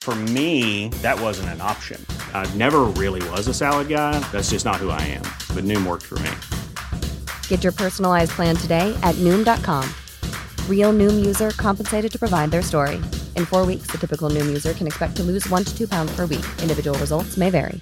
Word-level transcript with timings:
For 0.00 0.14
me, 0.14 0.88
that 1.02 1.20
wasn't 1.20 1.50
an 1.50 1.60
option. 1.60 2.04
I 2.32 2.52
never 2.54 2.84
really 2.96 3.26
was 3.30 3.46
a 3.48 3.54
salad 3.54 3.88
guy. 3.88 4.18
That's 4.32 4.50
just 4.50 4.64
not 4.64 4.76
who 4.76 4.88
I 4.88 5.02
am. 5.02 5.22
But 5.54 5.64
Noom 5.64 5.86
worked 5.86 6.06
for 6.06 6.18
me. 6.20 6.30
Get 7.48 7.62
your 7.62 7.72
personalized 7.72 8.32
plan 8.32 8.56
today 8.56 8.98
at 9.02 9.14
Noom.com. 9.16 9.88
Real 10.68 10.92
Noom 10.92 11.24
user 11.24 11.50
compensated 11.50 12.10
to 12.12 12.18
provide 12.18 12.50
their 12.50 12.62
story. 12.62 12.96
In 13.36 13.44
four 13.44 13.66
weeks, 13.66 13.88
the 13.88 13.98
typical 13.98 14.30
Noom 14.30 14.46
user 14.46 14.72
can 14.72 14.86
expect 14.86 15.16
to 15.16 15.22
lose 15.22 15.48
one 15.48 15.64
to 15.64 15.76
two 15.76 15.86
pounds 15.86 16.10
per 16.16 16.22
week. 16.22 16.46
Individual 16.62 16.98
results 16.98 17.36
may 17.36 17.50
vary. 17.50 17.80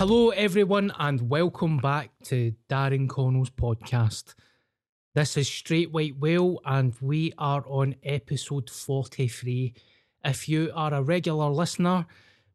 Hello, 0.00 0.30
everyone, 0.30 0.90
and 0.98 1.28
welcome 1.28 1.76
back 1.76 2.10
to 2.24 2.54
Darren 2.70 3.06
Connell's 3.06 3.50
podcast. 3.50 4.32
This 5.14 5.36
is 5.36 5.46
Straight 5.46 5.92
White 5.92 6.16
Whale, 6.18 6.58
and 6.64 6.94
we 7.02 7.34
are 7.36 7.62
on 7.66 7.96
episode 8.02 8.70
43. 8.70 9.74
If 10.24 10.48
you 10.48 10.72
are 10.74 10.94
a 10.94 11.02
regular 11.02 11.50
listener, 11.50 12.06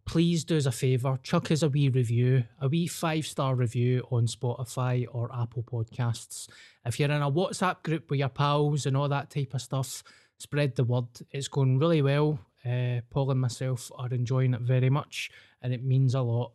please 0.06 0.44
do 0.44 0.58
us 0.58 0.66
a 0.66 0.72
favour, 0.72 1.20
chuck 1.22 1.52
us 1.52 1.62
a 1.62 1.70
wee 1.70 1.90
review, 1.90 2.46
a 2.60 2.68
wee 2.68 2.88
five 2.88 3.28
star 3.28 3.54
review 3.54 4.08
on 4.10 4.26
Spotify 4.26 5.06
or 5.12 5.30
Apple 5.32 5.62
Podcasts. 5.62 6.50
If 6.84 7.00
you're 7.00 7.12
in 7.12 7.22
a 7.22 7.32
WhatsApp 7.32 7.84
group 7.84 8.10
with 8.10 8.22
your 8.22 8.30
pals 8.30 8.88
and 8.88 8.98
all 8.98 9.10
that 9.10 9.30
type 9.30 9.54
of 9.54 9.62
stuff, 9.62 10.02
spread 10.40 10.76
the 10.76 10.84
word. 10.84 11.10
It's 11.30 11.48
going 11.48 11.78
really 11.78 12.02
well. 12.02 12.40
Uh, 12.66 13.02
Paul 13.12 13.30
and 13.30 13.40
myself 13.40 13.92
are 14.00 14.10
enjoying 14.10 14.56
it 14.56 14.62
very 14.62 14.90
much, 14.90 15.30
and 15.62 15.72
it 15.76 15.84
means 15.84 16.16
a 16.16 16.22
lot. 16.22 16.54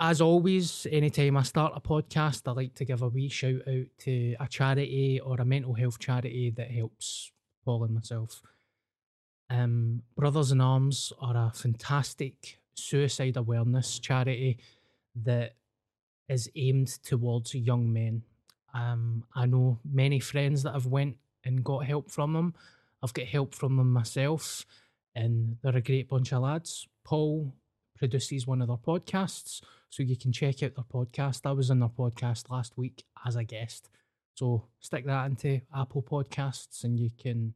As 0.00 0.20
always, 0.20 0.86
anytime 0.90 1.36
I 1.36 1.42
start 1.42 1.74
a 1.76 1.80
podcast, 1.80 2.42
I 2.46 2.52
like 2.52 2.74
to 2.74 2.84
give 2.84 3.02
a 3.02 3.08
wee 3.08 3.28
shout 3.28 3.60
out 3.68 3.86
to 3.98 4.34
a 4.40 4.48
charity 4.48 5.20
or 5.20 5.40
a 5.40 5.44
mental 5.44 5.74
health 5.74 5.98
charity 5.98 6.50
that 6.56 6.70
helps 6.70 7.30
Paul 7.64 7.84
and 7.84 7.94
myself. 7.94 8.42
Um, 9.48 10.02
Brothers 10.16 10.50
in 10.50 10.60
Arms 10.60 11.12
are 11.20 11.36
a 11.36 11.52
fantastic 11.54 12.58
suicide 12.74 13.36
awareness 13.36 13.98
charity 13.98 14.58
that 15.14 15.54
is 16.28 16.50
aimed 16.56 16.88
towards 17.04 17.54
young 17.54 17.92
men. 17.92 18.22
Um, 18.74 19.24
I 19.34 19.46
know 19.46 19.78
many 19.84 20.18
friends 20.18 20.62
that 20.62 20.72
have 20.72 20.86
went 20.86 21.16
and 21.44 21.62
got 21.62 21.84
help 21.84 22.10
from 22.10 22.32
them. 22.32 22.54
I've 23.02 23.12
got 23.12 23.26
help 23.26 23.54
from 23.54 23.76
them 23.76 23.92
myself, 23.92 24.64
and 25.14 25.58
they're 25.62 25.76
a 25.76 25.82
great 25.82 26.08
bunch 26.08 26.32
of 26.32 26.42
lads. 26.42 26.88
Paul 27.04 27.52
produces 27.96 28.46
one 28.46 28.62
of 28.62 28.68
their 28.68 28.76
podcasts, 28.76 29.60
so 29.90 30.02
you 30.02 30.16
can 30.16 30.32
check 30.32 30.62
out 30.62 30.74
their 30.74 30.84
podcast. 30.84 31.42
I 31.44 31.52
was 31.52 31.70
in 31.70 31.80
their 31.80 31.88
podcast 31.88 32.50
last 32.50 32.76
week 32.76 33.04
as 33.26 33.36
a 33.36 33.44
guest. 33.44 33.90
So 34.34 34.64
stick 34.80 35.04
that 35.06 35.26
into 35.26 35.60
Apple 35.76 36.02
Podcasts 36.02 36.84
and 36.84 36.98
you 36.98 37.10
can 37.18 37.54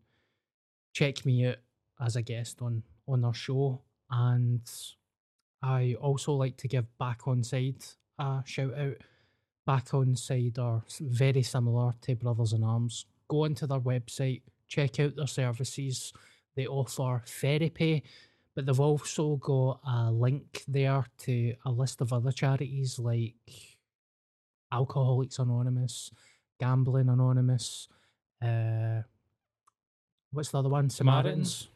check 0.93 1.25
me 1.25 1.47
out 1.47 1.57
as 2.01 2.17
a 2.17 2.23
guest 2.23 2.61
on 2.61 2.83
on 3.09 3.23
their 3.23 3.35
show. 3.35 3.81
And 4.11 4.61
I 5.63 5.97
also 6.01 6.33
like 6.33 6.57
to 6.59 6.69
give 6.69 6.99
Back 6.99 7.23
Onside 7.23 7.95
a 8.19 8.43
shout 8.45 8.75
out. 8.77 8.97
Back 9.67 9.89
Onside 9.89 10.59
are 10.59 10.83
very 11.01 11.43
similar 11.43 11.95
to 12.03 12.15
Brothers 12.15 12.53
in 12.53 12.63
Arms. 12.63 13.07
Go 13.29 13.45
onto 13.45 13.67
their 13.67 13.81
website, 13.81 14.43
check 14.69 15.01
out 15.01 15.17
their 15.17 15.27
services. 15.27 16.13
They 16.55 16.67
offer 16.67 17.23
therapy, 17.27 18.05
but 18.57 18.67
they've 18.67 18.81
also 18.81 19.37
got 19.37 19.81
a 19.87 20.11
link 20.11 20.65
there 20.67 21.05
to 21.19 21.55
a 21.65 21.71
list 21.71 22.01
of 22.01 22.13
other 22.13 22.33
charities 22.33 22.99
like 22.99 23.35
Alcoholics 24.73 25.39
Anonymous, 25.39 26.11
Gambling 26.59 27.09
Anonymous, 27.09 27.87
uh, 28.43 29.03
what's 30.33 30.51
the 30.51 30.59
other 30.59 30.69
one? 30.69 30.91
Samaritans. 30.91 31.69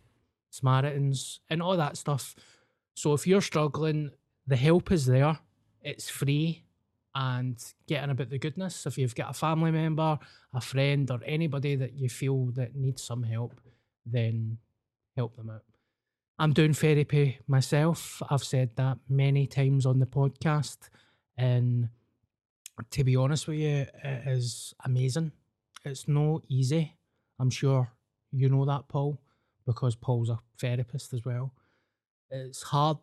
Samaritans, 0.51 1.41
and 1.49 1.63
all 1.63 1.77
that 1.77 1.97
stuff. 1.97 2.35
So 2.95 3.13
if 3.13 3.27
you're 3.27 3.41
struggling, 3.41 4.11
the 4.47 4.57
help 4.57 4.91
is 4.91 5.07
there. 5.07 5.39
It's 5.83 6.11
free 6.11 6.65
and 7.15 7.57
getting 7.87 8.11
about 8.11 8.31
the 8.31 8.39
goodness. 8.39 8.87
If 8.87 8.99
you've 8.99 9.15
got 9.15 9.31
a 9.31 9.35
family 9.35 9.71
member, 9.71 10.19
a 10.53 10.61
friend, 10.61 11.11
or 11.11 11.21
anybody 11.25 11.77
that 11.77 11.95
you 11.95 12.09
feel 12.09 12.47
that 12.53 12.75
needs 12.75 13.03
some 13.03 13.23
help, 13.23 13.61
then 14.05 14.59
help 15.17 15.37
them 15.37 15.51
out. 15.51 15.63
I'm 16.41 16.55
doing 16.55 16.73
therapy 16.73 17.39
myself. 17.47 18.23
I've 18.31 18.43
said 18.43 18.71
that 18.77 18.97
many 19.11 19.47
times 19.47 19.85
on 19.85 19.99
the 19.99 20.07
podcast. 20.07 20.89
And 21.37 21.91
to 22.93 23.05
be 23.05 23.15
honest 23.15 23.47
with 23.47 23.59
you, 23.59 23.85
it 24.03 24.23
is 24.27 24.75
amazing. 24.83 25.33
It's 25.85 26.09
no 26.09 26.43
easy. 26.49 26.97
I'm 27.39 27.51
sure 27.51 27.93
you 28.33 28.49
know 28.49 28.65
that, 28.65 28.89
Paul, 28.89 29.21
because 29.67 29.95
Paul's 29.95 30.31
a 30.31 30.39
therapist 30.59 31.13
as 31.13 31.27
well. 31.27 31.53
It's 32.31 32.63
hard, 32.63 32.97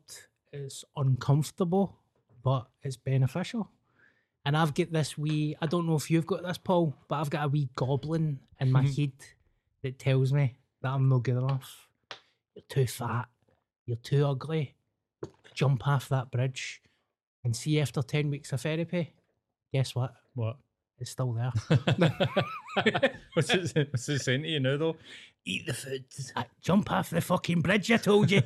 it's 0.51 0.83
uncomfortable, 0.95 1.95
but 2.43 2.65
it's 2.81 2.97
beneficial. 2.97 3.69
And 4.45 4.57
I've 4.57 4.73
got 4.73 4.91
this 4.91 5.15
wee, 5.15 5.55
I 5.61 5.67
don't 5.67 5.85
know 5.85 5.95
if 5.95 6.09
you've 6.09 6.25
got 6.25 6.41
this, 6.41 6.57
Paul, 6.57 6.95
but 7.07 7.17
I've 7.17 7.29
got 7.29 7.45
a 7.45 7.49
wee 7.49 7.69
goblin 7.75 8.39
in 8.59 8.71
my 8.71 8.81
mm-hmm. 8.81 8.99
head 8.99 9.11
that 9.83 9.99
tells 9.99 10.33
me 10.33 10.57
that 10.81 10.89
I'm 10.89 11.07
not 11.07 11.21
good 11.21 11.37
enough. 11.37 11.86
You're 12.57 12.63
too 12.69 12.87
fat. 12.87 13.27
You're 13.85 13.97
too 13.97 14.25
ugly. 14.25 14.73
Jump 15.53 15.87
off 15.87 16.09
that 16.09 16.31
bridge 16.31 16.81
and 17.43 17.55
see 17.55 17.79
after 17.79 18.01
10 18.01 18.31
weeks 18.31 18.51
of 18.51 18.61
therapy. 18.61 19.13
Guess 19.71 19.93
what? 19.93 20.15
What? 20.33 20.57
it's 20.99 21.11
still 21.11 21.33
there. 21.33 21.51
what's, 23.35 23.51
it, 23.51 23.89
what's 23.91 24.09
it 24.09 24.19
saying 24.19 24.41
to 24.41 24.49
you 24.49 24.59
now, 24.59 24.77
though? 24.77 24.95
Eat 25.45 25.67
the 25.67 25.73
food. 25.75 26.05
Uh, 26.35 26.45
Jump 26.59 26.91
off 26.91 27.11
the 27.11 27.21
fucking 27.21 27.61
bridge, 27.61 27.91
I 27.91 27.97
told 27.97 28.31
you. 28.31 28.41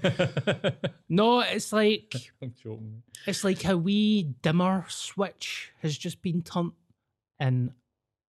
no, 1.10 1.40
it's 1.40 1.72
like 1.72 2.14
I'm 2.42 2.54
joking. 2.62 3.04
it's 3.26 3.46
like 3.46 3.64
a 3.64 3.78
wee 3.78 4.24
dimmer 4.42 4.84
switch 4.90 5.72
has 5.82 5.98
just 5.98 6.22
been 6.22 6.42
turned, 6.42 6.74
and 7.40 7.72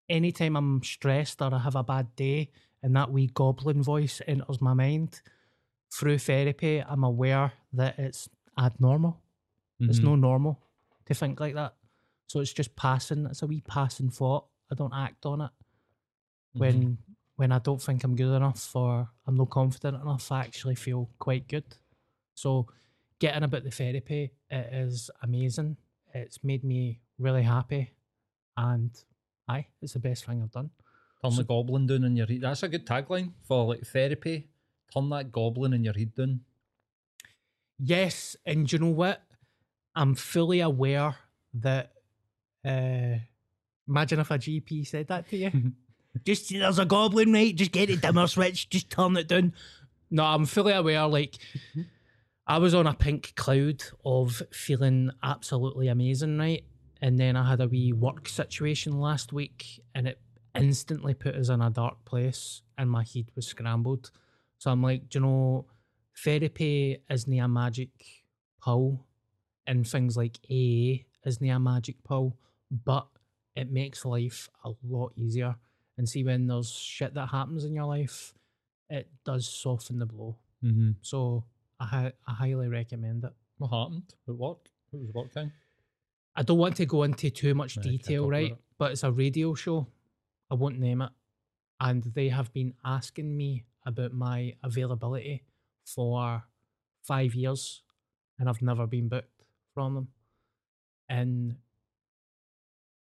anytime 0.08 0.55
I'm 0.55 0.85
stressed 0.85 1.43
or 1.43 1.52
I 1.52 1.58
have 1.58 1.75
a 1.75 1.82
bad 1.82 2.14
day, 2.14 2.52
and 2.81 2.94
that 2.94 3.11
wee 3.11 3.26
goblin 3.35 3.82
voice 3.82 4.23
enters 4.28 4.61
my 4.61 4.75
mind 4.75 5.20
through 5.92 6.18
therapy, 6.18 6.78
I'm 6.82 7.04
aware 7.04 7.52
that 7.74 7.98
it's 7.98 8.28
abnormal. 8.58 9.20
It's 9.80 9.98
Mhm. 10.00 10.04
no 10.04 10.14
normal 10.16 10.60
to 11.06 11.14
think 11.14 11.40
like 11.40 11.54
that. 11.54 11.74
So 12.28 12.40
it's 12.40 12.52
just 12.52 12.74
passing. 12.76 13.26
It's 13.26 13.42
a 13.42 13.46
wee 13.46 13.60
passing 13.60 14.10
thought. 14.10 14.46
I 14.70 14.74
don't 14.74 14.94
act 14.94 15.26
on 15.26 15.40
it 15.42 15.50
when 16.54 16.98
when 17.36 17.50
I 17.50 17.58
don't 17.58 17.80
think 17.82 18.04
I'm 18.04 18.14
good 18.14 18.34
enough 18.36 18.76
or 18.76 19.10
I'm 19.26 19.36
not 19.36 19.50
confident 19.50 20.00
enough. 20.00 20.30
I 20.30 20.40
actually 20.40 20.76
feel 20.76 21.10
quite 21.18 21.48
good. 21.48 21.64
So 22.34 22.68
getting 23.18 23.42
about 23.42 23.64
the 23.64 23.70
therapy, 23.70 24.32
it 24.50 24.72
is 24.72 25.10
amazing. 25.22 25.76
It's 26.14 26.44
made 26.44 26.62
me 26.62 27.00
really 27.18 27.42
happy, 27.42 27.94
and 28.56 28.90
aye, 29.48 29.66
it's 29.80 29.94
the 29.94 29.98
best 29.98 30.24
thing 30.26 30.42
I've 30.42 30.50
done. 30.52 30.70
Turn 31.22 31.34
the 31.36 31.44
goblin 31.44 31.86
down 31.86 32.04
in 32.04 32.16
your. 32.16 32.26
That's 32.26 32.62
a 32.62 32.68
good 32.68 32.86
tagline 32.86 33.32
for 33.42 33.64
like 33.66 33.86
therapy. 33.86 34.50
Turn 34.92 35.08
that 35.10 35.32
goblin 35.32 35.72
in 35.72 35.84
your 35.84 35.94
head 35.94 36.14
down. 36.14 36.40
Yes, 37.78 38.36
and 38.44 38.66
do 38.66 38.76
you 38.76 38.80
know 38.80 38.90
what? 38.90 39.22
I'm 39.94 40.14
fully 40.14 40.60
aware 40.60 41.16
that. 41.54 41.92
Uh, 42.64 43.18
imagine 43.88 44.20
if 44.20 44.30
a 44.30 44.38
GP 44.38 44.86
said 44.86 45.08
that 45.08 45.28
to 45.30 45.36
you. 45.36 45.50
just 46.24 46.50
there's 46.50 46.78
a 46.78 46.84
goblin, 46.84 47.32
right? 47.32 47.54
Just 47.54 47.72
get 47.72 47.88
the 47.88 47.96
dimmer 47.96 48.26
switch. 48.26 48.68
Just 48.68 48.90
turn 48.90 49.16
it 49.16 49.28
down. 49.28 49.54
No, 50.10 50.24
I'm 50.24 50.46
fully 50.46 50.72
aware. 50.72 51.06
Like, 51.06 51.36
I 52.46 52.58
was 52.58 52.74
on 52.74 52.86
a 52.86 52.94
pink 52.94 53.32
cloud 53.34 53.82
of 54.04 54.42
feeling 54.52 55.10
absolutely 55.22 55.88
amazing, 55.88 56.38
right? 56.38 56.64
And 57.00 57.18
then 57.18 57.34
I 57.34 57.48
had 57.48 57.60
a 57.60 57.66
wee 57.66 57.92
work 57.92 58.28
situation 58.28 59.00
last 59.00 59.32
week, 59.32 59.80
and 59.94 60.06
it 60.06 60.20
instantly 60.54 61.14
put 61.14 61.34
us 61.34 61.48
in 61.48 61.60
a 61.60 61.70
dark 61.70 62.04
place, 62.04 62.62
and 62.76 62.90
my 62.90 63.04
head 63.04 63.30
was 63.34 63.46
scrambled. 63.46 64.10
So 64.62 64.70
I'm 64.70 64.81
like, 64.81 65.09
do 65.09 65.19
you 65.19 65.25
know, 65.25 65.67
therapy 66.25 66.99
isn't 67.11 67.41
a 67.41 67.49
magic 67.49 67.91
pill, 68.64 69.05
and 69.67 69.85
things 69.85 70.17
like 70.17 70.38
AA 70.49 71.03
isn't 71.26 71.50
a 71.50 71.59
magic 71.59 71.97
pill, 72.06 72.37
but 72.85 73.09
it 73.56 73.73
makes 73.73 74.05
life 74.05 74.49
a 74.64 74.70
lot 74.88 75.14
easier. 75.17 75.56
And 75.99 76.09
see, 76.09 76.23
when 76.23 76.47
there's 76.47 76.70
shit 76.70 77.12
that 77.14 77.31
happens 77.31 77.64
in 77.64 77.75
your 77.75 77.87
life, 77.87 78.35
it 78.88 79.11
does 79.25 79.49
soften 79.49 79.99
the 79.99 80.06
blow. 80.06 80.37
Mm-hmm. 80.64 80.93
So 81.00 81.43
I, 81.81 82.12
I 82.29 82.32
highly 82.32 82.69
recommend 82.69 83.25
it. 83.25 83.32
What 83.59 83.73
happened 83.76 84.14
at 84.29 84.35
work? 84.37 84.59
What 84.91 85.00
was 85.03 85.12
work 85.12 85.32
time? 85.32 85.50
I 86.37 86.44
don't 86.44 86.59
want 86.59 86.76
to 86.76 86.87
go 86.87 87.03
into 87.03 87.31
too 87.31 87.56
much 87.56 87.79
No, 87.79 87.82
detail, 87.82 88.29
right? 88.31 88.53
it. 88.53 88.59
But 88.79 88.93
it's 88.93 89.03
a 89.03 89.11
radio 89.11 89.55
show. 89.55 89.88
I 90.53 90.55
won't 90.55 90.79
name 90.79 91.03
it. 91.03 91.11
And 91.81 92.05
they 92.14 92.29
have 92.29 92.53
been 92.53 92.75
asking 92.85 93.37
me 93.37 93.64
about 93.84 94.12
my 94.12 94.55
availability 94.62 95.44
for 95.84 96.44
five 97.02 97.34
years, 97.34 97.82
and 98.38 98.49
I've 98.49 98.62
never 98.62 98.87
been 98.87 99.08
booked 99.08 99.44
from 99.75 99.94
them. 99.94 100.08
And 101.08 101.56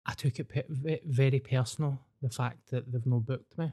I 0.04 0.14
took 0.14 0.38
it 0.38 0.48
pe- 0.48 1.00
very 1.06 1.38
personal, 1.40 2.00
the 2.20 2.30
fact 2.30 2.70
that 2.70 2.90
they've 2.90 3.06
no 3.06 3.20
booked 3.20 3.56
me. 3.56 3.72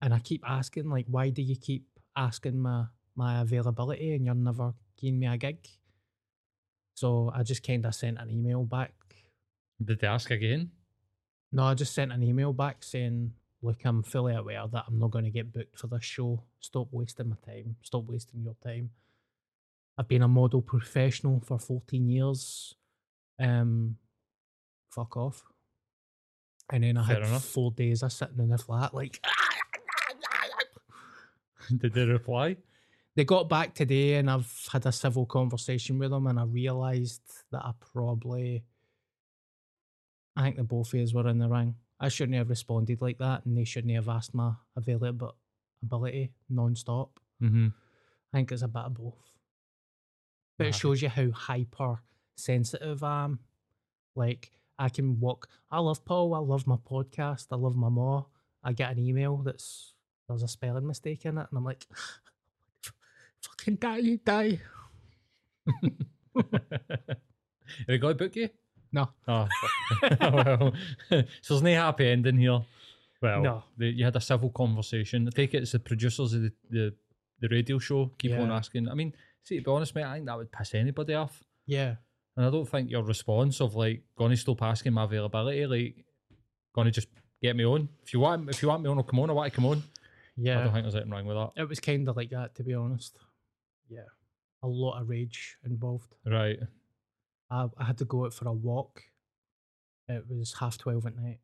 And 0.00 0.12
I 0.12 0.18
keep 0.18 0.42
asking, 0.48 0.90
like, 0.90 1.06
why 1.08 1.30
do 1.30 1.42
you 1.42 1.56
keep 1.56 1.86
asking 2.16 2.58
my, 2.58 2.86
my 3.14 3.40
availability 3.40 4.14
and 4.14 4.26
you're 4.26 4.34
never 4.34 4.74
giving 5.00 5.20
me 5.20 5.28
a 5.28 5.36
gig? 5.36 5.68
So 6.94 7.32
I 7.34 7.44
just 7.44 7.64
kind 7.66 7.86
of 7.86 7.94
sent 7.94 8.18
an 8.18 8.30
email 8.30 8.64
back. 8.64 8.92
Did 9.82 10.00
they 10.00 10.06
ask 10.06 10.30
again? 10.30 10.72
No, 11.52 11.64
I 11.64 11.74
just 11.74 11.94
sent 11.94 12.12
an 12.12 12.22
email 12.22 12.52
back 12.52 12.82
saying, 12.82 13.32
look, 13.62 13.78
I'm 13.84 14.02
fully 14.02 14.34
aware 14.34 14.64
that 14.72 14.84
I'm 14.88 14.98
not 14.98 15.10
going 15.10 15.24
to 15.24 15.30
get 15.30 15.52
booked 15.52 15.78
for 15.78 15.86
this 15.86 16.04
show. 16.04 16.42
Stop 16.60 16.88
wasting 16.90 17.28
my 17.28 17.36
time. 17.46 17.76
Stop 17.82 18.04
wasting 18.06 18.42
your 18.42 18.56
time. 18.62 18.90
I've 19.96 20.08
been 20.08 20.22
a 20.22 20.28
model 20.28 20.62
professional 20.62 21.40
for 21.40 21.58
14 21.58 22.08
years. 22.08 22.74
Um, 23.38 23.96
fuck 24.90 25.16
off. 25.16 25.44
And 26.72 26.82
then 26.84 26.96
I 26.96 27.06
Fair 27.06 27.16
had 27.20 27.28
enough. 27.28 27.44
four 27.44 27.70
days 27.72 28.02
of 28.02 28.12
sitting 28.12 28.38
in 28.38 28.48
the 28.48 28.58
flat, 28.58 28.94
like, 28.94 29.20
Did 31.78 31.92
they 31.94 32.04
reply? 32.06 32.56
they 33.14 33.24
got 33.24 33.48
back 33.48 33.74
today 33.74 34.14
and 34.14 34.30
I've 34.30 34.50
had 34.72 34.86
a 34.86 34.92
civil 34.92 35.26
conversation 35.26 35.98
with 35.98 36.10
them 36.10 36.26
and 36.26 36.40
I 36.40 36.44
realised 36.44 37.20
that 37.50 37.62
I 37.62 37.72
probably 37.92 38.64
I 40.34 40.44
think 40.44 40.56
the 40.56 40.64
both 40.64 40.94
of 40.94 41.00
us 41.00 41.12
were 41.12 41.28
in 41.28 41.38
the 41.38 41.48
ring. 41.48 41.74
I 42.02 42.08
shouldn't 42.08 42.36
have 42.36 42.50
responded 42.50 43.00
like 43.00 43.18
that 43.18 43.46
and 43.46 43.56
they 43.56 43.62
shouldn't 43.62 43.94
have 43.94 44.08
asked 44.08 44.34
my 44.34 44.54
availability 44.76 46.32
non-stop. 46.50 47.20
Mm-hmm. 47.40 47.68
I 48.32 48.36
think 48.36 48.50
it's 48.50 48.62
a 48.62 48.68
bit 48.68 48.82
of 48.82 48.94
both. 48.94 49.14
But 50.58 50.66
it 50.66 50.74
shows 50.74 51.00
you 51.00 51.08
how 51.08 51.30
hyper 51.30 52.00
sensitive 52.34 53.04
I 53.04 53.24
am. 53.24 53.38
Like 54.16 54.50
I 54.80 54.88
can 54.88 55.20
walk 55.20 55.48
I 55.70 55.78
love 55.78 56.04
Paul, 56.04 56.34
I 56.34 56.38
love 56.38 56.66
my 56.66 56.76
podcast, 56.76 57.46
I 57.52 57.56
love 57.56 57.76
my 57.76 57.88
ma. 57.88 58.24
I 58.64 58.72
get 58.72 58.90
an 58.90 58.98
email 58.98 59.36
that's 59.36 59.94
there's 60.28 60.42
a 60.42 60.48
spelling 60.48 60.86
mistake 60.88 61.24
in 61.24 61.38
it 61.38 61.46
and 61.50 61.56
I'm 61.56 61.64
like 61.64 61.86
fucking 63.42 63.76
die, 63.76 63.98
you 63.98 64.16
die. 64.18 64.60
Have 66.34 67.86
they 67.86 67.98
got 67.98 68.08
to 68.08 68.14
book 68.14 68.34
you? 68.34 68.48
No. 68.92 69.08
Oh, 69.26 69.48
well, 70.20 70.72
so 71.10 71.54
there's 71.54 71.62
no 71.62 71.74
happy 71.74 72.08
ending 72.08 72.36
here. 72.38 72.60
Well, 73.20 73.42
No. 73.42 73.64
you 73.78 74.04
had 74.04 74.16
a 74.16 74.20
civil 74.20 74.50
conversation. 74.50 75.26
I 75.28 75.30
take 75.30 75.54
it 75.54 75.62
it's 75.62 75.72
the 75.72 75.78
producers 75.78 76.32
of 76.34 76.42
the, 76.42 76.52
the, 76.70 76.94
the 77.40 77.48
radio 77.48 77.78
show 77.78 78.10
keep 78.18 78.32
on 78.32 78.50
asking. 78.50 78.88
I 78.88 78.94
mean, 78.94 79.14
see, 79.44 79.58
to 79.58 79.62
be 79.64 79.70
honest, 79.70 79.94
mate, 79.94 80.04
I 80.04 80.14
think 80.14 80.26
that 80.26 80.36
would 80.36 80.50
piss 80.52 80.74
anybody 80.74 81.14
off. 81.14 81.42
Yeah. 81.66 81.94
And 82.36 82.46
I 82.46 82.50
don't 82.50 82.68
think 82.68 82.90
your 82.90 83.04
response 83.04 83.60
of 83.60 83.74
like, 83.74 84.02
gonna 84.16 84.36
stop 84.36 84.62
asking 84.62 84.92
my 84.94 85.04
availability, 85.04 85.66
like, 85.66 86.04
gonna 86.74 86.90
just 86.90 87.08
get 87.42 87.54
me 87.56 87.64
on. 87.64 87.88
If 88.02 88.12
you 88.12 88.20
want, 88.20 88.48
if 88.50 88.60
you 88.62 88.68
want 88.68 88.82
me 88.82 88.90
on, 88.90 88.98
I'll 88.98 89.04
come 89.04 89.20
on. 89.20 89.30
I 89.30 89.34
want 89.34 89.52
to 89.52 89.56
come 89.56 89.66
on. 89.66 89.82
Yeah. 90.36 90.60
I 90.60 90.64
don't 90.64 90.72
think 90.72 90.84
there's 90.84 90.94
anything 90.96 91.12
wrong 91.12 91.26
with 91.26 91.36
that. 91.36 91.52
It 91.62 91.68
was 91.68 91.78
kind 91.80 92.08
of 92.08 92.16
like 92.16 92.30
that, 92.30 92.54
to 92.56 92.64
be 92.64 92.74
honest. 92.74 93.16
Yeah. 93.88 94.00
A 94.62 94.66
lot 94.68 95.00
of 95.00 95.08
rage 95.08 95.56
involved. 95.64 96.14
Right. 96.26 96.58
I, 97.52 97.68
I 97.78 97.84
had 97.84 97.98
to 97.98 98.04
go 98.04 98.24
out 98.24 98.34
for 98.34 98.48
a 98.48 98.52
walk. 98.52 99.02
It 100.08 100.24
was 100.28 100.54
half 100.58 100.78
12 100.78 101.06
at 101.06 101.16
night. 101.16 101.38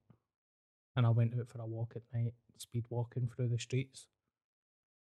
And 0.96 1.06
I 1.06 1.10
went 1.10 1.34
out 1.38 1.48
for 1.48 1.60
a 1.60 1.66
walk 1.66 1.92
at 1.94 2.02
night, 2.12 2.32
speed 2.56 2.86
walking 2.90 3.28
through 3.28 3.48
the 3.48 3.58
streets. 3.58 4.06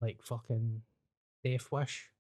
Like 0.00 0.22
fucking 0.22 0.82
death 1.44 1.68
wish. 1.70 2.10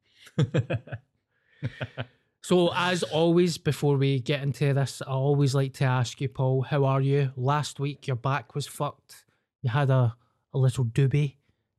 So, 2.42 2.70
as 2.74 3.02
always, 3.02 3.56
before 3.56 3.96
we 3.96 4.20
get 4.20 4.42
into 4.42 4.74
this, 4.74 5.00
I 5.00 5.12
always 5.12 5.54
like 5.54 5.72
to 5.74 5.84
ask 5.84 6.20
you, 6.20 6.28
Paul, 6.28 6.60
how 6.60 6.84
are 6.84 7.00
you? 7.00 7.32
Last 7.36 7.80
week, 7.80 8.06
your 8.06 8.16
back 8.16 8.54
was 8.54 8.66
fucked. 8.66 9.24
You 9.62 9.70
had 9.70 9.88
a, 9.88 10.14
a 10.52 10.58
little 10.58 10.84
doobie 10.84 11.36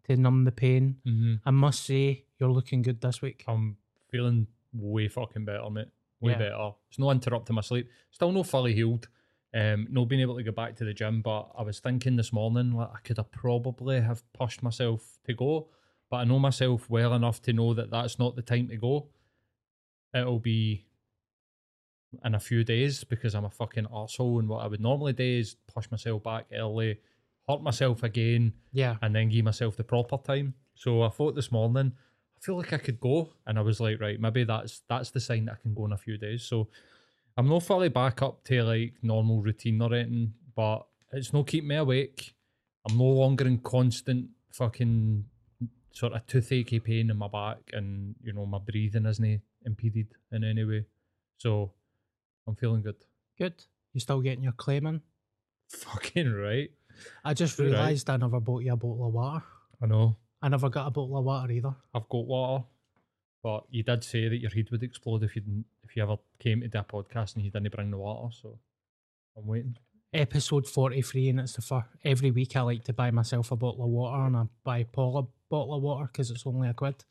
to 0.08 0.18
numb 0.18 0.44
the 0.44 0.52
pain. 0.52 0.98
hmm 1.06 1.36
I 1.46 1.52
must 1.52 1.86
say, 1.86 2.26
you're 2.40 2.50
looking 2.50 2.82
good 2.82 3.00
this 3.00 3.22
week. 3.22 3.44
I'm 3.48 3.78
feeling 4.10 4.48
way 4.74 5.08
fucking 5.08 5.46
better, 5.46 5.70
mate. 5.70 5.90
Way 6.26 6.32
Yeah. 6.34 6.38
better. 6.40 6.72
It's 6.90 7.00
no 7.00 7.12
interrupting 7.12 7.56
my 7.56 7.62
sleep. 7.62 7.90
Still 8.12 8.32
no 8.32 8.44
fully 8.44 8.74
healed. 8.74 9.08
Um, 9.54 9.88
no 9.90 10.06
being 10.06 10.22
able 10.22 10.36
to 10.36 10.44
go 10.44 10.52
back 10.52 10.76
to 10.78 10.84
the 10.86 10.94
gym, 10.94 11.22
but 11.22 11.50
I 11.58 11.62
was 11.62 11.80
thinking 11.80 12.18
this 12.18 12.34
morning 12.34 12.74
like 12.74 12.90
I 12.94 13.00
could 13.00 13.18
have 13.18 13.32
probably 13.32 14.02
have 14.02 14.22
pushed 14.34 14.62
myself 14.62 15.18
to 15.26 15.34
go, 15.34 15.70
but 16.10 16.18
I 16.18 16.24
know 16.26 16.40
myself 16.40 16.90
well 16.90 17.14
enough 17.14 17.42
to 17.44 17.54
know 17.54 17.74
that 17.74 17.90
that's 17.90 18.20
not 18.20 18.36
the 18.36 18.42
time 18.42 18.68
to 18.68 18.76
go. 18.78 19.08
It'll 20.14 20.40
be 20.40 20.88
in 22.24 22.36
a 22.36 22.40
few 22.40 22.64
days 22.64 23.04
because 23.04 23.34
I'm 23.36 23.46
a 23.46 23.50
fucking 23.50 23.86
arsehole 23.86 24.40
and 24.40 24.48
what 24.50 24.64
I 24.64 24.68
would 24.68 24.82
normally 24.82 25.14
do 25.14 25.24
is 25.24 25.56
push 25.74 25.90
myself 25.92 26.24
back 26.24 26.48
early, 26.54 27.00
hurt 27.48 27.62
myself 27.62 28.04
again, 28.04 28.54
Yeah. 28.74 28.98
and 29.02 29.16
then 29.16 29.30
give 29.30 29.46
myself 29.46 29.76
the 29.78 29.84
proper 29.84 30.18
time. 30.18 30.54
So 30.76 31.02
I 31.02 31.10
thought 31.10 31.36
this 31.36 31.52
morning, 31.52 31.94
feel 32.46 32.58
like 32.58 32.74
I 32.74 32.78
could 32.78 33.00
go, 33.00 33.34
and 33.48 33.58
I 33.58 33.62
was 33.62 33.80
like, 33.80 34.00
right, 34.00 34.20
maybe 34.20 34.44
that's 34.44 34.82
that's 34.88 35.12
the 35.12 35.20
sign 35.20 35.46
that 35.46 35.54
I 35.60 35.62
can 35.62 35.74
go 35.74 35.86
in 35.86 35.94
a 35.94 35.98
few 35.98 36.18
days. 36.18 36.44
So 36.44 36.68
I'm 37.38 37.50
not 37.50 37.64
fully 37.64 37.90
back 37.90 38.22
up 38.22 38.44
to 38.46 38.64
like 38.64 38.94
normal 39.02 39.42
routine 39.42 39.82
or 39.82 39.94
anything, 39.94 40.34
but 40.56 40.86
it's 41.12 41.34
no 41.34 41.44
keeping 41.44 41.70
me 41.70 41.76
awake. 41.76 42.36
I'm 42.88 42.98
no 42.98 43.06
longer 43.06 43.46
in 43.48 43.60
constant 43.60 44.30
fucking 44.52 45.26
sort 45.92 46.14
of 46.14 46.26
toothache 46.28 46.84
pain 46.84 47.10
in 47.10 47.18
my 47.18 47.28
back, 47.28 47.58
and 47.74 48.16
you 48.24 48.34
know 48.34 48.46
my 48.46 48.60
breathing 48.60 49.06
isn't 49.06 49.42
impeded 49.66 50.08
in 50.32 50.44
any 50.44 50.64
way. 50.64 50.86
So 51.38 51.72
I'm 52.48 52.56
feeling 52.56 52.84
good. 52.84 52.96
Good. 53.38 53.56
You 53.94 54.00
still 54.00 54.22
getting 54.22 54.44
your 54.44 54.54
claim 54.54 54.86
in? 54.88 55.02
Fucking 55.70 56.32
right. 56.34 56.70
I 57.24 57.34
just 57.34 57.58
Right. 57.60 57.66
realised 57.66 58.10
I 58.10 58.18
never 58.18 58.40
bought 58.40 58.64
you 58.64 58.74
a 58.74 58.78
bottle 58.78 59.08
of 59.08 59.14
water. 59.14 59.44
I 59.82 59.88
know. 59.88 60.16
I 60.46 60.48
never 60.48 60.70
got 60.70 60.86
a 60.86 60.92
bottle 60.92 61.18
of 61.18 61.26
water 61.26 61.52
either. 61.52 61.74
I've 61.92 62.08
got 62.08 62.28
water, 62.28 62.66
but 63.42 63.64
you 63.72 63.82
did 63.82 64.04
say 64.04 64.28
that 64.30 64.38
your 64.38 64.52
head 64.52 64.70
would 64.70 64.84
explode 64.84 65.24
if 65.24 65.36
you 65.36 65.42
if 65.84 65.96
you 65.96 66.04
ever 66.04 66.18
came 66.38 66.62
to 66.62 66.68
do 66.68 66.78
a 66.78 66.84
podcast 66.84 67.36
and 67.36 67.44
you 67.44 67.50
didn't 67.50 67.76
bring 67.76 67.90
the 67.90 67.98
water. 67.98 68.32
So 68.44 68.60
I'm 69.36 69.48
waiting. 69.48 69.76
Episode 70.14 70.68
43, 70.68 71.30
and 71.30 71.40
it's 71.40 71.54
the 71.54 71.64
first. 71.64 71.88
Every 72.04 72.30
week 72.30 72.56
I 72.56 72.62
like 72.62 72.84
to 72.84 72.94
buy 72.94 73.10
myself 73.10 73.52
a 73.52 73.56
bottle 73.56 73.86
of 73.86 73.90
water, 73.90 74.24
and 74.24 74.38
I 74.38 74.44
buy 74.64 74.84
Paul 74.84 75.18
a 75.18 75.24
bottle 75.50 75.74
of 75.74 75.82
water 75.82 76.08
because 76.14 76.30
it's 76.30 76.46
only 76.46 76.70
a 76.70 76.76
quid. 76.76 77.04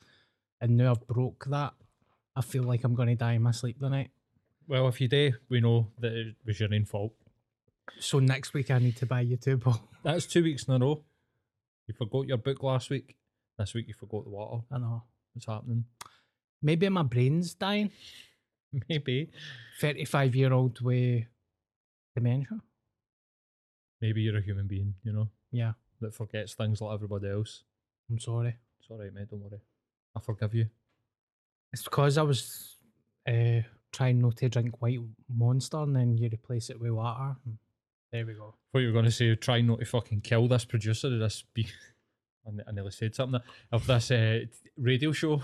And 0.61 0.77
now 0.77 0.91
I've 0.91 1.05
broke 1.05 1.43
that. 1.49 1.73
I 2.37 2.41
feel 2.41 2.63
like 2.63 2.85
I'm 2.85 2.95
going 2.95 3.09
to 3.09 3.15
die 3.15 3.33
in 3.33 3.41
my 3.41 3.51
sleep 3.51 3.79
tonight. 3.81 4.11
Well, 4.65 4.87
if 4.87 5.01
you 5.01 5.09
do, 5.09 5.33
we 5.49 5.59
know 5.59 5.89
that 5.99 6.13
it 6.13 6.35
was 6.45 6.61
your 6.61 6.73
own 6.73 6.85
fault. 6.85 7.11
So 7.99 8.19
next 8.19 8.53
week 8.53 8.71
I 8.71 8.79
need 8.79 8.95
to 8.95 9.05
buy 9.05 9.21
you 9.21 9.35
two 9.35 9.57
bottles. 9.57 9.89
That's 10.03 10.25
two 10.25 10.43
weeks 10.43 10.63
in 10.63 10.81
a 10.81 10.85
row. 10.85 11.03
You 11.87 11.95
forgot 11.95 12.27
your 12.27 12.37
book 12.37 12.63
last 12.63 12.89
week. 12.89 13.17
This 13.57 13.73
week 13.73 13.87
you 13.87 13.93
forgot 13.93 14.23
the 14.25 14.29
water. 14.29 14.63
I 14.71 14.77
know. 14.77 15.03
What's 15.33 15.45
happening? 15.47 15.85
Maybe 16.61 16.89
my 16.89 17.03
brain's 17.03 17.53
dying. 17.53 17.91
Maybe. 18.89 19.31
35 19.79 20.35
year 20.35 20.53
old 20.53 20.81
with 20.81 21.23
dementia. 22.15 22.61
Maybe 24.01 24.21
you're 24.21 24.37
a 24.37 24.41
human 24.41 24.67
being, 24.67 24.95
you 25.03 25.13
know, 25.13 25.29
Yeah, 25.51 25.73
that 26.01 26.13
forgets 26.13 26.53
things 26.53 26.81
like 26.81 26.93
everybody 26.93 27.29
else. 27.29 27.63
I'm 28.09 28.19
sorry. 28.19 28.55
It's 28.79 28.89
all 28.89 28.97
right, 28.99 29.13
mate. 29.13 29.29
Don't 29.29 29.41
worry. 29.41 29.61
I 30.15 30.19
forgive 30.19 30.53
you. 30.53 30.67
It's 31.73 31.83
because 31.83 32.17
I 32.17 32.21
was 32.23 32.75
uh, 33.27 33.61
trying 33.91 34.21
not 34.21 34.37
to 34.37 34.49
drink 34.49 34.81
white 34.81 34.99
monster 35.33 35.77
and 35.77 35.95
then 35.95 36.17
you 36.17 36.29
replace 36.31 36.69
it 36.69 36.79
with 36.79 36.91
water. 36.91 37.35
There 38.11 38.25
we 38.25 38.33
go. 38.33 38.55
What 38.71 38.81
you 38.81 38.87
were 38.87 38.93
going 38.93 39.05
to 39.05 39.11
say, 39.11 39.33
try 39.35 39.61
not 39.61 39.79
to 39.79 39.85
fucking 39.85 40.21
kill 40.21 40.47
this 40.47 40.65
producer 40.65 41.07
of 41.07 41.19
this. 41.19 41.43
Be- 41.53 41.67
I 42.47 42.51
ne- 42.51 42.63
nearly 42.73 42.91
said 42.91 43.15
something 43.15 43.41
of 43.71 43.87
this 43.87 44.11
uh, 44.11 44.41
radio 44.77 45.11
show. 45.11 45.41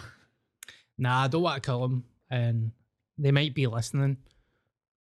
Nah, 0.98 1.24
I 1.24 1.28
don't 1.28 1.42
want 1.42 1.62
to 1.62 1.68
kill 1.68 1.84
him. 1.84 2.04
And 2.30 2.72
they 3.18 3.32
might 3.32 3.56
be 3.56 3.68
listening. 3.68 4.18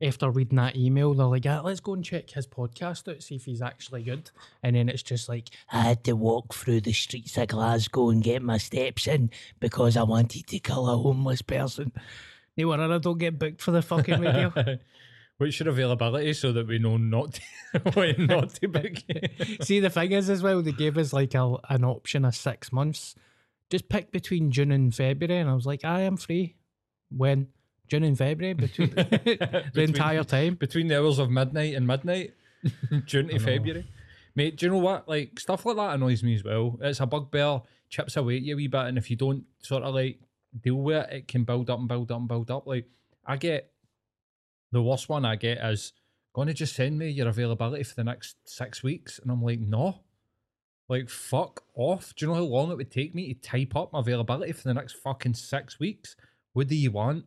After 0.02 0.30
reading 0.30 0.56
that 0.56 0.76
email, 0.76 1.12
they're 1.12 1.26
like, 1.26 1.44
ah, 1.46 1.60
let's 1.62 1.80
go 1.80 1.92
and 1.92 2.02
check 2.02 2.30
his 2.30 2.46
podcast 2.46 3.06
out, 3.06 3.22
see 3.22 3.36
if 3.36 3.44
he's 3.44 3.60
actually 3.60 4.02
good. 4.02 4.30
And 4.62 4.74
then 4.74 4.88
it's 4.88 5.02
just 5.02 5.28
like, 5.28 5.50
I 5.70 5.82
had 5.82 6.04
to 6.04 6.14
walk 6.14 6.54
through 6.54 6.80
the 6.80 6.92
streets 6.94 7.36
of 7.36 7.48
Glasgow 7.48 8.08
and 8.08 8.22
get 8.22 8.40
my 8.40 8.56
steps 8.56 9.06
in 9.06 9.30
because 9.60 9.98
I 9.98 10.04
wanted 10.04 10.46
to 10.46 10.58
kill 10.58 10.88
a 10.88 10.96
homeless 10.96 11.42
person. 11.42 11.92
no 12.56 12.68
wonder 12.68 12.94
I 12.94 12.98
don't 12.98 13.18
get 13.18 13.38
booked 13.38 13.60
for 13.60 13.72
the 13.72 13.82
fucking 13.82 14.20
radio. 14.20 14.52
What's 15.40 15.58
your 15.58 15.70
availability 15.70 16.34
so 16.34 16.52
that 16.52 16.66
we 16.66 16.78
know 16.78 16.98
not 16.98 17.32
to, 17.72 17.80
when 17.94 18.26
not 18.26 18.50
to 18.56 18.68
book 18.68 18.92
you? 19.08 19.56
See, 19.62 19.80
the 19.80 19.88
thing 19.88 20.12
is, 20.12 20.28
as 20.28 20.42
well, 20.42 20.60
they 20.60 20.72
gave 20.72 20.98
us 20.98 21.14
like 21.14 21.34
a, 21.34 21.56
an 21.70 21.82
option 21.82 22.26
of 22.26 22.36
six 22.36 22.70
months. 22.70 23.14
Just 23.70 23.88
pick 23.88 24.12
between 24.12 24.50
June 24.50 24.70
and 24.70 24.94
February, 24.94 25.40
and 25.40 25.48
I 25.48 25.54
was 25.54 25.64
like, 25.64 25.82
I 25.82 26.02
am 26.02 26.18
free. 26.18 26.56
When 27.08 27.48
June 27.88 28.04
and 28.04 28.18
February, 28.18 28.52
between 28.52 28.90
the 28.94 29.62
Between- 29.72 29.88
entire 29.88 30.24
time. 30.24 30.56
Between 30.56 30.88
the 30.88 30.98
hours 30.98 31.18
of 31.18 31.30
midnight 31.30 31.74
and 31.74 31.86
midnight, 31.86 32.34
June 33.06 33.28
to 33.28 33.38
February. 33.38 33.86
Mate, 34.34 34.58
do 34.58 34.66
you 34.66 34.72
know 34.72 34.78
what? 34.78 35.08
Like, 35.08 35.40
stuff 35.40 35.64
like 35.64 35.76
that 35.76 35.94
annoys 35.94 36.22
me 36.22 36.34
as 36.34 36.44
well. 36.44 36.78
It's 36.82 37.00
a 37.00 37.06
bugbear, 37.06 37.62
chips 37.88 38.16
away 38.18 38.36
at 38.36 38.42
you 38.42 38.54
a 38.54 38.56
wee 38.56 38.66
bit, 38.68 38.86
and 38.88 38.98
if 38.98 39.08
you 39.10 39.16
don't 39.16 39.44
sort 39.60 39.84
of 39.84 39.94
like 39.94 40.20
deal 40.62 40.74
with 40.76 40.96
it, 41.08 41.12
it 41.14 41.28
can 41.28 41.44
build 41.44 41.70
up 41.70 41.78
and 41.78 41.88
build 41.88 42.12
up 42.12 42.18
and 42.18 42.28
build 42.28 42.50
up. 42.50 42.66
Like, 42.66 42.84
I 43.24 43.38
get 43.38 43.72
the 44.72 44.82
worst 44.82 45.08
one 45.08 45.24
I 45.24 45.36
get 45.36 45.58
is 45.58 45.92
going 46.34 46.48
to 46.48 46.54
just 46.54 46.76
send 46.76 46.98
me 46.98 47.10
your 47.10 47.28
availability 47.28 47.82
for 47.82 47.94
the 47.94 48.04
next 48.04 48.36
six 48.44 48.82
weeks. 48.82 49.18
And 49.18 49.30
I'm 49.30 49.42
like, 49.42 49.60
no. 49.60 50.00
Like, 50.88 51.08
fuck 51.08 51.62
off. 51.74 52.14
Do 52.14 52.24
you 52.24 52.32
know 52.32 52.38
how 52.38 52.42
long 52.42 52.70
it 52.70 52.76
would 52.76 52.90
take 52.90 53.14
me 53.14 53.32
to 53.32 53.40
type 53.40 53.76
up 53.76 53.92
my 53.92 54.00
availability 54.00 54.52
for 54.52 54.64
the 54.64 54.74
next 54.74 54.96
fucking 54.96 55.34
six 55.34 55.78
weeks? 55.78 56.16
What 56.52 56.68
do 56.68 56.74
you 56.74 56.90
want? 56.90 57.26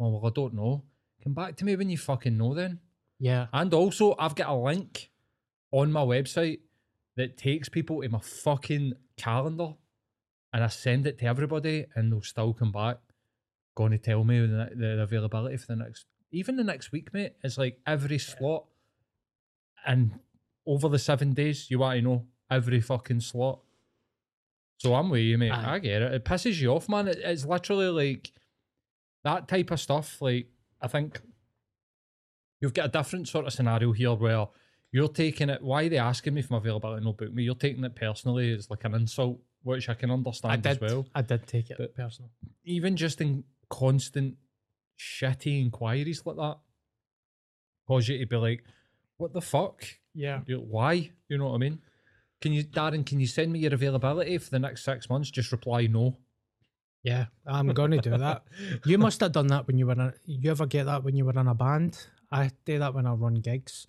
Oh, 0.00 0.08
well, 0.08 0.26
I 0.26 0.30
don't 0.34 0.54
know. 0.54 0.84
Come 1.22 1.34
back 1.34 1.56
to 1.56 1.64
me 1.64 1.76
when 1.76 1.90
you 1.90 1.98
fucking 1.98 2.36
know 2.36 2.54
then. 2.54 2.80
Yeah. 3.18 3.46
And 3.52 3.72
also, 3.74 4.14
I've 4.18 4.34
got 4.34 4.48
a 4.48 4.54
link 4.54 5.10
on 5.70 5.92
my 5.92 6.00
website 6.00 6.60
that 7.16 7.36
takes 7.36 7.68
people 7.68 8.02
to 8.02 8.08
my 8.08 8.20
fucking 8.20 8.94
calendar 9.16 9.74
and 10.52 10.64
I 10.64 10.68
send 10.68 11.06
it 11.06 11.18
to 11.18 11.26
everybody 11.26 11.86
and 11.94 12.10
they'll 12.12 12.22
still 12.22 12.52
come 12.52 12.72
back. 12.72 12.98
Going 13.74 13.92
to 13.92 13.98
tell 13.98 14.24
me 14.24 14.40
the, 14.40 14.70
the 14.74 15.02
availability 15.02 15.56
for 15.56 15.66
the 15.66 15.76
next, 15.76 16.06
even 16.32 16.56
the 16.56 16.64
next 16.64 16.90
week, 16.92 17.12
mate. 17.12 17.34
It's 17.42 17.58
like 17.58 17.78
every 17.86 18.18
slot. 18.18 18.64
And 19.86 20.18
over 20.66 20.88
the 20.88 20.98
seven 20.98 21.32
days, 21.34 21.70
you 21.70 21.78
want 21.80 21.96
to 21.98 22.02
know 22.02 22.26
every 22.50 22.80
fucking 22.80 23.20
slot. 23.20 23.60
So 24.78 24.94
I'm 24.94 25.10
with 25.10 25.20
you, 25.22 25.38
mate. 25.38 25.50
Aye. 25.50 25.74
I 25.74 25.78
get 25.78 26.02
it. 26.02 26.12
It 26.14 26.24
pisses 26.24 26.60
you 26.60 26.72
off, 26.72 26.88
man. 26.88 27.08
It, 27.08 27.18
it's 27.22 27.44
literally 27.44 27.88
like 27.88 28.32
that 29.24 29.46
type 29.48 29.70
of 29.70 29.80
stuff. 29.80 30.20
Like, 30.20 30.48
I 30.80 30.88
think 30.88 31.20
you've 32.60 32.74
got 32.74 32.86
a 32.86 32.88
different 32.88 33.28
sort 33.28 33.46
of 33.46 33.52
scenario 33.52 33.92
here 33.92 34.14
where 34.14 34.46
you're 34.90 35.08
taking 35.08 35.50
it. 35.50 35.62
Why 35.62 35.84
are 35.84 35.88
they 35.88 35.98
asking 35.98 36.34
me 36.34 36.42
for 36.42 36.54
my 36.54 36.58
availability? 36.58 37.04
No 37.04 37.12
book 37.12 37.32
me. 37.32 37.42
You're 37.44 37.54
taking 37.54 37.84
it 37.84 37.94
personally 37.94 38.50
It's 38.52 38.70
like 38.70 38.84
an 38.84 38.94
insult, 38.94 39.38
which 39.62 39.88
I 39.88 39.94
can 39.94 40.10
I 40.10 40.14
understand 40.14 40.62
did. 40.62 40.70
as 40.72 40.80
well. 40.80 41.06
I 41.14 41.22
did 41.22 41.46
take 41.46 41.70
it 41.70 41.76
But- 41.78 41.94
personal. 41.94 42.30
Even 42.64 42.96
just 42.96 43.20
in 43.20 43.44
constant 43.68 44.36
shitty 44.98 45.60
inquiries 45.60 46.22
like 46.24 46.36
that, 46.36 46.58
cause 47.86 48.08
you 48.08 48.18
to 48.18 48.26
be 48.26 48.36
like, 48.36 48.64
"What 49.16 49.32
the 49.32 49.40
fuck? 49.40 49.84
Yeah. 50.14 50.42
You- 50.46 50.60
Why? 50.60 51.10
You 51.28 51.38
know 51.38 51.48
what 51.48 51.54
I 51.54 51.58
mean?" 51.58 51.80
Can 52.40 52.52
you, 52.52 52.64
Darren? 52.64 53.06
Can 53.06 53.20
you 53.20 53.26
send 53.28 53.52
me 53.52 53.60
your 53.60 53.72
availability 53.74 54.36
for 54.38 54.50
the 54.50 54.58
next 54.58 54.84
six 54.84 55.08
months? 55.08 55.30
Just 55.30 55.52
reply 55.52 55.86
no. 55.86 56.18
Yeah, 57.04 57.26
I'm 57.46 57.68
gonna 57.68 58.00
do 58.00 58.16
that. 58.16 58.44
You 58.86 58.98
must 58.98 59.20
have 59.20 59.32
done 59.32 59.48
that 59.48 59.66
when 59.66 59.78
you 59.78 59.86
were. 59.86 59.92
In, 59.92 60.12
you 60.26 60.50
ever 60.50 60.66
get 60.66 60.86
that 60.86 61.04
when 61.04 61.16
you 61.16 61.24
were 61.24 61.38
in 61.38 61.48
a 61.48 61.54
band? 61.54 62.06
I 62.30 62.50
do 62.64 62.78
that 62.78 62.94
when 62.94 63.06
I 63.06 63.12
run 63.12 63.34
gigs. 63.34 63.86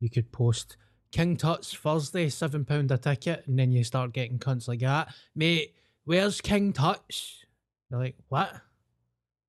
You 0.00 0.10
could 0.10 0.30
post 0.32 0.76
King 1.12 1.36
Tut's 1.36 1.72
Thursday, 1.72 2.28
seven 2.28 2.64
pound 2.64 2.90
a 2.90 2.98
ticket, 2.98 3.44
and 3.46 3.58
then 3.58 3.72
you 3.72 3.82
start 3.84 4.12
getting 4.12 4.38
cunts 4.38 4.68
like 4.68 4.80
that, 4.80 5.14
mate. 5.34 5.74
Where's 6.04 6.40
King 6.40 6.72
Tut's? 6.72 7.44
You're 7.90 8.00
like, 8.00 8.16
what? 8.28 8.60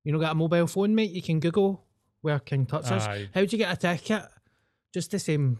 You 0.04 0.12
know, 0.12 0.18
got 0.18 0.32
a 0.32 0.34
mobile 0.34 0.66
phone, 0.66 0.94
mate? 0.94 1.10
You 1.10 1.22
can 1.22 1.40
Google 1.40 1.84
where 2.20 2.38
King 2.38 2.66
Tut's 2.66 2.90
is. 2.90 3.06
How'd 3.34 3.52
you 3.52 3.58
get 3.58 3.72
a 3.72 3.76
ticket? 3.76 4.22
Just 4.92 5.10
the 5.10 5.18
same, 5.18 5.58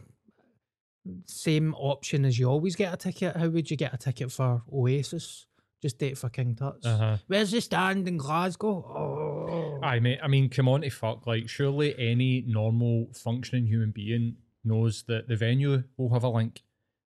same 1.27 1.75
option 1.75 2.25
as 2.25 2.39
you 2.39 2.49
always 2.49 2.77
get 2.77 2.95
a 2.95 2.97
ticket. 2.97 3.37
How 3.37 3.49
would 3.49 3.71
you 3.71 3.77
get 3.77 3.95
a 3.95 3.99
ticket 3.99 4.33
for 4.33 4.63
Oasis? 4.73 5.47
Just 5.81 5.99
date 5.99 6.19
for 6.19 6.29
King 6.29 6.57
Tut's. 6.57 6.85
Uh-huh. 6.85 7.19
Where's 7.27 7.51
the 7.51 7.61
stand 7.61 8.09
in 8.09 8.17
Glasgow? 8.17 8.85
Oh. 8.89 9.79
Aye, 9.83 10.01
mate. 10.01 10.19
I 10.23 10.27
mean, 10.29 10.49
come 10.49 10.69
on 10.69 10.81
to 10.81 10.91
fuck. 10.91 11.27
Like, 11.27 11.49
surely 11.49 11.95
any 11.99 12.43
normal 12.47 13.09
functioning 13.15 13.67
human 13.67 13.93
being 13.93 14.37
knows 14.65 15.05
that 15.07 15.29
the 15.29 15.37
venue 15.37 15.85
will 15.97 16.13
have 16.13 16.25
a 16.25 16.29
link. 16.29 16.63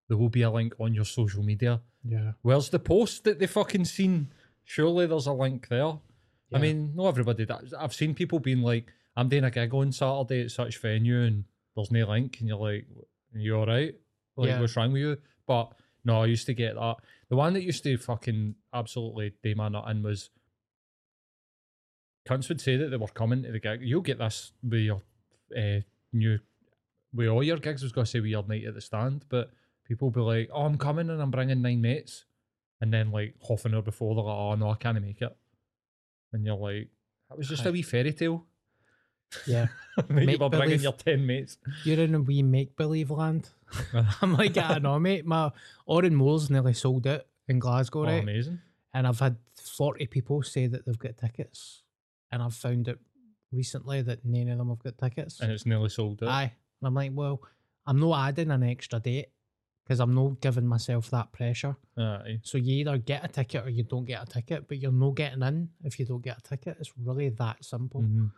There 0.09 0.17
will 0.17 0.31
be 0.31 0.43
a 0.43 0.51
link 0.51 0.75
on 0.81 0.95
your 0.95 1.05
social 1.05 1.43
media. 1.43 1.83
Yeah. 2.05 2.33
Where's 2.43 2.71
the 2.71 2.79
post 2.79 3.25
that 3.25 3.39
they 3.39 3.47
fucking 3.47 3.85
seen? 3.85 4.33
Surely 4.65 5.07
there's 5.07 5.27
a 5.27 5.33
link 5.33 5.69
there. 5.69 5.99
I 6.55 6.59
mean, 6.59 6.93
not 6.95 7.09
everybody 7.09 7.45
does. 7.47 7.73
I've 7.73 7.95
seen 7.95 8.15
people 8.15 8.39
being 8.39 8.63
like, 8.63 8.93
I'm 9.17 9.29
doing 9.29 9.45
a 9.45 9.51
gig 9.51 9.73
on 9.75 9.93
Saturday 9.93 10.43
at 10.45 10.51
such 10.51 10.79
venue 10.79 11.23
and 11.23 11.45
there's 11.77 11.91
no 11.91 12.07
link. 12.07 12.39
And 12.41 12.49
you're 12.49 12.59
like, 12.59 12.87
are 13.35 13.39
you 13.39 13.57
all 13.57 13.67
right? 13.67 13.95
Like, 14.37 14.49
Yeah. 14.49 14.61
what's 14.61 14.77
wrong 14.77 14.93
with 14.93 15.03
you? 15.03 15.17
But 15.47 15.73
no, 16.05 16.23
I 16.23 16.27
used 16.27 16.47
to 16.47 16.55
get 16.55 16.75
that. 16.75 16.97
The 17.29 17.37
one 17.37 17.53
that 17.55 17.63
used 17.63 17.83
to 17.85 17.97
fucking 17.97 18.55
absolutely 18.73 19.33
day 19.43 19.55
my 19.55 19.69
nut 19.69 19.85
in 19.89 20.03
was 20.03 20.31
cunts 22.29 22.49
would 22.49 22.61
say 22.61 22.77
that 22.77 22.89
they 22.91 22.97
were 22.97 23.07
coming 23.09 23.43
to 23.43 23.53
the 23.53 23.59
gig. 23.61 23.81
You'll 23.83 24.01
get 24.01 24.19
this 24.19 24.53
with 24.63 24.81
your 24.81 25.03
uh, 25.57 25.81
new, 26.13 26.39
with 27.15 27.29
all 27.29 27.43
your 27.43 27.59
gigs. 27.59 27.83
I 27.83 27.87
was 27.87 27.93
going 27.93 28.05
to 28.05 28.11
say 28.11 28.21
weird 28.21 28.49
night 28.49 28.65
at 28.65 28.75
the 28.75 28.81
stand, 28.81 29.25
but 29.29 29.51
people 29.87 30.11
be 30.11 30.21
like, 30.21 30.51
"Oh, 30.53 30.65
I'm 30.65 30.79
coming 30.79 31.11
and 31.11 31.21
I'm 31.21 31.31
bringing 31.31 31.63
nine 31.63 31.81
mates," 31.81 32.25
and 32.81 32.93
then 32.93 33.11
like 33.11 33.35
half 33.49 33.65
an 33.65 33.75
hour 33.75 33.83
before 33.83 34.15
they're 34.15 34.25
like, 34.25 34.37
"Oh 34.37 34.55
no, 34.55 34.71
I 34.71 34.77
can't 34.77 35.01
make 35.03 35.21
it," 35.23 35.37
and 36.33 36.45
you're 36.45 36.57
like, 36.57 36.89
"That 37.29 37.39
was 37.39 37.49
just 37.49 37.67
a 37.67 37.73
wee 37.73 37.83
fairy 37.83 38.13
tale." 38.13 38.45
Yeah. 39.47 39.67
You 40.09 40.39
were 40.39 40.49
bringing 40.49 40.81
your 40.81 40.95
ten 40.95 41.27
mates. 41.27 41.59
You're 41.85 42.01
in 42.01 42.15
a 42.15 42.21
wee 42.21 42.43
make 42.43 42.77
believe 42.77 43.11
land. 43.11 43.51
Uh-huh. 43.95 44.13
I'm 44.23 44.35
like, 44.35 44.57
ah, 44.59 44.75
I 44.75 44.79
know, 44.79 44.99
mate. 44.99 45.25
My 45.27 45.51
Oran 45.87 46.15
Mors 46.15 46.49
nearly 46.51 46.73
sold 46.75 47.07
out 47.07 47.23
in 47.49 47.59
Glasgow, 47.59 48.01
Oh, 48.01 48.05
right? 48.05 48.23
amazing! 48.23 48.61
and 48.95 49.07
I've 49.07 49.19
had 49.21 49.37
40 49.63 50.07
people 50.09 50.43
say 50.43 50.67
that 50.67 50.85
they've 50.87 50.99
got 50.99 51.17
tickets. 51.19 51.83
And 52.31 52.43
I've 52.43 52.55
found 52.55 52.89
out 52.91 52.99
recently 53.51 54.01
that 54.03 54.25
none 54.25 54.49
of 54.49 54.59
them 54.59 54.69
have 54.71 54.83
got 54.83 54.99
tickets. 54.99 55.41
And 55.41 55.51
it's 55.53 55.65
nearly 55.67 55.89
sold 55.91 56.23
out. 56.23 56.29
Aye. 56.31 56.53
And 56.81 56.87
I'm 56.89 56.95
like, 56.95 57.13
well, 57.15 57.41
I'm 57.87 57.99
not 58.01 58.29
adding 58.29 58.51
an 58.51 58.63
extra 58.63 59.01
date 59.01 59.29
because 59.85 60.01
I'm 60.01 60.15
not 60.15 60.41
giving 60.41 60.67
myself 60.67 61.11
that 61.11 61.33
pressure. 61.33 61.77
Aye. 61.97 62.41
So 62.43 62.57
you 62.59 62.77
either 62.77 62.99
get 62.99 63.25
a 63.25 63.29
ticket 63.29 63.67
or 63.67 63.71
you 63.71 63.83
don't 63.83 64.05
get 64.05 64.23
a 64.23 64.27
ticket, 64.27 64.69
but 64.69 64.79
you're 64.79 64.93
not 64.93 65.17
getting 65.17 65.43
in 65.43 65.71
if 65.83 65.99
you 65.99 66.07
don't 66.07 66.23
get 66.23 66.39
a 66.39 66.43
ticket. 66.43 66.77
It's 66.81 66.97
really 66.97 67.29
that 67.31 67.65
simple. 67.65 68.03
Mhm. 68.03 68.33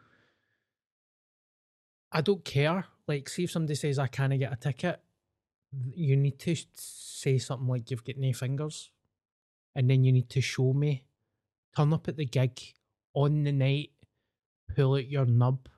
I 2.12 2.20
don't 2.20 2.44
care. 2.44 2.86
Like, 3.06 3.28
see 3.28 3.44
if 3.44 3.50
somebody 3.50 3.74
says 3.74 3.98
I 3.98 4.06
can't 4.06 4.38
get 4.38 4.52
a 4.52 4.56
ticket, 4.56 5.00
you 5.94 6.16
need 6.16 6.38
to 6.40 6.54
say 6.72 7.38
something 7.38 7.66
like 7.68 7.90
you've 7.90 8.04
got 8.04 8.16
no 8.16 8.32
fingers, 8.32 8.90
and 9.74 9.90
then 9.90 10.04
you 10.04 10.12
need 10.12 10.30
to 10.30 10.40
show 10.40 10.72
me. 10.72 11.04
Turn 11.76 11.92
up 11.92 12.06
at 12.08 12.16
the 12.16 12.24
gig 12.24 12.60
on 13.14 13.42
the 13.42 13.52
night, 13.52 13.90
pull 14.74 14.94
out 14.94 15.08
your 15.08 15.26
nub, 15.26 15.68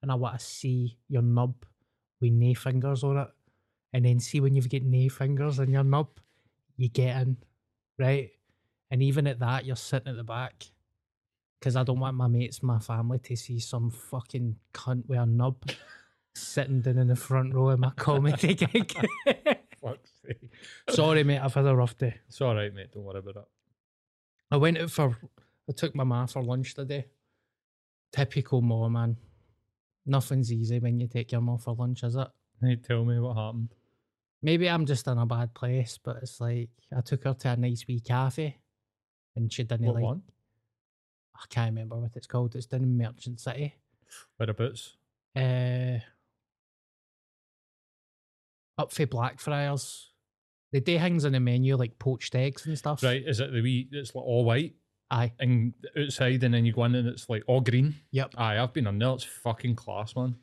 and 0.00 0.10
I 0.10 0.14
want 0.14 0.38
to 0.38 0.44
see 0.44 0.98
your 1.08 1.22
nub 1.22 1.66
with 2.20 2.32
no 2.32 2.54
fingers 2.54 3.02
on 3.02 3.16
it, 3.18 3.28
and 3.92 4.04
then 4.04 4.20
see 4.20 4.40
when 4.40 4.54
you've 4.54 4.70
got 4.70 4.82
no 4.82 5.08
fingers 5.08 5.58
in 5.58 5.70
your 5.70 5.84
nub, 5.84 6.08
you 6.76 6.88
get 6.88 7.20
in, 7.22 7.36
right? 7.98 8.30
And 8.90 9.02
even 9.02 9.26
at 9.26 9.38
that, 9.40 9.64
you're 9.64 9.76
sitting 9.76 10.08
at 10.08 10.16
the 10.16 10.24
back. 10.24 10.64
Because 11.58 11.76
I 11.76 11.84
don't 11.84 12.00
want 12.00 12.16
my 12.16 12.26
mates, 12.26 12.62
my 12.62 12.78
family 12.78 13.20
to 13.20 13.36
see 13.36 13.60
some 13.60 13.90
fucking 13.90 14.56
cunt 14.74 15.06
with 15.06 15.18
a 15.18 15.26
nub 15.26 15.62
sitting 16.34 16.80
down 16.80 16.98
in 16.98 17.08
the 17.08 17.16
front 17.16 17.54
row 17.54 17.70
of 17.70 17.78
my 17.78 17.90
comedy 17.90 18.54
gig. 18.54 18.92
Fuck's 19.80 20.10
sake. 20.26 20.50
Sorry, 20.90 21.22
mate, 21.24 21.38
I've 21.38 21.54
had 21.54 21.66
a 21.66 21.76
rough 21.76 21.96
day. 21.96 22.14
It's 22.28 22.40
all 22.40 22.54
right, 22.54 22.74
mate. 22.74 22.92
Don't 22.92 23.04
worry 23.04 23.18
about 23.18 23.36
it. 23.36 23.48
I 24.50 24.56
went 24.56 24.78
out 24.78 24.90
for, 24.90 25.16
I 25.68 25.72
took 25.72 25.94
my 25.94 26.04
ma 26.04 26.26
for 26.26 26.42
lunch 26.42 26.74
today. 26.74 27.06
Typical 28.12 28.60
ma, 28.60 28.88
man. 28.88 29.16
Nothing's 30.04 30.52
easy 30.52 30.80
when 30.80 30.98
you 30.98 31.06
take 31.06 31.32
your 31.32 31.40
ma 31.40 31.56
for 31.56 31.74
lunch, 31.74 32.02
is 32.02 32.16
it? 32.16 32.28
Hey, 32.60 32.76
tell 32.76 33.04
me 33.04 33.18
what 33.18 33.36
happened. 33.36 33.74
Maybe 34.42 34.68
I'm 34.68 34.86
just 34.86 35.06
in 35.06 35.18
a 35.18 35.26
bad 35.26 35.54
place, 35.54 35.98
but 36.02 36.16
it's 36.16 36.40
like 36.40 36.70
I 36.96 37.00
took 37.00 37.24
her 37.24 37.34
to 37.34 37.50
a 37.50 37.56
nice 37.56 37.84
wee 37.86 38.00
cafe 38.00 38.58
and 39.36 39.52
she 39.52 39.62
didn't 39.62 39.86
What 39.86 39.94
like. 39.96 40.04
one? 40.04 40.22
I 41.36 41.44
can't 41.48 41.70
remember 41.70 41.96
what 41.98 42.16
it's 42.16 42.26
called. 42.26 42.54
It's 42.56 42.66
down 42.66 42.82
in 42.82 42.98
Merchant 42.98 43.40
City. 43.40 43.74
Whereabouts? 44.38 44.96
Uh, 45.34 45.98
up 48.78 48.92
for 48.92 49.06
Blackfriars. 49.06 50.10
They 50.72 50.80
do 50.80 50.98
things 50.98 51.24
on 51.24 51.32
the 51.32 51.40
menu 51.40 51.76
like 51.76 51.98
poached 51.98 52.34
eggs 52.34 52.66
and 52.66 52.76
stuff. 52.76 53.02
Right, 53.02 53.22
is 53.24 53.40
it 53.40 53.52
the 53.52 53.60
wee? 53.62 53.88
It's 53.92 54.14
like 54.14 54.24
all 54.24 54.44
white 54.44 54.74
Aye. 55.10 55.32
and 55.38 55.74
outside, 55.96 56.42
and 56.42 56.54
then 56.54 56.64
you 56.64 56.72
go 56.72 56.84
in 56.84 56.94
and 56.94 57.08
it's 57.08 57.28
like 57.28 57.44
all 57.46 57.60
green. 57.60 57.94
Yep. 58.10 58.34
Aye, 58.38 58.58
I've 58.58 58.72
been 58.72 58.86
on 58.86 58.98
there. 58.98 59.10
It's 59.12 59.24
fucking 59.24 59.76
class, 59.76 60.16
man. 60.16 60.36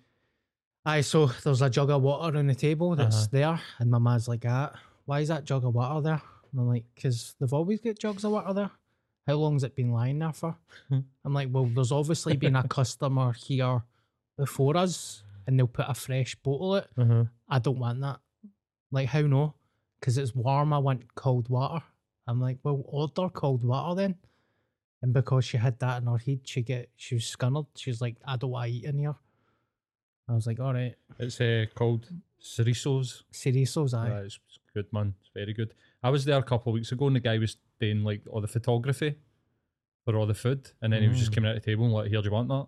Aye, 0.85 1.01
so 1.01 1.27
there's 1.43 1.61
a 1.61 1.69
jug 1.69 1.89
of 1.89 2.01
water 2.01 2.37
on 2.37 2.47
the 2.47 2.55
table 2.55 2.95
that's 2.95 3.15
Uh-huh. 3.17 3.27
there, 3.31 3.61
and 3.79 3.91
my 3.91 3.97
ma's 3.99 4.27
like, 4.27 4.45
ah, 4.47 4.71
why 5.05 5.19
is 5.19 5.27
that 5.27 5.43
jug 5.45 5.65
of 5.65 5.73
water 5.75 6.01
there? 6.01 6.21
And 6.51 6.61
I'm 6.61 6.67
like, 6.67 6.85
because 6.95 7.35
they've 7.39 7.53
always 7.53 7.79
got 7.81 7.99
jugs 7.99 8.23
of 8.23 8.31
water 8.31 8.53
there. 8.53 8.71
How 9.27 9.35
long's 9.35 9.63
it 9.63 9.75
been 9.75 9.91
lying 9.91 10.17
there 10.19 10.33
for? 10.33 10.55
I'm 10.89 11.33
like, 11.33 11.49
well, 11.51 11.65
there's 11.65 11.91
obviously 11.91 12.35
been 12.37 12.55
a 12.55 12.67
customer 12.67 13.33
here 13.33 13.83
before 14.37 14.77
us, 14.77 15.23
and 15.45 15.59
they'll 15.59 15.67
put 15.67 15.85
a 15.89 15.93
fresh 15.93 16.35
bottle 16.35 16.75
out. 16.75 16.87
Uh-huh. 16.97 17.25
I 17.47 17.59
don't 17.59 17.77
want 17.77 18.01
that. 18.01 18.19
Like, 18.91 19.09
how 19.09 19.21
no? 19.21 19.53
Because 19.99 20.17
it's 20.17 20.33
warm, 20.33 20.73
I 20.73 20.77
want 20.79 21.13
cold 21.13 21.49
water. 21.49 21.83
I'm 22.25 22.39
like, 22.41 22.57
well, 22.63 22.81
order 22.85 23.29
cold 23.29 23.63
water 23.63 23.95
then. 23.95 24.15
And 25.01 25.13
because 25.13 25.45
she 25.45 25.57
had 25.57 25.77
that 25.79 26.01
in 26.01 26.07
her 26.07 26.17
head, 26.17 26.41
she 26.45 26.61
get 26.61 26.89
she 26.95 27.15
was 27.15 27.23
scunnered. 27.23 27.67
She's 27.75 28.01
like, 28.01 28.15
I 28.25 28.35
don't 28.37 28.51
want 28.51 28.69
to 28.69 28.75
eat 28.75 28.83
in 28.85 28.97
here. 28.99 29.15
I 30.29 30.33
was 30.33 30.45
like, 30.47 30.59
all 30.59 30.73
right, 30.73 30.95
It's 31.17 31.41
uh, 31.41 31.65
called 31.73 32.07
Cerisos. 32.41 33.23
Ceresos, 33.33 33.93
aye. 33.97 34.09
Aye, 34.19 34.21
it's, 34.25 34.39
good, 34.73 34.85
man. 34.93 35.15
It's 35.21 35.31
very 35.33 35.53
good. 35.53 35.73
I 36.03 36.09
was 36.11 36.23
there 36.25 36.37
a 36.37 36.43
couple 36.43 36.71
of 36.71 36.75
weeks 36.75 36.91
ago, 36.91 37.07
and 37.07 37.15
the 37.15 37.19
guy 37.19 37.37
was 37.39 37.57
doing 37.79 38.03
like 38.03 38.21
all 38.29 38.39
the 38.41 38.47
photography 38.47 39.15
for 40.05 40.15
all 40.15 40.27
the 40.27 40.33
food, 40.35 40.69
and 40.81 40.93
then 40.93 41.01
he 41.01 41.07
was 41.09 41.17
just 41.19 41.31
Mm. 41.31 41.35
coming 41.35 41.49
out 41.49 41.55
of 41.57 41.63
the 41.63 41.71
table 41.71 41.85
and 41.85 41.93
like, 41.93 42.09
"Here, 42.09 42.21
do 42.21 42.25
you 42.25 42.31
want 42.31 42.47
that?" 42.49 42.67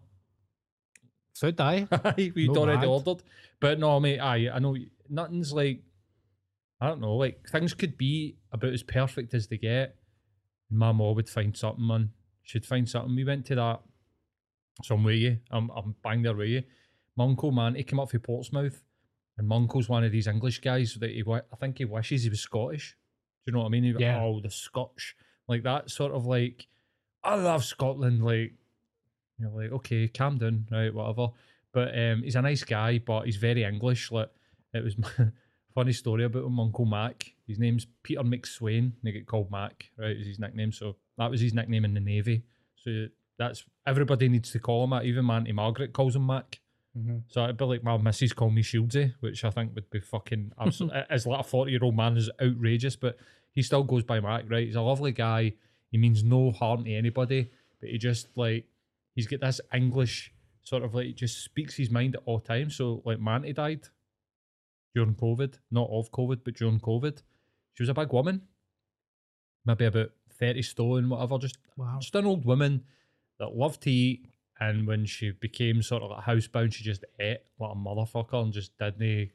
Food, 1.35 1.59
aye. 1.61 1.87
We'd 2.17 2.51
No 2.51 2.61
already 2.61 2.79
bad. 2.81 2.87
ordered. 2.87 3.23
But 3.59 3.79
no, 3.79 3.99
mate, 3.99 4.19
aye, 4.19 4.49
I 4.53 4.59
know 4.59 4.75
nothing's 5.09 5.53
like 5.53 5.83
I 6.81 6.87
don't 6.87 6.99
know, 7.01 7.15
like 7.15 7.47
things 7.47 7.75
could 7.75 7.95
be 7.97 8.37
about 8.51 8.73
as 8.73 8.81
perfect 8.83 9.33
as 9.35 9.47
they 9.47 9.57
get. 9.57 9.95
And 10.71 10.79
my 10.79 10.91
mom 10.91 11.15
would 11.15 11.29
find 11.29 11.55
something, 11.55 11.85
man. 11.85 12.09
She'd 12.43 12.65
find 12.65 12.89
something. 12.89 13.15
We 13.15 13.23
went 13.23 13.45
to 13.47 13.55
that 13.55 13.81
some 14.83 15.03
way, 15.03 15.41
I'm 15.51 15.69
I'm 15.71 15.95
bang 16.03 16.23
there 16.23 16.33
with 16.35 16.49
you. 16.49 16.63
Uncle, 17.21 17.51
man, 17.51 17.75
he 17.75 17.83
came 17.83 17.99
up 17.99 18.11
from 18.11 18.19
Portsmouth, 18.21 18.83
and 19.37 19.47
my 19.47 19.55
uncle's 19.55 19.89
one 19.89 20.03
of 20.03 20.11
these 20.11 20.27
English 20.27 20.59
guys 20.59 20.95
that 20.99 21.11
he 21.11 21.23
I 21.29 21.55
think 21.59 21.77
he 21.77 21.85
wishes 21.85 22.23
he 22.23 22.29
was 22.29 22.41
Scottish. 22.41 22.97
Do 23.45 23.51
you 23.51 23.53
know 23.53 23.59
what 23.61 23.67
I 23.67 23.69
mean? 23.69 23.83
He, 23.83 23.95
Yeah. 23.97 24.21
Oh, 24.21 24.39
the 24.39 24.49
Scotch. 24.49 25.15
Like 25.47 25.63
that 25.63 25.89
sort 25.89 26.13
of 26.13 26.25
like 26.25 26.67
I 27.23 27.35
love 27.35 27.63
Scotland, 27.63 28.23
like 28.23 28.53
you're 29.37 29.49
like, 29.49 29.71
okay, 29.71 30.07
calm 30.07 30.37
down, 30.37 30.67
right, 30.71 30.93
whatever. 30.93 31.29
But 31.73 31.97
um, 31.97 32.23
he's 32.23 32.35
a 32.35 32.41
nice 32.41 32.63
guy, 32.63 32.99
but 32.99 33.25
he's 33.25 33.37
very 33.37 33.63
English. 33.63 34.11
Like 34.11 34.29
it 34.73 34.83
was 34.83 34.95
funny 35.75 35.93
story 35.93 36.23
about 36.23 36.45
him, 36.45 36.59
Uncle 36.59 36.85
Mac. 36.85 37.33
His 37.47 37.59
name's 37.59 37.87
Peter 38.03 38.21
McSwain. 38.21 38.91
They 39.03 39.11
get 39.11 39.25
called 39.25 39.51
Mac, 39.51 39.89
right? 39.97 40.15
Is 40.15 40.27
his 40.27 40.39
nickname. 40.39 40.71
So 40.71 40.95
that 41.17 41.31
was 41.31 41.41
his 41.41 41.53
nickname 41.53 41.85
in 41.85 41.93
the 41.93 41.99
navy. 41.99 42.43
So 42.75 43.07
that's 43.37 43.65
everybody 43.85 44.29
needs 44.29 44.51
to 44.51 44.59
call 44.59 44.83
him 44.83 44.91
that. 44.91 45.05
Even 45.05 45.29
auntie 45.29 45.51
Margaret 45.51 45.93
calls 45.93 46.15
him 46.15 46.27
Mac. 46.27 46.59
Mm-hmm. 46.97 47.17
So 47.27 47.43
it'd 47.45 47.57
be 47.57 47.65
like 47.65 47.83
my 47.83 47.97
missus 47.97 48.33
call 48.33 48.49
me 48.49 48.61
Shieldsy, 48.63 49.13
which 49.21 49.45
I 49.45 49.49
think 49.49 49.73
would 49.75 49.89
be 49.89 49.99
fucking 50.01 50.51
absolutely 50.59 51.01
as 51.09 51.25
like 51.25 51.39
a 51.39 51.43
forty 51.43 51.71
year 51.71 51.83
old 51.83 51.95
man 51.95 52.17
is 52.17 52.29
outrageous, 52.41 52.95
but 52.95 53.17
he 53.53 53.61
still 53.61 53.83
goes 53.83 54.03
by 54.03 54.19
Mac, 54.19 54.45
right? 54.49 54.65
He's 54.65 54.75
a 54.75 54.81
lovely 54.81 55.11
guy. 55.11 55.53
He 55.89 55.97
means 55.97 56.23
no 56.23 56.51
harm 56.51 56.83
to 56.85 56.93
anybody, 56.93 57.49
but 57.79 57.89
he 57.89 57.97
just 57.97 58.27
like 58.35 58.65
he's 59.15 59.27
got 59.27 59.39
this 59.41 59.61
English 59.73 60.33
sort 60.63 60.83
of 60.83 60.93
like 60.93 61.15
just 61.15 61.43
speaks 61.43 61.75
his 61.75 61.89
mind 61.89 62.15
at 62.15 62.21
all 62.25 62.39
times. 62.39 62.75
So 62.75 63.01
like 63.05 63.19
my 63.19 63.35
auntie 63.35 63.53
died 63.53 63.87
during 64.93 65.15
COVID, 65.15 65.55
not 65.71 65.89
of 65.91 66.11
COVID, 66.11 66.41
but 66.43 66.55
during 66.55 66.79
COVID. 66.79 67.21
She 67.73 67.83
was 67.83 67.89
a 67.89 67.93
big 67.93 68.11
woman, 68.11 68.41
maybe 69.65 69.85
about 69.85 70.11
thirty 70.29 70.61
stone, 70.61 71.09
whatever. 71.09 71.37
Just 71.37 71.57
Wow. 71.77 71.97
just 72.01 72.15
an 72.15 72.25
old 72.25 72.45
woman 72.45 72.83
that 73.39 73.55
loved 73.55 73.81
to 73.83 73.91
eat. 73.91 74.25
And 74.61 74.85
when 74.85 75.07
she 75.07 75.31
became 75.31 75.81
sort 75.81 76.03
of 76.03 76.11
like 76.11 76.23
housebound, 76.23 76.73
she 76.73 76.83
just 76.83 77.03
ate 77.19 77.39
like 77.59 77.71
a 77.71 77.75
motherfucker 77.75 78.43
and 78.43 78.53
just 78.53 78.77
didn't 78.77 79.31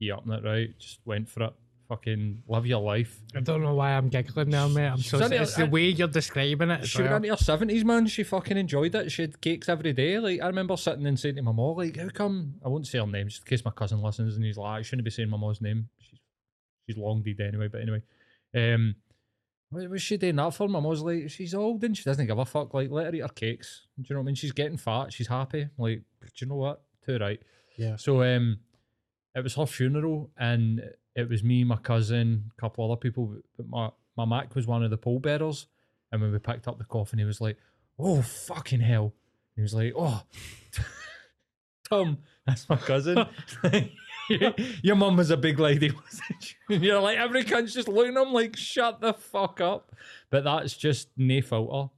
get 0.00 0.10
up 0.10 0.26
in 0.26 0.32
it, 0.32 0.42
right? 0.44 0.78
Just 0.80 0.98
went 1.04 1.28
for 1.28 1.44
it. 1.44 1.54
Fucking 1.88 2.42
live 2.48 2.66
your 2.66 2.80
life. 2.80 3.20
I 3.36 3.40
don't 3.40 3.62
know 3.62 3.74
why 3.74 3.92
I'm 3.92 4.08
giggling 4.08 4.48
now, 4.48 4.66
mate. 4.66 4.88
I'm 4.88 4.98
so 4.98 5.18
in 5.18 5.32
it's 5.32 5.54
the 5.54 5.66
way 5.66 5.90
you're 5.90 6.08
describing 6.08 6.70
it. 6.70 6.88
She 6.88 7.02
was 7.02 7.08
well. 7.08 7.16
into 7.18 7.28
her 7.28 7.36
seventies, 7.36 7.84
man. 7.84 8.08
She 8.08 8.24
fucking 8.24 8.56
enjoyed 8.56 8.96
it. 8.96 9.12
She 9.12 9.22
had 9.22 9.40
cakes 9.40 9.68
every 9.68 9.92
day. 9.92 10.18
Like 10.18 10.40
I 10.40 10.46
remember 10.48 10.76
sitting 10.76 11.06
and 11.06 11.20
saying 11.20 11.36
to 11.36 11.42
my 11.42 11.52
mom, 11.52 11.76
like, 11.76 11.96
"How 11.96 12.08
come?" 12.08 12.54
I 12.64 12.68
won't 12.68 12.86
say 12.86 12.98
her 12.98 13.06
name, 13.06 13.28
just 13.28 13.42
in 13.42 13.50
case 13.50 13.64
my 13.64 13.70
cousin 13.70 14.02
listens, 14.02 14.34
and 14.34 14.44
he's 14.44 14.56
like, 14.56 14.78
"I 14.78 14.82
shouldn't 14.82 15.04
be 15.04 15.10
saying 15.10 15.28
my 15.28 15.36
mom's 15.36 15.60
name. 15.60 15.88
She's 16.00 16.18
she's 16.88 16.96
long 16.96 17.22
dead 17.22 17.40
anyway." 17.40 17.68
But 17.68 17.82
anyway, 17.82 18.02
um, 18.56 18.96
was 19.74 20.02
she 20.02 20.16
doing 20.16 20.36
that 20.36 20.54
for? 20.54 20.68
My 20.68 20.80
mom's 20.80 21.02
like, 21.02 21.30
"She's 21.30 21.54
old 21.54 21.84
and 21.84 21.96
she 21.96 22.04
doesn't 22.04 22.26
give 22.26 22.38
a 22.38 22.44
fuck. 22.44 22.72
Like, 22.74 22.90
let 22.90 23.06
her 23.06 23.14
eat 23.14 23.20
her 23.20 23.28
cakes. 23.28 23.82
Do 23.98 24.04
you 24.08 24.14
know 24.14 24.20
what 24.20 24.24
I 24.24 24.26
mean? 24.26 24.34
She's 24.34 24.52
getting 24.52 24.76
fat. 24.76 25.12
She's 25.12 25.28
happy. 25.28 25.68
Like, 25.78 26.02
do 26.20 26.28
you 26.36 26.46
know 26.46 26.56
what? 26.56 26.82
Too 27.04 27.18
right." 27.18 27.40
Yeah. 27.76 27.96
So 27.96 28.22
um, 28.22 28.58
it 29.34 29.42
was 29.42 29.54
her 29.54 29.66
funeral, 29.66 30.30
and 30.38 30.82
it 31.14 31.28
was 31.28 31.42
me, 31.42 31.64
my 31.64 31.76
cousin, 31.76 32.50
a 32.56 32.60
couple 32.60 32.84
other 32.84 32.98
people. 32.98 33.36
But 33.56 33.68
my 33.68 33.90
my 34.16 34.24
Mac 34.24 34.54
was 34.54 34.66
one 34.66 34.82
of 34.82 34.90
the 34.90 34.96
pallbearers, 34.96 35.66
and 36.12 36.20
when 36.20 36.32
we 36.32 36.38
picked 36.38 36.68
up 36.68 36.78
the 36.78 36.84
coffin, 36.84 37.18
he 37.18 37.24
was 37.24 37.40
like, 37.40 37.56
"Oh 37.98 38.22
fucking 38.22 38.80
hell!" 38.80 39.12
He 39.56 39.62
was 39.62 39.74
like, 39.74 39.92
"Oh, 39.96 40.22
Tom, 41.88 42.18
that's 42.46 42.68
my 42.68 42.76
cousin." 42.76 43.26
Your 44.82 44.96
mum 44.96 45.16
was 45.16 45.30
a 45.30 45.36
big 45.36 45.58
lady, 45.58 45.90
wasn't 46.04 46.42
she? 46.42 46.54
You're 46.76 47.00
like, 47.00 47.18
every 47.18 47.44
cunt's 47.44 47.74
just 47.74 47.88
looking 47.88 48.16
at 48.16 48.26
him 48.26 48.32
like, 48.32 48.56
shut 48.56 49.00
the 49.00 49.12
fuck 49.14 49.60
up. 49.60 49.94
But 50.30 50.44
that's 50.44 50.76
just 50.76 51.08
no 51.16 51.40
filter. 51.42 51.90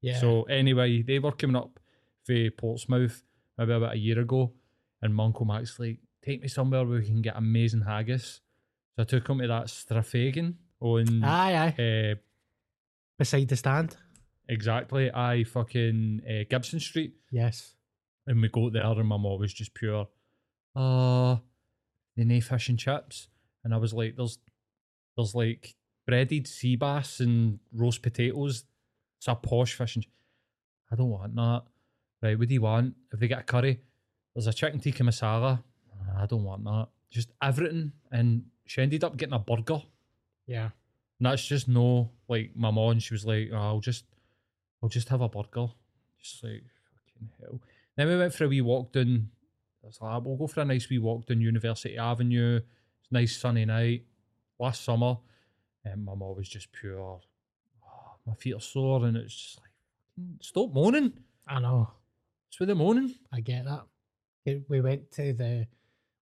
Yeah. 0.00 0.18
So 0.20 0.42
anyway, 0.44 1.02
they 1.02 1.18
were 1.18 1.32
coming 1.32 1.56
up 1.56 1.78
for 2.24 2.50
Portsmouth 2.50 3.22
maybe 3.58 3.72
about 3.72 3.94
a 3.94 3.98
year 3.98 4.18
ago, 4.20 4.52
and 5.00 5.14
my 5.14 5.24
uncle 5.24 5.44
Max 5.46 5.78
like, 5.78 5.98
take 6.24 6.40
me 6.42 6.48
somewhere 6.48 6.84
where 6.84 6.98
we 7.00 7.06
can 7.06 7.20
get 7.22 7.36
amazing 7.36 7.82
haggis. 7.82 8.40
So 8.96 9.02
I 9.02 9.04
took 9.04 9.28
him 9.28 9.38
to 9.38 9.46
that 9.48 9.66
Stravaigin 9.66 10.54
on 10.80 11.22
aye, 11.24 11.74
aye. 11.78 11.82
uh, 12.12 12.14
Beside 13.18 13.48
the 13.48 13.56
stand. 13.56 13.96
exactly 14.48 15.10
I 15.12 15.44
fucking 15.44 16.22
uh, 16.28 16.44
Gibson 16.50 16.80
Street, 16.80 17.14
Yes. 17.30 17.74
and 18.26 18.40
we 18.40 18.48
go 18.48 18.70
there, 18.70 18.84
and 18.84 19.06
my 19.08 19.16
mom 19.16 19.38
was 19.38 19.52
just 19.54 19.74
pure, 19.74 20.08
uh 20.74 21.36
the 22.16 22.24
no 22.24 22.40
fish 22.40 22.68
and 22.68 22.78
chips, 22.78 23.28
and 23.64 23.74
I 23.74 23.76
was 23.78 23.92
like, 23.94 24.16
there's 24.16 24.38
there's 25.16 25.34
like 25.34 25.74
breaded 26.06 26.46
sea 26.48 26.76
bass 26.76 27.20
and 27.20 27.58
roast 27.72 28.02
potatoes. 28.02 28.64
It's 29.18 29.28
a 29.28 29.34
posh 29.34 29.74
fish 29.74 29.96
and. 29.96 30.04
ch- 30.04 30.08
I 30.90 30.94
don't 30.94 31.08
want 31.10 31.34
that. 31.36 31.62
Right, 32.22 32.38
what 32.38 32.48
do 32.48 32.54
you 32.54 32.60
want? 32.60 32.94
If 33.12 33.18
they 33.18 33.28
get 33.28 33.40
a 33.40 33.42
curry, 33.42 33.80
there's 34.34 34.46
a 34.46 34.52
chicken 34.52 34.78
tikka 34.78 35.02
masala. 35.02 35.62
I 36.16 36.26
don't 36.26 36.44
want 36.44 36.64
that. 36.64 36.88
Just 37.10 37.30
everything, 37.42 37.92
and 38.10 38.44
she 38.66 38.82
ended 38.82 39.02
up 39.04 39.16
getting 39.16 39.34
a 39.34 39.38
burger. 39.38 39.82
Yeah. 40.46 40.70
And 41.18 41.26
that's 41.26 41.46
just 41.46 41.68
no 41.68 42.10
like 42.28 42.50
my 42.54 42.70
mom. 42.70 42.98
She 42.98 43.14
was 43.14 43.24
like, 43.24 43.50
oh, 43.52 43.56
"I'll 43.56 43.80
just, 43.80 44.04
I'll 44.82 44.88
just 44.88 45.08
have 45.08 45.20
a 45.20 45.28
burger." 45.28 45.68
Just 46.20 46.42
like 46.44 46.62
fucking 46.62 47.28
hell. 47.40 47.60
Then 47.96 48.08
we 48.08 48.16
went 48.18 48.34
for 48.34 48.44
a 48.44 48.48
wee 48.48 48.60
walk 48.60 48.92
down. 48.92 49.28
I 49.82 49.86
was 49.86 49.98
like, 50.00 50.22
"We'll 50.24 50.36
go 50.36 50.46
for 50.46 50.60
a 50.60 50.64
nice 50.64 50.88
wee 50.88 50.98
walk 50.98 51.26
down 51.26 51.40
University 51.40 51.96
Avenue. 51.98 52.56
It's 52.56 53.12
nice 53.12 53.36
sunny 53.36 53.64
night 53.64 54.04
last 54.58 54.84
summer, 54.84 55.18
and 55.84 56.04
my 56.04 56.14
mum 56.14 56.36
was 56.36 56.48
just 56.48 56.70
pure. 56.72 57.20
"Oh, 57.84 58.14
my 58.26 58.34
feet 58.34 58.54
are 58.54 58.60
sore, 58.60 59.04
and 59.06 59.16
it's 59.16 59.34
just 59.34 59.60
like 59.60 59.70
"Mm, 60.20 60.42
stop 60.42 60.72
moaning. 60.72 61.12
I 61.46 61.60
know. 61.60 61.90
It's 62.48 62.60
with 62.60 62.68
the 62.68 62.74
moaning. 62.74 63.14
I 63.32 63.40
get 63.40 63.64
that. 63.64 63.84
We 64.68 64.80
went 64.80 65.10
to 65.12 65.32
the 65.32 65.66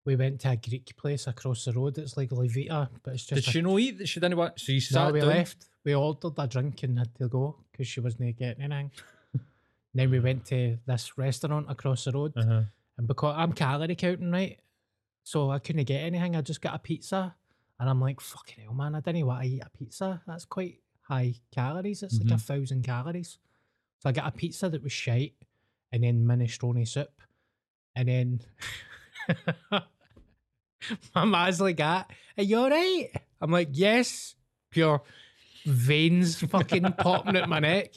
we 0.07 0.17
went 0.17 0.41
to 0.41 0.51
a 0.51 0.57
Greek 0.57 0.97
place 0.97 1.27
across 1.27 1.65
the 1.67 1.73
road. 1.73 1.99
It's 1.99 2.17
like 2.17 2.31
Levita, 2.31 2.89
but 3.03 3.15
it's 3.15 3.27
Did 3.27 3.37
just 3.37 3.49
a, 3.49 3.51
she 3.51 3.61
no 3.61 3.79
eat? 3.79 3.99
That 3.99 4.09
she 4.09 4.21
didn't 4.21 4.37
want. 4.39 4.59
So 4.59 4.73
you 4.73 4.81
no, 4.93 5.11
we 5.13 5.21
down. 5.21 5.29
left. 5.29 5.67
We 5.85 5.95
ordered 5.95 6.33
a 6.39 6.47
drink 6.47 6.83
and 6.83 6.99
had 6.99 7.15
to 7.17 7.29
go 7.29 7.57
because 7.71 7.87
she 7.87 8.01
wasn't 8.01 8.37
getting 8.39 8.63
anything. 8.63 8.91
then 9.95 10.11
we 10.11 10.21
went 10.21 10.47
to 10.47 10.79
this 10.87 11.19
restaurant 11.19 11.67
across 11.71 12.05
the 12.05 12.13
road, 12.13 12.33
Uh-huh. 12.37 12.63
And 13.01 13.09
because 13.09 13.35
I'm 13.35 13.55
calorie 13.55 13.97
counting, 13.97 14.31
right, 14.31 14.61
so 15.23 15.51
I 15.51 15.59
couldn't 15.59 15.85
get 15.85 16.03
anything. 16.03 16.37
I 16.37 16.43
just 16.43 16.61
got 16.61 16.75
a 16.75 16.79
pizza, 16.79 17.35
and 17.79 17.89
I'm 17.89 17.99
like, 17.99 18.21
fucking 18.21 18.63
hell, 18.63 18.75
man! 18.75 18.95
I 18.95 19.01
didn't 19.01 19.25
want 19.25 19.43
to 19.43 19.49
eat 19.49 19.63
a 19.63 19.71
pizza. 19.71 20.21
That's 20.27 20.45
quite 20.45 20.81
high 21.09 21.37
calories. 21.51 22.03
It's 22.03 22.21
like 22.23 22.35
a 22.35 22.39
thousand 22.39 22.85
calories. 22.85 23.39
So 24.01 24.11
I 24.11 24.13
got 24.13 24.29
a 24.29 24.33
pizza 24.33 24.69
that 24.69 24.83
was 24.83 24.93
shite, 24.93 25.33
and 25.91 26.05
then 26.05 26.27
minestrone 26.27 26.87
soup, 26.87 27.23
and 27.97 28.07
then 28.07 28.41
my 31.15 31.25
ma's 31.25 31.59
like, 31.59 31.81
"Ah, 31.81 32.07
"Are 32.37 32.45
you 32.45 32.59
alright?" 32.59 33.17
I'm 33.41 33.51
like, 33.51 33.71
"Yes." 33.73 34.35
Pure 34.71 35.03
veins 35.65 36.39
fucking 36.43 36.93
popping 36.99 37.37
at 37.37 37.49
my 37.49 37.61
neck. 37.61 37.95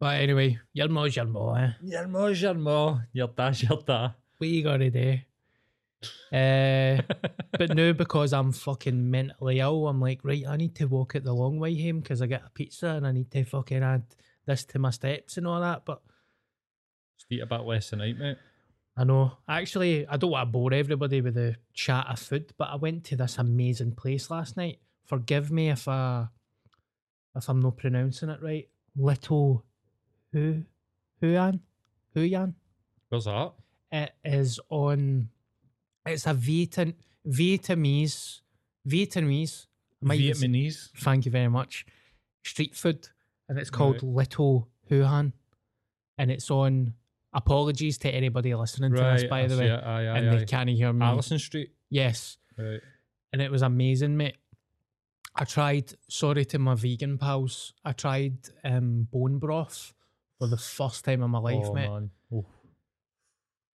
But 0.00 0.20
anyway, 0.22 0.58
your 0.72 0.88
mo's 0.88 1.14
your 1.14 1.26
mo, 1.26 1.54
eh? 1.54 1.72
Your 1.82 2.08
mo's 2.08 2.40
your 2.40 2.54
mo. 2.54 3.00
Your 3.12 3.28
da's 3.28 3.62
your 3.62 3.78
da. 3.86 4.12
What 4.38 4.48
you 4.48 4.64
gotta 4.64 4.90
do? 4.90 5.18
Uh, 6.32 7.02
but 7.58 7.74
now 7.74 7.92
because 7.92 8.32
I'm 8.32 8.52
fucking 8.52 9.10
mentally 9.10 9.58
ill, 9.60 9.86
I'm 9.86 10.00
like, 10.00 10.20
right, 10.22 10.44
I 10.48 10.56
need 10.56 10.74
to 10.76 10.86
walk 10.86 11.14
it 11.14 11.24
the 11.24 11.34
long 11.34 11.58
way 11.58 11.78
home 11.82 12.00
because 12.00 12.22
I 12.22 12.26
get 12.26 12.46
a 12.46 12.50
pizza 12.50 12.88
and 12.88 13.06
I 13.06 13.12
need 13.12 13.30
to 13.32 13.44
fucking 13.44 13.82
add 13.82 14.04
this 14.46 14.64
to 14.66 14.78
my 14.78 14.88
steps 14.90 15.36
and 15.36 15.46
all 15.46 15.60
that. 15.60 15.84
But 15.84 16.00
Just 17.18 17.30
eat 17.30 17.42
a 17.42 17.46
bit 17.46 17.60
less 17.60 17.90
tonight, 17.90 18.16
mate. 18.18 18.38
I 18.96 19.04
know. 19.04 19.32
Actually, 19.46 20.06
I 20.06 20.16
don't 20.16 20.30
want 20.30 20.48
to 20.48 20.50
bore 20.50 20.72
everybody 20.72 21.20
with 21.20 21.34
the 21.34 21.56
chat 21.74 22.06
of 22.08 22.18
food, 22.18 22.52
but 22.56 22.70
I 22.70 22.76
went 22.76 23.04
to 23.04 23.16
this 23.16 23.36
amazing 23.36 23.92
place 23.92 24.30
last 24.30 24.56
night. 24.56 24.78
Forgive 25.04 25.50
me 25.50 25.68
if 25.68 25.86
I 25.86 26.28
if 27.36 27.48
I'm 27.48 27.60
not 27.60 27.76
pronouncing 27.76 28.30
it 28.30 28.42
right. 28.42 28.68
Little 28.96 29.64
Hu 30.32 30.62
Huan 31.20 31.60
Huyan. 32.16 32.54
Where's 33.08 33.24
that? 33.24 33.52
It 33.92 34.12
is 34.24 34.60
on. 34.68 35.28
It's 36.06 36.26
a 36.26 36.34
Vietnam 36.34 36.94
Vietnamese 37.28 38.40
Vietnamese. 38.88 39.66
Vietnamese. 40.04 40.90
Thank 40.98 41.26
you 41.26 41.30
very 41.32 41.48
much. 41.48 41.84
Street 42.44 42.74
food, 42.74 43.08
and 43.48 43.58
it's 43.58 43.70
called 43.70 43.96
Right. 43.96 44.02
Little 44.14 44.68
Huhan, 44.90 45.32
and 46.18 46.30
it's 46.30 46.50
on. 46.50 46.94
Apologies 47.32 47.96
to 47.98 48.10
anybody 48.10 48.52
listening 48.56 48.92
to 48.92 49.00
this, 49.00 49.22
by 49.24 49.42
I 49.42 49.46
the 49.46 49.56
way, 49.56 49.68
it. 49.68 49.84
Aye, 49.84 50.06
aye, 50.08 50.16
and 50.18 50.30
aye. 50.30 50.36
they 50.36 50.44
can't 50.46 50.68
hear 50.68 50.92
me. 50.92 51.04
Allison 51.06 51.38
Street. 51.38 51.70
Yes, 51.88 52.38
Right. 52.58 52.80
and 53.32 53.40
it 53.40 53.52
was 53.52 53.62
amazing, 53.62 54.16
mate. 54.16 54.36
I 55.36 55.44
tried. 55.44 55.92
Sorry 56.08 56.44
to 56.46 56.58
my 56.58 56.74
vegan 56.74 57.18
pals. 57.18 57.72
I 57.84 57.92
tried 57.92 58.38
um, 58.64 59.06
bone 59.12 59.38
broth 59.38 59.92
for 60.40 60.48
the 60.48 60.56
first 60.56 61.04
time 61.04 61.22
in 61.22 61.30
my 61.30 61.38
life, 61.38 61.66
oh, 61.66 61.72
mate. 61.74 61.88
man. 61.88 62.10
Oh, 62.32 62.44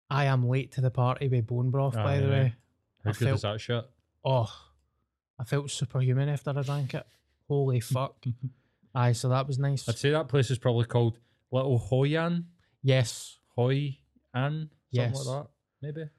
I 0.09 0.25
am 0.25 0.47
late 0.47 0.71
to 0.73 0.81
the 0.81 0.89
party 0.89 1.27
with 1.27 1.45
bone 1.47 1.69
broth, 1.69 1.93
by 1.95 2.19
the 2.19 2.27
way. 2.29 2.55
how 3.03 3.09
I 3.11 3.13
good 3.13 3.25
felt- 3.25 3.35
is 3.35 3.41
that 3.43 3.61
shit? 3.61 3.83
Oh, 4.25 4.49
I 5.39 5.43
felt 5.43 5.69
superhuman 5.69 6.29
after 6.29 6.51
I 6.57 6.61
drank 6.63 6.93
it. 6.95 7.05
Holy 7.47 7.79
fuck! 7.81 8.15
Aye, 8.95 9.11
so 9.11 9.29
that 9.29 9.45
was 9.45 9.59
nice. 9.59 9.87
I'd 9.89 9.97
say 9.97 10.11
that 10.11 10.29
place 10.29 10.49
is 10.49 10.57
probably 10.57 10.85
called 10.85 11.17
Little 11.51 11.79
Hoyan. 11.79 12.45
yes, 12.81 13.37
Hoi 13.55 13.97
An, 14.33 14.51
something 14.51 14.69
Yes. 14.91 15.25
like 15.25 15.43
that, 15.43 15.47
maybe. 15.81 16.09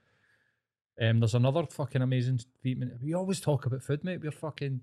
Um, 1.00 1.18
there's 1.20 1.35
another 1.35 1.64
fucking 1.66 2.02
amazing 2.02 2.38
Vietnam. 2.62 2.98
We 3.02 3.14
always 3.14 3.40
talk 3.40 3.66
about 3.66 3.83
food, 3.83 4.04
mate. 4.04 4.20
We're 4.22 4.30
fucking 4.30 4.80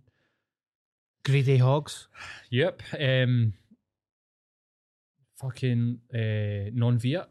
greedy 1.24 1.58
hogs. 1.58 2.08
yep. 2.50 2.82
Um, 3.00 3.54
fucking 5.42 6.00
uh, 6.14 6.70
non 6.74 6.98
Viet 6.98 7.28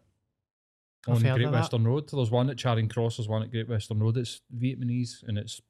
on 1.07 1.20
Great. 1.20 1.51
Western 1.51 1.85
Road. 1.87 2.09
There's 2.12 2.31
one 2.31 2.51
at 2.51 2.59
Charing 2.59 2.88
Cross. 2.88 3.16
There's 3.16 3.29
one 3.29 3.42
at 3.42 3.51
Great 3.51 3.68
Western 3.68 3.99
Road. 4.01 4.16
It's 4.16 4.42
Vietnamese 4.57 5.23
and 5.27 5.38
it's 5.38 5.61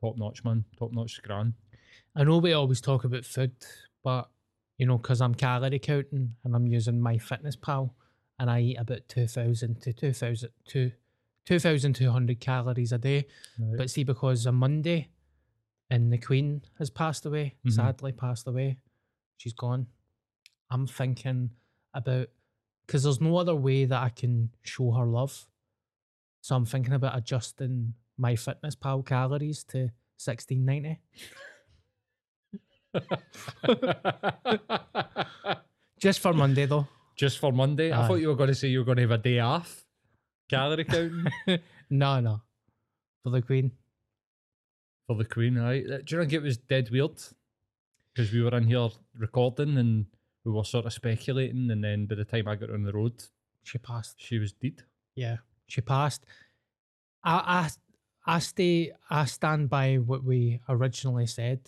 top 0.00 0.16
notch, 0.16 0.44
man. 0.44 0.64
Top 0.78 0.92
notch 0.92 1.22
grand. 1.22 1.54
I 2.14 2.24
know 2.24 2.38
we 2.38 2.52
always 2.52 2.80
talk 2.80 3.04
about 3.04 3.24
food, 3.24 3.52
but 4.02 4.28
you 4.78 4.86
know, 4.86 4.98
because 4.98 5.20
I'm 5.20 5.34
calorie 5.34 5.78
counting 5.78 6.34
and 6.44 6.54
I'm 6.54 6.66
using 6.66 7.00
MyFitnessPal, 7.00 7.90
and 8.38 8.50
I 8.50 8.60
eat 8.60 8.76
about 8.76 9.08
two 9.08 9.26
thousand 9.26 9.80
to 9.82 9.92
2,000 9.92 10.50
to 10.68 10.92
2,200 11.46 12.40
calories 12.40 12.92
a 12.92 12.98
day. 12.98 13.26
Right. 13.58 13.78
But 13.78 13.90
see, 13.90 14.02
because 14.04 14.46
on 14.46 14.56
Monday, 14.56 15.08
and 15.90 16.12
the 16.12 16.18
Queen 16.18 16.62
has 16.78 16.90
passed 16.90 17.24
away, 17.24 17.54
Mhm. 17.64 17.72
sadly 17.72 18.12
passed 18.12 18.48
away, 18.48 18.78
she's 19.36 19.52
gone. 19.52 19.86
I'm 20.70 20.86
thinking 20.86 21.50
about 21.96 22.28
because 22.86 23.02
there's 23.02 23.20
no 23.20 23.36
other 23.36 23.54
way 23.54 23.84
that 23.84 24.02
I 24.02 24.10
can 24.10 24.50
show 24.62 24.92
her 24.92 25.06
love. 25.06 25.46
So 26.40 26.54
I'm 26.54 26.64
thinking 26.66 26.92
about 26.94 27.16
adjusting 27.16 27.94
MyFitnessPal 28.20 29.04
calories 29.06 29.64
to 29.64 29.90
sixteen 30.16 30.64
ninety. 30.64 31.00
Just 36.00 36.20
for 36.20 36.32
Monday 36.32 36.66
though. 36.66 36.86
Just 37.16 37.38
for 37.38 37.52
Monday. 37.52 37.92
I 37.92 38.06
thought 38.06 38.20
you 38.20 38.28
were 38.28 38.34
going 38.36 38.48
to 38.48 38.54
say 38.54 38.68
you 38.68 38.80
were 38.80 38.84
going 38.84 38.96
to 38.96 39.02
have 39.02 39.10
a 39.12 39.18
day 39.18 39.38
off. 39.38 39.84
Calorie 40.50 40.84
counting 40.84 41.26
no, 41.90 42.20
no. 42.20 42.40
For 43.22 43.30
the 43.30 43.42
Queen. 43.42 43.72
for 45.06 45.16
the 45.16 45.24
Queen, 45.24 45.56
right? 45.58 45.84
Do 45.84 46.16
you 46.16 46.20
think 46.20 46.32
it 46.32 46.42
was 46.42 46.58
dead 46.58 46.90
weird? 46.90 47.16
Because 48.14 48.32
we 48.32 48.42
were 48.42 48.56
in 48.56 48.64
here 48.64 48.88
recording 49.18 49.76
and 49.78 50.06
we 50.46 50.52
were 50.52 50.64
sort 50.64 50.86
of 50.86 50.92
speculating, 50.92 51.70
and 51.70 51.82
then 51.84 52.06
by 52.06 52.14
the 52.14 52.24
time 52.24 52.46
I 52.48 52.54
got 52.54 52.70
on 52.70 52.84
the 52.84 52.92
road, 52.92 53.22
She 53.64 53.78
passed. 53.78 54.14
she 54.16 54.38
was 54.38 54.52
dead. 54.52 54.84
Yeah, 55.16 55.38
she 55.66 55.80
passed. 55.82 56.24
I, 57.24 57.68
I, 58.26 58.36
I 58.36 58.38
stay. 58.38 58.92
I 59.10 59.24
stand 59.24 59.68
by 59.68 59.96
what 59.96 60.22
we 60.24 60.60
originally 60.68 61.26
said. 61.26 61.60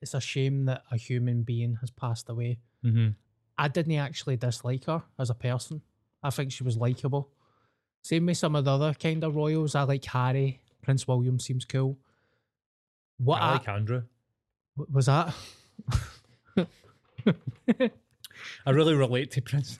It's 0.00 0.14
a 0.14 0.20
shame 0.20 0.64
that 0.64 0.82
a 0.90 0.96
human 0.96 1.42
being 1.42 1.76
has 1.82 1.90
passed 1.90 2.28
away. 2.30 2.58
Mm-hmm. 2.84 3.10
I 3.58 3.68
didn't 3.68 3.94
actually 3.96 4.36
dislike 4.38 4.86
her 4.86 5.02
as 5.18 5.28
a 5.30 5.34
person. 5.34 5.82
I 6.22 6.30
think 6.30 6.50
she 6.52 6.64
was 6.64 6.76
likable. 6.76 7.28
Same 8.02 8.26
with 8.26 8.38
some 8.38 8.56
of 8.56 8.64
the 8.64 8.72
other 8.72 8.94
kind 8.94 9.22
of 9.22 9.36
royals. 9.36 9.74
I 9.74 9.82
like 9.82 10.04
Harry. 10.06 10.60
Prince 10.82 11.06
William 11.06 11.38
seems 11.38 11.64
cool. 11.64 11.98
What 13.18 13.40
I 13.42 13.50
I, 13.50 13.52
like 13.52 13.68
Andrew. 13.68 14.02
what 14.74 14.90
was 14.90 15.06
that? 15.06 15.34
I 18.66 18.70
really 18.70 18.94
relate 18.94 19.30
to 19.32 19.42
Prince. 19.50 19.78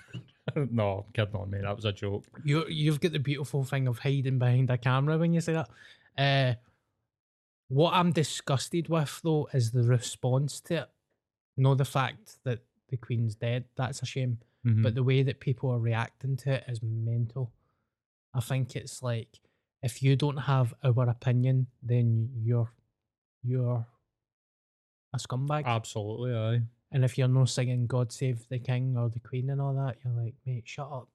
no, 0.56 1.04
I'm 1.06 1.12
kidding 1.12 1.36
on, 1.40 1.50
me. 1.50 1.58
That 1.62 1.76
was 1.76 1.84
a 1.84 1.92
joke. 1.92 2.24
You 2.44 2.66
you've 2.68 3.00
got 3.00 3.12
the 3.12 3.18
beautiful 3.18 3.64
thing 3.64 3.86
of 3.88 3.98
hiding 4.00 4.38
behind 4.38 4.70
a 4.70 4.78
camera 4.78 5.18
when 5.18 5.32
you 5.32 5.40
say 5.40 5.52
that. 5.54 5.68
Uh, 6.18 6.54
what 7.68 7.94
I'm 7.94 8.12
disgusted 8.12 8.88
with 8.88 9.20
though 9.22 9.48
is 9.52 9.70
the 9.70 9.82
response 9.82 10.60
to 10.62 10.74
it. 10.82 10.88
Not 11.56 11.78
the 11.78 11.84
fact 11.84 12.38
that 12.44 12.60
the 12.88 12.96
Queen's 12.96 13.34
dead. 13.34 13.64
That's 13.76 14.02
a 14.02 14.06
shame. 14.06 14.38
Mhm. 14.66 14.82
But 14.82 14.94
the 14.94 15.02
way 15.02 15.22
that 15.22 15.40
people 15.40 15.70
are 15.70 15.78
reacting 15.78 16.36
to 16.38 16.52
it 16.54 16.64
is 16.68 16.82
mental. 16.82 17.52
I 18.34 18.40
think 18.40 18.76
it's 18.76 19.02
like 19.02 19.40
if 19.82 20.02
you 20.02 20.14
don't 20.16 20.36
have 20.36 20.74
our 20.84 21.08
opinion, 21.08 21.66
then 21.82 22.30
you're 22.42 22.70
you're 23.42 23.86
a 25.14 25.18
scumbag. 25.18 25.64
Absolutely, 25.64 26.34
aye. 26.34 26.62
And 26.92 27.04
if 27.04 27.18
you're 27.18 27.28
not 27.28 27.48
singing 27.48 27.86
God 27.86 28.12
Save 28.12 28.46
the 28.48 28.58
King 28.58 28.96
or 28.96 29.08
the 29.08 29.20
Queen 29.20 29.50
and 29.50 29.60
all 29.60 29.74
that, 29.74 29.96
you're 30.04 30.14
like, 30.14 30.34
mate, 30.46 30.64
shut 30.66 30.88
up. 30.90 31.08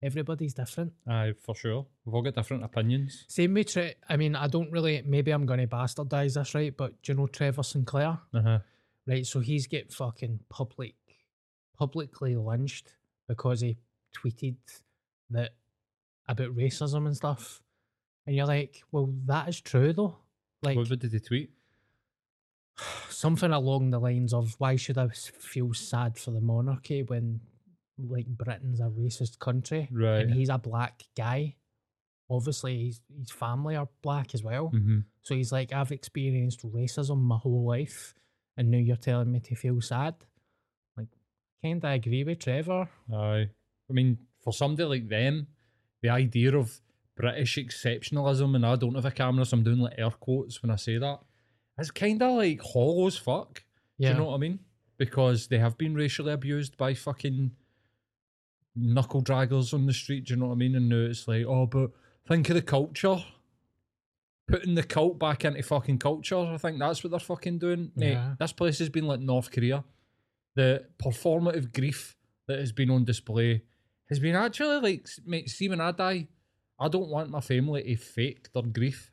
Everybody's 0.00 0.54
different. 0.54 0.92
Aye, 1.08 1.32
for 1.44 1.56
sure. 1.56 1.84
We've 2.04 2.14
all 2.14 2.22
got 2.22 2.36
different 2.36 2.62
opinions. 2.62 3.24
Same 3.28 3.54
with 3.54 3.72
Tre- 3.72 3.96
I 4.08 4.16
mean, 4.16 4.36
I 4.36 4.46
don't 4.46 4.70
really. 4.70 5.02
Maybe 5.04 5.32
I'm 5.32 5.44
going 5.44 5.58
to 5.58 5.66
bastardize 5.66 6.34
this, 6.34 6.54
right? 6.54 6.74
But 6.76 7.02
do 7.02 7.12
you 7.12 7.18
know 7.18 7.26
Trevor 7.26 7.64
Sinclair? 7.64 8.18
Uh-huh. 8.32 8.60
Right, 9.06 9.26
so 9.26 9.40
he's 9.40 9.66
get 9.66 9.92
fucking 9.92 10.40
public, 10.48 10.94
publicly 11.76 12.36
lynched 12.36 12.94
because 13.26 13.62
he 13.62 13.78
tweeted 14.16 14.56
that 15.30 15.54
about 16.28 16.54
racism 16.54 17.06
and 17.06 17.16
stuff, 17.16 17.62
and 18.26 18.36
you're 18.36 18.46
like, 18.46 18.82
well, 18.92 19.12
that 19.26 19.48
is 19.48 19.60
true 19.60 19.92
though. 19.92 20.18
Like 20.62 20.76
what 20.76 20.88
did 20.98 21.10
he 21.12 21.20
tweet? 21.20 21.50
Something 23.10 23.50
along 23.52 23.90
the 23.90 23.98
lines 23.98 24.32
of 24.32 24.54
why 24.58 24.76
should 24.76 24.98
I 24.98 25.08
feel 25.08 25.72
sad 25.74 26.16
for 26.18 26.30
the 26.30 26.40
monarchy 26.40 27.02
when 27.02 27.40
like 27.98 28.26
Britain's 28.26 28.80
a 28.80 28.84
racist 28.84 29.38
country 29.40 29.88
Right. 29.90 30.20
and 30.20 30.32
he's 30.32 30.48
a 30.48 30.58
black 30.58 31.02
guy 31.16 31.56
obviously 32.30 32.84
his, 32.86 33.00
his 33.18 33.30
family 33.30 33.74
are 33.74 33.88
black 34.02 34.34
as 34.34 34.42
well. 34.44 34.70
Mhm. 34.74 35.04
So 35.22 35.34
he's 35.34 35.50
like, 35.50 35.72
I've 35.72 35.90
experienced 35.92 36.60
racism 36.62 37.20
my 37.22 37.38
whole 37.38 37.64
life, 37.66 38.14
and 38.54 38.70
now 38.70 38.76
you're 38.76 38.96
telling 38.96 39.32
me 39.32 39.40
to 39.40 39.54
feel 39.54 39.80
sad. 39.80 40.14
Like, 40.94 41.08
kind 41.62 41.82
of 41.82 41.90
agree 41.90 42.24
with 42.24 42.40
Trevor. 42.40 42.86
Aye. 43.14 43.48
I 43.88 43.92
mean, 43.94 44.18
for 44.44 44.52
somebody 44.52 44.84
like 44.86 45.08
them, 45.08 45.46
the 46.02 46.10
idea 46.10 46.54
of 46.54 46.82
British 47.16 47.56
exceptionalism, 47.56 48.54
and 48.54 48.66
I 48.66 48.76
don't 48.76 48.94
have 48.94 49.06
a 49.06 49.10
camera, 49.10 49.46
so 49.46 49.56
I'm 49.56 49.64
doing 49.64 49.78
like 49.78 49.94
air 49.96 50.10
quotes 50.10 50.62
when 50.62 50.70
I 50.70 50.76
say 50.76 50.98
that, 50.98 51.20
it's 51.78 51.90
kind 51.90 52.22
of 52.22 52.36
like 52.36 52.60
hollow 52.60 53.06
as 53.06 53.16
fuck. 53.16 53.62
Yeah. 53.98 54.08
Do 54.10 54.14
you 54.14 54.20
know 54.20 54.26
what 54.30 54.34
I 54.34 54.38
mean? 54.38 54.58
Because 54.96 55.46
they 55.48 55.58
have 55.58 55.78
been 55.78 55.94
racially 55.94 56.32
abused 56.32 56.76
by 56.76 56.94
fucking 56.94 57.52
knuckle 58.76 59.22
draggers 59.22 59.72
on 59.74 59.86
the 59.86 59.92
street. 59.92 60.24
Do 60.26 60.34
you 60.34 60.40
know 60.40 60.46
what 60.46 60.52
I 60.54 60.56
mean? 60.56 60.74
And 60.76 60.88
now 60.88 60.96
it's 61.10 61.26
like, 61.28 61.44
oh, 61.46 61.66
but 61.66 61.90
think 62.26 62.48
of 62.48 62.54
the 62.56 62.62
culture. 62.62 63.22
Putting 64.46 64.74
the 64.74 64.82
cult 64.82 65.18
back 65.18 65.44
into 65.44 65.62
fucking 65.62 65.98
culture. 65.98 66.38
I 66.38 66.56
think 66.56 66.78
that's 66.78 67.04
what 67.04 67.10
they're 67.10 67.20
fucking 67.20 67.58
doing. 67.58 67.92
Mate, 67.94 68.12
Yeah. 68.12 68.34
this 68.38 68.52
place 68.52 68.78
has 68.78 68.88
been 68.88 69.06
like 69.06 69.20
North 69.20 69.50
Korea. 69.50 69.84
The 70.54 70.86
performative 70.98 71.72
grief 71.72 72.16
that 72.46 72.58
has 72.58 72.72
been 72.72 72.90
on 72.90 73.04
display 73.04 73.62
has 74.08 74.18
been 74.18 74.34
actually 74.34 74.80
like, 74.80 75.06
mate, 75.26 75.50
see 75.50 75.68
when 75.68 75.80
I 75.82 75.92
die, 75.92 76.28
I 76.80 76.88
don't 76.88 77.10
want 77.10 77.30
my 77.30 77.40
family 77.40 77.82
to 77.82 77.96
fake 77.96 78.48
their 78.54 78.62
grief. 78.62 79.12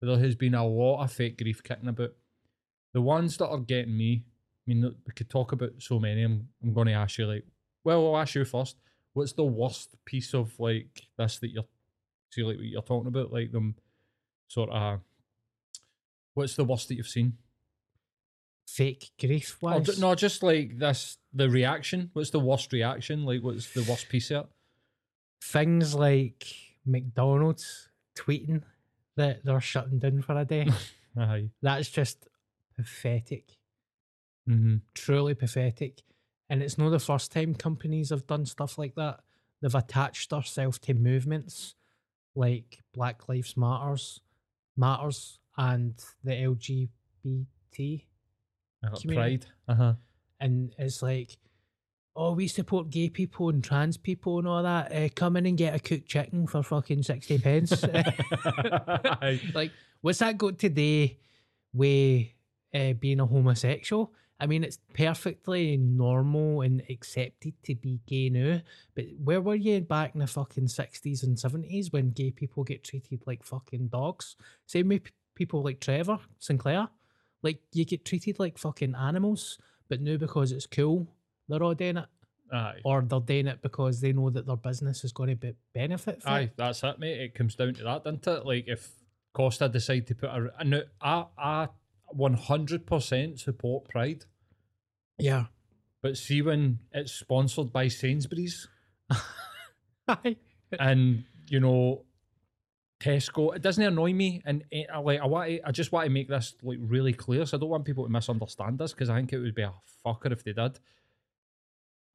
There 0.00 0.18
has 0.18 0.34
been 0.34 0.54
a 0.54 0.66
lot 0.66 1.02
of 1.02 1.12
fake 1.12 1.38
grief 1.38 1.62
kicking 1.62 1.88
about. 1.88 2.12
The 2.92 3.00
ones 3.00 3.36
that 3.38 3.48
are 3.48 3.58
getting 3.58 3.96
me, 3.96 4.24
I 4.26 4.62
mean, 4.66 4.82
we 4.82 5.12
could 5.14 5.28
talk 5.28 5.52
about 5.52 5.72
so 5.78 5.98
many. 5.98 6.22
I'm, 6.22 6.48
I'm 6.62 6.72
going 6.72 6.86
to 6.86 6.92
ask 6.92 7.18
you, 7.18 7.26
like, 7.26 7.44
well, 7.84 8.14
I'll 8.14 8.20
ask 8.20 8.34
you 8.34 8.44
first. 8.44 8.76
What's 9.12 9.32
the 9.32 9.44
worst 9.44 9.96
piece 10.04 10.34
of 10.34 10.52
like 10.60 11.02
this 11.16 11.38
that 11.40 11.50
you're, 11.50 11.64
see, 12.30 12.42
like 12.42 12.56
what 12.56 12.66
you're 12.66 12.82
talking 12.82 13.08
about, 13.08 13.32
like 13.32 13.50
them 13.50 13.74
sort 14.46 14.70
of, 14.70 15.00
what's 16.34 16.54
the 16.54 16.64
worst 16.64 16.88
that 16.88 16.94
you've 16.94 17.08
seen? 17.08 17.34
Fake 18.68 19.10
grief 19.18 19.56
wise. 19.60 19.98
no, 19.98 20.14
just 20.14 20.42
like 20.42 20.78
this, 20.78 21.16
the 21.32 21.50
reaction. 21.50 22.10
What's 22.12 22.30
the 22.30 22.38
worst 22.38 22.72
reaction? 22.72 23.24
Like, 23.24 23.42
what's 23.42 23.72
the 23.72 23.82
worst 23.82 24.08
piece 24.08 24.30
of 24.30 24.44
it? 24.44 24.50
Things 25.42 25.94
like 25.94 26.46
McDonald's 26.84 27.88
tweeting 28.16 28.62
that 29.18 29.44
they're 29.44 29.60
shutting 29.60 29.98
down 29.98 30.22
for 30.22 30.38
a 30.38 30.44
day. 30.44 30.68
Aye. 31.18 31.50
That's 31.60 31.90
just 31.90 32.28
pathetic. 32.76 33.58
Mm-hmm. 34.48 34.76
Truly 34.94 35.34
pathetic. 35.34 36.02
And 36.48 36.62
it's 36.62 36.78
not 36.78 36.90
the 36.90 36.98
first 36.98 37.32
time 37.32 37.54
companies 37.54 38.10
have 38.10 38.26
done 38.26 38.46
stuff 38.46 38.78
like 38.78 38.94
that. 38.94 39.20
They've 39.60 39.74
attached 39.74 40.30
themselves 40.30 40.78
to 40.80 40.94
movements 40.94 41.74
like 42.34 42.78
Black 42.94 43.28
Lives 43.28 43.56
Matters, 43.56 44.20
Matters, 44.76 45.40
and 45.56 45.94
the 46.22 46.30
LGBT. 46.32 46.88
Community. 49.00 49.08
pride. 49.14 49.46
Uh 49.66 49.74
huh. 49.74 49.92
and 50.40 50.72
it's 50.78 51.02
like, 51.02 51.36
oh, 52.18 52.32
we 52.32 52.48
support 52.48 52.90
gay 52.90 53.08
people 53.08 53.48
and 53.48 53.62
trans 53.62 53.96
people 53.96 54.38
and 54.38 54.48
all 54.48 54.62
that. 54.64 54.92
Uh, 54.92 55.08
come 55.14 55.36
in 55.36 55.46
and 55.46 55.56
get 55.56 55.74
a 55.74 55.78
cooked 55.78 56.08
chicken 56.08 56.46
for 56.48 56.62
fucking 56.62 57.04
sixty 57.04 57.38
pence. 57.38 57.82
like, 59.54 59.70
what's 60.00 60.18
that 60.18 60.36
got 60.36 60.58
to 60.58 60.68
do 60.68 61.08
with 61.72 62.26
uh, 62.74 62.92
being 62.94 63.20
a 63.20 63.26
homosexual? 63.26 64.12
I 64.40 64.46
mean, 64.46 64.64
it's 64.64 64.78
perfectly 64.94 65.76
normal 65.76 66.62
and 66.62 66.82
accepted 66.90 67.54
to 67.64 67.74
be 67.74 68.00
gay 68.06 68.30
now, 68.30 68.60
but 68.94 69.06
where 69.22 69.40
were 69.40 69.54
you 69.54 69.80
back 69.80 70.14
in 70.14 70.20
the 70.20 70.26
fucking 70.26 70.68
sixties 70.68 71.22
and 71.22 71.38
seventies 71.38 71.92
when 71.92 72.10
gay 72.10 72.32
people 72.32 72.64
get 72.64 72.84
treated 72.84 73.22
like 73.26 73.44
fucking 73.44 73.88
dogs? 73.88 74.36
Same 74.66 74.88
with 74.88 75.02
people 75.36 75.62
like 75.62 75.80
Trevor 75.80 76.18
Sinclair. 76.40 76.88
Like 77.42 77.60
you 77.72 77.84
get 77.84 78.04
treated 78.04 78.40
like 78.40 78.58
fucking 78.58 78.96
animals, 78.96 79.58
but 79.88 80.00
now 80.00 80.16
because 80.16 80.50
it's 80.50 80.66
cool, 80.66 81.06
they're 81.48 81.62
all 81.62 81.74
doing 81.74 81.96
it, 81.98 82.06
Aye. 82.52 82.80
or 82.84 83.02
they're 83.02 83.20
doing 83.20 83.46
it 83.46 83.62
because 83.62 84.00
they 84.00 84.12
know 84.12 84.30
that 84.30 84.46
their 84.46 84.56
business 84.56 85.04
is 85.04 85.12
going 85.12 85.30
to 85.30 85.36
be 85.36 85.54
benefit 85.74 86.22
from 86.22 86.32
Aye, 86.32 86.40
it. 86.40 86.54
that's 86.56 86.82
it, 86.82 86.98
mate. 86.98 87.20
It 87.20 87.34
comes 87.34 87.54
down 87.54 87.74
to 87.74 87.84
that, 87.84 88.04
doesn't 88.04 88.26
it? 88.26 88.46
Like 88.46 88.64
if 88.68 88.90
Costa 89.34 89.68
decide 89.68 90.06
to 90.08 90.14
put 90.14 90.30
a, 90.30 90.50
and 90.58 90.84
I, 91.00 91.24
I, 91.38 91.68
one 92.08 92.34
hundred 92.34 92.86
percent 92.86 93.38
support 93.40 93.88
Pride, 93.88 94.24
Yeah. 95.18 95.46
but 96.02 96.16
see 96.16 96.42
when 96.42 96.78
it's 96.92 97.12
sponsored 97.12 97.72
by 97.72 97.88
Sainsbury's 97.88 98.66
Aye. 100.08 100.36
and 100.78 101.24
you 101.48 101.60
know 101.60 102.04
Tesco, 103.00 103.54
it 103.54 103.62
doesn't 103.62 103.84
annoy 103.84 104.12
me, 104.12 104.42
and 104.44 104.64
eh, 104.72 104.82
I 104.92 104.98
like 104.98 105.20
I 105.20 105.26
want, 105.26 105.48
to, 105.50 105.60
I 105.68 105.70
just 105.70 105.92
want 105.92 106.06
to 106.06 106.10
make 106.10 106.28
this 106.28 106.54
like 106.62 106.78
really 106.80 107.12
clear, 107.12 107.46
so 107.46 107.56
I 107.56 107.60
don't 107.60 107.68
want 107.68 107.84
people 107.84 108.04
to 108.04 108.10
misunderstand 108.10 108.78
this 108.78 108.92
because 108.92 109.08
I 109.08 109.16
think 109.16 109.32
it 109.32 109.38
would 109.38 109.54
be 109.54 109.62
a 109.62 109.72
fucker 110.04 110.32
if 110.32 110.42
they 110.42 110.52
did. 110.52 110.80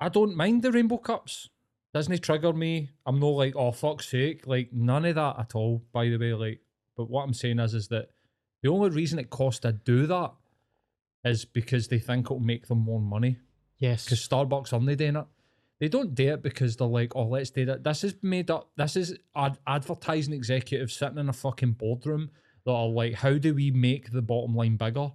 I 0.04 0.10
don't 0.10 0.36
mind 0.36 0.64
the 0.64 0.72
rainbow 0.72 0.98
cups. 0.98 1.50
Doesn't 1.94 2.22
trigger 2.22 2.52
me? 2.52 2.90
I'm 3.06 3.22
not 3.22 3.28
like, 3.28 3.56
oh 3.56 3.72
fuck's 3.72 4.10
sake, 4.10 4.46
like 4.46 4.74
none 4.74 5.06
of 5.06 5.16
that 5.16 5.40
at 5.40 5.56
all. 5.56 5.82
By 5.94 6.10
the 6.10 6.18
way, 6.18 6.34
like, 6.34 6.60
but 6.98 7.10
what 7.10 7.24
I'm 7.24 7.34
saying 7.34 7.60
is, 7.60 7.74
is 7.74 7.88
that 7.88 8.10
the 8.62 8.70
only 8.70 8.90
reason 8.90 9.18
it 9.18 9.30
costs 9.30 9.62
to 9.62 9.72
do 9.72 10.06
that 10.08 10.34
is 11.24 11.46
because 11.46 11.88
they 11.88 12.00
think 12.00 12.26
it'll 12.26 12.42
make 12.42 12.68
them 12.68 12.80
more 12.80 13.00
money. 13.00 13.38
Yes. 13.78 14.04
Because 14.04 14.28
Starbucks 14.28 14.74
aren't 14.74 14.98
doing 14.98 15.16
it. 15.16 15.26
They 15.80 15.88
don't 15.88 16.14
do 16.14 16.34
it 16.34 16.44
because 16.44 16.76
they're 16.76 16.88
like, 16.88 17.16
oh, 17.16 17.28
let's 17.28 17.52
do 17.52 17.66
that. 17.66 17.86
This 17.86 18.04
is 18.04 18.16
made 18.22 18.52
up. 18.52 18.72
This 18.76 18.98
is 18.98 19.18
ad- 19.38 19.60
advertising 19.68 20.34
executives 20.34 20.96
sitting 20.96 21.18
in 21.18 21.30
a 21.30 21.34
fucking 21.34 21.74
boardroom 21.74 22.30
that 22.66 22.72
are 22.72 22.88
like, 22.88 23.14
how 23.14 23.38
do 23.38 23.54
we 23.54 23.72
make 23.72 24.12
the 24.12 24.22
bottom 24.22 24.54
line 24.54 24.76
bigger? 24.76 25.12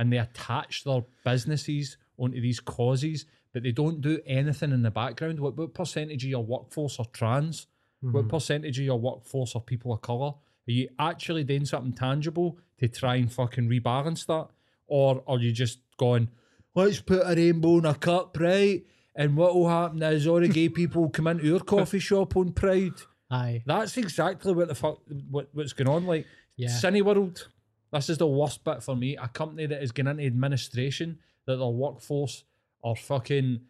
And 0.00 0.12
they 0.12 0.18
attach 0.18 0.82
their 0.82 1.02
businesses 1.24 1.96
onto 2.18 2.40
these 2.40 2.58
causes, 2.58 3.26
but 3.52 3.62
they 3.62 3.72
don't 3.72 4.00
do 4.00 4.20
anything 4.26 4.72
in 4.72 4.82
the 4.82 4.90
background. 4.90 5.40
What, 5.40 5.56
what 5.56 5.74
percentage 5.74 6.24
of 6.24 6.30
your 6.30 6.44
workforce 6.44 6.98
are 6.98 7.06
trans? 7.12 7.66
What 8.00 8.22
mm-hmm. 8.22 8.30
percentage 8.30 8.78
of 8.80 8.84
your 8.84 8.98
workforce 8.98 9.54
are 9.54 9.60
people 9.60 9.92
of 9.92 10.02
colour? 10.02 10.32
Are 10.68 10.72
you 10.72 10.88
actually 10.98 11.44
doing 11.44 11.64
something 11.64 11.92
tangible 11.92 12.58
to 12.78 12.88
try 12.88 13.16
and 13.16 13.32
fucking 13.32 13.68
rebalance 13.68 14.26
that? 14.26 14.48
Or 14.88 15.22
are 15.26 15.38
you 15.38 15.52
just 15.52 15.78
going, 15.98 16.28
let's 16.74 17.00
put 17.00 17.22
a 17.24 17.34
rainbow 17.34 17.78
in 17.78 17.86
a 17.86 17.94
cup, 17.94 18.36
right? 18.40 18.84
And 19.14 19.36
what 19.36 19.54
will 19.54 19.68
happen 19.68 20.02
is 20.02 20.26
all 20.26 20.40
the 20.40 20.48
gay 20.48 20.68
people 20.80 21.10
come 21.10 21.28
into 21.28 21.46
your 21.46 21.60
coffee 21.60 22.00
shop 22.00 22.36
on 22.36 22.52
Pride. 22.52 23.00
Aye. 23.30 23.62
That's 23.66 23.96
exactly 23.96 24.52
what 24.52 24.68
the 24.68 24.74
fuck 24.74 25.00
what, 25.30 25.48
what's 25.52 25.72
going 25.72 25.88
on. 25.88 26.06
Like 26.06 26.26
Yeah. 26.56 26.68
Cineworld, 26.68 27.46
this 27.92 28.10
is 28.10 28.18
the 28.18 28.26
worst 28.26 28.64
bit 28.64 28.82
for 28.82 28.96
me. 28.96 29.16
A 29.16 29.28
company 29.28 29.66
that 29.66 29.82
is 29.82 29.92
going 29.92 30.06
into 30.06 30.24
administration 30.24 31.18
that 31.46 31.56
their 31.56 31.68
workforce 31.68 32.44
are 32.84 32.96
fucking 32.96 33.60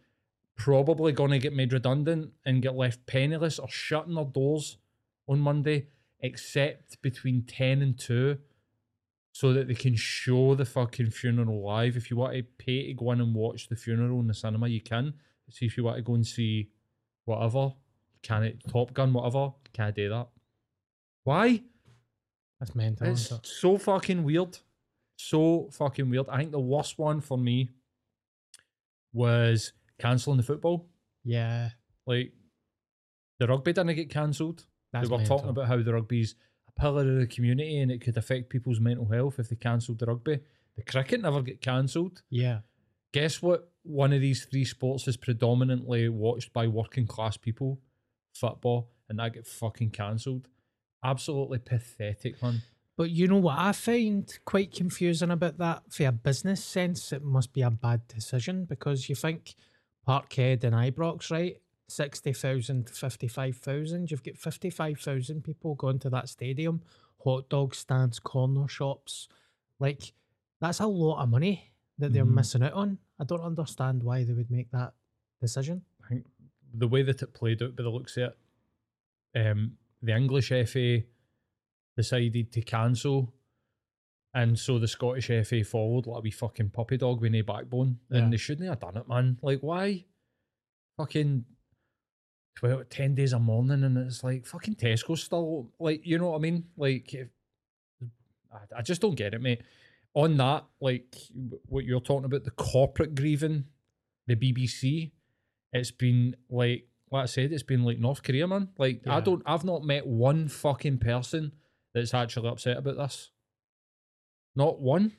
probably 0.56 1.12
going 1.12 1.30
to 1.30 1.38
get 1.38 1.52
made 1.52 1.72
redundant 1.72 2.30
and 2.44 2.62
get 2.62 2.74
left 2.74 3.06
penniless 3.06 3.58
or 3.58 3.68
shutting 3.68 4.14
their 4.14 4.24
doors 4.24 4.76
on 5.28 5.40
Monday, 5.40 5.88
except 6.20 7.00
between 7.02 7.42
ten 7.42 7.82
and 7.82 7.98
two, 7.98 8.38
so 9.32 9.52
that 9.52 9.68
they 9.68 9.74
can 9.74 9.96
show 9.96 10.54
the 10.54 10.64
fucking 10.64 11.10
funeral 11.10 11.64
live. 11.64 11.96
If 11.96 12.10
you 12.10 12.16
want 12.16 12.34
to 12.34 12.42
pay 12.42 12.86
to 12.88 12.94
go 12.94 13.12
in 13.12 13.20
and 13.20 13.34
watch 13.34 13.68
the 13.68 13.76
funeral 13.76 14.20
in 14.20 14.26
the 14.26 14.34
cinema, 14.34 14.68
you 14.68 14.80
can. 14.80 15.14
See 15.50 15.66
if 15.66 15.76
you 15.76 15.84
want 15.84 15.96
to 15.96 16.02
go 16.02 16.14
and 16.14 16.26
see 16.26 16.70
whatever, 17.24 17.72
can 18.22 18.42
it 18.42 18.62
Top 18.70 18.94
Gun, 18.94 19.12
whatever, 19.12 19.52
can't 19.72 19.94
do 19.94 20.08
that. 20.08 20.28
Why? 21.24 21.62
That's 22.58 22.74
mental. 22.74 23.08
It's 23.08 23.32
so 23.42 23.76
fucking 23.76 24.24
weird. 24.24 24.58
So 25.16 25.68
fucking 25.72 26.08
weird. 26.08 26.28
I 26.28 26.38
think 26.38 26.52
the 26.52 26.60
worst 26.60 26.98
one 26.98 27.20
for 27.20 27.36
me 27.36 27.70
was 29.12 29.72
cancelling 29.98 30.36
the 30.36 30.42
football. 30.42 30.88
Yeah. 31.24 31.70
Like 32.06 32.32
the 33.38 33.46
rugby 33.46 33.72
didn't 33.72 33.94
get 33.94 34.10
cancelled. 34.10 34.66
They 34.92 35.00
were 35.00 35.18
mental. 35.18 35.38
talking 35.38 35.50
about 35.50 35.68
how 35.68 35.82
the 35.82 35.94
rugby's 35.94 36.34
a 36.68 36.80
pillar 36.80 37.08
of 37.08 37.18
the 37.20 37.26
community 37.26 37.78
and 37.78 37.90
it 37.90 38.00
could 38.00 38.16
affect 38.16 38.50
people's 38.50 38.80
mental 38.80 39.06
health 39.06 39.38
if 39.38 39.48
they 39.48 39.56
cancelled 39.56 39.98
the 39.98 40.06
rugby. 40.06 40.40
The 40.76 40.82
cricket 40.82 41.22
never 41.22 41.42
get 41.42 41.60
cancelled. 41.60 42.22
Yeah. 42.30 42.60
Guess 43.12 43.42
what? 43.42 43.70
One 43.82 44.12
of 44.12 44.20
these 44.20 44.44
three 44.44 44.64
sports 44.64 45.06
is 45.08 45.16
predominantly 45.16 46.08
watched 46.08 46.52
by 46.52 46.66
working 46.66 47.06
class 47.06 47.36
people, 47.36 47.80
football, 48.32 48.90
and 49.08 49.18
that 49.18 49.34
get 49.34 49.46
fucking 49.46 49.90
cancelled. 49.90 50.48
Absolutely 51.04 51.58
pathetic, 51.58 52.40
man. 52.42 52.62
But 52.96 53.10
you 53.10 53.26
know 53.26 53.38
what 53.38 53.58
I 53.58 53.72
find 53.72 54.30
quite 54.44 54.72
confusing 54.72 55.30
about 55.30 55.58
that 55.58 55.82
for 55.88 56.06
a 56.06 56.12
business 56.12 56.62
sense, 56.62 57.12
it 57.12 57.22
must 57.22 57.52
be 57.52 57.62
a 57.62 57.70
bad 57.70 58.06
decision 58.06 58.64
because 58.66 59.08
you 59.08 59.14
think 59.14 59.54
Parkhead 60.06 60.64
and 60.64 60.74
Ibrox, 60.74 61.30
right? 61.30 61.56
60,000 61.88 62.86
to 62.86 62.92
55,000. 62.92 64.10
You've 64.10 64.22
got 64.22 64.36
55,000 64.36 65.42
people 65.42 65.74
going 65.74 65.98
to 66.00 66.10
that 66.10 66.28
stadium, 66.28 66.82
hot 67.24 67.48
dog 67.48 67.74
stands, 67.74 68.18
corner 68.18 68.68
shops. 68.68 69.28
Like, 69.78 70.12
that's 70.60 70.80
a 70.80 70.86
lot 70.86 71.22
of 71.22 71.28
money 71.30 71.72
that 71.98 72.12
they're 72.12 72.24
Mhm. 72.24 72.34
missing 72.34 72.62
out 72.62 72.72
on. 72.72 72.98
I 73.18 73.24
don't 73.24 73.40
understand 73.42 74.02
why 74.02 74.24
they 74.24 74.32
would 74.32 74.50
make 74.50 74.70
that 74.70 74.94
decision. 75.40 75.84
I 76.04 76.08
think 76.08 76.26
the 76.74 76.88
way 76.88 77.02
that 77.02 77.22
it 77.22 77.32
played 77.34 77.62
out 77.62 77.76
by 77.76 77.82
the 77.82 77.90
looks 77.90 78.16
of 78.16 78.32
it, 79.34 79.40
um, 79.46 79.78
the 80.02 80.14
English 80.16 80.50
FA 80.50 81.04
decided 81.96 82.52
to 82.52 82.62
cancel, 82.62 83.32
and 84.34 84.58
so 84.58 84.78
the 84.78 84.88
Scottish 84.88 85.26
FA 85.46 85.62
followed 85.64 86.06
like 86.06 86.18
a 86.18 86.22
wee 86.22 86.30
fucking 86.30 86.70
puppy 86.70 86.96
dog 86.96 87.20
with 87.20 87.32
no 87.32 87.42
backbone, 87.42 87.98
Yeah. 88.10 88.18
and 88.18 88.32
they 88.32 88.36
shouldn't 88.38 88.68
have 88.68 88.80
done 88.80 88.96
it, 88.96 89.08
man. 89.08 89.38
Like 89.42 89.60
why? 89.60 90.04
Fucking 90.96 91.44
12, 92.56 92.88
10 92.88 93.14
days 93.14 93.32
a 93.32 93.38
morning, 93.38 93.82
and 93.84 93.96
it's 93.98 94.22
like 94.24 94.46
fucking 94.46 94.76
Tesco 94.76 95.16
still 95.18 95.70
like 95.78 96.06
you 96.06 96.18
know 96.18 96.30
what 96.30 96.36
I 96.36 96.40
mean? 96.40 96.64
Like 96.76 97.12
if, 97.14 97.28
I, 98.52 98.78
I 98.78 98.82
just 98.82 99.00
don't 99.00 99.14
get 99.14 99.34
it, 99.34 99.40
mate. 99.40 99.62
On 100.14 100.36
that, 100.36 100.64
like 100.80 101.14
what 101.66 101.84
you're 101.84 102.00
talking 102.00 102.26
about, 102.26 102.44
the 102.44 102.50
corporate 102.50 103.14
grieving, 103.14 103.64
the 104.26 104.36
BBC, 104.36 105.10
it's 105.72 105.90
been 105.90 106.36
like 106.50 106.86
like 107.10 107.22
I 107.24 107.26
said, 107.26 107.52
it's 107.52 107.62
been 107.62 107.84
like 107.84 107.98
North 107.98 108.22
Korea, 108.22 108.46
man. 108.46 108.68
Like 108.78 109.02
I 109.06 109.20
don't, 109.20 109.42
I've 109.44 109.64
not 109.64 109.84
met 109.84 110.06
one 110.06 110.48
fucking 110.48 110.98
person 110.98 111.52
that's 111.94 112.14
actually 112.14 112.48
upset 112.48 112.78
about 112.78 112.96
this. 112.96 113.30
Not 114.54 114.80
one. 114.80 115.12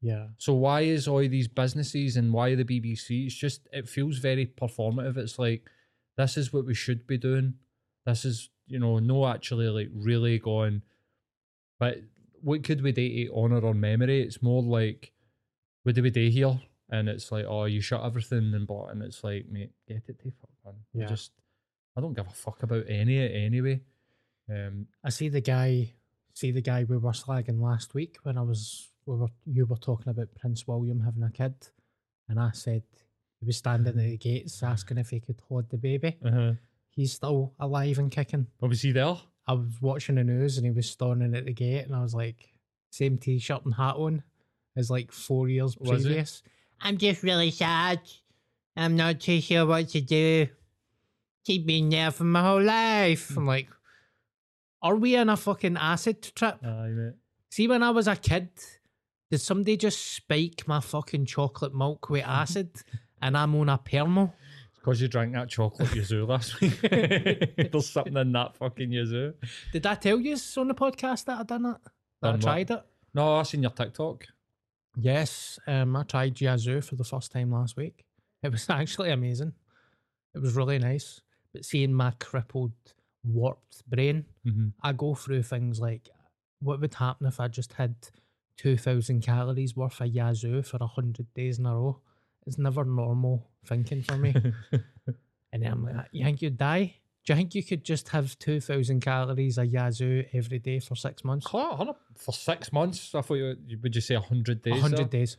Yeah. 0.00 0.28
So 0.38 0.54
why 0.54 0.80
is 0.82 1.06
all 1.06 1.20
these 1.20 1.48
businesses 1.48 2.16
and 2.16 2.32
why 2.32 2.54
the 2.54 2.64
BBC? 2.64 3.26
It's 3.26 3.34
just 3.34 3.68
it 3.72 3.88
feels 3.88 4.18
very 4.18 4.46
performative. 4.46 5.16
It's 5.16 5.38
like 5.38 5.62
this 6.16 6.36
is 6.36 6.52
what 6.52 6.66
we 6.66 6.74
should 6.74 7.06
be 7.06 7.18
doing. 7.18 7.54
This 8.04 8.24
is 8.24 8.50
you 8.66 8.78
know 8.78 8.98
no 8.98 9.26
actually 9.28 9.68
like 9.68 9.90
really 9.94 10.38
going. 10.38 10.82
But 11.78 11.98
what 12.40 12.64
could 12.64 12.82
we 12.82 12.92
do 12.92 13.08
to 13.08 13.34
honor 13.34 13.64
on 13.64 13.80
memory? 13.80 14.22
It's 14.22 14.42
more 14.42 14.62
like 14.62 15.12
what 15.84 15.94
do 15.94 16.02
we 16.02 16.10
do 16.10 16.28
here? 16.28 16.60
And 16.90 17.08
it's 17.08 17.30
like 17.30 17.46
oh 17.48 17.64
you 17.66 17.80
shut 17.80 18.04
everything 18.04 18.52
and 18.54 18.66
blah 18.66 18.88
and 18.88 19.02
it's 19.02 19.22
like 19.22 19.46
mate 19.48 19.70
get 19.86 20.02
it 20.08 20.18
to 20.20 20.32
fuck 20.40 20.50
man. 20.64 20.74
Yeah. 20.92 21.06
Just 21.06 21.30
I 21.96 22.00
don't 22.00 22.14
give 22.14 22.26
a 22.26 22.30
fuck 22.30 22.62
about 22.62 22.84
any 22.88 23.24
of 23.24 23.30
it 23.30 23.34
anyway. 23.34 23.80
Um, 24.50 24.86
I 25.04 25.10
see 25.10 25.28
the 25.28 25.40
guy, 25.40 25.92
see 26.34 26.50
the 26.50 26.60
guy 26.60 26.84
we 26.84 26.96
were 26.96 27.12
slagging 27.12 27.60
last 27.60 27.94
week 27.94 28.16
when 28.22 28.38
I 28.38 28.42
was, 28.42 28.88
we 29.06 29.16
were, 29.16 29.28
you 29.46 29.66
were 29.66 29.76
talking 29.76 30.10
about 30.10 30.34
Prince 30.34 30.66
William 30.66 31.00
having 31.00 31.22
a 31.22 31.30
kid, 31.30 31.54
and 32.28 32.40
I 32.40 32.50
said 32.52 32.82
he 33.40 33.46
was 33.46 33.56
standing 33.56 33.88
at 33.88 33.96
the 33.96 34.16
gates 34.16 34.62
asking 34.62 34.98
if 34.98 35.10
he 35.10 35.20
could 35.20 35.40
hold 35.48 35.68
the 35.70 35.76
baby. 35.76 36.16
uh-huh. 36.24 36.52
He's 36.90 37.12
still 37.12 37.54
alive 37.58 37.98
and 37.98 38.10
kicking. 38.10 38.46
What 38.58 38.68
was 38.68 38.82
he 38.82 38.92
there? 38.92 39.16
I 39.48 39.54
was 39.54 39.80
watching 39.80 40.16
the 40.16 40.24
news 40.24 40.58
and 40.58 40.66
he 40.66 40.70
was 40.70 40.90
standing 40.90 41.34
at 41.34 41.46
the 41.46 41.52
gate, 41.54 41.86
and 41.86 41.96
I 41.96 42.02
was 42.02 42.14
like, 42.14 42.50
same 42.90 43.16
t-shirt 43.16 43.64
and 43.64 43.74
hat 43.74 43.96
on 43.96 44.22
as 44.76 44.90
like 44.90 45.10
four 45.10 45.48
years 45.48 45.76
Was 45.78 46.02
previous. 46.02 46.42
I'm 46.80 46.98
just 46.98 47.22
really 47.22 47.50
sad. 47.50 48.00
I'm 48.76 48.96
not 48.96 49.20
too 49.20 49.40
sure 49.40 49.66
what 49.66 49.88
to 49.90 50.00
do. 50.00 50.48
He's 51.44 51.62
been 51.62 51.88
there 51.88 52.10
for 52.10 52.24
my 52.24 52.42
whole 52.42 52.62
life. 52.62 53.36
I'm 53.36 53.46
like, 53.46 53.68
are 54.82 54.96
we 54.96 55.14
in 55.16 55.28
a 55.28 55.36
fucking 55.36 55.76
acid 55.76 56.22
trip? 56.34 56.58
Aye, 56.64 56.88
mate. 56.88 57.14
See, 57.50 57.68
when 57.68 57.82
I 57.82 57.90
was 57.90 58.08
a 58.08 58.16
kid, 58.16 58.48
did 59.30 59.40
somebody 59.40 59.76
just 59.76 60.14
spike 60.14 60.64
my 60.66 60.80
fucking 60.80 61.26
chocolate 61.26 61.74
milk 61.74 62.10
with 62.10 62.24
acid 62.26 62.70
and 63.20 63.36
I'm 63.36 63.54
on 63.54 63.68
a 63.68 63.78
permo? 63.78 64.32
Because 64.74 65.00
you 65.00 65.06
drank 65.08 65.32
that 65.34 65.48
chocolate 65.48 65.94
yazoo 65.94 66.26
last 66.26 66.60
week. 66.60 66.80
There's 66.80 67.88
something 67.90 68.16
in 68.16 68.32
that 68.32 68.56
fucking 68.56 68.90
yazoo. 68.90 69.32
Did 69.72 69.86
I 69.86 69.94
tell 69.94 70.18
you 70.18 70.36
on 70.56 70.68
the 70.68 70.74
podcast 70.74 71.26
that 71.26 71.38
I 71.38 71.42
done 71.44 71.66
it? 71.66 71.76
That 72.20 72.28
I 72.28 72.30
Done 72.32 72.34
what? 72.34 72.42
tried 72.42 72.70
it? 72.72 72.82
No, 73.14 73.36
I 73.36 73.42
seen 73.44 73.62
your 73.62 73.70
TikTok. 73.70 74.26
Yes, 74.96 75.58
um, 75.66 75.96
I 75.96 76.02
tried 76.02 76.40
Yazoo 76.40 76.80
for 76.80 76.96
the 76.96 77.04
first 77.04 77.32
time 77.32 77.50
last 77.52 77.76
week. 77.76 78.04
It 78.42 78.50
was 78.50 78.66
actually 78.70 79.10
amazing. 79.10 79.52
It 80.34 80.40
was 80.40 80.54
really 80.54 80.78
nice. 80.78 81.20
But 81.52 81.64
seeing 81.64 81.92
my 81.92 82.12
crippled, 82.18 82.72
warped 83.24 83.88
brain, 83.88 84.24
Mm-hmm. 84.46 84.68
I 84.82 84.92
go 84.92 85.14
through 85.14 85.44
things 85.44 85.80
like 85.80 86.08
what 86.60 86.80
would 86.80 86.94
happen 86.94 87.26
if 87.26 87.38
I 87.40 87.48
just 87.48 87.72
had 87.74 87.94
2,000 88.56 89.20
calories 89.22 89.76
worth 89.76 90.00
of 90.00 90.08
Yazoo 90.08 90.62
for 90.62 90.78
100 90.78 91.32
days 91.34 91.58
in 91.58 91.66
a 91.66 91.74
row? 91.74 92.00
It's 92.46 92.58
never 92.58 92.84
normal 92.84 93.48
thinking 93.64 94.02
for 94.02 94.16
me. 94.16 94.34
and 95.52 95.62
then 95.62 95.72
I'm 95.72 95.84
like, 95.84 96.06
you 96.12 96.24
think 96.24 96.42
you'd 96.42 96.58
die? 96.58 96.96
Do 97.24 97.32
you 97.32 97.36
think 97.36 97.54
you 97.54 97.62
could 97.62 97.84
just 97.84 98.08
have 98.08 98.36
2,000 98.40 99.00
calories 99.00 99.58
of 99.58 99.66
Yazoo 99.66 100.24
every 100.32 100.58
day 100.58 100.80
for 100.80 100.96
six 100.96 101.24
months? 101.24 101.46
For 102.16 102.32
six 102.32 102.72
months, 102.72 103.14
I 103.14 103.20
thought 103.20 103.34
you 103.34 103.78
would 103.80 103.94
you 103.94 104.00
say 104.00 104.16
100 104.16 104.60
days? 104.62 104.72
100 104.72 104.96
there? 104.98 105.04
days. 105.06 105.36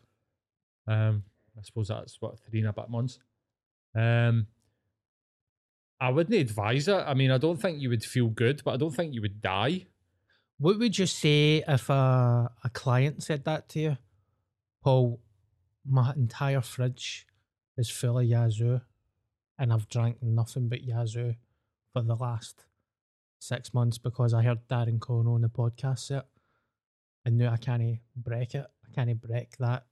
Um, 0.88 1.24
I 1.58 1.62
suppose 1.63 1.89
that's 1.89 2.22
what, 2.22 2.39
three 2.39 2.60
and 2.60 2.69
a 2.69 2.74
bit 2.74 2.89
months. 2.89 3.19
Um, 3.96 4.48
I 6.03 6.09
wouldn't 6.09 6.35
advise 6.35 6.89
it. 6.89 7.01
I 7.07 7.13
mean, 7.13 7.31
I 7.31 7.37
don't 7.37 7.55
think 7.55 7.79
you 7.79 7.87
would 7.87 8.03
feel 8.03 8.27
good, 8.27 8.61
but 8.65 8.73
I 8.73 8.77
don't 8.77 8.93
think 8.93 9.13
you 9.13 9.21
would 9.21 9.41
die. 9.41 9.85
What 10.59 10.77
would 10.77 10.97
you 10.97 11.05
say 11.05 11.63
if 11.65 11.89
a, 11.89 12.51
a 12.61 12.69
client 12.71 13.23
said 13.23 13.45
that 13.45 13.69
to 13.69 13.79
you? 13.79 13.97
Paul, 14.83 15.21
my 15.87 16.11
entire 16.13 16.59
fridge 16.59 17.25
is 17.77 17.89
full 17.89 18.19
of 18.19 18.25
Yazoo 18.25 18.81
and 19.57 19.71
I've 19.71 19.87
drank 19.87 20.21
nothing 20.21 20.67
but 20.67 20.83
Yazoo 20.83 21.35
for 21.93 22.01
the 22.01 22.15
last 22.17 22.65
six 23.39 23.73
months 23.73 23.97
because 23.97 24.33
I 24.33 24.43
heard 24.43 24.67
Darren 24.67 24.99
Connell 24.99 25.35
on 25.35 25.41
the 25.41 25.47
podcast 25.47 25.99
set 25.99 26.25
and 27.23 27.37
now 27.37 27.53
I 27.53 27.57
can't 27.57 27.99
break 28.13 28.55
it. 28.55 28.65
I 28.85 28.93
can't 28.93 29.21
break 29.21 29.55
that 29.59 29.85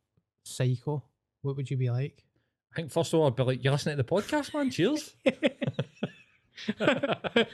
cycle. 0.43 1.05
What 1.41 1.55
would 1.55 1.71
you 1.71 1.77
be 1.77 1.89
like? 1.89 2.25
I 2.73 2.75
think 2.75 2.91
first 2.91 3.13
of 3.13 3.21
all, 3.21 3.27
I'd 3.27 3.35
be 3.35 3.43
like, 3.43 3.63
"You're 3.63 3.73
listening 3.73 3.97
to 3.97 4.03
the 4.03 4.09
podcast, 4.09 4.53
man? 4.53 4.69
Cheers." 4.69 5.15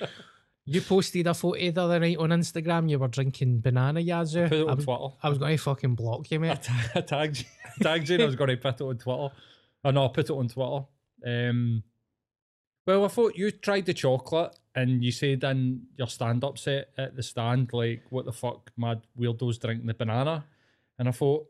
You 0.69 0.81
posted 0.81 1.25
a 1.27 1.33
photo 1.33 1.71
the 1.71 1.81
other 1.81 1.99
night 2.01 2.17
on 2.17 2.29
Instagram. 2.31 2.89
You 2.89 2.99
were 2.99 3.07
drinking 3.07 3.61
banana 3.61 4.01
Yazoo. 4.01 4.49
Put 4.49 4.57
it 4.57 4.67
I 4.67 4.71
on 4.71 4.75
was, 4.75 4.85
Twitter. 4.85 5.07
I 5.23 5.29
was 5.29 5.37
going 5.37 5.55
to 5.55 5.63
fucking 5.63 5.95
block 5.95 6.29
you, 6.29 6.37
I, 6.39 6.41
mate. 6.41 6.61
ta- 6.61 6.91
I 6.93 7.01
tagged 7.01 7.39
you, 7.39 7.45
tagged 7.81 8.09
you 8.09 8.15
and 8.15 8.23
I 8.23 8.25
was 8.25 8.35
going 8.35 8.49
to 8.49 8.57
put 8.57 8.75
it 8.75 8.81
on 8.81 8.97
Twitter. 8.97 9.29
Oh 9.85 9.91
no, 9.91 10.05
I 10.05 10.07
put 10.09 10.29
it 10.29 10.33
on 10.33 10.49
Twitter. 10.49 10.85
Um, 11.25 11.83
well, 12.85 13.05
I 13.05 13.07
thought 13.07 13.37
you 13.37 13.49
tried 13.51 13.85
the 13.85 13.93
chocolate 13.93 14.57
and 14.75 15.01
you 15.05 15.11
said 15.13 15.45
in 15.45 15.83
your 15.95 16.07
stand-up 16.07 16.57
set 16.57 16.89
at 16.97 17.15
the 17.15 17.23
stand, 17.23 17.71
like, 17.71 18.03
"What 18.09 18.25
the 18.25 18.33
fuck, 18.33 18.69
mad 18.75 19.03
weirdos 19.17 19.61
drinking 19.61 19.87
the 19.87 19.93
banana?" 19.93 20.43
And 20.99 21.07
I 21.07 21.11
thought, 21.11 21.47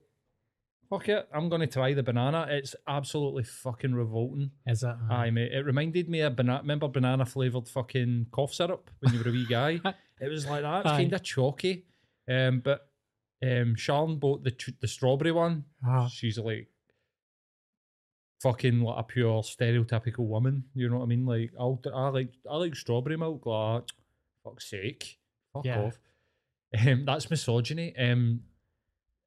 "Fuck 0.89 1.09
it, 1.09 1.27
I'm 1.33 1.49
going 1.49 1.61
to 1.61 1.67
try 1.67 1.93
the 1.93 2.03
banana." 2.03 2.47
It's 2.49 2.75
absolutely 2.87 3.43
fucking 3.43 3.93
revolting. 3.93 4.51
Is 4.65 4.83
it? 4.83 4.95
Aye, 5.09 5.29
mate. 5.31 5.51
It 5.51 5.65
reminded 5.65 6.09
me 6.09 6.21
of 6.21 6.35
banana. 6.35 6.59
Remember 6.61 6.87
banana 6.87 7.25
flavored 7.25 7.67
fucking 7.67 8.27
cough 8.31 8.53
syrup 8.53 8.89
when 8.99 9.13
you 9.13 9.19
were 9.23 9.29
a 9.29 9.31
wee 9.31 9.45
guy? 9.47 9.79
it 10.21 10.29
was 10.29 10.45
like 10.45 10.61
that. 10.63 10.79
It's 10.85 10.91
kind 10.91 11.13
of 11.13 11.23
chalky. 11.23 11.85
Um, 12.29 12.59
but 12.63 12.87
um, 13.43 13.75
Sharon 13.75 14.17
bought 14.17 14.43
the 14.43 14.51
ch- 14.51 14.71
the 14.79 14.87
strawberry 14.87 15.31
one. 15.31 15.65
Ah. 15.85 16.07
She's 16.07 16.37
like 16.37 16.67
fucking 18.41 18.81
like 18.81 18.99
a 18.99 19.03
pure 19.03 19.41
stereotypical 19.41 20.19
woman. 20.27 20.63
You 20.75 20.89
know 20.89 20.97
what 20.97 21.03
I 21.03 21.07
mean? 21.07 21.25
Like 21.25 21.51
I'll, 21.59 21.81
I 21.93 22.09
like 22.09 22.33
I 22.49 22.57
like 22.57 22.75
strawberry 22.75 23.17
milk. 23.17 23.45
Like 23.45 23.83
fuck's 24.43 24.69
sake, 24.69 25.17
fuck 25.53 25.65
Yeah. 25.65 25.81
off. 25.83 25.99
Um, 26.85 27.05
that's 27.05 27.29
misogyny. 27.29 27.95
Um, 27.97 28.41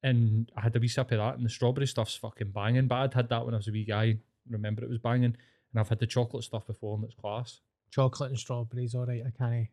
and 0.03 0.51
I 0.57 0.61
had 0.61 0.75
a 0.75 0.79
wee 0.79 0.87
sip 0.87 1.11
of 1.11 1.17
that, 1.19 1.35
and 1.35 1.45
the 1.45 1.49
strawberry 1.49 1.87
stuff's 1.87 2.15
fucking 2.15 2.51
banging. 2.51 2.87
But 2.87 2.95
I'd 2.95 3.13
had 3.13 3.29
that 3.29 3.45
when 3.45 3.53
I 3.53 3.57
was 3.57 3.67
a 3.67 3.71
wee 3.71 3.85
guy. 3.85 4.17
Remember 4.49 4.83
it 4.83 4.89
was 4.89 4.97
banging, 4.99 5.25
and 5.35 5.79
I've 5.79 5.89
had 5.89 5.99
the 5.99 6.07
chocolate 6.07 6.43
stuff 6.43 6.65
before, 6.67 6.95
and 6.95 7.03
it's 7.05 7.15
class. 7.15 7.59
chocolate 7.91 8.29
and 8.31 8.39
strawberries, 8.39 8.95
all 8.95 9.05
right. 9.05 9.23
I 9.25 9.31
can't. 9.37 9.67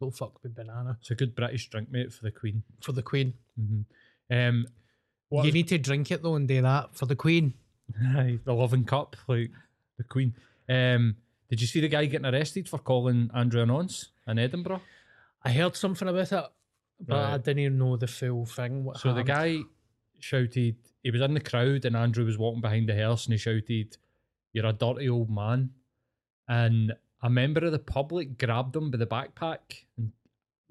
Don't 0.00 0.10
fuck 0.16 0.42
with 0.42 0.54
banana 0.56 0.96
It's 1.00 1.12
a 1.12 1.14
good 1.14 1.34
British 1.36 1.68
drink, 1.70 1.88
mate, 1.92 2.12
for 2.12 2.24
the 2.24 2.32
Queen. 2.32 2.62
for 2.80 2.90
the 2.92 3.02
Queen. 3.02 3.34
hmm 3.56 3.82
Um, 4.30 4.66
you 5.30 5.38
was- 5.38 5.54
need 5.54 5.68
to 5.68 5.78
drink 5.78 6.10
it 6.10 6.22
though 6.22 6.34
and 6.34 6.48
do 6.48 6.60
that 6.62 6.94
for 6.96 7.06
the 7.06 7.14
Queen. 7.16 7.54
The 8.44 8.52
loving 8.54 8.84
cup, 8.84 9.16
like 9.28 9.50
the 9.98 10.04
Queen. 10.04 10.34
Um, 10.68 11.16
did 11.50 11.60
you 11.60 11.66
see 11.66 11.80
the 11.80 11.88
guy 11.88 12.06
getting 12.06 12.26
arrested 12.26 12.68
for 12.68 12.78
calling 12.78 13.30
Andrew 13.34 13.62
a 13.62 13.66
nonce 13.66 14.08
in 14.26 14.38
Edinburgh? 14.38 14.80
I 15.44 15.52
heard 15.52 15.76
something 15.76 16.08
about 16.08 16.32
it, 16.32 16.44
but 17.06 17.16
I 17.16 17.38
didn't 17.38 17.58
even 17.60 17.78
know 17.78 17.96
the 17.96 18.06
full 18.06 18.46
thing. 18.46 18.84
What 18.84 18.98
So 18.98 19.12
the 19.12 19.24
guy 19.24 19.58
shouted, 20.20 20.76
he 21.02 21.10
was 21.10 21.20
in 21.20 21.34
the 21.34 21.40
crowd 21.40 21.84
and 21.84 21.96
Andrew 21.96 22.24
was 22.24 22.38
walking 22.38 22.60
behind 22.60 22.88
the 22.88 22.94
hearse 22.94 23.26
and 23.26 23.34
he 23.34 23.38
shouted, 23.38 23.96
You're 24.52 24.66
a 24.66 24.72
dirty 24.72 25.08
old 25.08 25.30
man. 25.30 25.70
And 26.48 26.92
a 27.22 27.30
member 27.30 27.64
of 27.64 27.72
the 27.72 27.78
public 27.78 28.38
grabbed 28.38 28.76
him 28.76 28.90
by 28.90 28.98
the 28.98 29.06
backpack. 29.06 29.84
And 29.96 30.12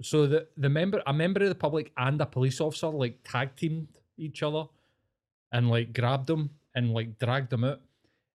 so 0.01 0.27
the, 0.27 0.47
the 0.57 0.69
member, 0.69 1.01
a 1.05 1.13
member 1.13 1.43
of 1.43 1.49
the 1.49 1.55
public 1.55 1.91
and 1.97 2.19
a 2.21 2.25
police 2.25 2.61
officer 2.61 2.87
like 2.87 3.19
tag 3.23 3.55
teamed 3.55 3.87
each 4.17 4.43
other 4.43 4.65
and 5.51 5.69
like 5.69 5.93
grabbed 5.93 6.29
him 6.29 6.51
and 6.75 6.93
like 6.93 7.19
dragged 7.19 7.51
him 7.51 7.63
out. 7.63 7.81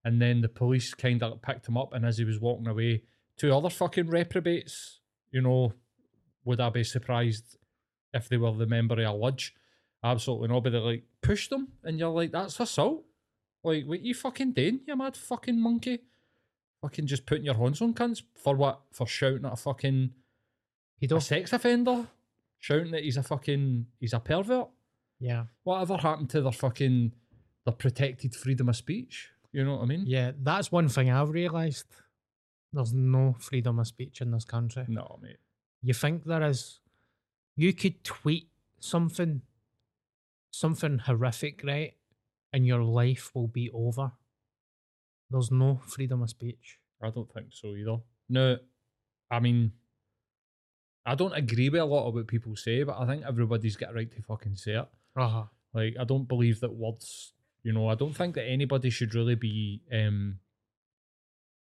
And 0.04 0.20
then 0.22 0.40
the 0.40 0.48
police 0.48 0.94
kind 0.94 1.22
of 1.22 1.42
picked 1.42 1.66
him 1.66 1.76
up. 1.76 1.92
And 1.92 2.06
as 2.06 2.18
he 2.18 2.24
was 2.24 2.40
walking 2.40 2.68
away, 2.68 3.02
two 3.36 3.54
other 3.54 3.70
fucking 3.70 4.08
reprobates, 4.08 5.00
you 5.32 5.40
know, 5.42 5.72
would 6.44 6.60
I 6.60 6.70
be 6.70 6.84
surprised 6.84 7.55
if 8.16 8.28
they 8.28 8.36
were 8.36 8.52
the 8.52 8.66
member 8.66 9.00
of 9.00 9.06
a 9.06 9.12
lodge? 9.12 9.54
Absolutely 10.02 10.48
not. 10.48 10.64
But 10.64 10.70
they 10.70 10.78
like 10.78 11.04
pushed 11.22 11.50
them, 11.50 11.68
and 11.84 11.98
you're 11.98 12.10
like, 12.10 12.32
that's 12.32 12.58
assault. 12.60 13.04
Like, 13.62 13.84
what 13.86 14.00
you 14.00 14.14
fucking 14.14 14.52
doing, 14.52 14.80
you 14.86 14.96
mad 14.96 15.16
fucking 15.16 15.60
monkey? 15.60 16.00
Fucking 16.82 17.06
just 17.06 17.26
putting 17.26 17.44
your 17.44 17.54
horns 17.54 17.80
on 17.80 17.94
cunts 17.94 18.22
for 18.34 18.54
what? 18.54 18.80
For 18.92 19.06
shouting 19.06 19.44
at 19.44 19.54
a 19.54 19.56
fucking 19.56 20.10
a 21.02 21.06
Pedo. 21.06 21.22
sex 21.22 21.52
offender 21.52 22.06
shouting 22.58 22.90
that 22.92 23.02
he's 23.04 23.16
a 23.16 23.22
fucking 23.22 23.86
he's 24.00 24.12
a 24.12 24.20
pervert. 24.20 24.68
Yeah. 25.20 25.44
Whatever 25.64 25.96
happened 25.96 26.30
to 26.30 26.40
their 26.42 26.52
fucking 26.52 27.12
their 27.64 27.74
protected 27.74 28.34
freedom 28.34 28.68
of 28.68 28.76
speech? 28.76 29.30
You 29.52 29.64
know 29.64 29.76
what 29.76 29.82
I 29.82 29.86
mean? 29.86 30.04
Yeah, 30.06 30.32
that's 30.42 30.70
one 30.70 30.88
thing 30.88 31.10
I've 31.10 31.30
realised. 31.30 31.86
There's 32.72 32.92
no 32.92 33.36
freedom 33.38 33.78
of 33.78 33.86
speech 33.86 34.20
in 34.20 34.30
this 34.30 34.44
country. 34.44 34.84
No, 34.88 35.18
mate. 35.22 35.38
You 35.82 35.94
think 35.94 36.24
there 36.24 36.42
is. 36.42 36.80
You 37.56 37.72
could 37.72 38.04
tweet 38.04 38.48
something, 38.78 39.42
something 40.50 40.98
horrific, 40.98 41.62
right? 41.64 41.94
And 42.52 42.66
your 42.66 42.82
life 42.82 43.30
will 43.34 43.48
be 43.48 43.70
over. 43.70 44.12
There's 45.30 45.50
no 45.50 45.80
freedom 45.86 46.22
of 46.22 46.30
speech. 46.30 46.78
I 47.02 47.10
don't 47.10 47.32
think 47.32 47.48
so 47.50 47.74
either. 47.74 47.98
No, 48.28 48.58
I 49.30 49.40
mean, 49.40 49.72
I 51.04 51.14
don't 51.14 51.34
agree 51.34 51.68
with 51.68 51.80
a 51.80 51.84
lot 51.84 52.08
of 52.08 52.14
what 52.14 52.26
people 52.26 52.56
say, 52.56 52.82
but 52.82 52.98
I 52.98 53.06
think 53.06 53.24
everybody's 53.26 53.76
got 53.76 53.90
a 53.90 53.94
right 53.94 54.10
to 54.10 54.22
fucking 54.22 54.56
say 54.56 54.72
it. 54.72 54.88
Uh-huh. 55.16 55.44
Like, 55.72 55.96
I 55.98 56.04
don't 56.04 56.28
believe 56.28 56.60
that 56.60 56.74
words, 56.74 57.32
you 57.62 57.72
know, 57.72 57.88
I 57.88 57.94
don't 57.94 58.16
think 58.16 58.34
that 58.34 58.44
anybody 58.48 58.90
should 58.90 59.14
really 59.14 59.34
be 59.34 59.82
um, 59.92 60.38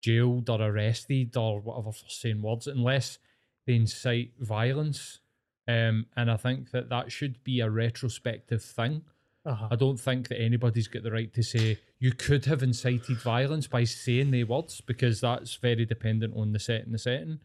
jailed 0.01 0.49
or 0.49 0.61
arrested 0.61 1.35
or 1.35 1.59
whatever 1.59 1.91
for 1.91 2.05
saying 2.07 2.41
words 2.41 2.67
unless 2.67 3.17
they 3.65 3.75
incite 3.75 4.31
violence. 4.39 5.19
Um, 5.67 6.05
and 6.15 6.29
I 6.29 6.37
think 6.37 6.71
that 6.71 6.89
that 6.89 7.11
should 7.11 7.43
be 7.43 7.59
a 7.59 7.69
retrospective 7.69 8.63
thing. 8.63 9.03
Uh-huh. 9.45 9.67
I 9.71 9.75
don't 9.75 9.99
think 9.99 10.27
that 10.29 10.41
anybody's 10.41 10.87
got 10.87 11.03
the 11.03 11.11
right 11.11 11.31
to 11.33 11.43
say 11.43 11.79
you 11.99 12.11
could 12.11 12.45
have 12.45 12.63
incited 12.63 13.17
violence 13.21 13.67
by 13.67 13.83
saying 13.83 14.31
the 14.31 14.43
words 14.43 14.81
because 14.81 15.21
that's 15.21 15.55
very 15.55 15.85
dependent 15.85 16.35
on 16.35 16.51
the 16.51 16.59
set 16.59 16.85
and 16.85 16.93
the 16.93 16.99
setting. 16.99 17.39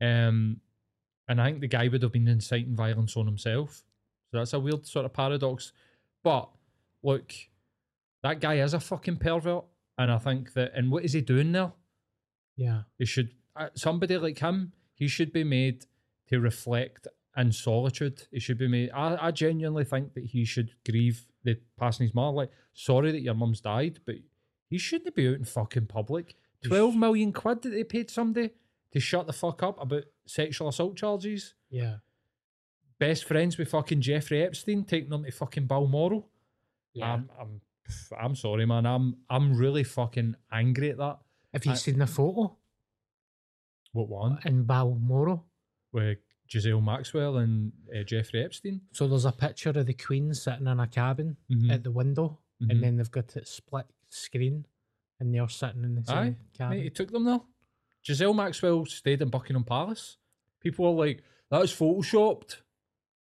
Um, 0.00 0.60
and 1.28 1.40
I 1.40 1.46
think 1.46 1.60
the 1.60 1.68
guy 1.68 1.88
would 1.88 2.02
have 2.02 2.12
been 2.12 2.28
inciting 2.28 2.76
violence 2.76 3.16
on 3.16 3.26
himself. 3.26 3.82
So 4.30 4.38
that's 4.38 4.52
a 4.52 4.60
weird 4.60 4.86
sort 4.86 5.06
of 5.06 5.12
paradox. 5.12 5.72
But 6.22 6.48
look, 7.02 7.32
that 8.22 8.40
guy 8.40 8.54
is 8.54 8.74
a 8.74 8.80
fucking 8.80 9.16
pervert. 9.16 9.64
And 9.98 10.10
I 10.10 10.18
think 10.18 10.54
that, 10.54 10.72
and 10.74 10.90
what 10.90 11.04
is 11.04 11.12
he 11.12 11.20
doing 11.20 11.52
there? 11.52 11.72
Yeah. 12.56 12.82
He 12.98 13.06
should, 13.06 13.34
uh, 13.56 13.68
somebody 13.74 14.16
like 14.16 14.38
him, 14.38 14.72
he 14.94 15.08
should 15.08 15.32
be 15.32 15.44
made 15.44 15.86
to 16.28 16.40
reflect 16.40 17.06
in 17.36 17.52
solitude. 17.52 18.26
He 18.30 18.40
should 18.40 18.58
be 18.58 18.68
made, 18.68 18.90
I, 18.90 19.16
I 19.28 19.30
genuinely 19.30 19.84
think 19.84 20.14
that 20.14 20.24
he 20.24 20.44
should 20.44 20.70
grieve 20.88 21.24
the 21.44 21.58
passing 21.78 22.06
his 22.06 22.14
mother. 22.14 22.34
Like, 22.36 22.50
sorry 22.74 23.12
that 23.12 23.22
your 23.22 23.34
mum's 23.34 23.60
died, 23.60 24.00
but 24.04 24.16
he 24.68 24.78
shouldn't 24.78 25.14
be 25.14 25.28
out 25.28 25.34
in 25.36 25.44
fucking 25.44 25.86
public. 25.86 26.34
12 26.64 26.94
million 26.96 27.32
quid 27.32 27.62
that 27.62 27.70
they 27.70 27.84
paid 27.84 28.10
somebody 28.10 28.50
to 28.92 29.00
shut 29.00 29.26
the 29.26 29.32
fuck 29.32 29.62
up 29.62 29.80
about 29.80 30.04
sexual 30.26 30.68
assault 30.68 30.96
charges. 30.96 31.54
Yeah. 31.70 31.96
Best 32.98 33.24
friends 33.24 33.56
with 33.56 33.70
fucking 33.70 34.00
Jeffrey 34.02 34.42
Epstein, 34.42 34.84
taking 34.84 35.08
them 35.10 35.24
to 35.24 35.30
fucking 35.30 35.66
Balmoral. 35.66 36.28
Yeah. 36.92 37.14
I'm, 37.14 37.30
I'm, 37.40 37.60
I'm 38.20 38.34
sorry, 38.36 38.66
man. 38.66 38.84
I'm, 38.84 39.16
I'm 39.30 39.56
really 39.56 39.84
fucking 39.84 40.34
angry 40.52 40.90
at 40.90 40.98
that. 40.98 41.18
Have 41.54 41.64
you 41.64 41.72
I- 41.72 41.76
seen 41.76 41.98
the 41.98 42.06
photo 42.06 42.56
What 43.92 44.08
one? 44.08 44.38
in 44.44 44.64
Balmoral? 44.64 45.46
With 45.92 46.18
Ghislaine 46.50 46.84
Maxwell 46.84 47.36
and 47.38 47.72
uh, 47.96 48.02
Jeffrey 48.02 48.42
Epstein. 48.44 48.80
So 48.92 49.06
there's 49.06 49.24
a 49.24 49.32
picture 49.32 49.70
of 49.70 49.86
the 49.86 49.94
Queen 49.94 50.34
sitting 50.34 50.66
in 50.66 50.80
a 50.80 50.86
cabin 50.86 51.36
Mhm. 51.50 51.70
at 51.72 51.84
the 51.84 51.90
window, 51.92 52.38
Mhm. 52.60 52.70
and 52.70 52.82
then 52.82 52.96
they've 52.96 53.10
got 53.10 53.36
it 53.36 53.46
split 53.46 53.86
screen, 54.08 54.66
and 55.20 55.34
they're 55.34 55.48
sitting 55.48 55.84
in 55.84 55.94
the 55.94 56.04
same 56.04 56.16
Aye, 56.16 56.36
cabin. 56.56 56.76
Mate, 56.78 56.84
he 56.84 56.90
took 56.90 57.10
them 57.10 57.24
there. 57.24 57.40
Ghislaine 58.04 58.36
Maxwell 58.36 58.84
stayed 58.86 59.22
in 59.22 59.28
Buckingham 59.30 59.64
Palace. 59.64 60.16
People 60.60 60.86
are 60.86 61.06
like, 61.06 61.22
that 61.50 61.60
was 61.60 61.72
photoshopped. 61.72 62.56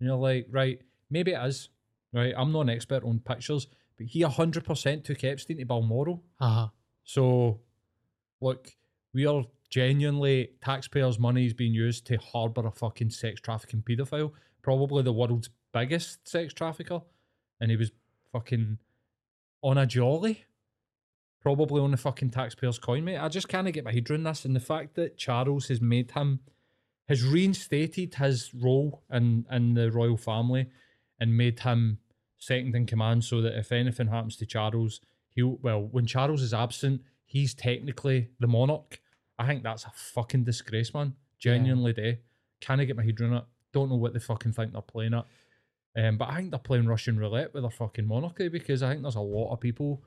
And 0.01 0.07
you're 0.09 0.17
like, 0.17 0.47
right, 0.51 0.81
maybe 1.11 1.33
it 1.33 1.45
is. 1.47 1.69
Right, 2.13 2.33
I'm 2.37 2.53
not 2.53 2.63
an 2.63 2.71
expert 2.71 3.03
on 3.05 3.21
pictures, 3.21 3.67
but 3.99 4.07
he 4.07 4.23
100% 4.23 5.05
took 5.05 5.23
Epstein 5.25 5.59
to 5.59 5.65
Balmoral. 5.67 6.25
Uh-huh. 6.41 6.69
So, 7.05 7.61
look, 8.41 8.75
we 9.13 9.27
are 9.27 9.45
genuinely 9.69 10.51
taxpayers' 10.63 11.19
money 11.19 11.47
is 11.47 11.55
being 11.55 11.75
used 11.75 12.07
to 12.07 12.17
harbour 12.17 12.67
a 12.67 12.71
fucking 12.71 13.11
sex 13.11 13.41
trafficking 13.41 13.83
paedophile, 13.83 14.33
probably 14.63 15.03
the 15.03 15.13
world's 15.13 15.51
biggest 15.73 16.27
sex 16.29 16.53
trafficker, 16.55 17.03
and 17.61 17.71
he 17.71 17.77
was 17.77 17.91
fucking 18.33 18.79
on 19.63 19.79
a 19.79 19.87
jolly, 19.87 20.45
probably 21.41 21.81
on 21.81 21.91
the 21.91 21.97
fucking 21.97 22.31
taxpayers' 22.31 22.79
coin, 22.79 23.05
mate. 23.05 23.19
I 23.19 23.29
just 23.29 23.49
can't 23.49 23.73
get 23.73 23.85
my 23.85 23.93
head 23.93 24.11
around 24.11 24.25
this, 24.25 24.45
and 24.45 24.57
the 24.57 24.61
fact 24.61 24.95
that 24.95 25.17
Charles 25.17 25.69
has 25.69 25.81
made 25.81 26.13
him, 26.13 26.41
has 27.09 27.25
reinstated 27.25 28.15
his 28.15 28.53
role 28.55 29.03
in 29.13 29.47
in 29.51 29.75
the 29.75 29.91
royal 29.91 30.17
family, 30.17 30.69
and 31.21 31.37
made 31.37 31.61
him 31.61 31.99
second 32.39 32.75
in 32.75 32.87
command, 32.87 33.25
so 33.25 33.41
that 33.43 33.59
if 33.59 33.73
anything 33.73 34.09
happens 34.09 34.37
to 34.37 34.47
Charles, 34.47 35.01
he'll 35.31 35.59
well 35.61 35.83
when 35.83 36.07
Charles 36.07 36.43
is 36.43 36.55
absent, 36.55 37.03
he's 37.25 37.55
technically 37.55 38.29
the 38.41 38.47
monarch. 38.47 39.01
I 39.39 39.47
think 39.47 39.63
that's 39.63 39.85
a 39.85 39.93
fucking 39.95 40.45
disgrace, 40.45 40.93
man. 40.95 41.15
Genuinely 41.39 41.93
do. 41.93 42.17
Can 42.61 42.81
I 42.81 42.85
get 42.85 42.97
my 42.97 43.05
head 43.05 43.21
around 43.21 43.35
it? 43.35 43.45
Don't 43.73 43.89
know 43.89 43.97
what 43.97 44.13
they 44.13 44.19
fucking 44.19 44.53
think 44.53 44.73
they're 44.73 44.83
playing 44.83 45.15
at. 45.15 45.27
Um, 45.97 46.17
but 46.17 46.29
I 46.29 46.37
think 46.37 46.51
they're 46.51 46.59
playing 46.59 46.87
Russian 46.87 47.19
roulette 47.19 47.55
with 47.55 47.63
their 47.63 47.71
fucking 47.71 48.07
monarchy 48.07 48.49
because 48.49 48.83
I 48.83 48.91
think 48.91 49.03
there's 49.03 49.15
a 49.15 49.21
lot 49.21 49.53
of 49.53 49.61
people 49.61 50.03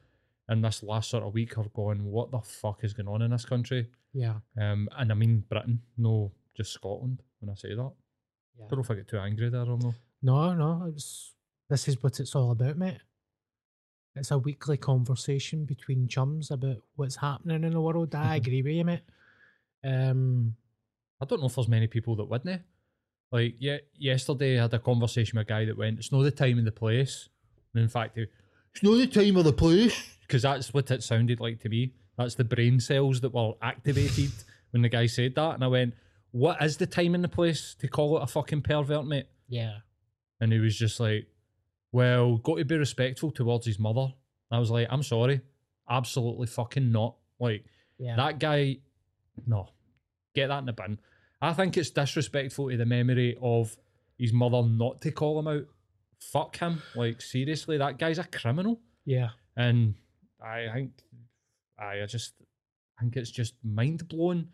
in 0.49 0.61
this 0.61 0.83
last 0.83 1.09
sort 1.09 1.23
of 1.23 1.33
week 1.33 1.55
have 1.55 1.73
gone, 1.73 2.03
what 2.03 2.31
the 2.31 2.39
fuck 2.39 2.83
is 2.83 2.93
going 2.93 3.07
on 3.07 3.21
in 3.21 3.31
this 3.31 3.45
country? 3.45 3.87
Yeah. 4.13 4.35
Um, 4.59 4.89
and 4.97 5.11
I 5.11 5.15
mean 5.15 5.43
Britain, 5.49 5.81
no, 5.97 6.31
just 6.55 6.73
Scotland 6.73 7.21
when 7.39 7.49
I 7.49 7.55
say 7.55 7.69
that. 7.69 7.91
Yeah. 8.59 8.65
Don't 8.69 8.79
know 8.79 8.83
if 8.83 8.91
I 8.91 8.95
get 8.95 9.07
too 9.07 9.19
angry 9.19 9.49
there 9.49 9.61
or 9.61 9.77
no. 9.77 9.95
No, 10.21 10.53
no, 10.53 10.85
it's 10.93 11.33
this 11.69 11.87
is 11.87 12.01
what 12.03 12.19
it's 12.19 12.35
all 12.35 12.51
about, 12.51 12.77
mate. 12.77 12.99
It's 14.15 14.31
a 14.31 14.37
weekly 14.37 14.75
conversation 14.75 15.63
between 15.63 16.07
chums 16.07 16.51
about 16.51 16.77
what's 16.95 17.15
happening 17.15 17.63
in 17.63 17.71
the 17.71 17.81
world. 17.81 18.13
I 18.13 18.35
agree 18.37 18.61
with 18.61 18.73
you, 18.73 18.83
mate. 18.83 19.03
Um, 19.83 20.55
I 21.21 21.25
don't 21.25 21.39
know 21.39 21.47
if 21.47 21.55
there's 21.55 21.67
many 21.67 21.87
people 21.87 22.15
that 22.17 22.25
wouldn't. 22.25 22.61
Like, 23.31 23.55
yeah, 23.59 23.77
yesterday 23.97 24.59
I 24.59 24.63
had 24.63 24.73
a 24.73 24.79
conversation 24.79 25.37
with 25.37 25.47
a 25.47 25.49
guy 25.49 25.65
that 25.65 25.77
went, 25.77 25.99
"It's 25.99 26.11
not 26.11 26.23
the 26.23 26.31
time 26.31 26.57
and 26.57 26.67
the 26.67 26.71
place." 26.71 27.29
And 27.73 27.81
in 27.81 27.89
fact, 27.89 28.17
he, 28.17 28.25
it's 28.73 28.83
not 28.83 28.95
the 28.95 29.07
time 29.07 29.37
or 29.37 29.43
the 29.43 29.53
place 29.53 30.17
because 30.21 30.41
that's 30.41 30.73
what 30.73 30.91
it 30.91 31.03
sounded 31.03 31.39
like 31.39 31.59
to 31.61 31.69
me. 31.69 31.93
That's 32.17 32.35
the 32.35 32.43
brain 32.43 32.79
cells 32.79 33.21
that 33.21 33.33
were 33.33 33.53
activated 33.61 34.31
when 34.71 34.81
the 34.81 34.89
guy 34.89 35.05
said 35.05 35.35
that, 35.35 35.55
and 35.55 35.63
I 35.63 35.67
went, 35.67 35.93
"What 36.31 36.61
is 36.61 36.77
the 36.77 36.87
time 36.87 37.15
and 37.15 37.23
the 37.23 37.29
place 37.29 37.75
to 37.79 37.87
call 37.87 38.17
it 38.17 38.23
a 38.23 38.27
fucking 38.27 38.63
pervert, 38.63 39.05
mate?" 39.05 39.27
yeah, 39.47 39.77
And 40.39 40.51
he 40.51 40.59
was 40.59 40.77
just 40.77 40.99
like, 40.99 41.27
"Well, 41.93 42.37
got 42.37 42.57
to 42.57 42.65
be 42.65 42.77
respectful 42.77 43.31
towards 43.31 43.65
his 43.65 43.79
mother." 43.79 44.01
And 44.01 44.57
I 44.57 44.59
was 44.59 44.71
like, 44.71 44.87
"I'm 44.89 45.03
sorry, 45.03 45.39
absolutely 45.89 46.47
fucking 46.47 46.91
not." 46.91 47.15
Like 47.39 47.63
yeah, 47.97 48.17
that 48.17 48.39
guy, 48.39 48.79
no, 49.45 49.69
get 50.35 50.47
that 50.47 50.59
in 50.59 50.65
the 50.65 50.73
bin. 50.73 50.99
I 51.41 51.53
think 51.53 51.77
it's 51.77 51.89
disrespectful 51.89 52.69
to 52.69 52.77
the 52.77 52.85
memory 52.85 53.37
of 53.41 53.75
his 54.17 54.31
mother 54.31 54.61
not 54.63 55.01
to 55.01 55.11
call 55.11 55.39
him 55.39 55.47
out. 55.47 55.65
Fuck 56.19 56.57
him. 56.57 56.81
Like, 56.95 57.19
seriously, 57.21 57.77
that 57.79 57.97
guy's 57.97 58.19
a 58.19 58.23
criminal. 58.25 58.79
yeah, 59.05 59.29
And 59.55 59.95
I 60.43 60.67
think, 60.73 60.91
I, 61.79 62.03
I 62.03 62.05
just 62.05 62.33
think 62.99 63.15
it's 63.17 63.31
just 63.31 63.55
mind 63.63 64.07
blowing 64.07 64.49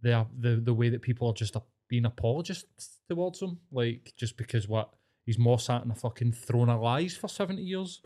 the, 0.00 0.26
the 0.38 0.56
the 0.56 0.72
way 0.74 0.88
that 0.88 1.02
people 1.02 1.28
are 1.28 1.34
just 1.34 1.54
being 1.88 2.06
apologists 2.06 2.98
towards 3.08 3.40
him. 3.42 3.58
Like, 3.70 4.14
just 4.16 4.38
because 4.38 4.66
what? 4.66 4.88
He's 5.26 5.38
more 5.38 5.58
sat 5.60 5.84
in 5.84 5.90
a 5.90 5.94
fucking 5.94 6.32
throne 6.32 6.70
of 6.70 6.80
lies 6.80 7.14
for 7.16 7.28
70 7.28 7.62
years. 7.62 8.00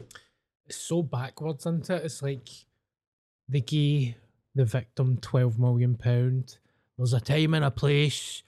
it's 0.66 0.76
so 0.76 1.02
backwards, 1.02 1.62
isn't 1.62 1.88
it? 1.88 2.04
It's 2.04 2.20
like 2.22 2.48
the 3.48 3.60
gave 3.60 4.16
the 4.56 4.64
victim 4.64 5.18
twelve 5.18 5.58
million 5.58 5.94
pound. 5.94 6.58
There's 6.96 7.12
a 7.12 7.20
time 7.20 7.54
and 7.54 7.64
a 7.64 7.70
place. 7.70 8.42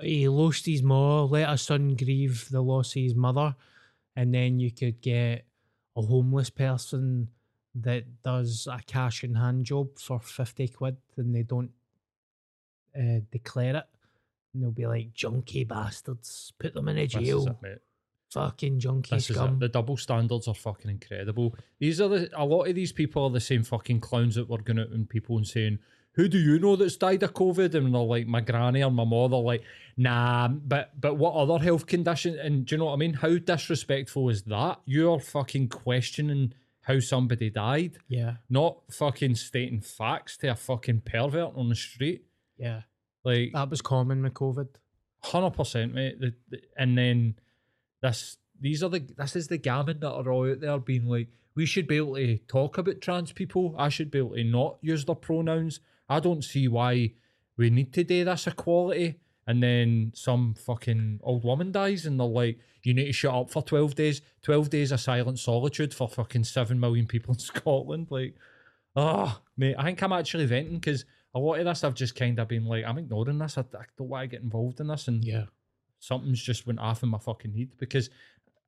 He 0.00 0.28
lost 0.28 0.66
his 0.66 0.82
ma. 0.82 1.24
Let 1.24 1.48
a 1.48 1.58
son 1.58 1.96
grieve 1.96 2.48
the 2.50 2.60
loss 2.60 2.94
of 2.94 3.02
his 3.02 3.14
mother, 3.14 3.56
and 4.14 4.32
then 4.34 4.60
you 4.60 4.70
could 4.70 5.00
get 5.00 5.46
a 5.96 6.02
homeless 6.02 6.50
person 6.50 7.28
that 7.74 8.22
does 8.22 8.68
a 8.70 8.80
cash 8.86 9.24
in 9.24 9.34
hand 9.34 9.64
job 9.64 9.98
for 9.98 10.20
fifty 10.20 10.68
quid, 10.68 10.98
and 11.16 11.34
they 11.34 11.42
don't 11.42 11.70
uh, 12.96 13.20
declare 13.32 13.76
it. 13.76 13.86
And 14.52 14.62
they'll 14.62 14.70
be 14.70 14.86
like 14.86 15.14
junkie 15.14 15.64
bastards. 15.64 16.52
Put 16.58 16.74
them 16.74 16.88
in 16.88 16.98
a 16.98 17.06
jail. 17.06 17.58
it. 17.64 17.82
Fucking 18.34 18.80
junkie 18.80 19.16
This 19.16 19.26
scum. 19.26 19.58
The 19.58 19.68
double 19.68 19.96
standards 19.96 20.48
are 20.48 20.54
fucking 20.54 20.90
incredible. 20.90 21.54
These 21.78 22.00
are 22.00 22.08
the 22.08 22.30
a 22.34 22.44
lot 22.44 22.64
of 22.64 22.74
these 22.74 22.92
people 22.92 23.24
are 23.24 23.30
the 23.30 23.40
same 23.40 23.62
fucking 23.62 24.00
clowns 24.00 24.34
that 24.34 24.48
were 24.48 24.58
going 24.58 24.78
out 24.80 24.90
and 24.90 25.08
people 25.08 25.36
and 25.36 25.46
saying, 25.46 25.78
"Who 26.12 26.28
do 26.28 26.38
you 26.38 26.58
know 26.58 26.76
that's 26.76 26.96
died 26.96 27.22
of 27.22 27.34
COVID?" 27.34 27.74
And 27.74 27.94
they're 27.94 28.00
like, 28.02 28.26
"My 28.26 28.40
granny 28.40 28.82
or 28.82 28.90
my 28.90 29.04
mother." 29.04 29.36
Like, 29.36 29.62
nah, 29.96 30.48
but 30.48 31.00
but 31.00 31.14
what 31.16 31.34
other 31.34 31.62
health 31.62 31.86
condition? 31.86 32.38
And 32.38 32.66
do 32.66 32.74
you 32.74 32.78
know 32.78 32.86
what 32.86 32.94
I 32.94 32.96
mean? 32.96 33.14
How 33.14 33.38
disrespectful 33.38 34.28
is 34.28 34.42
that? 34.42 34.80
You're 34.84 35.20
fucking 35.20 35.68
questioning 35.68 36.52
how 36.82 37.00
somebody 37.00 37.48
died, 37.48 37.96
yeah, 38.08 38.34
not 38.50 38.76
fucking 38.90 39.36
stating 39.36 39.80
facts 39.80 40.36
to 40.38 40.48
a 40.48 40.54
fucking 40.54 41.00
pervert 41.00 41.52
on 41.56 41.68
the 41.68 41.74
street. 41.74 42.26
yeah. 42.58 42.82
Like, 43.24 43.52
That 43.54 43.70
was 43.70 43.80
common 43.80 44.22
with 44.22 44.34
COVID. 44.34 44.68
Hundred 45.22 45.52
percent, 45.52 45.94
mate. 45.94 46.20
The, 46.20 46.34
the, 46.50 46.60
and 46.76 46.98
then 46.98 47.36
this, 48.04 48.36
these 48.60 48.82
are 48.82 48.90
the 48.90 49.02
this 49.16 49.34
is 49.34 49.48
the 49.48 49.56
gammon 49.58 50.00
that 50.00 50.12
are 50.12 50.30
all 50.30 50.50
out 50.50 50.60
there 50.60 50.78
being 50.78 51.06
like, 51.06 51.28
we 51.56 51.66
should 51.66 51.86
be 51.86 51.96
able 51.96 52.16
to 52.16 52.36
talk 52.48 52.78
about 52.78 53.00
trans 53.00 53.32
people. 53.32 53.74
I 53.78 53.88
should 53.88 54.10
be 54.10 54.18
able 54.18 54.34
to 54.34 54.44
not 54.44 54.76
use 54.82 55.04
their 55.04 55.14
pronouns. 55.14 55.80
I 56.08 56.20
don't 56.20 56.44
see 56.44 56.68
why 56.68 57.12
we 57.56 57.70
need 57.70 57.92
to 57.94 58.04
do 58.04 58.24
this 58.24 58.46
equality. 58.46 59.20
And 59.46 59.62
then 59.62 60.12
some 60.14 60.54
fucking 60.54 61.20
old 61.22 61.44
woman 61.44 61.70
dies, 61.70 62.06
and 62.06 62.18
they're 62.18 62.26
like, 62.26 62.58
"You 62.82 62.94
need 62.94 63.06
to 63.06 63.12
shut 63.12 63.34
up 63.34 63.50
for 63.50 63.62
twelve 63.62 63.94
days. 63.94 64.22
Twelve 64.42 64.70
days 64.70 64.90
of 64.90 65.00
silent 65.00 65.38
solitude 65.38 65.92
for 65.92 66.08
fucking 66.08 66.44
seven 66.44 66.80
million 66.80 67.06
people 67.06 67.34
in 67.34 67.38
Scotland." 67.50 68.08
Like, 68.10 68.34
oh, 68.96 69.40
mate, 69.56 69.76
I 69.78 69.84
think 69.84 70.02
I'm 70.02 70.12
actually 70.12 70.46
venting 70.46 70.78
because 70.78 71.04
a 71.34 71.38
lot 71.38 71.58
of 71.58 71.66
this 71.66 71.84
I've 71.84 71.94
just 71.94 72.16
kind 72.16 72.38
of 72.38 72.48
been 72.48 72.64
like, 72.64 72.84
I'm 72.86 72.98
ignoring 72.98 73.38
this. 73.38 73.58
I, 73.58 73.62
I 73.62 73.84
don't 73.98 74.08
want 74.08 74.22
to 74.24 74.28
get 74.28 74.42
involved 74.42 74.80
in 74.80 74.86
this, 74.86 75.08
and 75.08 75.22
Yeah. 75.22 75.44
Something's 76.04 76.42
just 76.42 76.66
went 76.66 76.78
off 76.78 77.02
in 77.02 77.08
my 77.08 77.18
fucking 77.18 77.52
head 77.52 77.70
because 77.78 78.10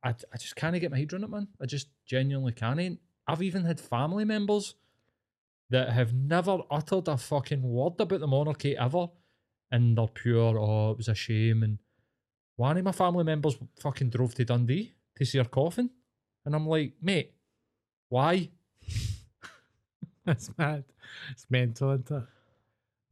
I, 0.02 0.10
I 0.10 0.38
just 0.38 0.56
can't 0.56 0.78
get 0.80 0.90
my 0.90 0.98
head 0.98 1.12
around 1.12 1.24
it, 1.24 1.30
man. 1.30 1.48
I 1.60 1.66
just 1.66 1.88
genuinely 2.06 2.52
can't. 2.52 2.98
I've 3.28 3.42
even 3.42 3.64
had 3.64 3.78
family 3.78 4.24
members 4.24 4.74
that 5.68 5.90
have 5.90 6.14
never 6.14 6.60
uttered 6.70 7.08
a 7.08 7.16
fucking 7.16 7.62
word 7.62 8.00
about 8.00 8.20
the 8.20 8.26
monarchy 8.26 8.76
ever, 8.76 9.08
and 9.70 9.98
they're 9.98 10.06
pure. 10.06 10.58
Oh, 10.58 10.92
it 10.92 10.96
was 10.96 11.08
a 11.08 11.14
shame. 11.14 11.62
And 11.62 11.78
one 12.56 12.78
of 12.78 12.84
my 12.84 12.92
family 12.92 13.24
members 13.24 13.58
fucking 13.80 14.10
drove 14.10 14.34
to 14.36 14.44
Dundee 14.44 14.94
to 15.16 15.24
see 15.24 15.38
her 15.38 15.44
coffin, 15.44 15.90
and 16.44 16.54
I'm 16.54 16.66
like, 16.66 16.94
mate, 17.02 17.34
why? 18.08 18.48
That's 20.24 20.50
mad. 20.56 20.84
It's 21.32 21.46
mental, 21.50 21.90
isn't 21.90 22.10
it? 22.10 22.22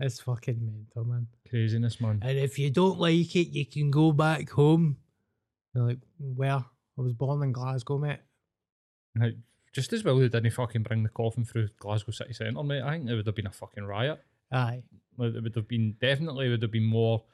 It's 0.01 0.21
fucking 0.21 0.59
mental, 0.61 1.05
man. 1.05 1.29
Craziness, 1.49 2.01
man. 2.01 2.21
And 2.23 2.39
if 2.39 2.59
you 2.59 2.71
don't 2.71 2.99
like 2.99 3.37
it, 3.37 3.49
you 3.49 3.65
can 3.65 3.91
go 3.91 4.13
back 4.13 4.51
home. 4.51 4.97
You're 5.75 5.89
like, 5.89 5.99
where? 6.19 6.65
I 6.97 7.01
was 7.01 7.13
born 7.13 7.43
in 7.43 7.53
Glasgow, 7.53 7.99
mate. 7.99 8.19
Like, 9.17 9.37
just 9.73 9.93
as 9.93 10.05
well 10.05 10.19
they 10.19 10.29
didn't 10.29 10.51
fucking 10.51 10.83
bring 10.83 11.03
the 11.03 11.09
coffin 11.09 11.45
through 11.45 11.69
Glasgow 11.79 12.13
city 12.13 12.33
centre, 12.33 12.63
mate. 12.63 12.83
I 12.83 12.93
think 12.93 13.09
it 13.09 13.15
would 13.15 13.27
have 13.27 13.35
been 13.35 13.47
a 13.47 13.53
fucking 13.53 13.85
riot. 13.85 14.21
Aye. 14.53 14.83
It 15.19 15.43
would 15.43 15.55
have 15.55 15.69
been 15.69 15.97
definitely 16.01 16.49
would 16.49 16.63
have 16.63 16.73
been 16.73 16.85
more, 16.85 17.25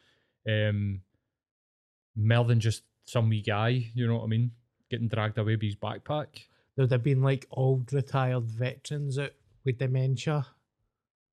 um, 0.48 1.00
more 2.14 2.44
than 2.44 2.60
just 2.60 2.82
some 3.06 3.28
wee 3.30 3.42
guy. 3.42 3.90
You 3.94 4.06
know 4.06 4.16
what 4.16 4.24
I 4.24 4.28
mean? 4.28 4.52
Getting 4.90 5.08
dragged 5.08 5.38
away 5.38 5.56
by 5.56 5.66
his 5.66 5.76
backpack. 5.76 6.44
There'd 6.76 6.92
have 6.92 7.02
been 7.02 7.22
like 7.22 7.46
old 7.50 7.92
retired 7.92 8.44
veterans 8.44 9.18
out 9.18 9.32
with 9.64 9.78
dementia 9.78 10.46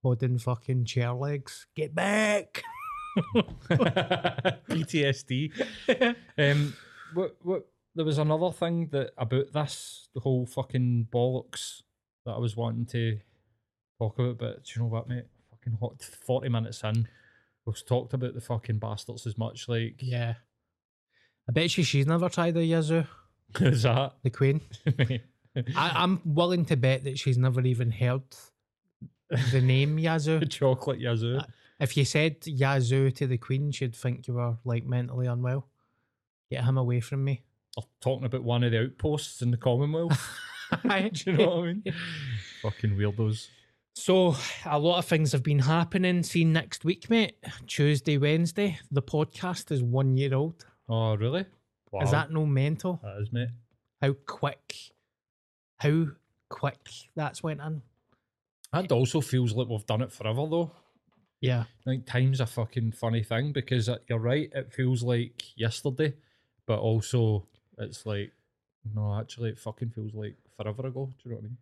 holding 0.03 0.37
fucking 0.37 0.85
chair 0.85 1.13
legs. 1.13 1.67
Get 1.75 1.93
back! 1.95 2.63
PTSD. 4.69 5.51
um, 6.37 6.73
what 7.13 7.35
what? 7.41 7.67
There 7.95 8.05
was 8.05 8.17
another 8.19 8.51
thing 8.51 8.89
that 8.91 9.11
about 9.17 9.51
this 9.53 10.09
the 10.13 10.19
whole 10.19 10.45
fucking 10.45 11.07
bollocks 11.11 11.81
that 12.25 12.33
I 12.33 12.37
was 12.37 12.55
wanting 12.55 12.85
to 12.87 13.19
talk 13.99 14.19
about, 14.19 14.37
but 14.37 14.63
do 14.63 14.71
you 14.75 14.81
know 14.81 14.87
what, 14.89 15.07
mate? 15.09 15.25
Fucking 15.49 15.77
hot 15.79 16.01
forty 16.25 16.49
minutes 16.49 16.83
in, 16.83 17.07
we've 17.65 17.85
talked 17.85 18.13
about 18.13 18.33
the 18.35 18.41
fucking 18.41 18.77
bastards 18.79 19.25
as 19.25 19.37
much. 19.37 19.67
Like, 19.67 19.95
Yeah. 19.99 20.35
I 21.49 21.53
bet 21.53 21.77
you 21.77 21.83
she's 21.85 22.05
never 22.05 22.27
tried 22.27 22.57
a 22.57 22.63
Yazoo, 22.65 23.05
is 23.61 23.83
that? 23.83 24.13
the 24.21 24.29
Queen. 24.29 24.59
I, 25.75 25.91
I'm 25.95 26.19
willing 26.25 26.65
to 26.65 26.75
bet 26.75 27.05
that 27.05 27.17
she's 27.17 27.37
never 27.37 27.61
even 27.61 27.89
heard 27.89 28.21
the 29.51 29.61
name 29.61 29.97
Yazoo. 29.99 30.39
The 30.39 30.45
chocolate 30.45 30.99
yazoo. 30.99 31.37
Uh, 31.37 31.43
if 31.79 31.95
you 31.95 32.05
said 32.05 32.37
Yazoo 32.45 33.11
to 33.11 33.27
the 33.27 33.37
Queen, 33.37 33.71
she'd 33.71 33.95
think 33.95 34.27
you 34.27 34.35
were 34.35 34.57
like 34.65 34.85
mentally 34.85 35.27
unwell. 35.27 35.67
Get 36.49 36.63
him 36.63 36.77
away 36.77 37.01
from 37.01 37.23
me. 37.23 37.43
or 37.75 37.83
talking 38.01 38.25
about 38.25 38.43
one 38.43 38.63
of 38.63 38.71
the 38.71 38.83
outposts 38.83 39.41
in 39.41 39.51
the 39.51 39.57
Commonwealth. 39.57 40.27
Do 40.83 41.11
you 41.25 41.33
know 41.37 41.47
what 41.47 41.57
I 41.59 41.61
mean? 41.73 41.83
Fucking 42.61 42.97
weirdos. 42.97 43.47
So 43.95 44.35
a 44.65 44.77
lot 44.79 44.99
of 44.99 45.05
things 45.05 45.31
have 45.31 45.43
been 45.43 45.59
happening. 45.59 46.23
See 46.23 46.43
next 46.43 46.83
week, 46.83 47.09
mate. 47.09 47.35
Tuesday, 47.67 48.17
Wednesday. 48.17 48.79
The 48.91 49.01
podcast 49.01 49.71
is 49.71 49.81
one 49.81 50.17
year 50.17 50.33
old. 50.35 50.65
Oh, 50.89 51.15
really? 51.15 51.45
Wow. 51.91 52.01
Is 52.01 52.11
that 52.11 52.31
no 52.31 52.45
mental? 52.45 52.99
That 53.03 53.21
is, 53.21 53.31
mate. 53.31 53.49
How 54.01 54.13
quick? 54.25 54.75
How 55.77 56.07
quick 56.49 56.89
that's 57.15 57.41
went 57.41 57.61
in? 57.61 57.81
And 58.73 58.91
also 58.91 59.21
feels 59.21 59.53
like 59.53 59.67
we've 59.67 59.85
done 59.85 60.01
it 60.01 60.11
forever, 60.11 60.45
though. 60.49 60.71
Yeah. 61.41 61.65
Think 61.85 62.05
time's 62.05 62.39
a 62.39 62.45
fucking 62.45 62.93
funny 62.93 63.23
thing 63.23 63.51
because 63.53 63.89
uh, 63.89 63.97
you're 64.07 64.19
right. 64.19 64.51
It 64.53 64.73
feels 64.73 65.03
like 65.03 65.57
yesterday, 65.57 66.13
but 66.65 66.79
also 66.79 67.47
it's 67.77 68.05
like, 68.05 68.31
no, 68.95 69.17
actually, 69.19 69.51
it 69.51 69.59
fucking 69.59 69.89
feels 69.89 70.13
like 70.13 70.35
forever 70.55 70.87
ago. 70.87 71.05
Do 71.05 71.29
you 71.29 71.31
know 71.31 71.37
what 71.37 71.43
I 71.43 71.47
mean? 71.47 71.57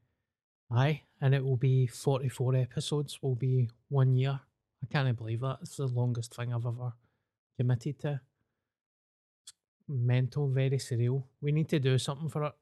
Aye, 0.72 1.01
and 1.22 1.36
it 1.36 1.43
will 1.43 1.58
be 1.58 1.88
44 1.88 2.56
episodes, 2.56 3.22
will 3.22 3.36
be 3.36 3.70
one 3.89 4.16
year. 4.16 4.39
I 4.84 4.88
can't 4.91 5.18
believe 5.18 5.41
that. 5.41 5.60
It's 5.62 5.78
the 5.78 5.88
longest 5.88 6.36
thing 6.36 6.53
I've 6.53 6.66
ever 6.66 6.93
committed 7.58 7.99
to. 7.99 8.22
It's 9.43 9.53
mental, 9.88 10.47
very 10.49 10.78
surreal. 10.78 11.24
We 11.41 11.51
need 11.51 11.70
to 11.70 11.80
do 11.80 11.97
something 11.97 12.30
for 12.30 12.45
it. 12.45 12.53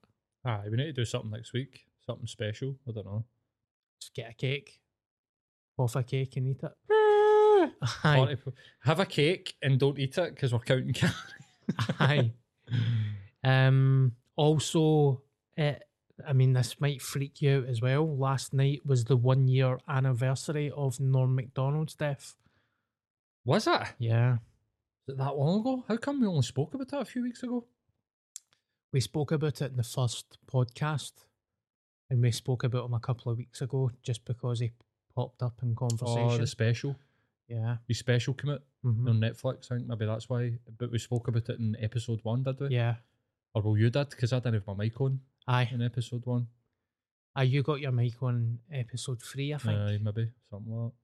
Aye, 0.46 0.68
we 0.70 0.78
need 0.78 0.86
to 0.86 0.94
do 0.94 1.06
something 1.06 1.32
next 1.32 1.54
week. 1.54 1.86
Something 2.06 2.28
special. 2.28 2.76
I 2.88 2.92
don't 2.92 3.06
know. 3.06 3.26
Just 4.04 4.14
get 4.16 4.32
a 4.32 4.34
cake, 4.34 4.82
off 5.78 5.96
a 5.96 6.04
cake 6.04 6.36
and 6.36 6.48
eat 6.50 6.62
it. 6.62 6.72
Aye, 8.04 8.36
Have 8.82 9.00
a 9.00 9.06
cake 9.06 9.54
and 9.62 9.80
don't 9.80 9.98
eat 9.98 10.18
it 10.18 10.36
because 10.36 10.52
we're 10.52 10.60
counting 10.60 10.92
calories. 10.94 11.16
aye. 12.02 12.34
Um. 13.46 14.12
Also, 14.36 15.22
uh, 15.58 15.74
I 16.28 16.34
mean, 16.34 16.52
this 16.52 16.82
might 16.82 17.02
freak 17.02 17.42
you 17.42 17.60
out 17.60 17.66
as 17.70 17.82
well. 17.82 18.06
Last 18.18 18.54
night 18.54 18.82
was 18.86 19.06
the 19.06 19.16
one 19.16 19.48
year 19.48 19.80
anniversary 19.88 20.70
of 20.76 21.00
Norm 21.00 21.36
Macdonald's 21.36 21.96
death. 21.96 22.36
Was 23.46 23.68
it? 23.68 23.84
Yeah. 24.00 24.34
Is 25.08 25.14
it 25.14 25.18
that 25.18 25.38
long 25.38 25.62
ago? 25.62 25.86
How 25.88 25.96
come 25.96 26.20
we 26.20 26.28
only 26.28 26.42
spoke 26.42 26.74
about 26.74 26.90
that 26.90 27.02
a 27.02 27.06
few 27.06 27.24
weeks 27.24 27.42
ago? 27.44 27.66
We 28.92 29.00
spoke 29.00 29.32
about 29.32 29.62
it 29.62 29.72
in 29.72 29.78
the 29.78 29.84
first 29.84 30.38
podcast, 30.52 31.12
and 32.14 32.22
we 32.22 32.32
spoke 32.32 32.64
about 32.64 32.86
him 32.86 32.94
a 32.94 33.00
couple 33.00 33.32
of 33.32 33.38
weeks 33.40 33.62
ago 33.62 33.90
just 34.04 34.24
because 34.26 34.60
he 34.60 34.72
popped 35.16 35.42
up 35.42 35.60
in 35.64 35.76
conversation. 35.76 36.30
Oh, 36.32 36.38
the 36.38 36.46
special. 36.48 36.96
yeah, 37.48 37.78
The 37.88 37.94
special 37.94 38.34
came 38.36 38.52
out 38.52 38.62
mhm, 38.86 39.10
on 39.10 39.20
Netflix. 39.20 39.72
I 39.72 39.76
think 39.76 39.88
maybe 39.88 40.06
that's 40.06 40.30
why. 40.30 40.54
But 40.78 40.92
we 40.92 41.00
spoke 41.00 41.28
about 41.28 41.50
it 41.50 41.60
in 41.60 41.76
episode 41.80 42.20
one, 42.24 42.44
did 42.44 42.60
we? 42.60 42.68
yeah. 42.70 42.96
Or 43.56 43.62
well, 43.62 43.78
you 43.78 43.90
did 43.90 44.10
because 44.10 44.32
I 44.34 44.38
didn't 44.40 44.56
have 44.56 44.68
my 44.68 44.84
mic 44.86 45.00
on 45.02 45.20
Aye, 45.48 45.70
in 45.74 45.82
episode 45.82 46.26
one. 46.26 46.48
aye. 47.36 47.44
You 47.44 47.62
got 47.64 47.80
your 47.82 47.92
mic 47.92 48.22
on 48.24 48.60
episode 48.72 49.22
three, 49.22 49.54
I 49.54 49.58
think. 49.58 49.78
Aye, 49.80 50.00
maybe 50.02 50.30
something 50.50 50.72
like 50.74 50.92
that. 50.92 50.98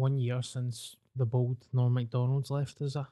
One 0.00 0.18
year 0.18 0.42
since 0.42 0.96
the 1.16 1.26
bold 1.26 1.66
Norm 1.72 1.94
Macdonald's 1.94 2.50
left 2.50 2.80
us. 2.82 2.94
A 2.96 3.08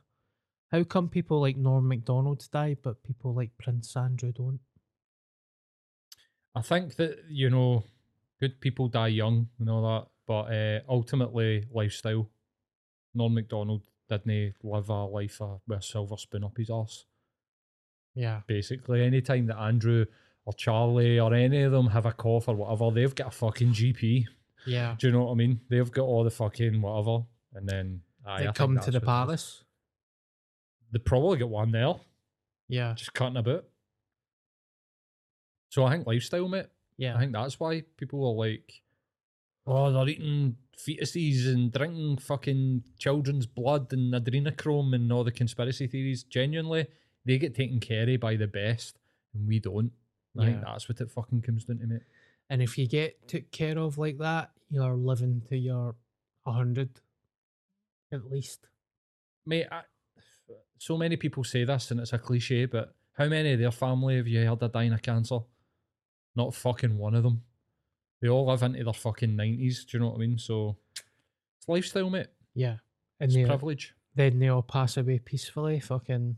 how 0.71 0.85
come 0.85 1.09
people 1.09 1.41
like 1.41 1.57
Norm 1.57 1.89
Macdonald 1.89 2.47
die, 2.53 2.77
but 2.83 3.03
people 3.03 3.35
like 3.35 3.57
Prince 3.59 3.97
Andrew 3.97 4.33
don't? 4.33 4.61
I 6.59 6.63
think 6.63 6.97
that 6.97 7.19
you 7.29 7.51
know, 7.51 7.85
good 8.41 8.61
people 8.61 8.89
die 8.89 9.09
young 9.09 9.49
and 9.59 9.69
all 9.71 9.83
that, 9.83 10.07
but 10.27 10.53
uh, 10.53 10.81
ultimately 10.89 11.67
lifestyle. 11.73 12.29
Norm 13.15 13.35
Macdonald 13.35 13.83
didn't 14.09 14.55
live 14.63 14.89
a 14.91 15.05
life 15.05 15.41
uh, 15.43 15.57
with 15.67 15.79
a 15.79 15.83
silver 15.83 16.17
spoon 16.17 16.45
up 16.45 16.57
his 16.57 16.71
arse. 16.71 17.05
Yeah, 18.15 18.41
Basically, 18.47 19.03
anytime 19.05 19.47
that 19.47 19.59
Andrew 19.59 20.05
or 20.45 20.53
Charlie 20.55 21.19
or 21.21 21.33
any 21.35 21.63
of 21.63 21.73
them 21.73 21.89
have 21.89 22.07
a 22.07 22.13
cough 22.13 22.49
or 22.49 22.55
whatever, 22.55 22.91
they've 22.91 23.15
got 23.15 23.29
a 23.29 23.31
fucking 23.31 23.73
GP. 23.73 24.27
yeah. 24.67 24.97
Do 24.99 25.07
you 25.07 25.13
know 25.13 25.25
what 25.25 25.33
I 25.33 25.35
mean? 25.35 25.61
They've 25.69 25.91
got 25.91 26.03
all 26.03 26.25
the 26.25 26.31
fucking 26.31 26.81
whatever, 26.83 27.25
and 27.55 27.69
then 27.69 28.03
aye, 28.27 28.39
They 28.41 28.45
think 28.47 28.57
come 28.57 28.79
to 28.79 28.91
the 28.91 28.99
what 28.99 29.03
it 29.03 29.03
is. 29.03 29.07
palace. 29.07 29.65
They 30.93 30.99
probably 30.99 31.39
get 31.39 31.49
one 31.49 31.71
there, 31.71 31.95
Yeah, 32.69 32.95
just 32.97 33.15
cutting 33.15 33.37
about. 33.37 33.65
So 35.69 35.85
I 35.85 35.93
think 35.93 36.07
lifestyle, 36.07 36.49
mate. 36.49 36.67
yeah. 36.97 37.17
I 37.17 37.21
think 37.21 37.33
that's 37.33 37.61
why 37.61 37.83
people 37.97 38.27
are 38.27 38.47
like, 38.47 38.83
oh, 39.67 39.93
they're 39.93 40.09
eating 40.09 40.57
fetuses 40.77 41.47
and 41.47 41.73
drinking 41.73 42.19
fucking 42.19 42.85
children's 42.99 43.47
blood 43.47 43.93
and 43.93 44.15
adrenochrome 44.15 44.95
and 44.95 45.13
all 45.13 45.25
the 45.25 45.33
conspiracy 45.33 45.87
theories. 45.87 46.23
Genuinely, 46.23 46.87
they 47.25 47.39
get 47.39 47.55
taken 47.55 47.81
care 47.81 48.09
of 48.09 48.21
by 48.21 48.37
the 48.37 48.47
best, 48.47 48.99
and 49.35 49.47
we 49.47 49.59
don't. 49.59 49.93
I 50.39 50.45
think 50.45 50.61
that's 50.63 50.89
what 50.89 51.01
it 51.01 51.11
fucking 51.11 51.43
comes 51.43 51.65
down 51.65 51.79
to, 51.79 51.87
mate. 51.87 52.03
And 52.49 52.63
if 52.63 52.79
you 52.79 52.87
get 52.87 53.27
took 53.27 53.51
care 53.51 53.77
of 53.77 53.99
like 53.99 54.19
that, 54.19 54.51
you're 54.71 54.95
living 54.95 55.43
to 55.49 55.57
your 55.57 55.97
hundred, 56.47 57.01
at 58.13 58.31
least. 58.31 58.69
Mate, 59.45 59.67
I, 59.71 59.83
so 60.79 60.97
many 60.97 61.17
people 61.17 61.45
say 61.45 61.65
this, 61.65 61.91
and 61.91 62.01
it's 62.01 62.13
a 62.13 62.19
cliche, 62.19 62.67
but 62.67 62.95
how 63.15 63.27
many 63.27 63.53
of 63.53 63.59
their 63.59 63.73
family 63.73 64.17
have 64.17 64.29
you 64.29 64.47
heard 64.47 64.63
are 64.63 64.69
dying 64.69 64.93
of 64.93 65.03
cancer? 65.03 65.41
Not 66.39 66.55
fucking 66.55 66.97
one 66.97 67.15
of 67.15 67.23
them. 67.25 67.43
They 68.23 68.29
all 68.29 68.47
live 68.47 68.63
into 68.63 68.83
their 68.85 68.93
fucking 68.95 69.35
nineties. 69.37 69.85
Do 69.85 69.97
you 69.99 70.03
know 70.03 70.11
what 70.11 70.17
I 70.17 70.19
mean? 70.21 70.39
So 70.39 70.77
it's 71.59 71.69
lifestyle, 71.69 72.09
mate. 72.11 72.29
Yeah, 72.55 72.77
and 73.21 73.29
It's 73.29 73.35
they're 73.35 73.47
privilege. 73.47 73.95
then 74.15 74.39
they 74.39 74.49
all 74.49 74.63
pass 74.63 74.97
away 74.97 75.19
peacefully. 75.19 75.81
Fucking, 75.81 76.37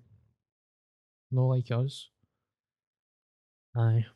no 1.30 1.46
like 1.48 1.70
us. 1.70 2.08
Aye. 3.76 4.06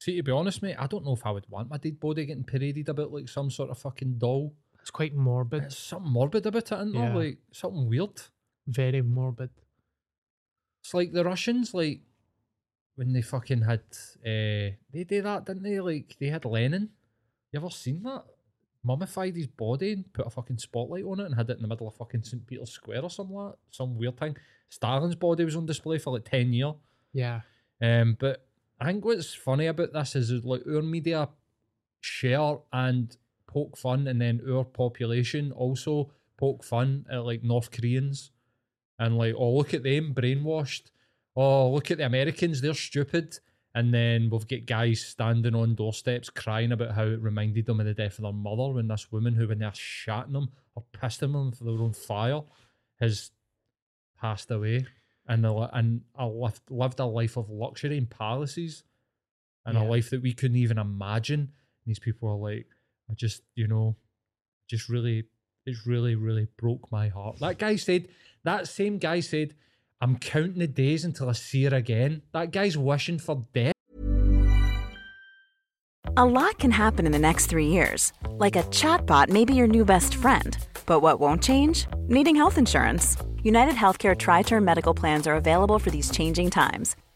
See, 0.00 0.16
to 0.16 0.22
be 0.22 0.32
honest, 0.32 0.62
mate, 0.62 0.76
I 0.78 0.86
don't 0.86 1.04
know 1.04 1.12
if 1.14 1.26
I 1.26 1.30
would 1.32 1.48
want 1.50 1.68
my 1.70 1.76
dead 1.78 1.98
body 2.00 2.24
getting 2.24 2.44
paraded 2.44 2.88
about 2.88 3.12
like 3.12 3.28
some 3.28 3.50
sort 3.50 3.70
of 3.70 3.78
fucking 3.78 4.18
doll. 4.18 4.54
It's 4.80 4.90
quite 4.90 5.14
morbid. 5.14 5.62
There's 5.62 5.76
something 5.78 6.10
morbid 6.12 6.46
about 6.46 6.70
it, 6.70 6.74
isn't 6.74 6.94
Yeah. 6.94 7.08
there? 7.08 7.16
Like 7.16 7.38
something 7.52 7.88
weird. 7.88 8.22
Very 8.66 9.02
morbid. 9.02 9.50
It's 10.82 10.94
like 10.94 11.12
the 11.12 11.24
Russians, 11.24 11.74
like 11.74 12.00
when 12.98 13.12
they 13.12 13.22
fucking 13.22 13.62
had 13.62 13.84
uh 14.26 14.74
they 14.92 15.04
did 15.06 15.24
that, 15.24 15.46
didn't 15.46 15.62
they? 15.62 15.78
Like 15.78 16.16
they 16.18 16.26
had 16.26 16.44
Lenin. 16.44 16.90
You 17.52 17.60
ever 17.60 17.70
seen 17.70 18.02
that? 18.02 18.24
Mummified 18.82 19.36
his 19.36 19.46
body 19.46 19.92
and 19.92 20.12
put 20.12 20.26
a 20.26 20.30
fucking 20.30 20.58
spotlight 20.58 21.04
on 21.04 21.20
it 21.20 21.26
and 21.26 21.34
had 21.36 21.48
it 21.48 21.58
in 21.58 21.62
the 21.62 21.68
middle 21.68 21.86
of 21.86 21.94
fucking 21.94 22.24
St. 22.24 22.44
Peter's 22.44 22.72
Square 22.72 23.04
or 23.04 23.10
something 23.10 23.36
like 23.36 23.52
that. 23.52 23.58
Some 23.70 23.96
weird 23.96 24.18
thing. 24.18 24.36
Stalin's 24.68 25.14
body 25.14 25.44
was 25.44 25.54
on 25.54 25.64
display 25.64 25.98
for 25.98 26.12
like 26.14 26.28
ten 26.28 26.52
years. 26.52 26.74
Yeah. 27.12 27.42
Um, 27.80 28.16
but 28.18 28.44
I 28.80 28.86
think 28.86 29.04
what's 29.04 29.32
funny 29.32 29.66
about 29.66 29.92
this 29.92 30.16
is 30.16 30.30
that, 30.30 30.44
like 30.44 30.62
our 30.66 30.82
media 30.82 31.28
share 32.00 32.58
and 32.72 33.16
poke 33.46 33.78
fun, 33.78 34.08
and 34.08 34.20
then 34.20 34.40
our 34.50 34.64
population 34.64 35.52
also 35.52 36.10
poke 36.36 36.64
fun 36.64 37.06
at 37.10 37.24
like 37.24 37.44
North 37.44 37.70
Koreans, 37.70 38.32
and 38.98 39.16
like, 39.16 39.34
oh 39.38 39.54
look 39.56 39.72
at 39.72 39.84
them 39.84 40.14
brainwashed. 40.14 40.90
Oh 41.40 41.70
look 41.70 41.90
at 41.92 41.98
the 41.98 42.06
Americans, 42.06 42.60
they're 42.60 42.74
stupid. 42.74 43.38
And 43.74 43.94
then 43.94 44.28
we've 44.30 44.48
got 44.48 44.66
guys 44.66 45.00
standing 45.02 45.54
on 45.54 45.76
doorsteps 45.76 46.30
crying 46.30 46.72
about 46.72 46.96
how 46.96 47.04
it 47.04 47.22
reminded 47.22 47.66
them 47.66 47.78
of 47.78 47.86
the 47.86 47.94
death 47.94 48.18
of 48.18 48.22
their 48.22 48.32
mother 48.32 48.72
when 48.72 48.88
this 48.88 49.12
woman 49.12 49.34
who, 49.34 49.46
when 49.46 49.60
they're 49.60 49.70
shatting 49.74 50.32
them 50.32 50.48
or 50.74 50.82
pissing 50.92 51.32
them 51.32 51.52
for 51.52 51.62
their 51.62 51.74
own 51.74 51.92
fire, 51.92 52.40
has 53.00 53.30
passed 54.20 54.50
away 54.50 54.84
and 55.28 55.46
and 55.46 56.00
a 56.16 56.26
lived, 56.26 56.62
lived 56.70 56.98
a 56.98 57.04
life 57.04 57.36
of 57.36 57.50
luxury 57.50 57.98
and 57.98 58.10
palaces 58.10 58.82
and 59.64 59.78
a 59.78 59.84
life 59.84 60.10
that 60.10 60.22
we 60.22 60.32
couldn't 60.32 60.56
even 60.56 60.78
imagine. 60.78 61.40
And 61.40 61.86
these 61.86 61.98
people 62.00 62.30
are 62.30 62.36
like, 62.36 62.66
I 63.08 63.14
just, 63.14 63.42
you 63.54 63.68
know, 63.68 63.96
just 64.66 64.88
really, 64.88 65.24
it's 65.66 65.86
really, 65.86 66.14
really 66.14 66.48
broke 66.56 66.90
my 66.90 67.08
heart. 67.08 67.38
That 67.38 67.58
guy 67.58 67.76
said, 67.76 68.08
that 68.44 68.66
same 68.66 68.98
guy 68.98 69.20
said, 69.20 69.54
I'm 70.00 70.16
counting 70.18 70.60
the 70.60 70.68
days 70.68 71.04
until 71.04 71.28
I 71.28 71.32
see 71.32 71.64
her 71.64 71.74
again. 71.74 72.22
That 72.32 72.52
guy's 72.52 72.78
wishing 72.78 73.18
for 73.18 73.44
death. 73.52 73.72
A 76.16 76.24
lot 76.24 76.58
can 76.58 76.70
happen 76.70 77.06
in 77.06 77.12
the 77.12 77.18
next 77.18 77.46
three 77.46 77.66
years. 77.66 78.12
Like 78.30 78.56
a 78.56 78.62
chatbot 78.64 79.28
may 79.28 79.44
be 79.44 79.54
your 79.54 79.66
new 79.66 79.84
best 79.84 80.14
friend. 80.14 80.56
But 80.86 81.00
what 81.00 81.20
won't 81.20 81.42
change? 81.42 81.86
Needing 82.08 82.36
health 82.36 82.58
insurance. 82.58 83.16
United 83.42 83.74
Healthcare 83.74 84.16
Tri 84.16 84.42
Term 84.42 84.64
Medical 84.64 84.94
Plans 84.94 85.26
are 85.26 85.36
available 85.36 85.78
for 85.78 85.90
these 85.90 86.10
changing 86.10 86.50
times. 86.50 86.96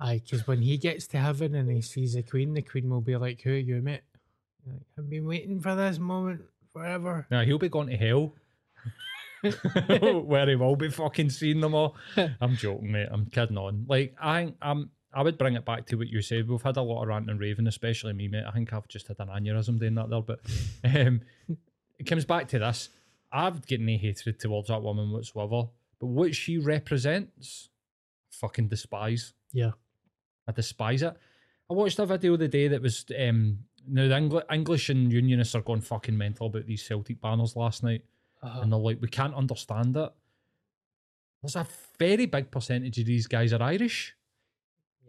Aye, 0.00 0.22
because 0.24 0.46
when 0.46 0.62
he 0.62 0.78
gets 0.78 1.06
to 1.08 1.18
heaven 1.18 1.54
and 1.54 1.70
he 1.70 1.82
sees 1.82 2.14
the 2.14 2.22
queen, 2.22 2.54
the 2.54 2.62
queen 2.62 2.88
will 2.88 3.02
be 3.02 3.16
like, 3.16 3.42
"Who 3.42 3.50
are 3.50 3.56
you, 3.56 3.82
mate? 3.82 4.00
Like, 4.66 4.82
I've 4.98 5.10
been 5.10 5.26
waiting 5.26 5.60
for 5.60 5.74
this 5.74 5.98
moment 5.98 6.42
forever." 6.72 7.26
Now 7.30 7.42
he'll 7.42 7.58
be 7.58 7.68
going 7.68 7.88
to 7.88 7.96
hell. 7.96 8.34
where 10.22 10.48
he 10.48 10.54
will 10.54 10.76
be 10.76 10.90
fucking 10.90 11.30
seeing 11.30 11.60
them 11.60 11.74
all. 11.74 11.96
I'm 12.40 12.56
joking, 12.56 12.92
mate. 12.92 13.08
I'm 13.10 13.26
kidding 13.26 13.58
on. 13.58 13.86
Like 13.88 14.14
I 14.20 14.52
um 14.62 14.90
I 15.12 15.22
would 15.22 15.38
bring 15.38 15.54
it 15.54 15.64
back 15.64 15.86
to 15.86 15.96
what 15.96 16.08
you 16.08 16.22
said. 16.22 16.48
We've 16.48 16.62
had 16.62 16.76
a 16.76 16.82
lot 16.82 17.02
of 17.02 17.08
ranting 17.08 17.30
and 17.30 17.40
raving, 17.40 17.66
especially 17.66 18.12
me, 18.12 18.28
mate. 18.28 18.44
I 18.46 18.52
think 18.52 18.72
I've 18.72 18.88
just 18.88 19.08
had 19.08 19.18
an 19.18 19.28
aneurysm 19.28 19.78
doing 19.78 19.94
that 19.94 20.10
there, 20.10 20.22
but 20.22 20.40
um 20.84 21.22
it 21.98 22.04
comes 22.06 22.24
back 22.24 22.48
to 22.48 22.58
this. 22.58 22.90
I've 23.32 23.66
got 23.66 23.80
no 23.80 23.96
hatred 23.96 24.40
towards 24.40 24.68
that 24.68 24.82
woman 24.82 25.10
whatsoever. 25.10 25.68
But 25.98 26.06
what 26.06 26.34
she 26.34 26.58
represents, 26.58 27.68
I 28.32 28.36
fucking 28.36 28.68
despise. 28.68 29.34
Yeah. 29.52 29.72
I 30.50 30.52
despise 30.52 31.02
it. 31.02 31.16
I 31.70 31.74
watched 31.74 31.98
a 31.98 32.06
video 32.06 32.36
the 32.36 32.48
day 32.48 32.68
that 32.68 32.82
was 32.82 33.04
um 33.18 33.60
now 33.88 34.08
the 34.08 34.14
Engli- 34.14 34.52
English 34.52 34.90
and 34.90 35.12
Unionists 35.12 35.54
are 35.54 35.62
going 35.62 35.80
fucking 35.80 36.16
mental 36.16 36.48
about 36.48 36.66
these 36.66 36.84
Celtic 36.84 37.20
banners 37.20 37.56
last 37.56 37.82
night. 37.82 38.04
Uh-huh. 38.42 38.60
And 38.60 38.72
they're 38.72 38.78
like, 38.78 39.00
we 39.00 39.08
can't 39.08 39.34
understand 39.34 39.96
it. 39.96 40.10
There's 41.42 41.56
a 41.56 41.66
very 41.98 42.26
big 42.26 42.50
percentage 42.50 42.98
of 42.98 43.06
these 43.06 43.26
guys 43.26 43.52
are 43.52 43.62
Irish. 43.62 44.14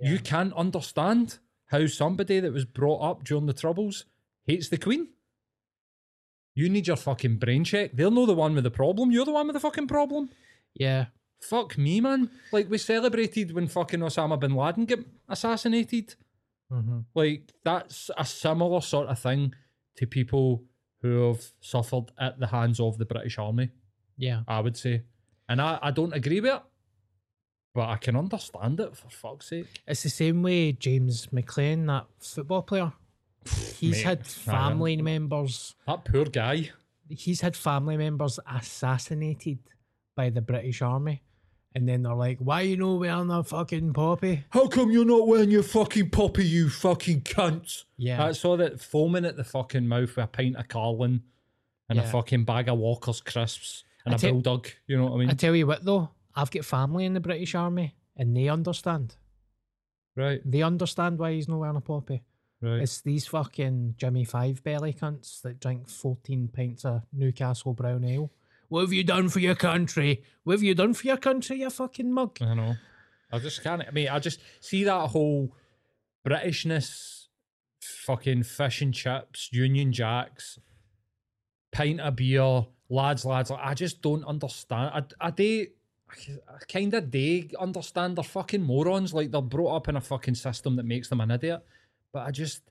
You 0.02 0.20
can't 0.20 0.54
understand 0.54 1.38
how 1.68 1.86
somebody 1.86 2.40
that 2.40 2.54
was 2.54 2.66
brought 2.66 3.02
up 3.04 3.24
during 3.24 3.46
the 3.46 3.54
Troubles 3.54 4.06
hates 4.46 4.70
the 4.70 4.78
Queen. 4.78 5.10
You 6.56 6.70
need 6.70 6.88
your 6.88 6.98
fucking 6.98 7.38
brain 7.38 7.64
check. 7.64 7.92
They're 7.94 8.12
not 8.12 8.26
the 8.26 8.34
one 8.34 8.56
with 8.56 8.64
the 8.64 8.72
problem. 8.72 9.12
You're 9.12 9.26
the 9.26 9.32
one 9.32 9.48
with 9.48 9.54
the 9.54 9.60
fucking 9.60 9.88
problem. 9.88 10.30
Yeah. 10.74 11.08
Fuck 11.42 11.78
me, 11.78 12.00
man. 12.02 12.30
Like, 12.52 12.70
we 12.70 12.78
celebrated 12.78 13.54
when 13.54 13.68
fucking 13.68 14.00
Osama 14.00 14.40
bin 14.40 14.56
Laden 14.56 14.86
get 14.86 15.06
assassinated. 15.28 16.16
Mm-hmm. 16.72 17.00
Like, 17.14 17.52
that's 17.64 18.10
a 18.18 18.26
similar 18.26 18.82
sort 18.82 19.08
of 19.08 19.20
thing 19.20 19.54
to 19.98 20.08
people 20.08 20.64
who 21.02 21.28
have 21.28 21.52
suffered 21.60 22.12
at 22.20 22.40
the 22.40 22.48
hands 22.48 22.80
of 22.80 22.98
the 22.98 23.06
British 23.06 23.38
Army, 23.40 23.70
Yeah. 24.18 24.42
I 24.48 24.60
would 24.60 24.78
say. 24.78 25.02
And 25.50 25.60
I, 25.62 25.80
I 25.82 25.92
don't 25.92 26.14
agree 26.14 26.40
with 26.40 26.54
it, 26.54 26.62
but 27.74 27.90
I 27.90 27.98
can 27.98 28.16
understand 28.16 28.80
it 28.80 28.96
for 28.96 29.10
fuck's 29.10 29.50
sake. 29.50 29.82
It's 29.88 30.04
the 30.04 30.10
same 30.10 30.44
way 30.44 30.72
James 30.74 31.28
McClean, 31.28 31.88
that 31.88 32.06
football 32.20 32.62
player. 32.62 32.94
He's 33.80 33.98
Mate, 33.98 34.04
had 34.06 34.28
family 34.28 35.02
members. 35.02 35.76
That 35.88 36.06
poor 36.06 36.26
guy. 36.26 36.70
He's 37.10 37.42
had 37.42 37.58
family 37.58 37.98
members 37.98 38.40
assassinated 38.50 39.58
by 40.16 40.30
the 40.30 40.42
British 40.42 40.82
Army, 40.84 41.24
and 41.74 41.88
then 41.88 42.04
they're 42.04 42.14
like, 42.16 42.40
"Why 42.40 42.62
you 42.62 42.78
no 42.78 42.96
wearing 42.96 43.30
a 43.30 43.44
fucking 43.44 43.94
poppy?" 43.94 44.44
How 44.50 44.68
come 44.68 44.92
you're 44.92 45.06
not 45.06 45.28
wearing 45.28 45.52
your 45.52 45.64
fucking 45.64 46.10
poppy, 46.10 46.46
you 46.46 46.70
fucking 46.70 47.22
cunt? 47.22 47.84
Yeah. 47.98 48.24
I 48.24 48.32
saw 48.34 48.58
that 48.58 48.82
foaming 48.82 49.26
at 49.26 49.38
the 49.38 49.44
fucking 49.44 49.88
mouth 49.88 50.16
with 50.16 50.26
a 50.26 50.28
pint 50.28 50.56
of 50.58 50.68
Carling 50.68 51.22
and 51.90 52.00
a 52.00 52.04
fucking 52.08 52.46
bag 52.46 52.70
of 52.70 52.78
Walker's 52.78 53.22
crisps 53.22 53.84
and 54.06 54.14
I 54.14 54.18
a 54.18 54.20
tell- 54.20 54.32
bulldog. 54.32 54.68
You 54.88 54.98
know 54.98 55.06
what 55.06 55.14
I 55.14 55.18
mean? 55.18 55.30
I 55.30 55.34
tell 55.34 55.56
you 55.56 55.68
what, 55.68 55.84
though, 55.86 56.10
I've 56.36 56.52
got 56.52 56.66
family 56.66 57.06
in 57.06 57.14
the 57.14 57.20
British 57.20 57.54
Army, 57.56 57.96
and 58.16 58.36
they 58.36 58.48
understand. 58.50 59.16
right, 60.16 60.42
They 60.46 60.62
understand 60.62 61.20
why 61.20 61.34
he's 61.34 61.48
not 61.48 61.60
wearing 61.60 61.76
a 61.78 61.82
poppy. 61.82 62.24
right. 62.62 62.82
It's 62.82 63.02
these 63.02 63.28
fucking 63.28 63.96
Jimmy 63.98 64.24
Five 64.26 64.64
belly 64.64 64.94
cunts 64.94 65.42
that 65.42 65.60
drink 65.60 65.90
14 65.90 66.48
pints 66.50 66.86
of 66.86 67.04
Newcastle 67.14 67.74
brown 67.74 68.04
ale. 68.06 68.32
What 68.72 68.84
have 68.84 68.94
you 68.94 69.04
done 69.04 69.28
for 69.28 69.42
your 69.42 69.56
country? 69.56 70.24
What 70.46 70.54
have 70.54 70.64
you 70.64 70.74
done 70.74 70.94
for 70.94 71.06
your 71.06 71.18
country, 71.18 71.60
you 71.60 71.70
fucking 71.70 72.10
mug? 72.10 72.38
I 72.40 72.54
know. 72.54 72.76
I 73.30 73.40
just 73.40 73.62
can't. 73.62 73.84
I 73.86 73.92
mean, 73.92 74.08
I 74.08 74.18
just 74.20 74.40
see 74.62 74.86
that 74.86 75.10
whole 75.10 75.54
Britishness, 76.26 77.26
fucking 77.82 78.44
fish 78.44 78.82
and 78.82 78.94
chips, 78.94 79.50
Union 79.52 79.92
Jacks, 79.92 80.58
pint 81.74 82.00
of 82.00 82.16
beer, 82.16 82.66
lads, 82.88 83.26
lads. 83.26 83.50
like, 83.50 83.60
I 83.62 83.74
just 83.74 84.02
don't 84.02 84.24
understand. 84.24 84.92
I, 85.20 85.28
I 85.28 85.32
they, 85.32 85.68
I 86.10 86.64
kind 86.72 86.94
of 86.94 87.12
they 87.12 87.50
understand 87.60 88.16
they're 88.16 88.24
fucking 88.24 88.64
morons. 88.64 89.14
Like 89.14 89.32
they're 89.32 89.42
brought 89.42 89.76
up 89.76 89.90
in 89.90 89.98
a 89.98 90.02
fucking 90.02 90.36
system 90.36 90.78
that 90.78 90.86
makes 90.86 91.10
them 91.10 91.20
an 91.20 91.32
idiot. 91.32 91.62
But 92.14 92.26
I 92.26 92.32
just 92.32 92.62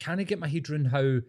can't 0.00 0.26
get 0.26 0.40
my 0.40 0.48
head 0.48 0.68
around 0.68 0.86
how 0.86 1.20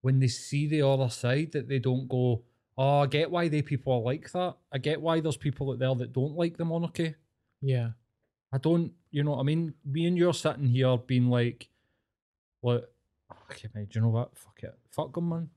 when 0.00 0.18
they 0.18 0.26
see 0.26 0.66
the 0.66 0.82
other 0.82 1.10
side 1.10 1.52
that 1.52 1.68
they 1.68 1.78
don't 1.78 2.08
go, 2.08 2.42
oh, 2.82 2.98
I 2.98 3.06
get 3.06 3.30
why 3.30 3.46
they 3.46 3.62
people 3.62 3.92
are 3.92 4.00
like 4.00 4.30
that. 4.32 4.56
I 4.72 4.78
get 4.78 5.00
why 5.00 5.20
there's 5.20 5.36
people 5.36 5.70
out 5.70 5.78
there 5.78 5.94
that 5.94 6.12
don't 6.12 6.34
like 6.34 6.56
the 6.56 6.64
monarchy. 6.64 7.14
Yeah. 7.60 7.90
I 8.52 8.58
don't, 8.58 8.92
you 9.12 9.22
know 9.22 9.30
what 9.30 9.40
I 9.40 9.44
mean? 9.44 9.74
Me 9.84 10.06
and 10.06 10.18
you're 10.18 10.34
sitting 10.34 10.66
here 10.66 10.96
being 10.98 11.28
like, 11.28 11.68
What? 12.60 12.92
Okay, 13.50 13.68
mate. 13.72 13.90
Do 13.90 13.98
you 13.98 14.02
know 14.02 14.10
what? 14.10 14.36
Fuck 14.36 14.58
it. 14.64 14.76
Fuck 14.90 15.14
them, 15.14 15.28
man. 15.28 15.50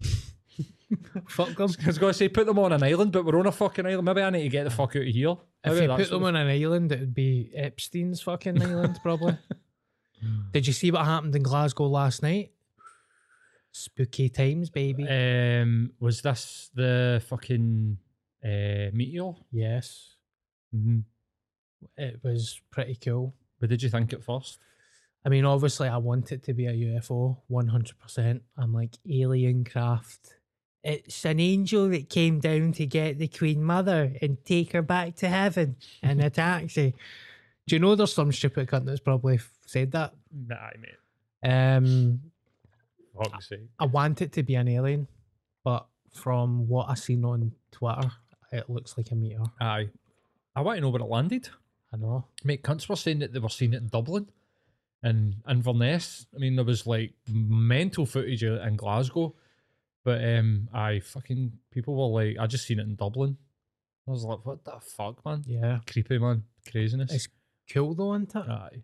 Fuck 1.28 1.54
them. 1.54 1.70
I 1.82 1.86
was 1.86 1.98
going 1.98 2.12
to 2.12 2.18
say 2.18 2.28
put 2.30 2.46
them 2.46 2.58
on 2.58 2.72
an 2.72 2.82
island, 2.82 3.12
but 3.12 3.26
we're 3.26 3.38
on 3.38 3.46
a 3.46 3.52
fucking 3.52 3.84
island. 3.84 4.06
Maybe 4.06 4.22
I 4.22 4.30
need 4.30 4.44
to 4.44 4.48
get 4.48 4.64
the 4.64 4.70
fuck 4.70 4.96
out 4.96 5.02
of 5.02 5.08
here. 5.08 5.36
If 5.64 5.72
Maybe 5.72 5.82
you 5.82 5.88
that's 5.88 6.02
put 6.04 6.10
them 6.10 6.24
on 6.24 6.36
an 6.36 6.48
island, 6.48 6.92
it 6.92 7.00
would 7.00 7.14
be 7.14 7.50
Epstein's 7.54 8.22
fucking 8.22 8.62
island, 8.62 8.98
probably. 9.02 9.36
Did 10.52 10.66
you 10.66 10.72
see 10.72 10.90
what 10.90 11.04
happened 11.04 11.36
in 11.36 11.42
Glasgow 11.42 11.86
last 11.86 12.22
night? 12.22 12.52
Spooky 13.76 14.28
times, 14.28 14.70
baby. 14.70 15.02
Um, 15.08 15.90
was 15.98 16.22
this 16.22 16.70
the 16.74 17.20
fucking 17.28 17.98
uh, 18.44 18.90
meteor? 18.92 19.32
yes, 19.50 20.14
Mm-hmm. 20.74 21.00
it 21.96 22.20
was 22.22 22.60
pretty 22.70 22.94
cool. 22.96 23.34
What 23.58 23.70
did 23.70 23.82
you 23.82 23.88
think 23.88 24.12
at 24.12 24.22
first? 24.24 24.58
I 25.24 25.28
mean, 25.28 25.44
obviously, 25.44 25.88
I 25.88 25.96
want 25.96 26.30
it 26.32 26.42
to 26.44 26.52
be 26.54 26.66
a 26.66 26.72
UFO, 26.72 27.38
100%. 27.50 28.40
I'm 28.56 28.72
like, 28.74 28.96
alien 29.10 29.64
craft. 29.64 30.34
It's 30.84 31.24
an 31.24 31.40
angel 31.40 31.88
that 31.88 32.10
came 32.10 32.40
down 32.40 32.72
to 32.72 32.86
get 32.86 33.18
the 33.18 33.26
Queen 33.28 33.62
Mother 33.62 34.12
and 34.20 34.36
take 34.44 34.72
her 34.72 34.82
back 34.82 35.16
to 35.16 35.28
heaven 35.28 35.76
in 36.02 36.20
a 36.20 36.30
taxi. 36.30 36.94
Do 37.66 37.74
you 37.76 37.80
know 37.80 37.94
there's 37.94 38.12
some 38.12 38.30
stupid 38.32 38.68
cunt 38.68 38.84
that's 38.84 39.00
probably 39.00 39.36
f- 39.36 39.50
said 39.66 39.90
that? 39.92 40.12
Nah, 40.32 40.68
mate. 40.78 41.50
Um, 41.50 42.20
Fuck's 43.16 43.48
sake. 43.48 43.60
I 43.78 43.86
want 43.86 44.22
it 44.22 44.32
to 44.32 44.42
be 44.42 44.54
an 44.54 44.68
alien, 44.68 45.08
but 45.62 45.86
from 46.12 46.68
what 46.68 46.88
I've 46.88 46.98
seen 46.98 47.24
on 47.24 47.52
Twitter, 47.70 48.10
it 48.52 48.68
looks 48.68 48.96
like 48.96 49.10
a 49.10 49.14
meteor. 49.14 49.44
Aye. 49.60 49.88
I 50.56 50.60
want 50.60 50.76
to 50.76 50.80
know 50.80 50.90
where 50.90 51.02
it 51.02 51.06
landed. 51.06 51.48
I 51.92 51.96
know. 51.96 52.26
Mate, 52.44 52.62
cunts 52.62 52.88
were 52.88 52.96
saying 52.96 53.20
that 53.20 53.32
they 53.32 53.38
were 53.38 53.48
seeing 53.48 53.72
it 53.72 53.82
in 53.82 53.88
Dublin 53.88 54.28
and 55.02 55.36
Inverness. 55.48 56.26
I 56.34 56.38
mean, 56.38 56.56
there 56.56 56.64
was 56.64 56.86
like 56.86 57.12
mental 57.28 58.06
footage 58.06 58.42
in 58.42 58.76
Glasgow. 58.76 59.34
But 60.04 60.22
um, 60.22 60.68
I 60.72 61.00
fucking 61.00 61.52
people 61.70 61.94
were 61.96 62.22
like, 62.22 62.36
I 62.38 62.46
just 62.46 62.66
seen 62.66 62.78
it 62.78 62.82
in 62.82 62.94
Dublin. 62.94 63.38
I 64.06 64.10
was 64.10 64.22
like, 64.22 64.44
what 64.44 64.62
the 64.64 64.78
fuck, 64.80 65.24
man? 65.24 65.42
Yeah. 65.46 65.78
Creepy, 65.90 66.18
man. 66.18 66.42
Craziness. 66.70 67.12
It's 67.12 67.28
cool 67.72 67.94
though, 67.94 68.14
isn't 68.14 68.34
it? 68.34 68.48
Aye. 68.48 68.82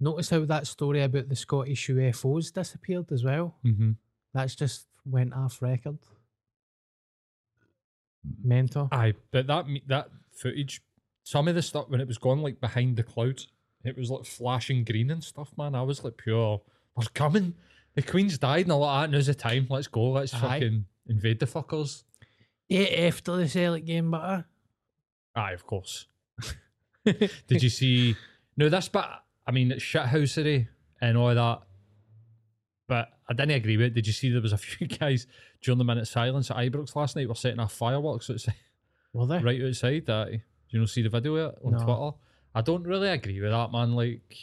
Notice 0.00 0.30
how 0.30 0.44
that 0.44 0.66
story 0.66 1.02
about 1.02 1.28
the 1.28 1.36
Scottish 1.36 1.88
UFOs 1.88 2.52
disappeared 2.52 3.10
as 3.10 3.24
well. 3.24 3.56
Mm-hmm. 3.64 3.92
That's 4.32 4.54
just 4.54 4.86
went 5.04 5.34
off 5.34 5.60
record. 5.60 5.98
Mental. 8.42 8.88
Aye, 8.92 9.14
but 9.30 9.46
that 9.46 9.66
that 9.86 10.08
footage, 10.32 10.82
some 11.24 11.48
of 11.48 11.54
the 11.54 11.62
stuff 11.62 11.88
when 11.88 12.00
it 12.00 12.06
was 12.06 12.18
gone 12.18 12.42
like 12.42 12.60
behind 12.60 12.96
the 12.96 13.02
clouds, 13.02 13.48
it 13.84 13.96
was 13.96 14.10
like 14.10 14.24
flashing 14.24 14.84
green 14.84 15.10
and 15.10 15.22
stuff, 15.24 15.50
man. 15.56 15.74
I 15.74 15.82
was 15.82 16.04
like, 16.04 16.16
pure, 16.16 16.60
they're 16.96 17.08
coming. 17.14 17.54
The 17.94 18.02
Queen's 18.02 18.38
died, 18.38 18.62
and 18.66 18.72
a 18.72 18.76
lot 18.76 19.04
of 19.04 19.10
that. 19.10 19.16
Now's 19.16 19.26
the 19.26 19.34
time. 19.34 19.66
Let's 19.68 19.88
go. 19.88 20.12
Let's 20.12 20.34
Aye. 20.34 20.40
fucking 20.40 20.84
invade 21.08 21.40
the 21.40 21.46
fuckers. 21.46 22.04
Yeah, 22.68 23.06
after 23.06 23.36
the 23.36 23.48
Celtic 23.48 23.86
game, 23.86 24.10
butter. 24.10 24.44
Aye, 25.34 25.52
of 25.52 25.66
course. 25.66 26.06
Did 27.04 27.62
you 27.62 27.70
see? 27.70 28.14
No, 28.56 28.68
this 28.68 28.88
bit. 28.88 29.04
I 29.48 29.50
mean, 29.50 29.72
it's 29.72 29.82
shithousery 29.82 30.68
and 31.00 31.16
all 31.16 31.34
that. 31.34 31.60
But 32.86 33.08
I 33.28 33.32
didn't 33.32 33.52
agree 33.56 33.76
with 33.76 33.86
it. 33.86 33.94
Did 33.94 34.06
you 34.06 34.12
see 34.12 34.30
there 34.30 34.40
was 34.42 34.52
a 34.52 34.58
few 34.58 34.86
guys 34.86 35.26
during 35.62 35.78
the 35.78 35.84
minute 35.84 36.06
silence 36.06 36.50
at 36.50 36.58
Ibrox 36.58 36.94
last 36.94 37.16
night 37.16 37.28
were 37.28 37.34
setting 37.34 37.58
off 37.60 37.72
fireworks 37.72 38.30
outside, 38.30 38.54
Were 39.12 39.26
they? 39.26 39.38
right 39.38 39.62
outside? 39.62 40.06
That 40.06 40.30
do 40.30 40.38
you 40.70 40.80
know 40.80 40.86
see 40.86 41.02
the 41.02 41.08
video 41.08 41.34
of 41.36 41.52
it 41.54 41.58
on 41.64 41.72
No. 41.72 41.78
Twitter? 41.78 42.10
I 42.54 42.60
don't 42.62 42.84
really 42.86 43.08
agree 43.08 43.40
with 43.40 43.50
that, 43.50 43.72
man. 43.72 43.92
Like, 43.94 44.36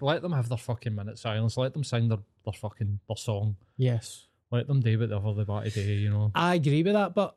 let 0.00 0.22
them 0.22 0.32
have 0.32 0.48
their 0.48 0.58
fucking 0.58 0.94
minute 0.94 1.18
silence. 1.18 1.56
Let 1.56 1.72
them 1.72 1.84
sing 1.84 2.08
their, 2.08 2.18
their 2.44 2.52
fucking 2.52 3.00
their 3.08 3.16
song. 3.16 3.56
Yes. 3.76 4.26
Let 4.50 4.66
them 4.68 4.80
do 4.80 4.98
whatever 4.98 5.32
they 5.34 5.42
want 5.44 5.64
to 5.66 5.70
do. 5.70 5.80
You 5.82 6.10
know. 6.10 6.32
I 6.34 6.54
agree 6.54 6.82
with 6.82 6.92
that, 6.94 7.14
but 7.14 7.36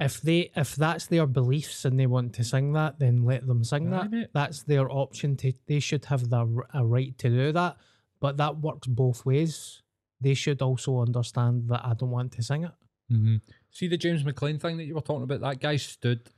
if 0.00 0.20
they 0.20 0.50
if 0.54 0.76
that's 0.76 1.06
their 1.06 1.26
beliefs 1.26 1.84
and 1.84 1.98
they 1.98 2.06
want 2.06 2.32
to 2.34 2.44
sing 2.44 2.72
that, 2.74 2.98
then 2.98 3.24
let 3.24 3.46
them 3.46 3.64
sing 3.64 3.92
Aye, 3.92 4.02
that. 4.02 4.10
mate. 4.10 4.28
That's 4.32 4.62
their 4.62 4.90
option. 4.90 5.36
To 5.38 5.52
they 5.66 5.80
should 5.80 6.04
have 6.06 6.30
the 6.30 6.62
a 6.72 6.84
right 6.84 7.16
to 7.18 7.28
do 7.28 7.52
that, 7.52 7.76
but 8.20 8.36
that 8.36 8.58
works 8.58 8.86
both 8.86 9.26
ways. 9.26 9.82
They 10.20 10.34
should 10.34 10.62
also 10.62 11.00
understand 11.00 11.68
that 11.68 11.84
I 11.84 11.94
don't 11.94 12.10
want 12.10 12.32
to 12.32 12.42
sing 12.42 12.64
it. 12.64 12.72
Mm-hmm. 13.12 13.36
See 13.70 13.88
the 13.88 13.96
James 13.96 14.22
McClean 14.22 14.60
thing 14.60 14.76
that 14.76 14.84
you 14.84 14.94
were 14.94 15.00
talking 15.00 15.22
about? 15.22 15.40
That 15.40 15.60
guy 15.60 15.76
stood 15.76 16.28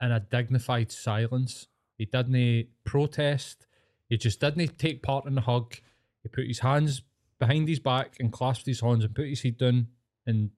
in 0.00 0.10
a 0.12 0.20
dignified 0.20 0.90
silence. 0.90 1.68
He 1.96 2.06
didn't 2.06 2.68
protest. 2.84 3.66
He 4.08 4.16
just 4.16 4.40
didn't 4.40 4.78
take 4.78 5.02
part 5.02 5.26
in 5.26 5.34
the 5.34 5.40
hug. 5.42 5.74
He 6.22 6.28
put 6.28 6.46
his 6.46 6.58
hands 6.60 7.02
behind 7.38 7.68
his 7.68 7.80
back 7.80 8.16
and 8.20 8.32
clasped 8.32 8.66
his 8.66 8.80
hands 8.80 9.04
and 9.04 9.14
put 9.14 9.28
his 9.28 9.42
head 9.42 9.58
down 9.58 9.88
and 10.26 10.50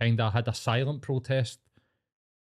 kind 0.00 0.20
of 0.20 0.32
had 0.32 0.48
a 0.48 0.54
silent 0.54 1.02
protest. 1.02 1.60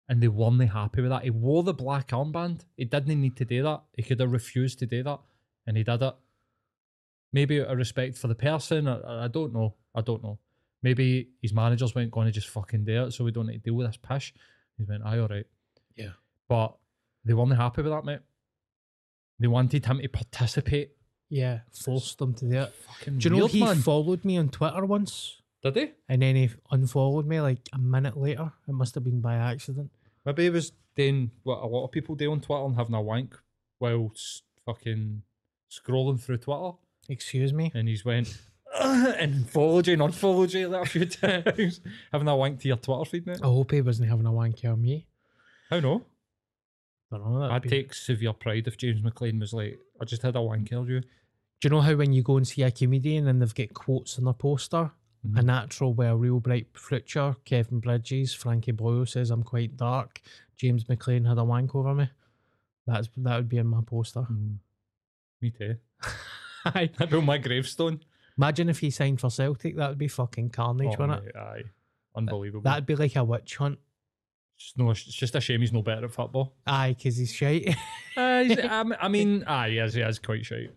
And 0.09 0.23
they 0.23 0.29
weren't 0.29 0.63
happy 0.71 1.01
with 1.01 1.11
that. 1.11 1.23
He 1.25 1.31
wore 1.31 1.63
the 1.63 1.73
black 1.73 2.09
armband. 2.09 2.65
He 2.77 2.85
didn't 2.85 3.21
need 3.21 3.37
to 3.37 3.45
do 3.45 3.63
that. 3.63 3.83
He 3.97 4.03
could 4.03 4.21
have 4.21 4.33
refused 4.33 4.79
to 4.81 4.87
do 4.87 5.03
that. 5.05 5.21
And 5.67 5.77
he 5.77 5.85
did 5.85 6.03
it. 6.03 6.15
Maybe 7.33 7.61
out 7.61 7.69
of 7.69 7.79
respect 7.79 8.19
for 8.19 8.29
the 8.29 8.35
person. 8.35 8.89
I, 8.89 9.25
I 9.25 9.29
don't 9.29 9.55
know. 9.55 9.75
I 9.95 10.01
don't 10.03 10.23
know. 10.23 10.39
Maybe 10.83 11.29
his 11.41 11.53
managers 11.55 11.95
weren't 11.95 12.11
going 12.11 12.27
to 12.27 12.33
just 12.33 12.49
fucking 12.49 12.85
do 12.85 13.05
it, 13.05 13.13
so 13.13 13.25
we 13.25 13.31
don't 13.31 13.47
need 13.47 13.55
to 13.55 13.71
deal 13.71 13.75
with 13.75 13.87
this 13.87 13.97
pish. 13.97 14.35
He 14.77 14.85
went, 14.85 15.05
aye, 15.05 15.19
all 15.19 15.29
right. 15.29 15.47
Yeah. 15.97 16.11
But 16.49 16.75
they 17.25 17.33
weren't 17.33 17.57
happy 17.57 17.83
with 17.83 17.93
that, 17.93 18.05
mate. 18.05 18.19
They 19.39 19.47
wanted 19.47 19.87
him 19.87 19.99
to 20.01 20.09
participate. 20.09 20.93
Yeah, 21.29 21.61
forced 21.73 22.19
them 22.19 22.35
to 22.35 22.45
do 22.45 22.57
it. 22.61 22.75
Fucking 22.75 23.19
Do 23.19 23.25
you 23.25 23.31
know 23.31 23.39
weird, 23.45 23.51
he 23.53 23.61
man. 23.65 23.77
followed 23.77 24.25
me 24.25 24.37
on 24.37 24.51
Twitter 24.51 24.85
once, 24.85 25.41
Did 25.63 25.77
he? 25.77 25.91
and 26.09 26.23
then 26.23 26.35
he 26.37 26.51
unfollowed 26.71 27.27
me 27.27 27.41
like 27.41 27.69
a 27.73 27.79
minute 27.79 28.17
later. 28.17 28.53
It 28.67 28.73
must 28.73 28.95
have 28.97 29.05
been 29.05 29.21
by 29.21 29.35
accident. 29.37 29.91
Maybe 30.27 30.45
he 30.45 30.51
was 30.51 30.73
doing 30.97 31.31
what 31.45 31.63
a 31.63 31.67
lot 31.67 31.85
of 31.85 31.93
people 31.93 32.15
do 32.17 32.33
on 32.33 32.41
Twitter 32.41 32.65
and 32.65 32.75
having 32.77 32.95
a 32.95 33.01
wank 33.03 33.37
while 33.79 34.13
fucking 34.67 35.23
scrolling 35.71 36.21
through 36.21 36.39
Twitter. 36.39 36.73
Excuse 37.09 37.53
me. 37.53 37.71
And 37.75 37.89
he's 37.89 38.05
went 38.05 38.37
and 38.81 39.49
followed 39.49 39.87
you 39.87 39.93
and 39.95 40.03
unfollowed 40.03 40.53
you 40.53 40.69
like 40.69 40.87
a 40.87 40.89
few 40.89 41.07
times, 41.07 41.81
having 42.13 42.29
a 42.29 42.37
wank 42.37 42.61
to 42.61 42.69
your 42.69 42.77
Twitter 42.77 43.05
feed, 43.09 43.27
mate. 43.27 43.41
I 43.43 43.47
hope 43.47 43.71
he 43.71 43.81
wasn't 43.81 44.09
having 44.09 44.27
a 44.27 44.33
wank 44.33 44.65
on 44.65 44.83
me. 44.83 45.07
How 45.71 45.79
no? 45.81 46.05
I 47.13 47.19
don't 47.19 47.35
know. 47.35 47.51
I'd 47.51 47.63
be- 47.63 47.69
take 47.69 47.95
severe 47.95 48.33
pride 48.33 48.67
if 48.67 48.77
James 48.79 49.01
McClean 49.01 49.39
was 49.39 49.53
like, 49.53 49.79
I 50.01 50.05
just 50.05 50.23
had 50.23 50.35
a 50.37 50.43
wank 50.43 50.73
of 50.73 50.89
you. 50.89 51.01
Do 51.01 51.09
you 51.69 51.71
know 51.71 51.81
how 51.81 51.95
when 51.95 52.13
you 52.13 52.23
go 52.23 52.37
and 52.37 52.49
see 52.49 52.63
a 52.63 52.71
comedian 52.71 53.29
and 53.29 53.41
they've 53.41 53.55
got 53.55 53.73
quotes 53.75 54.19
on 54.19 54.25
their 54.25 54.35
poster? 54.35 54.91
Mm-hmm. 55.27 55.39
A 55.39 55.43
natural 55.43 55.95
with 55.95 56.09
a 56.09 56.17
real 56.17 56.41
bright 56.41 56.67
future. 56.75 57.37
Kevin 57.45 57.79
Bridges, 57.79 58.35
Frankie 58.35 58.73
Boyle 58.73 59.07
says 59.07 59.31
I'm 59.31 59.45
quite 59.45 59.77
dark. 59.77 60.21
James 60.57 60.85
McClean 60.85 61.27
had 61.29 61.39
a 61.39 61.45
wank 61.45 61.75
over 61.77 61.95
me. 61.95 62.11
That's 62.87 63.09
that 63.19 63.37
would 63.37 63.49
be 63.49 63.59
in 63.59 63.67
my 63.69 63.83
poster. 63.87 64.27
Me 65.41 65.51
too. 65.51 65.77
Aye. 66.65 66.91
That'd 66.99 67.11
be 67.11 67.17
on 67.19 67.25
my 67.25 67.39
gravestone. 67.39 68.01
Imagine 68.37 68.69
if 68.69 68.81
he 68.81 68.91
signed 68.91 69.21
for 69.21 69.31
Celtic, 69.31 69.77
that 69.77 69.91
would 69.91 69.99
be 69.99 70.09
fucking 70.09 70.51
carnage, 70.51 70.95
Oh, 70.99 71.07
wouldn't 71.07 71.27
it? 71.27 71.37
aye. 71.37 71.63
Unbelievable. 72.17 72.63
That'd 72.63 72.87
be 72.87 72.97
like 72.97 73.15
a 73.17 73.23
witch 73.25 73.57
hunt. 73.57 73.79
It's, 74.57 74.73
no, 74.77 74.91
it's 74.91 75.05
just 75.05 75.35
a 75.35 75.41
shame 75.41 75.61
he's 75.61 75.73
no 75.73 75.83
better 75.83 76.07
at 76.07 76.13
football. 76.13 76.55
Aye, 76.67 76.95
because 76.97 77.17
he's 77.17 77.33
shite. 77.33 77.69
Uh, 78.17 78.43
he's- 78.45 78.59
I 79.01 79.09
mean, 79.09 79.45
aye, 79.47 79.71
he 79.71 79.79
is, 79.79 79.95
he 79.95 80.01
is 80.03 80.19
quite 80.19 80.45
shite. 80.47 80.71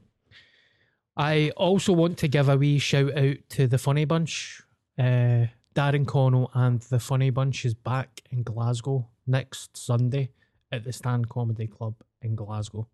I 1.18 1.52
also 1.56 1.94
want 1.94 2.18
to 2.20 2.28
give 2.28 2.50
a 2.50 2.58
wee 2.58 2.78
shout 2.78 3.18
out 3.18 3.38
to 3.50 3.68
the 3.68 3.78
Funny 3.78 4.06
Bunch. 4.06 4.62
Uh, 5.00 5.48
Darren 5.74 6.08
Connell 6.08 6.52
and 6.54 6.82
the 6.82 7.00
Funny 7.00 7.30
Bunch 7.30 7.66
is 7.66 7.74
back 7.74 8.22
in 8.32 8.44
Glasgow 8.44 9.08
next 9.28 9.78
Sunday 9.78 10.32
at 10.72 10.84
the 10.84 10.94
Stand 10.94 11.30
Comedy 11.30 11.68
Club 11.68 11.96
in 12.22 12.36
Glasgow. 12.36 12.88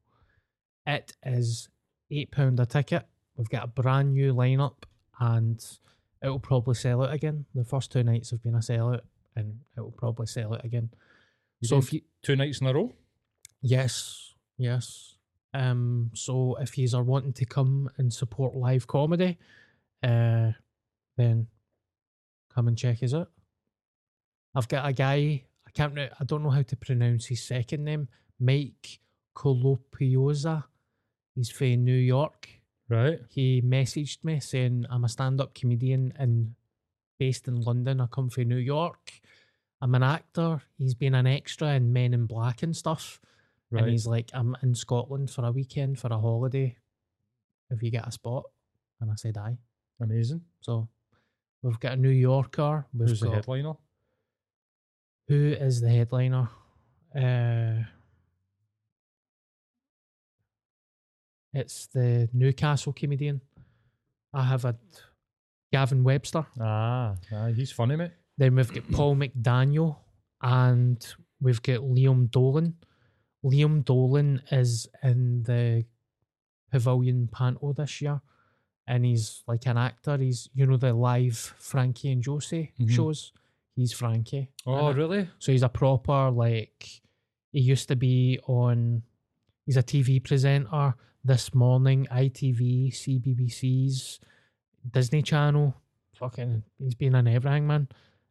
It 0.86 1.14
is 1.24 1.70
£8 2.12 2.60
a 2.60 2.66
ticket. 2.66 3.06
We've 3.36 3.50
got 3.50 3.64
a 3.64 3.68
brand 3.68 4.14
new 4.14 4.34
lineup 4.34 4.84
and 5.20 5.64
it'll 6.22 6.40
probably 6.40 6.76
sell 6.76 7.04
out 7.04 7.14
again. 7.14 7.46
The 7.56 7.64
first 7.64 7.92
two 7.92 8.04
nights 8.04 8.32
have 8.32 8.44
been 8.44 8.56
a 8.56 8.60
sellout 8.60 9.02
and 9.36 9.60
it'll 9.78 9.92
probably 9.92 10.28
sell 10.28 10.54
out 10.54 10.66
again. 10.66 10.90
You 11.60 11.68
so 11.68 11.78
if 11.78 11.94
you 11.94 12.02
two 12.24 12.36
nights 12.36 12.62
in 12.62 12.68
a 12.68 12.74
row? 12.74 12.92
Yes, 13.62 14.34
yes. 14.58 15.16
Um, 15.54 16.12
so 16.14 16.56
if 16.62 16.78
yous 16.78 16.94
are 16.94 17.04
wanting 17.04 17.34
to 17.34 17.46
come 17.46 17.90
and 17.98 18.12
support 18.14 18.56
live 18.56 18.88
comedy, 18.88 19.38
uh, 20.04 20.52
then 21.18 21.48
come 22.54 22.68
and 22.68 22.78
check 22.78 23.04
us 23.04 23.14
out. 23.14 23.32
I've 24.56 24.68
got 24.68 24.88
a 24.88 24.94
guy. 24.94 25.44
I 25.68 25.72
can't. 25.74 25.98
I 25.98 26.24
don't 26.26 26.44
know 26.44 26.50
how 26.50 26.62
to 26.62 26.76
pronounce 26.76 27.28
his 27.28 27.44
second 27.44 27.84
name. 27.84 28.08
Mike 28.40 29.00
Colopioza. 29.36 30.66
He's 31.36 31.50
from 31.50 31.86
New 31.86 31.94
York. 31.94 32.50
Right. 32.90 33.20
He 33.30 33.62
messaged 33.62 34.24
me 34.24 34.42
saying 34.42 34.86
I'm 34.90 35.06
a 35.06 35.10
stand-up 35.10 35.54
comedian 35.54 36.12
and 36.18 36.56
based 37.20 37.48
in 37.48 37.62
London. 37.62 38.02
I 38.02 38.08
come 38.08 38.30
from 38.30 38.50
New 38.50 38.58
York. 38.58 39.22
I'm 39.82 39.96
an 39.96 40.04
actor. 40.04 40.62
He's 40.78 40.94
been 40.94 41.16
an 41.16 41.26
extra 41.26 41.70
in 41.70 41.94
Men 41.94 42.14
in 42.14 42.26
Black 42.26 42.64
and 42.64 42.76
stuff. 42.76 43.22
Right. 43.72 43.84
And 43.84 43.92
he's 43.92 44.06
like, 44.06 44.30
I'm 44.34 44.56
in 44.64 44.76
Scotland 44.76 45.32
for 45.32 45.46
a 45.46 45.52
weekend 45.52 46.00
for 46.00 46.08
a 46.08 46.18
holiday. 46.18 46.76
If 47.70 47.82
you 47.82 47.90
get 47.90 48.08
a 48.08 48.12
spot, 48.12 48.44
And 49.00 49.10
I 49.10 49.16
said 49.16 49.38
aye. 49.38 49.58
Amazing. 50.02 50.42
So 50.60 50.90
we've 51.64 51.80
got 51.80 51.94
a 51.94 51.96
New 51.96 52.10
Yorker. 52.10 52.86
We've 52.94 53.10
Who's 53.10 53.22
the 53.22 53.32
headliner? 53.32 53.74
Who 55.28 55.54
is 55.54 55.80
the 55.80 55.90
headliner? 55.90 56.50
Uh, 57.16 57.84
it's 61.54 61.88
the 61.88 62.30
Newcastle 62.34 62.94
comedian. 62.94 63.42
I 64.34 64.44
have 64.44 64.66
a 64.66 64.76
Gavin 65.72 66.04
Webster. 66.04 66.46
Ah, 66.60 67.16
ah, 67.34 67.48
he's 67.48 67.72
funny, 67.72 67.96
mate. 67.96 68.12
Then 68.38 68.56
we've 68.56 68.74
got 68.74 68.90
Paul 68.92 69.16
McDaniel 69.16 69.98
and 70.42 71.06
we've 71.40 71.62
got 71.62 71.82
Liam 71.82 72.30
Dolan. 72.32 72.76
Liam 73.44 73.84
Dolan 73.84 74.42
is 74.52 74.88
in 75.04 75.44
the 75.44 75.86
Pavilion 76.72 77.28
Panto 77.32 77.74
this 77.74 78.02
year 78.02 78.22
and 78.88 79.06
he's 79.06 79.44
like 79.48 79.66
an 79.68 79.78
actor. 79.78 80.18
He's, 80.18 80.50
you 80.54 80.66
know, 80.66 80.78
the 80.78 80.94
live 80.94 81.38
Frankie 81.38 82.12
and 82.12 82.22
Josie 82.24 82.74
Mhm. 82.80 82.90
shows. 82.90 83.34
He's 83.76 83.94
Frankie. 83.94 84.50
Oh, 84.66 84.92
really? 84.94 85.30
So 85.40 85.52
he's 85.52 85.64
a 85.64 85.70
proper, 85.70 86.30
like, 86.30 87.02
he 87.52 87.62
used 87.62 87.88
to 87.88 87.96
be 87.96 88.40
on, 88.48 89.04
he's 89.66 89.78
a 89.78 89.84
TV 89.84 90.20
presenter 90.20 90.96
this 91.24 91.54
morning, 91.54 92.08
ITV, 92.12 92.92
CBBC's, 92.92 94.20
Disney 94.90 95.22
Channel. 95.22 95.76
Fucking, 96.16 96.64
he's 96.80 96.96
been 96.96 97.16
in 97.16 97.28
everything, 97.28 97.66
man. 97.68 97.88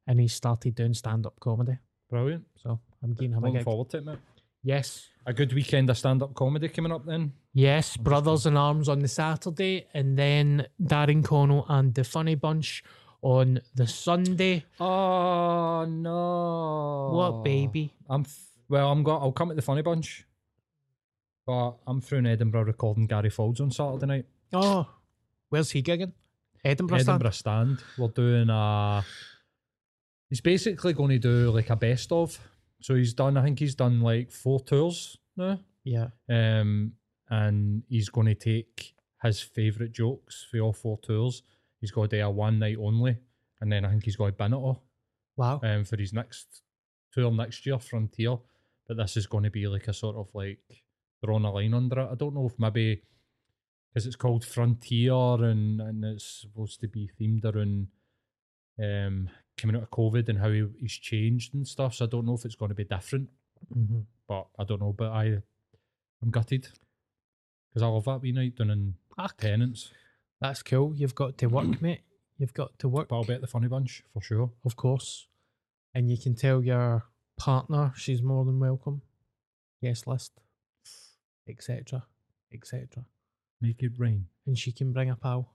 And 0.07 0.21
he 0.21 0.29
started 0.29 0.75
doing 0.75 0.95
stand 0.95 1.27
up 1.27 1.39
comedy. 1.41 1.79
Brilliant. 2.09 2.47
So 2.57 2.81
I'm 3.03 3.15
getting 3.15 3.33
him 3.33 3.43
Looking 3.43 3.63
forward 3.63 3.91
to 3.91 3.99
it, 3.99 4.05
mate. 4.05 4.19
Yes. 4.63 5.09
A 5.27 5.33
good 5.33 5.53
weekend 5.53 5.91
of 5.91 5.99
stand 5.99 6.23
up 6.23 6.35
comedy 6.35 6.69
coming 6.69 6.93
up 6.93 7.05
then. 7.07 7.33
Yes, 7.53 7.97
Brothers 7.97 8.47
in 8.47 8.57
Arms 8.57 8.89
on 8.89 9.01
the 9.01 9.09
Saturday, 9.09 9.87
and 9.93 10.19
then 10.19 10.67
Darren 10.83 11.25
Connell 11.25 11.67
and 11.69 11.95
the 11.95 12.05
Funny 12.05 12.35
Bunch 12.35 12.83
on 13.23 13.61
the 13.75 13.87
Sunday. 13.87 14.65
Oh 14.79 15.85
no! 15.85 17.11
What 17.13 17.45
baby? 17.45 17.93
I'm 18.09 18.23
f- 18.23 18.49
well. 18.69 18.91
I'm 18.91 19.03
going. 19.03 19.21
I'll 19.23 19.33
come 19.33 19.51
at 19.51 19.57
the 19.57 19.63
funny 19.63 19.83
bunch, 19.83 20.25
but 21.47 21.77
I'm 21.87 22.01
through 22.01 22.19
in 22.19 22.27
Edinburgh 22.27 22.65
recording 22.65 23.07
Gary 23.07 23.31
Folds 23.31 23.61
on 23.61 23.71
Saturday 23.71 24.07
night. 24.07 24.27
Oh, 24.53 24.89
where's 25.51 25.71
he 25.71 25.83
gigging? 25.83 26.13
Edinburgh. 26.65 26.99
stand? 27.01 27.09
Edinburgh 27.11 27.31
stand. 27.33 27.79
We're 27.99 28.09
doing 28.09 28.49
a. 28.49 29.05
He's 30.31 30.41
basically 30.41 30.93
going 30.93 31.11
to 31.11 31.19
do 31.19 31.51
like 31.51 31.69
a 31.71 31.77
best 31.77 32.11
of. 32.13 32.39
So 32.81 32.95
he's 32.95 33.15
done. 33.15 33.37
I 33.37 33.43
think 33.43 33.59
he's 33.59 33.75
done 33.75 34.01
like 34.01 34.31
four 34.33 34.61
tours 34.61 35.19
now. 35.37 35.59
Yeah. 35.85 36.09
Um, 36.29 36.93
and 37.29 37.83
he's 37.89 38.09
going 38.09 38.27
to 38.27 38.35
take 38.35 38.95
his 39.23 39.41
favourite 39.41 39.93
jokes 39.93 40.47
for 40.51 40.59
all 40.61 40.73
four 40.73 40.99
tours. 40.99 41.43
He's 41.81 41.91
got 41.91 42.11
to 42.11 42.17
do 42.19 42.25
a 42.25 42.31
one 42.31 42.59
night 42.59 42.77
only, 42.79 43.17
and 43.61 43.71
then 43.73 43.85
I 43.85 43.91
think 43.91 44.05
he's 44.05 44.17
got 44.17 44.27
to 44.27 44.33
bin 44.33 44.53
it 44.53 44.57
all 44.57 44.83
Wow. 45.37 45.61
um, 45.63 45.85
for 45.85 45.97
his 45.97 46.13
next 46.13 46.63
tour 47.13 47.31
next 47.31 47.65
year, 47.67 47.79
Frontier. 47.79 48.37
But 48.87 48.97
this 48.97 49.17
is 49.17 49.27
going 49.27 49.45
to 49.45 49.51
be 49.51 49.67
like 49.69 49.89
a 49.89 49.93
sort 49.95 50.17
of 50.17 50.29
like 50.35 50.59
throwing 51.25 51.45
a 51.45 51.53
line 51.53 51.75
under 51.75 52.01
it. 52.01 52.09
I 52.13 52.15
don't 52.17 52.35
know 52.35 52.47
if 52.47 52.59
maybe 52.59 53.03
because 53.93 54.07
it's 54.07 54.17
called 54.17 54.45
Frontier 54.45 55.13
and 55.45 55.81
and 55.81 56.05
it's 56.05 56.41
supposed 56.43 56.81
to 56.81 56.89
be 56.89 57.09
themed 57.21 57.45
around 57.45 57.89
um 58.83 59.29
coming 59.61 59.77
out 59.77 59.83
of 59.83 59.91
COVID 59.91 60.29
and 60.29 60.39
how 60.39 60.51
he, 60.51 60.67
he's 60.79 60.93
changed 60.93 61.55
and 61.55 61.67
stuff. 61.67 61.95
So 61.95 62.05
I 62.05 62.09
don't 62.09 62.27
know 62.27 62.35
if 62.35 62.45
it's 62.45 62.55
going 62.55 62.71
to 62.71 62.75
be 62.75 62.85
different. 62.85 63.29
Mhm. 63.77 64.05
But 64.27 64.47
I 64.59 64.65
don't 64.65 64.81
know. 64.81 64.93
But 64.93 65.11
I 65.13 65.43
I'm 66.23 66.31
gutted 66.31 66.69
because 67.71 67.83
I 67.83 67.87
love 67.87 68.05
that 68.05 68.21
wee 68.23 68.33
night 68.33 68.57
down 68.57 68.71
in 68.71 68.95
Fuck. 69.17 69.37
Tenants. 69.39 69.91
That's 70.41 70.63
cool. 70.63 70.95
You've 70.95 71.15
got 71.15 71.37
to 71.39 71.47
work, 71.47 71.81
mate. 71.83 72.01
You've 72.39 72.55
got 72.55 72.79
to 72.79 72.89
work. 72.89 73.09
But 73.09 73.17
I'll 73.17 73.25
be 73.25 73.35
at 73.35 73.41
the 73.41 73.47
funny 73.47 73.69
bunch 73.69 74.03
for 74.13 74.23
sure. 74.23 74.51
Of 74.65 74.77
course. 74.77 75.27
And 75.95 76.11
you 76.11 76.17
can 76.17 76.35
tell 76.35 76.63
your 76.63 77.05
partner 77.37 77.93
she's 77.97 78.23
more 78.23 78.45
than 78.45 78.59
welcome. 78.59 79.03
Guest 79.83 80.07
list, 80.07 80.33
etc., 81.49 82.05
etc. 82.53 83.05
Make 83.61 83.83
it 83.83 83.93
rain. 83.99 84.27
And 84.47 84.59
she 84.59 84.73
can 84.73 84.93
bring 84.93 85.11
a 85.11 85.17
pal. 85.17 85.51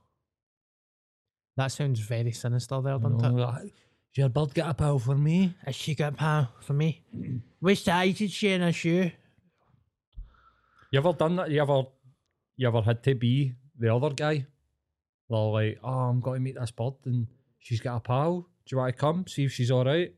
That 1.56 1.68
sounds 1.68 2.00
very 2.00 2.32
sinister 2.32 2.80
there, 2.82 2.98
doesn't 2.98 3.18
know, 3.18 3.28
it? 3.28 3.40
like, 3.40 3.74
your 4.22 4.30
bird 4.30 4.54
get 4.54 4.68
a 4.68 4.74
pal 4.74 4.98
for 4.98 5.14
me? 5.14 5.54
Has 5.64 5.74
she 5.74 5.94
got 5.94 6.14
a 6.14 6.16
pal 6.16 6.50
for 6.60 6.72
me? 6.72 7.02
Which 7.60 7.82
size 7.82 8.20
is 8.20 8.32
she 8.32 8.48
in 8.48 8.62
a 8.62 8.72
shoe? 8.72 9.10
You 10.90 10.98
ever 10.98 11.12
done 11.12 11.36
that? 11.36 11.50
You 11.50 11.60
ever, 11.60 11.82
you 12.56 12.68
ever 12.68 12.80
had 12.80 13.02
to 13.02 13.14
be 13.14 13.52
the 13.78 13.94
other 13.94 14.10
guy? 14.10 14.46
They're 15.28 15.38
like, 15.38 15.78
oh, 15.82 15.88
I'm 15.88 16.20
going 16.20 16.38
to 16.38 16.44
meet 16.44 16.58
this 16.58 16.70
bird 16.70 16.94
and 17.04 17.26
she's 17.58 17.80
got 17.80 17.96
a 17.96 18.00
pal. 18.00 18.40
Do 18.40 18.46
you 18.70 18.78
want 18.78 18.94
to 18.94 19.00
come? 19.00 19.26
See 19.26 19.44
if 19.44 19.52
she's 19.52 19.70
all 19.70 19.84
right. 19.84 20.14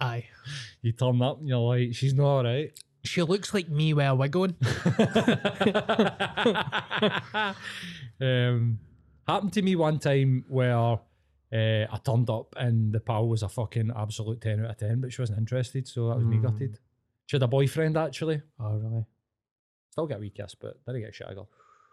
Aye. 0.00 0.26
You 0.82 0.92
turn 0.92 1.20
up 1.20 1.40
and 1.40 1.48
you're 1.48 1.58
like, 1.58 1.94
she's 1.94 2.14
not 2.14 2.26
all 2.26 2.44
right. 2.44 2.70
She 3.02 3.20
looks 3.22 3.52
like 3.52 3.68
me 3.68 3.92
with 3.92 4.06
a 4.06 4.14
wig 4.14 4.36
on. 4.36 4.54
um, 8.20 8.78
happened 9.26 9.52
to 9.52 9.62
me 9.62 9.74
one 9.74 9.98
time 9.98 10.44
where 10.48 11.00
uh, 11.52 11.86
I 11.92 11.98
turned 12.04 12.28
up 12.30 12.54
and 12.56 12.92
the 12.92 13.00
pal 13.00 13.28
was 13.28 13.42
a 13.42 13.48
fucking 13.48 13.90
absolute 13.96 14.40
10 14.40 14.64
out 14.64 14.70
of 14.70 14.76
10, 14.78 15.00
but 15.00 15.12
she 15.12 15.22
wasn't 15.22 15.38
interested, 15.38 15.86
so 15.88 16.08
that 16.08 16.16
was 16.16 16.24
me 16.26 16.38
Mm. 16.38 16.42
gutted. 16.42 16.78
She 17.26 17.36
had 17.36 17.42
a 17.42 17.48
boyfriend 17.48 17.96
actually. 17.96 18.42
Oh, 18.60 18.76
really? 18.76 19.04
Still 19.90 20.06
get 20.06 20.18
a 20.18 20.20
wee 20.20 20.30
kiss, 20.30 20.54
but 20.54 20.84
didn't 20.86 21.02
get 21.02 21.14
shit 21.14 21.28
girl. 21.34 21.48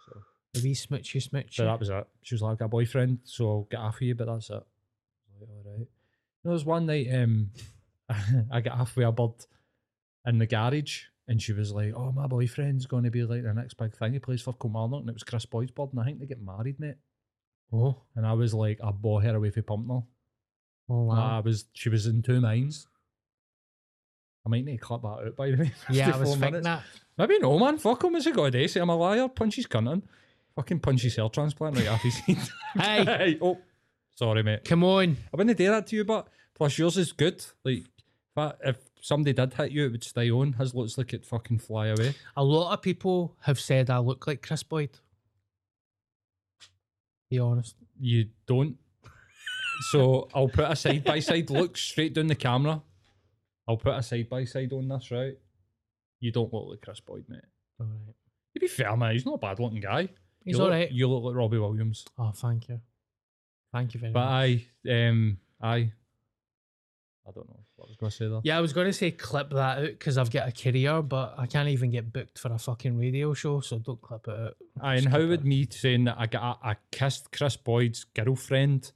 So, 0.06 0.22
A 0.60 0.64
wee 0.64 0.74
smoochy 0.74 1.22
smoochy. 1.30 1.54
so 1.54 1.66
that 1.66 1.80
was 1.80 1.90
it. 1.90 2.08
She 2.24 2.36
was 2.36 2.42
like, 2.42 2.54
I 2.54 2.56
got 2.60 2.66
a 2.66 2.70
boyfriend, 2.70 3.20
so 3.24 3.48
I'll 3.50 3.68
get 3.70 3.80
off 3.80 3.96
of 3.96 4.02
you, 4.02 4.16
but 4.16 4.26
that's 4.28 4.50
it. 4.50 4.54
Like, 4.54 5.50
all 5.50 5.64
right. 5.66 5.80
You 5.80 5.80
know, 5.80 5.88
there 6.44 6.54
was 6.54 6.66
one 6.66 6.86
night 6.86 7.08
um, 7.14 7.52
I 8.52 8.62
got 8.62 8.78
halfway 8.78 9.04
a 9.06 9.12
bird 9.12 9.32
in 10.26 10.38
the 10.40 10.46
garage 10.48 11.04
and 11.28 11.42
she 11.42 11.54
was 11.54 11.72
like, 11.72 11.94
oh, 11.96 12.12
my 12.12 12.28
boyfriend's 12.28 12.86
going 12.86 13.04
to 13.06 13.12
be 13.12 13.24
like 13.24 13.44
the 13.44 13.54
next 13.54 13.76
big 13.76 13.96
thing. 13.96 14.14
He 14.14 14.20
plays 14.20 14.42
for 14.42 14.54
Kilmarnock 14.54 15.02
and 15.02 15.10
it 15.10 15.14
was 15.14 15.24
Kris 15.24 15.46
Boyd's 15.46 15.72
bird 15.72 15.90
and 15.92 16.00
I 16.02 16.04
think 16.06 16.20
they 16.20 16.26
get 16.26 16.42
married, 16.42 16.80
mate. 16.80 16.96
Oh, 17.74 17.96
And 18.16 18.26
I 18.26 18.34
was 18.34 18.54
like, 18.54 18.80
I 18.84 18.92
bought 18.92 19.24
her 19.24 19.36
away 19.36 19.50
for 19.50 19.62
Pumpnell. 19.64 20.06
oh 20.90 21.04
wow. 21.04 21.38
I 21.38 21.40
was, 21.40 21.66
she 21.74 21.90
was 21.90 22.06
in 22.06 22.22
two 22.22 22.40
minds. 22.40 22.88
I 24.46 24.50
might 24.50 24.66
need 24.66 24.78
to 24.80 24.86
cut 24.86 25.02
that 25.02 25.08
out, 25.08 25.36
by 25.36 25.52
the 25.52 25.58
way. 25.64 25.72
yeah, 25.90 26.12
I 26.14 26.18
was 26.18 26.30
54 26.30 26.36
thinking 26.36 26.42
minutes. 26.52 26.66
that. 26.66 26.84
Maybe 27.18 27.40
no, 27.40 27.58
man. 27.58 27.78
Fuck 27.78 28.04
him. 28.04 28.14
Has 28.14 28.26
he 28.26 28.32
got 28.32 28.46
a 28.46 28.52
day? 28.52 28.68
Say 28.68 28.80
I'm 28.82 28.90
a 28.90 28.96
liar. 28.96 29.28
Punch 29.30 29.56
his 29.56 29.68
cunt 29.68 29.92
in. 29.92 30.04
Fucking 30.56 30.80
punch 30.82 31.02
his 31.04 31.16
cell 31.16 31.30
transplant 31.30 31.78
right 31.78 31.88
after 31.88 32.10
his 32.10 32.18
head. 32.18 32.38
Hey. 32.76 33.06
hey. 33.06 33.38
Oh, 33.42 33.60
sorry, 34.16 34.44
mate. 34.44 34.66
Come 34.66 34.84
on. 34.84 35.18
I 35.34 35.38
wouldn't 35.38 35.58
do 35.58 35.68
that 35.70 35.88
to 35.88 35.96
you, 35.96 36.04
but 36.04 36.28
plus 36.56 36.78
yours 36.78 36.98
is 36.98 37.12
good. 37.12 37.44
Like, 37.64 37.78
if, 37.78 38.38
I, 38.38 38.54
if 38.66 38.78
somebody 39.02 39.34
did 39.34 39.54
hit 39.54 39.72
you, 39.72 39.86
it 39.86 39.92
would 39.94 40.04
stay 40.04 40.30
on. 40.30 40.54
His 40.54 40.76
looks 40.76 40.98
like 40.98 41.14
it 41.14 41.26
fucking 41.26 41.60
fly 41.60 41.88
away. 41.88 42.14
A 42.36 42.44
lot 42.44 42.74
of 42.74 42.82
people 42.82 43.36
have 43.42 43.60
said 43.60 43.90
I 43.90 44.00
look 44.00 44.28
like 44.28 44.42
Kris 44.42 44.64
Boyd. 44.64 44.90
Be 47.34 47.40
honest. 47.40 47.76
You 48.00 48.28
don't. 48.46 48.78
so 49.90 50.28
I'll 50.36 50.48
put 50.48 50.70
a 50.70 50.76
side 50.76 51.04
by 51.04 51.20
side 51.20 51.50
look 51.50 51.76
straight 51.78 52.14
down 52.14 52.28
the 52.28 52.36
camera. 52.36 52.80
I'll 53.68 53.78
put 53.78 53.96
a 53.96 54.04
side 54.04 54.30
by 54.30 54.44
side 54.44 54.72
on 54.72 54.88
this, 54.88 55.10
right? 55.10 55.34
You 56.20 56.32
don't 56.32 56.54
look 56.54 56.68
like 56.70 56.82
Kris 56.82 57.00
Boyd, 57.00 57.26
mate. 57.28 57.42
All 57.80 57.88
right. 57.88 58.14
To 58.54 58.60
be 58.60 58.68
fair, 58.68 58.96
man, 58.96 59.14
he's 59.14 59.26
not 59.26 59.34
a 59.34 59.38
bad 59.40 59.60
looking 59.60 59.80
guy. 59.80 60.10
He's 60.46 60.54
you 60.54 60.58
look, 60.60 60.66
alright. 60.66 60.92
You 60.92 61.08
look 61.08 61.24
like 61.24 61.36
Robbie 61.36 61.58
Williams. 61.58 62.06
Oh, 62.20 62.32
thank 62.36 62.70
you. 62.70 62.80
Thank 63.74 63.96
you 63.96 64.00
very 64.00 64.14
But 64.14 64.26
much. 64.30 64.60
I, 64.86 65.08
um, 65.08 65.38
I, 65.60 65.92
I 67.26 67.32
don't 67.32 67.48
know 67.50 67.60
what 67.78 67.86
I 67.86 67.90
was 67.90 67.98
going 67.98 68.10
to 68.10 68.16
say 68.18 68.28
there. 68.28 68.42
Yeah, 68.44 68.58
I 68.58 68.62
was 68.62 68.74
going 68.74 68.88
to 68.88 68.94
say 68.94 69.12
clip 69.12 69.50
that 69.52 69.78
out 69.78 69.86
because 69.86 70.18
I've 70.18 70.30
got 70.30 70.48
a 70.48 70.52
career, 70.52 71.02
but 71.02 71.36
I 71.38 71.46
can't 71.46 71.70
even 71.70 71.90
get 71.90 72.12
booked 72.12 72.38
for 72.38 72.52
a 72.52 72.60
fucking 72.60 72.98
radio 72.98 73.34
show, 73.34 73.62
so 73.62 73.80
don't 73.80 74.02
clip 74.02 74.28
it 74.28 74.38
out. 74.38 74.56
Aye, 74.82 74.96
Just 74.96 75.06
and 75.06 75.12
how 75.14 75.20
clip 75.20 75.30
would 75.30 75.40
it. 75.42 75.46
me 75.46 75.68
saying 75.70 76.04
that 76.06 76.18
I 76.20 76.26
got 76.28 76.60
I 76.62 76.76
kissed 76.92 77.32
Kris 77.32 77.56
Boyd's 77.56 78.04
girlfriend 78.04 78.92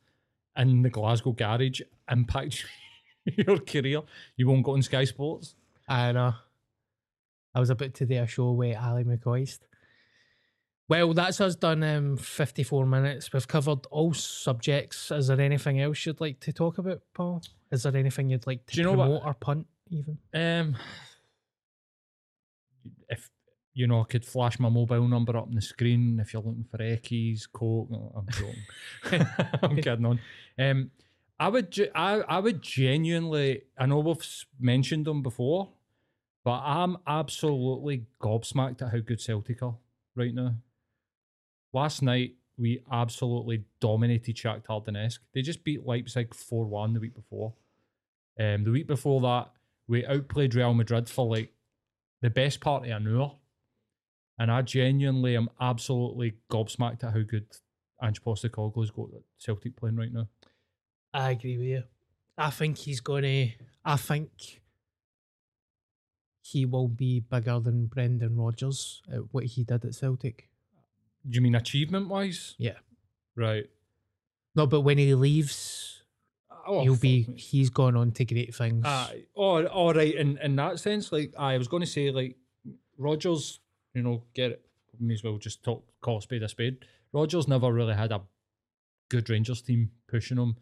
in 0.57 0.81
the 0.81 0.89
Glasgow 0.89 1.31
garage 1.31 1.79
impact 2.11 2.65
your 3.25 3.59
career? 3.59 4.01
You 4.35 4.47
won't 4.49 4.63
go 4.63 4.73
on 4.73 4.81
Sky 4.81 5.05
Sports. 5.05 5.55
I 5.87 6.11
know. 6.11 6.33
I 7.55 7.59
was 7.61 7.69
about 7.69 7.93
to 7.95 8.05
do 8.05 8.21
a 8.21 8.27
show 8.27 8.51
with 8.51 8.75
Ally 8.75 9.03
McCoist. 9.03 9.59
Well, 10.89 11.13
that's 11.13 11.41
us 11.41 11.55
done 11.55 11.83
um, 11.83 12.15
54 12.17 12.85
minutes. 12.85 13.33
We've 13.33 13.47
covered 13.47 13.85
all 13.91 14.13
subjects. 14.13 15.11
Is 15.11 15.27
there 15.27 15.41
anything 15.41 15.81
else 15.81 16.05
you'd 16.05 16.21
like 16.21 16.39
to 16.41 16.53
talk 16.53 16.77
about, 16.77 17.01
Paul? 17.13 17.41
Is 17.71 17.83
there 17.83 17.95
anything 17.97 18.29
you'd 18.29 18.47
like 18.47 18.65
to 18.67 18.75
Do 18.75 18.81
you 18.81 18.85
know 18.85 18.93
what- 18.93 19.05
promote 19.05 19.25
or 19.25 19.33
punt, 19.33 19.67
even? 19.89 20.17
Um, 20.33 20.77
if 23.09 23.29
you 23.73 23.85
know, 23.87 24.01
I 24.01 24.05
could 24.05 24.25
flash 24.25 24.59
my 24.59 24.69
mobile 24.69 25.07
number 25.07 25.35
up 25.37 25.47
on 25.47 25.55
the 25.55 25.61
screen 25.61 26.19
if 26.21 26.33
you're 26.33 26.41
looking 26.41 26.65
for 26.71 26.77
Eckies, 26.77 27.47
Coke. 27.51 27.89
No, 27.91 28.11
I'm 28.15 28.27
joking. 28.31 29.27
I'm 29.61 29.75
kidding 29.75 30.05
on. 30.05 30.19
Um, 30.57 30.91
I 31.39 31.49
would, 31.49 31.69
ge- 31.69 31.91
I, 31.93 32.21
I 32.21 32.39
would 32.39 32.61
genuinely. 32.63 33.63
I 33.77 33.85
know 33.85 33.99
we've 33.99 34.45
mentioned 34.59 35.05
them 35.05 35.21
before, 35.21 35.69
but 36.43 36.61
I'm 36.63 36.97
absolutely 37.05 38.05
gobsmacked 38.21 38.81
at 38.81 38.91
how 38.91 38.99
good 38.99 39.21
Celtic 39.21 39.61
are 39.61 39.75
right 40.15 40.33
now. 40.33 40.55
Last 41.73 42.01
night, 42.01 42.35
we 42.57 42.81
absolutely 42.91 43.63
dominated 43.79 44.35
Shakhtar 44.35 44.85
Donetsk. 44.85 45.19
They 45.33 45.41
just 45.41 45.63
beat 45.63 45.85
Leipzig 45.85 46.33
4 46.33 46.65
1 46.65 46.93
the 46.93 46.99
week 46.99 47.15
before. 47.15 47.53
Um, 48.39 48.63
the 48.63 48.71
week 48.71 48.87
before 48.87 49.21
that, 49.21 49.51
we 49.87 50.05
outplayed 50.05 50.55
Real 50.55 50.73
Madrid 50.73 51.09
for 51.09 51.27
like 51.27 51.53
the 52.21 52.29
best 52.29 52.59
part 52.61 52.85
of 52.85 52.91
an 52.91 53.07
hour. 53.07 53.35
And 54.39 54.51
I 54.51 54.61
genuinely 54.61 55.35
am 55.35 55.49
absolutely 55.59 56.35
gobsmacked 56.51 57.03
at 57.03 57.13
how 57.13 57.21
good 57.21 57.47
Ange 58.01 58.21
Postecoglou's 58.21 58.91
got 58.91 59.09
Celtic 59.39 59.75
playing 59.75 59.95
right 59.95 60.13
now. 60.13 60.27
I 61.13 61.31
agree 61.31 61.57
with 61.57 61.67
you. 61.67 61.83
I 62.37 62.51
think 62.51 62.77
he's 62.77 62.99
gonna. 62.99 63.47
I 63.83 63.97
think 63.97 64.61
he 66.41 66.65
will 66.65 66.87
be 66.87 67.19
bigger 67.19 67.59
than 67.59 67.87
Brendan 67.87 68.37
Rodgers 68.37 69.01
at 69.11 69.33
what 69.33 69.45
he 69.45 69.63
did 69.63 69.83
at 69.83 69.95
Celtic. 69.95 70.49
Do 71.27 71.35
you 71.35 71.41
mean 71.41 71.55
achievement 71.55 72.07
wise? 72.09 72.55
Yeah. 72.57 72.77
Right. 73.35 73.69
No, 74.55 74.65
but 74.67 74.81
when 74.81 74.97
he 74.97 75.13
leaves, 75.13 76.03
Oh, 76.65 76.81
he'll 76.81 76.95
be. 76.97 77.25
me. 77.27 77.35
He's 77.37 77.69
gone 77.69 77.95
on 77.95 78.11
to 78.13 78.25
great 78.25 78.53
things. 78.53 78.85
Aye. 78.85 79.23
Oh, 79.35 79.65
all 79.67 79.93
right. 79.93 80.13
In 80.13 80.37
in 80.39 80.55
that 80.57 80.79
sense, 80.79 81.11
like 81.11 81.33
I 81.37 81.57
was 81.57 81.67
going 81.67 81.81
to 81.81 81.87
say, 81.87 82.11
like 82.11 82.35
Rogers, 82.97 83.59
you 83.93 84.01
know, 84.01 84.23
get 84.33 84.51
it. 84.51 84.65
May 84.99 85.13
as 85.13 85.23
well 85.23 85.37
just 85.37 85.63
talk 85.63 85.83
call 86.01 86.17
a 86.17 86.21
spade 86.21 86.43
a 86.43 86.49
spade. 86.49 86.77
Rogers 87.13 87.47
never 87.47 87.71
really 87.71 87.93
had 87.93 88.11
a 88.11 88.21
good 89.09 89.29
Rangers 89.29 89.61
team 89.61 89.91
pushing 90.07 90.37
him. 90.37 90.55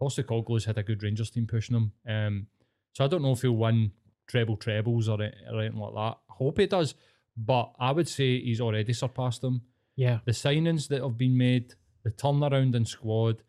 Postecoglou's 0.00 0.64
had 0.64 0.78
a 0.78 0.82
good 0.82 1.02
Rangers 1.02 1.30
team 1.30 1.46
pushing 1.46 1.76
him. 1.76 1.92
Um, 2.08 2.46
so 2.94 3.04
I 3.04 3.08
don't 3.08 3.22
know 3.22 3.32
if 3.32 3.42
he'll 3.42 3.52
win 3.52 3.92
treble 4.26 4.56
trebles 4.56 5.08
or, 5.08 5.20
or 5.20 5.60
anything 5.60 5.78
like 5.78 5.94
that. 5.94 6.18
I 6.28 6.32
hope 6.32 6.58
he 6.58 6.66
does, 6.66 6.94
but 7.36 7.72
I 7.78 7.92
would 7.92 8.08
say 8.08 8.40
he's 8.40 8.60
already 8.60 8.92
surpassed 8.94 9.42
them. 9.42 9.62
Yeah. 9.96 10.18
The 10.24 10.32
signings 10.32 10.88
that 10.88 11.02
have 11.02 11.18
been 11.18 11.36
made, 11.36 11.74
the 12.04 12.10
turnaround 12.10 12.74
in 12.74 12.84
squad, 12.84 13.42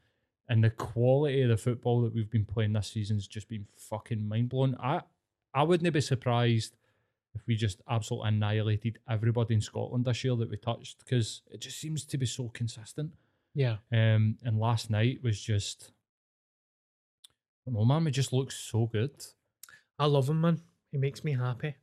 and 0.50 0.64
the 0.64 0.70
quality 0.70 1.42
of 1.42 1.50
the 1.50 1.58
football 1.58 2.02
that 2.02 2.14
we've 2.14 2.30
been 2.30 2.46
playing 2.46 2.74
this 2.74 2.92
season's 2.92 3.28
just 3.28 3.48
been 3.48 3.66
fucking 3.78 4.28
mind 4.28 4.50
blowing. 4.50 4.76
I 4.80 5.02
I 5.54 5.64
wouldn't 5.64 5.94
be 5.94 6.02
surprised 6.02 6.76
if 7.36 7.42
we 7.48 7.56
just 7.56 7.82
absolutely 7.90 8.30
annihilated 8.30 9.00
everybody 9.10 9.56
in 9.56 9.62
Scotland 9.62 10.06
this 10.06 10.24
year 10.24 10.36
that 10.36 10.50
we 10.50 10.58
touched 10.58 11.00
because 11.00 11.42
it 11.52 11.62
just 11.62 11.80
seems 11.80 12.06
to 12.06 12.18
be 12.18 12.26
so 12.26 12.50
consistent. 12.50 13.14
Yeah. 13.56 13.78
Um, 13.92 14.38
and 14.44 14.60
last 14.60 14.90
night 14.90 15.24
was 15.24 15.40
just, 15.40 15.92
I 17.68 17.72
don't 17.72 17.76
know, 17.76 17.86
man, 17.86 18.08
it 18.08 18.12
just 18.12 18.34
looks 18.34 18.58
so 18.58 18.88
good. 18.88 19.12
I 19.98 20.06
love 20.06 20.30
him, 20.30 20.42
man. 20.42 20.62
He 20.92 20.98
makes 20.98 21.24
me 21.24 21.34
happy. 21.34 21.76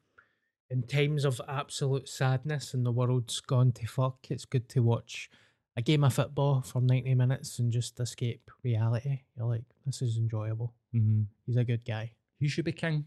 In 0.70 0.84
times 0.84 1.24
of 1.24 1.40
absolute 1.48 2.08
sadness 2.08 2.74
and 2.74 2.86
the 2.86 2.92
world's 2.92 3.40
gone 3.40 3.72
to 3.72 3.86
fuck, 3.86 4.30
it's 4.30 4.44
good 4.44 4.68
to 4.68 4.80
watch 4.80 5.28
a 5.76 5.82
game 5.82 6.04
of 6.04 6.14
football 6.14 6.62
for 6.62 6.80
90 6.80 7.14
minutes 7.14 7.58
and 7.58 7.72
just 7.72 7.98
escape 7.98 8.50
reality. 8.62 9.22
You're 9.36 9.48
like, 9.48 9.64
this 9.84 10.00
is 10.00 10.16
enjoyable. 10.16 10.74
Mm-hmm. 10.94 11.22
He's 11.44 11.56
a 11.56 11.64
good 11.64 11.84
guy. 11.84 12.12
He 12.38 12.46
should 12.46 12.64
be 12.64 12.72
king. 12.72 13.06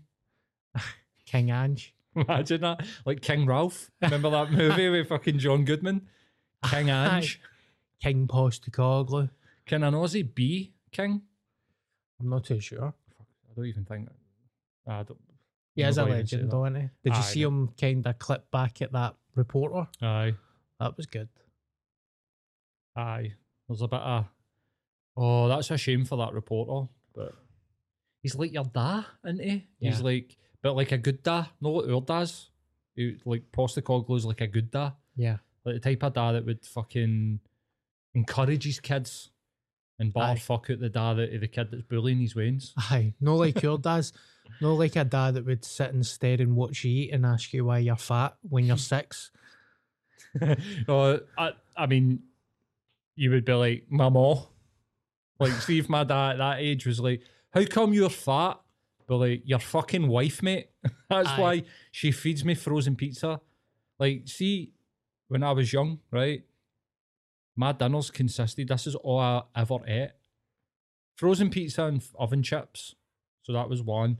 King 1.25 1.51
Ange. 1.51 1.95
Imagine 2.15 2.61
that, 2.61 2.85
like 3.05 3.21
King 3.21 3.45
Ralph. 3.45 3.89
Remember 4.01 4.29
that 4.29 4.51
movie 4.51 4.89
with 4.89 5.07
fucking 5.07 5.39
John 5.39 5.63
Goodman? 5.63 6.07
King 6.69 6.89
Ange. 6.89 7.39
King 8.01 8.27
Postecoglou. 8.27 9.29
Can 9.65 9.83
an 9.83 9.93
Aussie 9.93 10.35
be 10.35 10.73
king? 10.91 11.21
I'm 12.19 12.29
not 12.29 12.43
too 12.43 12.59
sure. 12.59 12.93
I 13.19 13.53
don't 13.55 13.65
even 13.65 13.85
think. 13.85 14.09
I 14.85 15.03
don't. 15.03 15.17
He 15.75 15.81
is 15.81 15.97
a 15.97 16.01
nobody 16.01 16.17
even 16.19 16.27
say 16.27 16.35
legend, 16.37 16.51
though, 16.51 16.65
isn't 16.65 16.81
he? 16.81 16.89
Did 17.03 17.13
you 17.13 17.19
Aye, 17.19 17.21
see 17.23 17.41
him 17.41 17.69
kind 17.79 18.05
of 18.07 18.19
clip 18.19 18.51
back 18.51 18.81
at 18.81 18.91
that 18.91 19.15
reporter? 19.35 19.87
Aye, 20.01 20.35
That 20.79 20.95
was 20.97 21.05
good. 21.07 21.29
aye. 22.95 23.33
There's 23.67 23.81
a 23.81 23.87
bit 23.87 23.99
of. 23.99 24.25
Oh, 25.15 25.47
that's 25.47 25.71
a 25.71 25.77
shame 25.77 26.05
for 26.05 26.17
that 26.17 26.33
reporter. 26.33 26.89
But 27.15 27.33
he's 28.21 28.35
like 28.35 28.53
your 28.53 28.65
dad, 28.65 29.05
isn't 29.25 29.41
he? 29.41 29.67
He's 29.79 29.99
Yeah. 29.99 30.03
like, 30.05 30.37
but 30.61 30.75
like 30.75 30.91
a 30.91 30.97
good 30.97 31.23
dad, 31.23 31.47
not 31.61 31.69
like 31.69 31.89
our 31.93 32.01
dads. 32.01 32.49
He, 32.95 33.17
like 33.25 33.51
Postecoglou's 33.51 34.25
like 34.25 34.41
a 34.41 34.47
good 34.47 34.69
dad, 34.71 34.93
Yeah. 35.15 35.37
like 35.65 35.75
the 35.75 35.79
type 35.79 36.03
of 36.03 36.13
dad 36.13 36.33
that 36.33 36.45
would 36.45 36.65
fucking 36.65 37.39
encourage 38.13 38.63
his 38.65 38.79
kids 38.79 39.31
and 39.99 40.11
bar 40.11 40.35
fuck 40.35 40.69
out 40.69 40.79
the 40.79 40.89
dad 40.89 41.15
that 41.15 41.39
the 41.39 41.47
kid 41.47 41.69
that's 41.71 41.83
bullying 41.83 42.19
his 42.19 42.35
wains. 42.35 42.73
Aye. 42.77 43.13
No 43.21 43.35
like 43.35 43.61
your 43.61 43.77
dad's. 43.79 44.13
No 44.61 44.75
like 44.75 44.95
a 44.95 45.03
dad 45.03 45.35
that 45.35 45.45
would 45.45 45.63
sit 45.63 45.93
and 45.93 46.05
stare 46.05 46.39
and 46.39 46.55
watch 46.55 46.83
you 46.83 46.91
eat 46.91 47.11
and 47.11 47.25
ask 47.25 47.53
you 47.53 47.65
why 47.65 47.79
you're 47.79 47.95
fat 47.95 48.35
when 48.41 48.65
you're 48.65 48.77
six. 48.77 49.31
no, 50.87 51.19
I, 51.37 51.51
I 51.77 51.85
mean, 51.85 52.23
you 53.15 53.29
would 53.31 53.45
be 53.45 53.53
like, 53.53 53.85
Mama. 53.89 54.47
Like, 55.39 55.53
see 55.53 55.79
if 55.79 55.89
my 55.89 56.03
dad 56.03 56.31
at 56.31 56.37
that 56.37 56.59
age 56.59 56.85
was 56.85 56.99
like, 56.99 57.21
How 57.51 57.63
come 57.65 57.93
you're 57.93 58.09
fat? 58.09 58.59
But 59.07 59.17
like, 59.17 59.41
your 59.45 59.59
fucking 59.59 60.07
wife, 60.07 60.41
mate. 60.41 60.69
That's 61.09 61.29
Aye. 61.29 61.39
why 61.39 61.63
she 61.91 62.11
feeds 62.11 62.43
me 62.43 62.55
frozen 62.55 62.95
pizza. 62.95 63.39
Like, 63.99 64.23
see, 64.25 64.71
when 65.27 65.43
I 65.43 65.51
was 65.51 65.71
young, 65.71 65.99
right? 66.11 66.43
My 67.55 67.71
dinners 67.71 68.09
consisted, 68.09 68.67
this 68.67 68.87
is 68.87 68.95
all 68.95 69.19
I 69.19 69.43
ever 69.55 69.77
ate 69.87 70.11
frozen 71.15 71.49
pizza 71.49 71.85
and 71.85 72.03
oven 72.17 72.43
chips. 72.43 72.95
So 73.43 73.53
that 73.53 73.69
was 73.69 73.81
one. 73.81 74.19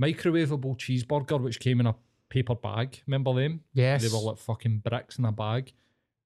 Microwavable 0.00 0.76
cheeseburger, 0.76 1.40
which 1.40 1.60
came 1.60 1.80
in 1.80 1.86
a 1.86 1.94
paper 2.28 2.54
bag. 2.54 3.02
Remember 3.06 3.34
them? 3.34 3.60
Yes. 3.72 4.02
They 4.02 4.08
were 4.08 4.22
like 4.22 4.38
fucking 4.38 4.82
bricks 4.84 5.18
in 5.18 5.24
a 5.24 5.32
bag 5.32 5.72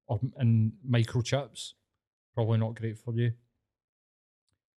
or 0.07 0.19
and 0.37 0.73
microchips. 0.89 1.73
Probably 2.33 2.57
not 2.57 2.75
great 2.75 2.97
for 2.97 3.13
you. 3.13 3.33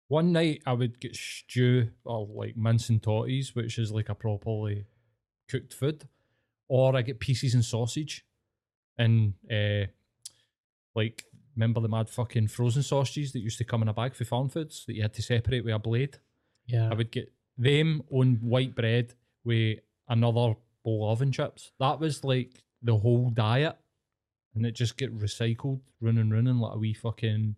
One 0.08 0.32
night 0.32 0.62
I 0.66 0.74
would 0.74 1.00
get 1.00 1.16
stew 1.16 1.90
or 2.04 2.28
like 2.28 2.56
mince 2.58 2.90
and 2.90 3.02
totties, 3.02 3.56
which 3.56 3.80
is 3.80 3.92
like 3.92 4.10
a 4.10 4.16
properly 4.16 4.86
cooked 5.50 5.74
food, 5.74 6.08
or 6.68 6.96
I 6.96 7.02
get 7.02 7.20
pieces 7.20 7.54
and 7.54 7.66
sausage, 7.66 8.26
and 8.98 9.34
uh, 9.52 9.88
like 10.96 11.24
remember 11.56 11.82
the 11.82 11.90
mad 11.90 12.10
fucking 12.10 12.48
frozen 12.48 12.84
sausages 12.84 13.32
that 13.34 13.40
used 13.40 13.58
to 13.60 13.64
come 13.64 13.82
in 13.82 13.88
a 13.88 13.94
bag 13.94 14.16
for 14.16 14.24
Farmfoods 14.24 14.86
that 14.86 14.96
you 14.96 15.02
had 15.02 15.14
to 15.14 15.22
separate 15.22 15.64
with 15.64 15.74
a 15.74 15.80
blade. 15.80 16.18
Yeah. 16.66 16.90
I 16.90 16.94
would 16.96 17.12
get 17.12 17.32
them 17.58 18.04
on 18.12 18.36
white 18.42 18.76
bread 18.76 19.14
with 19.44 19.80
another 20.08 20.56
bowl 20.84 21.06
of 21.06 21.12
oven 21.12 21.32
chips. 21.32 21.72
That 21.80 22.00
was 22.00 22.24
like 22.24 22.64
the 22.82 22.98
whole 22.98 23.30
diet. 23.30 23.78
And 24.56 24.66
it 24.68 24.74
just 24.74 24.98
get 24.98 25.18
recycled, 25.18 25.80
running, 26.00 26.30
running 26.30 26.60
like 26.60 26.76
a 26.76 26.78
wee 26.78 26.94
fucking 26.94 27.56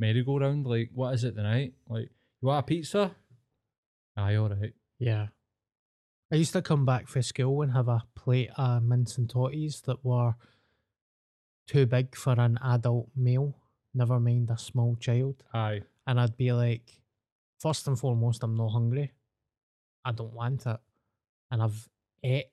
merry-go-round. 0.00 0.66
Like, 0.66 0.90
what 0.92 1.14
is 1.14 1.22
it 1.22 1.36
tonight? 1.36 1.74
Like, 1.88 2.10
you 2.40 2.48
want 2.48 2.64
a 2.64 2.66
pizza? 2.66 3.14
Aye, 4.16 4.34
all 4.34 4.48
right. 4.48 4.72
Yeah. 4.98 5.28
I 6.32 6.36
used 6.36 6.52
to 6.54 6.62
come 6.62 6.84
back 6.84 7.06
for 7.06 7.22
school 7.22 7.62
and 7.62 7.72
have 7.72 7.86
a 7.86 8.02
plate 8.16 8.50
of 8.56 8.82
mince 8.82 9.18
and 9.18 9.28
totties 9.28 9.82
that 9.82 10.04
were 10.04 10.34
too 11.66 11.86
big 11.86 12.14
for 12.16 12.38
an 12.38 12.58
adult 12.64 13.08
male, 13.16 13.56
never 13.94 14.18
mind 14.20 14.50
a 14.50 14.58
small 14.58 14.96
child. 14.96 15.42
Aye. 15.54 15.82
And 16.06 16.20
I'd 16.20 16.36
be 16.36 16.52
like, 16.52 17.00
first 17.60 17.86
and 17.88 17.98
foremost, 17.98 18.42
I'm 18.42 18.56
not 18.56 18.70
hungry. 18.70 19.12
I 20.04 20.12
don't 20.12 20.32
want 20.34 20.66
it. 20.66 20.80
And 21.50 21.62
I've 21.62 21.88
ate 22.24 22.46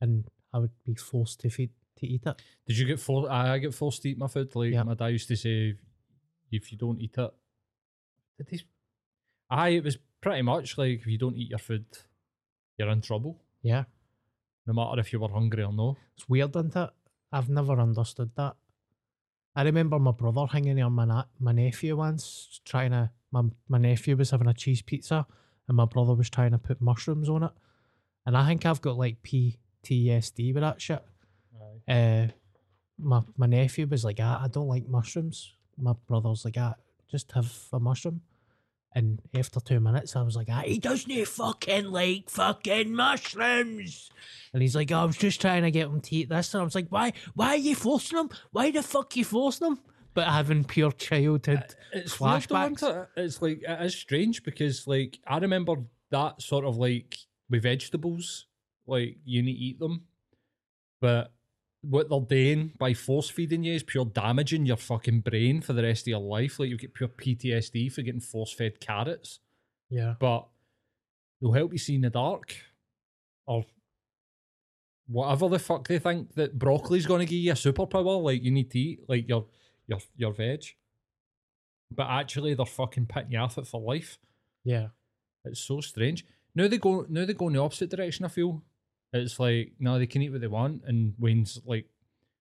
and 0.00 0.24
I 0.52 0.58
would 0.58 0.70
be 0.84 0.94
forced 0.94 1.40
to 1.40 1.50
feed 1.50 1.70
to 1.98 2.06
eat 2.06 2.22
it. 2.26 2.40
Did 2.66 2.78
you 2.78 2.86
get 2.86 3.00
forced? 3.00 3.30
I 3.30 3.58
get 3.58 3.74
forced 3.74 4.02
to 4.02 4.10
eat 4.10 4.18
my 4.18 4.26
food. 4.28 4.54
Like, 4.54 4.72
Yeah. 4.72 4.82
my 4.84 4.94
dad 4.94 5.08
used 5.08 5.28
to 5.28 5.36
say, 5.36 5.74
if 6.50 6.70
you 6.72 6.78
don't 6.78 7.00
eat 7.00 7.16
it, 7.18 7.30
did 8.38 8.48
he? 8.50 8.60
Aye, 9.50 9.68
it 9.70 9.84
was 9.84 9.98
pretty 10.20 10.42
much 10.42 10.76
like 10.78 11.00
if 11.00 11.06
you 11.06 11.18
don't 11.18 11.36
eat 11.36 11.50
your 11.50 11.58
food, 11.58 11.86
you're 12.78 12.88
in 12.90 13.00
trouble. 13.00 13.42
Yeah. 13.62 13.84
No 14.66 14.72
matter 14.74 15.00
if 15.00 15.12
you 15.12 15.20
were 15.20 15.28
hungry 15.28 15.62
or 15.62 15.72
no. 15.72 15.96
It's 16.16 16.28
weird, 16.28 16.54
isn't 16.56 16.76
it? 16.76 16.90
I've 17.36 17.50
never 17.50 17.78
understood 17.78 18.30
that. 18.36 18.56
I 19.54 19.62
remember 19.62 19.98
my 19.98 20.12
brother 20.12 20.46
hanging 20.46 20.80
on 20.82 20.92
my 20.92 21.04
na- 21.04 21.24
my 21.38 21.52
nephew 21.52 21.96
once, 21.96 22.60
trying 22.64 22.92
to. 22.92 23.10
My, 23.32 23.42
my 23.68 23.78
nephew 23.78 24.16
was 24.16 24.30
having 24.30 24.46
a 24.46 24.54
cheese 24.54 24.80
pizza, 24.82 25.26
and 25.68 25.76
my 25.76 25.84
brother 25.84 26.14
was 26.14 26.30
trying 26.30 26.52
to 26.52 26.58
put 26.58 26.80
mushrooms 26.80 27.28
on 27.28 27.42
it. 27.42 27.50
And 28.24 28.36
I 28.36 28.46
think 28.46 28.64
I've 28.64 28.80
got 28.80 28.96
like 28.96 29.22
PTSD 29.22 30.54
with 30.54 30.62
that 30.62 30.80
shit. 30.80 31.04
Uh, 31.88 32.28
my 32.98 33.20
my 33.36 33.46
nephew 33.46 33.86
was 33.86 34.04
like, 34.04 34.18
ah, 34.20 34.40
I 34.42 34.48
don't 34.48 34.68
like 34.68 34.88
mushrooms. 34.88 35.54
My 35.76 35.94
brother's 36.06 36.44
like, 36.44 36.56
ah, 36.58 36.74
just 37.10 37.32
have 37.32 37.52
a 37.72 37.80
mushroom. 37.80 38.22
And 38.96 39.20
after 39.34 39.60
two 39.60 39.78
minutes, 39.78 40.16
I 40.16 40.22
was 40.22 40.36
like, 40.36 40.48
ah, 40.50 40.62
he 40.64 40.78
doesn't 40.78 41.28
fucking 41.28 41.84
like 41.92 42.30
fucking 42.30 42.94
mushrooms. 42.94 44.10
And 44.54 44.62
he's 44.62 44.74
like, 44.74 44.90
oh, 44.90 45.00
I 45.00 45.04
was 45.04 45.18
just 45.18 45.38
trying 45.38 45.64
to 45.64 45.70
get 45.70 45.88
him 45.88 46.00
to 46.00 46.16
eat 46.16 46.30
this. 46.30 46.54
And 46.54 46.62
I 46.62 46.64
was 46.64 46.74
like, 46.74 46.86
why? 46.88 47.12
Why 47.34 47.48
are 47.48 47.56
you 47.58 47.74
forcing 47.74 48.18
him? 48.18 48.30
Why 48.52 48.70
the 48.70 48.82
fuck 48.82 49.14
are 49.14 49.18
you 49.18 49.24
forcing 49.26 49.66
him? 49.66 49.78
But 50.14 50.28
having 50.28 50.64
pure 50.64 50.92
childhood 50.92 51.74
It's 51.92 52.18
weird 52.18 52.44
though, 52.44 52.54
flashbacks. 52.56 53.02
it? 53.02 53.08
It's 53.18 53.42
like 53.42 53.62
it 53.68 53.82
is 53.82 53.94
strange 53.94 54.42
because 54.42 54.86
like 54.86 55.18
I 55.26 55.36
remember 55.40 55.74
that 56.10 56.40
sort 56.40 56.64
of 56.64 56.78
like 56.78 57.18
with 57.50 57.64
vegetables, 57.64 58.46
like 58.86 59.18
you 59.26 59.42
need 59.42 59.52
to 59.52 59.58
eat 59.58 59.78
them, 59.78 60.04
but 61.02 61.32
what 61.88 62.08
they're 62.08 62.20
doing 62.20 62.72
by 62.78 62.94
force 62.94 63.28
feeding 63.28 63.64
you 63.64 63.74
is 63.74 63.82
pure 63.82 64.04
damaging 64.04 64.66
your 64.66 64.76
fucking 64.76 65.20
brain 65.20 65.60
for 65.60 65.72
the 65.72 65.82
rest 65.82 66.02
of 66.02 66.08
your 66.08 66.20
life. 66.20 66.58
Like 66.58 66.68
you 66.68 66.76
get 66.76 66.94
pure 66.94 67.08
PTSD 67.08 67.92
for 67.92 68.02
getting 68.02 68.20
force 68.20 68.52
fed 68.52 68.80
carrots. 68.80 69.40
Yeah. 69.90 70.14
But 70.18 70.46
they'll 71.40 71.52
help 71.52 71.72
you 71.72 71.78
see 71.78 71.96
in 71.96 72.02
the 72.02 72.10
dark. 72.10 72.54
Or 73.46 73.64
whatever 75.06 75.48
the 75.48 75.58
fuck 75.58 75.86
they 75.86 75.98
think 75.98 76.34
that 76.34 76.58
broccoli's 76.58 77.06
gonna 77.06 77.24
give 77.24 77.38
you 77.38 77.52
a 77.52 77.54
superpower, 77.54 78.22
like 78.22 78.42
you 78.42 78.50
need 78.50 78.70
to 78.72 78.78
eat, 78.78 79.00
like 79.08 79.28
your 79.28 79.46
your 79.86 80.00
your 80.16 80.32
veg. 80.32 80.64
But 81.90 82.08
actually 82.08 82.54
they're 82.54 82.66
fucking 82.66 83.06
pitting 83.06 83.32
you 83.32 83.38
off 83.38 83.58
it 83.58 83.66
for 83.66 83.80
life. 83.80 84.18
Yeah. 84.64 84.88
It's 85.44 85.60
so 85.60 85.80
strange. 85.80 86.24
Now 86.54 86.66
they 86.68 86.78
go 86.78 87.06
now 87.08 87.24
they 87.24 87.34
go 87.34 87.46
in 87.48 87.54
the 87.54 87.62
opposite 87.62 87.90
direction, 87.90 88.24
I 88.24 88.28
feel. 88.28 88.62
It's 89.20 89.40
like, 89.40 89.72
no, 89.78 89.98
they 89.98 90.06
can 90.06 90.22
eat 90.22 90.30
what 90.30 90.40
they 90.40 90.46
want. 90.46 90.82
And 90.86 91.14
Wayne's 91.18 91.60
like 91.64 91.86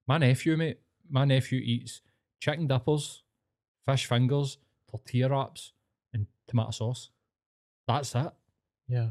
my 0.08 0.18
nephew, 0.18 0.58
mate, 0.58 0.80
my 1.10 1.26
nephew 1.26 1.60
eats 1.64 2.02
chicken 2.40 2.68
dippers, 2.68 3.24
fish 3.86 4.06
fingers, 4.06 4.58
tortilla 4.90 5.30
wraps, 5.30 5.74
and 6.14 6.28
tomato 6.48 6.72
sauce. 6.72 7.10
That's 7.88 8.14
it. 8.16 8.32
Yeah. 8.88 9.10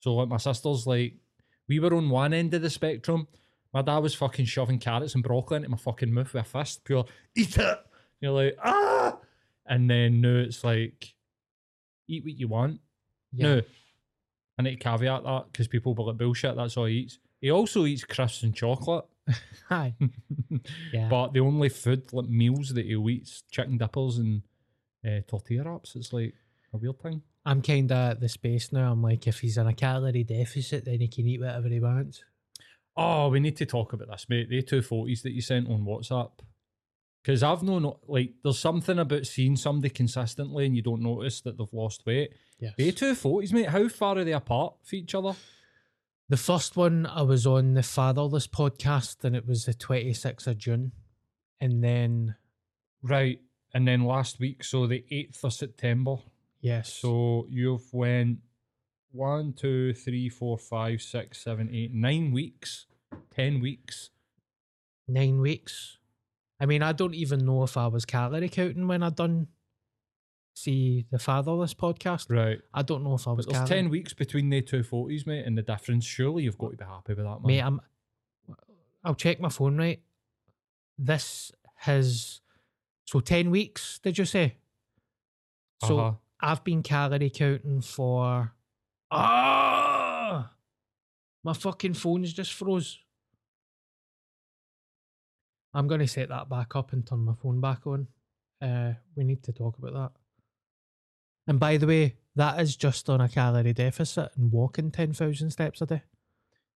So 0.00 0.14
like 0.14 0.28
my 0.28 0.36
sister's 0.36 0.86
like, 0.86 1.14
we 1.68 1.78
were 1.78 1.94
on 1.94 2.10
one 2.10 2.32
end 2.32 2.54
of 2.54 2.62
the 2.62 2.70
spectrum. 2.70 3.28
My 3.72 3.82
dad 3.82 3.98
was 3.98 4.14
fucking 4.14 4.46
shoving 4.46 4.78
carrots 4.78 5.14
and 5.14 5.22
broccoli 5.22 5.56
into 5.58 5.70
my 5.70 5.76
fucking 5.76 6.12
mouth 6.12 6.32
with 6.32 6.42
a 6.42 6.44
fist, 6.44 6.84
pure 6.84 7.06
eat 7.34 7.56
it. 7.56 7.78
You're 8.20 8.32
like, 8.32 8.56
ah 8.62 9.16
and 9.66 9.88
then 9.88 10.20
now 10.20 10.36
it's 10.36 10.64
like 10.64 11.14
eat 12.08 12.24
what 12.24 12.38
you 12.38 12.48
want. 12.48 12.80
Yeah. 13.32 13.46
No. 13.46 13.62
I 14.58 14.62
need 14.62 14.80
to 14.80 14.84
caveat 14.84 15.24
that 15.24 15.44
because 15.50 15.68
people 15.68 15.94
will 15.94 16.04
be 16.04 16.08
like 16.10 16.18
bullshit, 16.18 16.56
that's 16.56 16.76
all 16.76 16.86
he 16.86 16.98
eats. 16.98 17.18
He 17.40 17.50
also 17.50 17.86
eats 17.86 18.04
crisps 18.04 18.42
and 18.42 18.54
chocolate. 18.54 19.04
Hi. 19.68 19.94
yeah. 20.92 21.08
But 21.08 21.32
the 21.32 21.40
only 21.40 21.68
food 21.68 22.12
like 22.12 22.28
meals 22.28 22.70
that 22.74 22.86
he 22.86 22.94
eats 22.94 23.44
chicken 23.50 23.78
dippers 23.78 24.18
and 24.18 24.42
uh, 25.06 25.20
tortilla 25.26 25.64
wraps. 25.64 25.96
It's 25.96 26.12
like 26.12 26.34
a 26.72 26.76
weird 26.76 27.00
thing. 27.00 27.22
I'm 27.44 27.62
kind 27.62 27.90
of 27.90 28.12
at 28.12 28.20
the 28.20 28.28
space 28.28 28.72
now. 28.72 28.92
I'm 28.92 29.02
like, 29.02 29.26
if 29.26 29.40
he's 29.40 29.58
in 29.58 29.66
a 29.66 29.74
calorie 29.74 30.24
deficit, 30.24 30.84
then 30.84 31.00
he 31.00 31.08
can 31.08 31.26
eat 31.26 31.40
whatever 31.40 31.68
he 31.68 31.80
wants. 31.80 32.22
Oh, 32.96 33.28
we 33.28 33.40
need 33.40 33.56
to 33.56 33.66
talk 33.66 33.92
about 33.92 34.08
this, 34.08 34.26
mate. 34.28 34.48
The 34.48 34.62
two 34.62 34.82
photos 34.82 35.22
that 35.22 35.32
you 35.32 35.40
sent 35.40 35.68
on 35.68 35.84
WhatsApp. 35.84 36.30
Because 37.22 37.42
I've 37.44 37.62
known, 37.62 37.92
like, 38.08 38.32
there's 38.42 38.58
something 38.58 38.98
about 38.98 39.26
seeing 39.26 39.54
somebody 39.56 39.90
consistently 39.94 40.66
and 40.66 40.74
you 40.74 40.82
don't 40.82 41.02
notice 41.02 41.40
that 41.42 41.56
they've 41.56 41.72
lost 41.72 42.04
weight. 42.04 42.32
Yes. 42.58 42.74
The 42.76 42.90
two 42.90 43.14
photos, 43.14 43.52
mate, 43.52 43.68
how 43.68 43.88
far 43.88 44.18
are 44.18 44.24
they 44.24 44.32
apart 44.32 44.74
for 44.82 44.96
each 44.96 45.14
other? 45.14 45.34
The 46.28 46.36
first 46.36 46.76
one, 46.76 47.06
I 47.06 47.22
was 47.22 47.46
on 47.46 47.74
the 47.74 47.82
Fatherless 47.82 48.46
podcast, 48.48 49.22
and 49.22 49.36
it 49.36 49.46
was 49.46 49.66
the 49.66 49.74
26th 49.74 50.46
of 50.46 50.58
June. 50.58 50.92
And 51.60 51.82
then, 51.84 52.34
Right. 53.02 53.40
And 53.74 53.86
then 53.86 54.04
last 54.04 54.38
week, 54.40 54.64
so 54.64 54.86
the 54.86 55.04
8th 55.10 55.44
of 55.44 55.52
September. 55.52 56.16
yes. 56.60 56.92
So 56.92 57.46
you've 57.48 57.92
went 57.92 58.38
one, 59.12 59.52
two, 59.52 59.92
three, 59.94 60.28
four, 60.28 60.58
five, 60.58 61.02
six, 61.02 61.38
seven, 61.42 61.68
eight, 61.72 61.92
nine 61.92 62.32
weeks, 62.32 62.86
ten 63.30 63.60
weeks. 63.60 64.10
nine 65.06 65.38
weeks. 65.40 65.98
I 66.62 66.66
mean, 66.66 66.80
I 66.82 66.92
don't 66.92 67.14
even 67.14 67.44
know 67.44 67.64
if 67.64 67.76
I 67.76 67.88
was 67.88 68.04
calorie 68.04 68.48
counting 68.48 68.86
when 68.86 69.02
I 69.02 69.10
done 69.10 69.48
see 70.54 71.06
the 71.10 71.18
Fatherless 71.18 71.74
podcast. 71.74 72.30
Right. 72.30 72.60
I 72.72 72.82
don't 72.82 73.02
know 73.02 73.14
if 73.14 73.26
I 73.26 73.32
was 73.32 73.46
But 73.46 73.54
there's 73.54 73.68
calorie. 73.68 73.82
ten 73.82 73.90
weeks 73.90 74.12
between 74.14 74.48
the 74.48 74.62
two 74.62 74.84
forties, 74.84 75.26
mate, 75.26 75.44
and 75.44 75.58
the 75.58 75.62
difference. 75.62 76.04
Surely 76.04 76.44
you've 76.44 76.56
got 76.58 76.70
to 76.70 76.76
be 76.76 76.84
happy 76.84 77.14
with 77.14 77.24
that, 77.24 77.40
man. 77.40 77.46
Mate, 77.46 77.60
I'm. 77.62 77.80
I'll 79.04 79.16
check 79.16 79.40
my 79.40 79.48
phone. 79.48 79.76
Right, 79.76 80.00
this 80.96 81.50
has 81.78 82.40
so 83.06 83.18
ten 83.18 83.50
weeks. 83.50 83.98
Did 83.98 84.16
you 84.18 84.24
say? 84.24 84.54
So 85.84 85.98
Uh-huh. 85.98 86.16
I've 86.40 86.62
been 86.62 86.84
calorie 86.84 87.30
counting 87.30 87.80
for. 87.82 88.52
Ah, 89.10 90.52
my 91.42 91.52
fucking 91.54 91.94
phone's 91.94 92.32
just 92.32 92.52
froze. 92.52 93.00
I'm 95.74 95.88
gonna 95.88 96.08
set 96.08 96.28
that 96.28 96.48
back 96.48 96.76
up 96.76 96.92
and 96.92 97.06
turn 97.06 97.20
my 97.20 97.34
phone 97.34 97.60
back 97.60 97.86
on. 97.86 98.06
Uh, 98.60 98.92
we 99.16 99.24
need 99.24 99.42
to 99.44 99.52
talk 99.52 99.78
about 99.78 99.92
that. 99.94 100.12
And 101.46 101.58
by 101.58 101.76
the 101.76 101.86
way, 101.86 102.16
that 102.36 102.60
is 102.60 102.76
just 102.76 103.08
on 103.10 103.20
a 103.20 103.28
calorie 103.28 103.72
deficit 103.72 104.30
and 104.36 104.52
walking 104.52 104.90
ten 104.90 105.12
thousand 105.12 105.50
steps 105.50 105.80
a 105.82 105.86
day. 105.86 106.02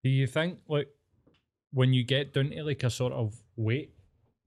Do 0.03 0.11
you 0.11 0.27
think, 0.27 0.59
like, 0.69 0.89
when 1.73 1.93
you 1.93 2.05
get 2.05 2.33
down 2.33 2.51
to 2.51 2.63
like 2.65 2.83
a 2.85 2.91
sort 2.91 3.13
of 3.13 3.35
weight 3.57 3.93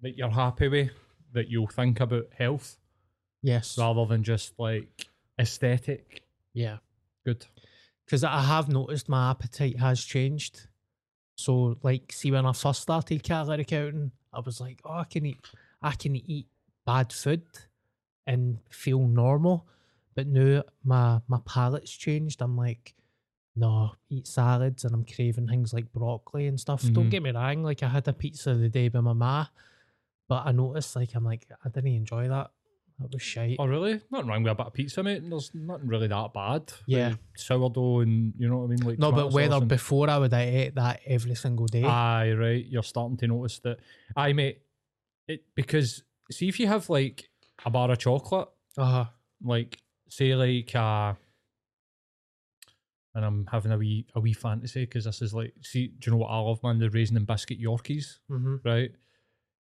that 0.01 0.17
you're 0.17 0.29
happy 0.29 0.67
with, 0.67 0.91
that 1.33 1.49
you'll 1.49 1.67
think 1.67 1.99
about 1.99 2.27
health 2.37 2.77
Yes. 3.41 3.77
rather 3.77 4.05
than 4.05 4.23
just 4.23 4.53
like 4.59 5.07
aesthetic? 5.39 6.23
Yeah. 6.53 6.77
Good. 7.25 7.45
because 8.05 8.23
I 8.23 8.41
have 8.41 8.69
noticed 8.69 9.07
my 9.09 9.29
appetite 9.29 9.77
has 9.79 10.03
changed. 10.03 10.67
So, 11.37 11.77
like, 11.83 12.11
see, 12.11 12.31
when 12.31 12.45
I 12.45 12.53
first 12.53 12.81
started 12.81 13.21
calorie 13.23 13.63
counting, 13.65 14.11
I 14.33 14.39
was 14.41 14.61
like, 14.61 14.81
"Oh, 14.85 14.93
I 14.93 15.05
can 15.05 15.25
eat, 15.25 15.39
I 15.81 15.93
can 15.93 16.15
eat 16.15 16.47
bad 16.85 17.11
food 17.13 17.43
and 18.27 18.59
feel 18.71 19.07
normal." 19.07 19.67
But 20.15 20.27
now 20.27 20.63
my 20.83 21.21
my 21.27 21.39
palate's 21.45 21.91
changed. 21.91 22.41
I'm 22.41 22.57
like, 22.57 22.95
no, 23.55 23.95
eat 24.09 24.27
salads, 24.27 24.85
and 24.85 24.93
I'm 24.95 25.05
craving 25.05 25.47
things 25.49 25.73
like 25.73 25.91
broccoli 25.93 26.47
and 26.47 26.59
stuff. 26.59 26.91
Don't 26.93 27.09
Mhm. 27.09 27.11
get 27.11 27.23
me 27.23 27.31
wrong, 27.31 27.63
like 27.63 27.83
I 27.83 27.89
had 27.89 28.07
a 28.07 28.13
pizza 28.13 28.55
the 28.55 28.69
day 28.69 28.89
by 28.89 29.01
my 29.01 29.13
ma, 29.13 29.47
but 30.29 30.45
I 30.47 30.51
noticed 30.53 30.95
like 30.95 31.15
I'm 31.15 31.25
like 31.25 31.47
I 31.65 31.69
didn't 31.69 31.93
enjoy 31.95 32.29
that. 32.29 32.51
That 32.99 33.13
was 33.13 33.21
shite. 33.21 33.55
Oh, 33.59 33.65
really? 33.65 34.01
Nothing 34.11 34.27
wrong 34.27 34.43
with 34.43 34.51
a 34.51 34.55
bit 34.55 34.65
of 34.67 34.73
pizza, 34.73 35.01
mate. 35.01 35.21
There's 35.27 35.51
nothing 35.53 35.87
really 35.87 36.07
that 36.07 36.33
bad. 36.33 36.73
Yeah. 36.85 37.09
Like 37.09 37.17
sourdough 37.35 38.01
and 38.01 38.33
you 38.37 38.49
know 38.49 38.57
what 38.57 38.65
I 38.65 38.67
mean? 38.67 38.79
Like 38.79 38.99
no, 38.99 39.11
but 39.11 39.31
whether 39.31 39.55
and- 39.55 39.67
before 39.67 40.09
I 40.09 40.17
would 40.17 40.33
have 40.33 40.41
ate 40.41 40.75
that 40.75 40.99
every 41.05 41.35
single 41.35 41.65
day. 41.65 41.83
Aye, 41.83 42.33
right. 42.33 42.65
You're 42.65 42.83
starting 42.83 43.17
to 43.17 43.27
notice 43.27 43.59
that. 43.59 43.79
Aye, 44.15 44.33
mate. 44.33 44.61
It 45.27 45.45
because 45.55 46.03
see 46.29 46.49
if 46.49 46.59
you 46.59 46.67
have 46.67 46.89
like 46.89 47.29
a 47.65 47.69
bar 47.69 47.89
of 47.89 47.99
chocolate, 47.99 48.49
uh-huh. 48.77 49.05
like 49.43 49.81
say 50.09 50.35
like 50.35 50.75
uh 50.75 51.13
and 53.15 53.25
I'm 53.25 53.47
having 53.51 53.71
a 53.71 53.77
wee 53.77 54.07
a 54.15 54.19
wee 54.19 54.33
fantasy 54.33 54.85
because 54.85 55.05
this 55.05 55.21
is 55.21 55.33
like 55.33 55.53
see 55.61 55.87
do 55.87 56.09
you 56.09 56.11
know 56.11 56.17
what 56.17 56.29
I 56.29 56.39
love 56.39 56.63
man 56.63 56.79
the 56.79 56.89
raisin 56.89 57.17
and 57.17 57.27
biscuit 57.27 57.61
Yorkies 57.61 58.19
hmm 58.27 58.57
right 58.63 58.91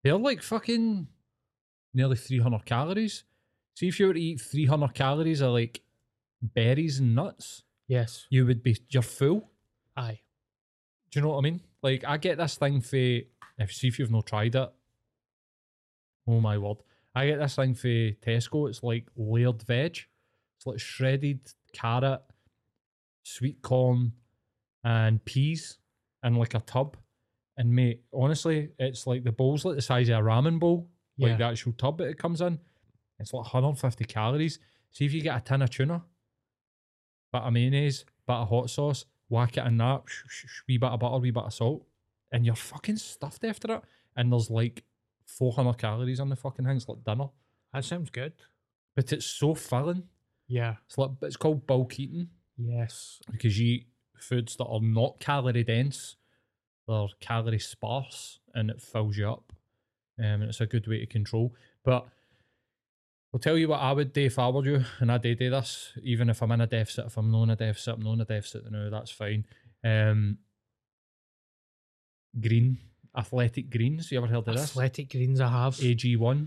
they're 0.03 0.17
like 0.17 0.43
fucking 0.43 1.09
nearly 1.95 2.17
300 2.17 2.65
calories 2.65 3.25
see 3.75 3.89
if 3.89 3.99
you 4.01 4.07
were 4.09 4.15
to 4.15 4.21
eat 4.21 4.41
300 4.41 4.95
calories 4.95 5.41
of 5.41 5.53
like 5.53 5.81
berries 6.43 6.99
and 7.01 7.15
nuts 7.15 7.63
Yes. 7.89 8.27
you 8.31 8.47
would 8.47 8.63
be 8.63 8.77
you're 8.89 9.03
full 9.03 9.51
Aye. 9.97 10.21
do 11.11 11.19
you 11.19 11.23
know 11.25 11.31
what 11.33 11.39
I 11.39 11.43
mean? 11.43 11.61
Like, 11.83 12.03
I 12.07 12.17
get 12.17 12.39
this 12.39 12.57
thing 12.57 12.81
for 12.81 12.97
if 12.97 13.73
see 13.73 13.89
if 13.89 13.99
you've 13.99 14.11
not 14.11 14.27
tried 14.27 14.55
it. 14.55 14.73
Oh 16.27 16.41
my 16.41 16.57
word! 16.59 16.79
I 17.15 17.27
get 17.27 17.39
this 17.39 17.57
thing 17.57 17.75
for 17.75 17.87
Tesco. 17.87 18.69
It's 18.69 18.83
like 18.83 19.07
layered 19.17 19.63
veg. 19.63 19.99
It's 20.57 20.67
like 20.67 20.81
shredded 20.81 21.41
carrot, 21.73 22.23
sweet 23.23 23.61
corn, 23.63 24.13
and 24.83 25.23
peas 25.25 25.79
in 26.25 26.35
like 26.37 26.55
a 26.55 26.61
tub. 26.61 26.97
And 27.57 27.71
mate, 27.71 28.03
honestly, 28.13 28.71
it's 28.79 29.07
like 29.07 29.23
the 29.23 29.31
bowl's 29.33 29.65
like 29.65 29.77
the 29.77 29.83
size 29.83 30.09
of 30.09 30.19
a 30.19 30.23
ramen 30.23 30.59
bowl, 30.59 30.89
Yeah. 31.17 31.29
like 31.29 31.39
the 31.39 31.45
actual 31.45 31.73
tub 31.73 31.99
that 31.99 32.09
it 32.09 32.19
comes 32.19 32.41
in. 32.41 32.59
It's 33.19 33.33
like 33.33 33.45
150 33.45 34.05
calories. 34.07 34.59
See 34.91 35.05
if 35.07 35.13
you 35.13 35.23
get 35.23 35.37
a 35.37 35.41
tin 35.41 35.63
of 35.63 35.71
tuna, 35.71 36.03
bit 37.33 37.43
of 37.43 37.53
mayonnaise, 37.53 38.05
bit 38.27 38.35
of 38.37 38.49
hot 38.49 38.71
sauce, 38.71 39.05
whack 39.29 39.57
it 39.57 39.67
in 39.67 39.77
that, 39.79 40.03
sh- 40.07 40.23
sh- 40.29 40.45
sh- 40.49 40.61
wee 40.69 40.79
bit 40.79 40.91
of 40.91 41.01
butter, 41.01 41.19
wee 41.19 41.31
bit 41.31 41.43
of 41.45 41.53
salt, 41.55 41.85
and 42.33 42.45
you're 42.47 42.55
fucking 42.55 42.97
stuffed 42.97 43.45
after 43.45 43.75
it. 43.77 43.83
And 44.17 44.33
there's 44.33 44.51
like 44.51 44.85
400 45.27 45.79
calories 45.79 46.21
on 46.21 46.29
the 46.29 46.37
fucking 46.37 46.65
thing. 46.65 46.77
It's 46.77 46.89
like 46.89 47.05
dinner, 47.05 47.29
That 47.73 47.85
sounds 47.85 48.11
good. 48.11 48.33
but 48.95 49.13
it's 49.13 49.27
so 49.27 49.55
filling. 49.55 50.05
Yeah. 50.47 50.77
It's 50.87 50.99
like 50.99 51.11
it's 51.23 51.37
called 51.37 51.67
bulk 51.67 51.99
eating 51.99 52.29
Yes. 52.59 53.19
because 53.31 53.59
you 53.59 53.67
eat 53.77 53.87
foods 54.19 54.57
that 54.57 54.67
are 54.67 54.81
not 54.81 55.19
calorie 55.21 55.65
dense, 55.65 56.17
they're 56.87 57.07
calorie 57.21 57.59
sparse, 57.59 58.39
and 58.55 58.71
it 58.71 58.81
fills 58.83 59.17
you 59.17 59.29
up. 59.31 59.53
Um, 60.19 60.25
and 60.25 60.45
it's 60.45 60.61
a 60.61 60.67
good 60.67 60.87
way 60.87 61.01
to 61.01 61.07
control. 61.07 61.55
But 61.85 62.07
I'll 63.35 63.41
tell 63.41 63.59
you 63.59 63.69
what 63.69 63.81
I 63.81 63.91
would 63.93 64.13
do 64.13 64.27
if 64.27 64.39
I 64.39 64.49
were 64.49 64.65
you, 64.65 64.85
and 65.01 65.11
I 65.11 65.19
did 65.19 65.41
do 65.41 65.51
this, 65.51 65.93
even 66.03 66.31
if 66.31 66.41
I'm 66.41 66.53
in 66.53 66.61
a 66.61 66.69
deficit, 66.69 67.07
if 67.07 67.17
I'm 67.17 67.33
not 67.33 67.43
in 67.43 67.51
a 67.51 67.57
deficit, 67.57 67.95
I'm 67.95 68.03
not 68.03 68.13
in 68.13 68.21
a 68.21 68.25
deficit, 68.25 68.71
no, 68.71 68.91
that's 68.91 69.11
fine. 69.11 69.45
Um, 69.85 70.39
green, 72.41 72.79
athletic 73.17 73.71
greens, 73.71 74.13
you 74.13 74.19
ever 74.19 74.29
heard 74.29 74.47
of 74.47 74.55
this? 74.55 74.63
Athletic 74.63 75.11
greens 75.11 75.41
I 75.41 75.49
have. 75.49 75.75
AG1. 75.75 76.47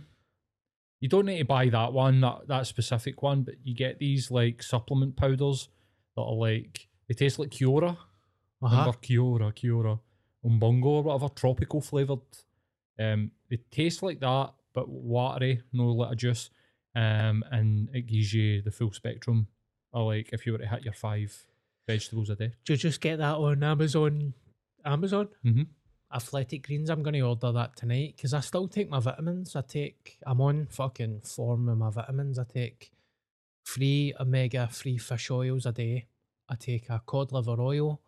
You 1.02 1.10
don't 1.10 1.26
need 1.26 1.40
to 1.40 1.46
buy 1.46 1.68
that 1.68 1.92
one, 1.92 2.22
that, 2.22 2.48
that 2.48 2.68
specific 2.68 3.22
one, 3.22 3.44
but 3.44 3.56
you 3.66 3.76
get 3.76 4.00
these 4.00 4.32
like 4.32 4.64
supplement 4.64 5.18
powders 5.18 5.68
that 6.16 6.22
are 6.22 6.36
like, 6.36 6.88
they 7.10 7.14
taste 7.14 7.38
like 7.38 7.52
Kia-Ora. 7.52 7.90
Uh-huh. 7.90 8.68
Remember 8.70 8.94
Kia-Ora, 9.02 9.52
Kia-Ora. 9.52 10.00
umbongo 10.46 10.86
or 10.86 11.04
whatever, 11.04 11.28
tropical 11.28 11.82
flavoured. 11.82 12.22
Um, 13.00 13.32
they 13.50 13.58
taste 13.72 14.04
like 14.04 14.20
that, 14.22 14.52
but 14.74 14.90
watery, 14.90 15.62
no 15.74 15.92
little 15.92 16.16
juice. 16.16 16.50
Um, 16.96 17.44
and 17.52 17.90
it 17.94 18.08
gives 18.08 18.34
you 18.34 18.62
the 18.62 18.72
full 18.72 18.92
spectrum. 18.92 19.48
Or 19.94 20.14
like 20.14 20.30
if 20.34 20.46
you 20.46 20.52
were 20.52 20.58
to 20.58 20.68
hit 20.68 20.84
your 20.84 20.94
five 20.94 21.46
vegetables 21.88 22.30
a 22.30 22.36
day. 22.36 22.54
Do 22.66 22.74
you 22.74 22.78
just 22.78 23.02
get 23.02 23.18
that 23.18 23.36
on 23.36 23.64
Amazon? 23.64 24.34
Amazon? 24.86 25.30
Mm-hmm. 25.46 25.64
Athletic 26.14 26.68
Greens. 26.68 26.90
I'm 26.90 27.04
going 27.04 27.14
to 27.14 27.22
order 27.22 27.52
that 27.52 27.76
tonight 27.76 28.14
because 28.16 28.34
I 28.34 28.40
still 28.40 28.68
take 28.68 28.90
my 28.90 29.00
vitamins. 29.00 29.56
I 29.56 29.62
take. 29.62 30.18
I'm 30.26 30.42
on 30.42 30.68
fucking 30.70 31.22
form 31.22 31.68
with 31.68 31.78
my 31.78 31.90
vitamins. 31.90 32.40
I 32.40 32.44
take 32.44 32.92
three 33.66 34.14
omega 34.20 34.70
three 34.72 34.98
fish 34.98 35.30
oils 35.30 35.66
a 35.66 35.72
day. 35.72 36.08
I 36.50 36.56
take 36.56 36.90
a 36.90 37.02
cod 37.06 37.34
liver 37.34 37.60
oil, 37.60 38.02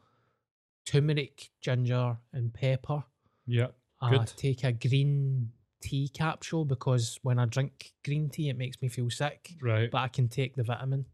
turmeric, 0.85 1.49
ginger, 1.59 2.17
and 2.31 2.53
pepper. 2.53 3.03
Yeah, 3.45 3.67
I 4.01 4.11
good. 4.17 4.33
take 4.35 4.63
a 4.63 4.71
green 4.71 5.51
tea 5.81 6.09
capsule 6.09 6.65
because 6.65 7.19
when 7.23 7.39
I 7.39 7.45
drink 7.45 7.93
green 8.03 8.29
tea, 8.29 8.49
it 8.49 8.57
makes 8.57 8.81
me 8.81 8.87
feel 8.89 9.09
sick. 9.09 9.55
Right. 9.61 9.89
But 9.91 9.99
I 9.99 10.07
can 10.07 10.27
take 10.27 10.55
the 10.55 10.63
vitamin. 10.63 11.05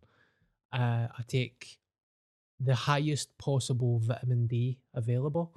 Uh, 0.71 1.07
I 1.17 1.21
take 1.27 1.77
the 2.59 2.75
highest 2.75 3.37
possible 3.37 3.99
vitamin 3.99 4.47
D 4.47 4.79
available. 4.93 5.53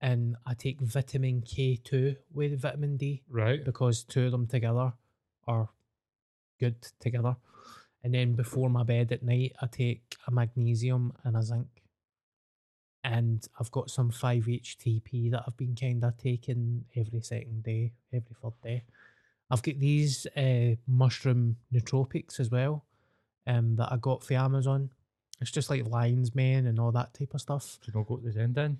And 0.00 0.36
I 0.44 0.54
take 0.54 0.80
vitamin 0.80 1.42
K2 1.42 2.16
with 2.32 2.60
vitamin 2.60 2.96
D 2.96 3.22
Right. 3.28 3.64
because 3.64 4.02
two 4.02 4.26
of 4.26 4.32
them 4.32 4.46
together 4.48 4.92
are 5.46 5.68
good 6.58 6.82
together. 6.98 7.36
And 8.02 8.12
then 8.12 8.32
before 8.34 8.68
my 8.68 8.82
bed 8.82 9.12
at 9.12 9.22
night, 9.22 9.52
I 9.60 9.66
take 9.68 10.16
a 10.26 10.32
magnesium 10.32 11.12
and 11.22 11.36
a 11.36 11.42
zinc. 11.42 11.68
And 13.04 13.44
I've 13.58 13.70
got 13.72 13.90
some 13.90 14.10
5-HTP 14.10 15.30
that 15.32 15.42
I've 15.46 15.56
been 15.56 15.74
kind 15.74 16.04
of 16.04 16.16
taking 16.16 16.84
every 16.96 17.20
second 17.20 17.64
day, 17.64 17.92
every 18.12 18.34
third 18.40 18.52
day. 18.62 18.84
I've 19.50 19.62
got 19.62 19.78
these 19.80 20.26
uh, 20.36 20.76
mushroom 20.86 21.56
nootropics 21.74 22.38
as 22.38 22.50
well 22.50 22.84
um, 23.46 23.76
that 23.76 23.92
I 23.92 23.96
got 23.96 24.22
for 24.22 24.34
Amazon. 24.34 24.90
It's 25.40 25.50
just 25.50 25.68
like 25.68 25.84
Lion's 25.86 26.34
Mane 26.34 26.66
and 26.66 26.78
all 26.78 26.92
that 26.92 27.12
type 27.12 27.34
of 27.34 27.40
stuff. 27.40 27.78
Do 27.82 27.90
you 27.92 27.98
not 27.98 28.06
go 28.06 28.16
to 28.16 28.22
the 28.24 28.32
Zen 28.32 28.78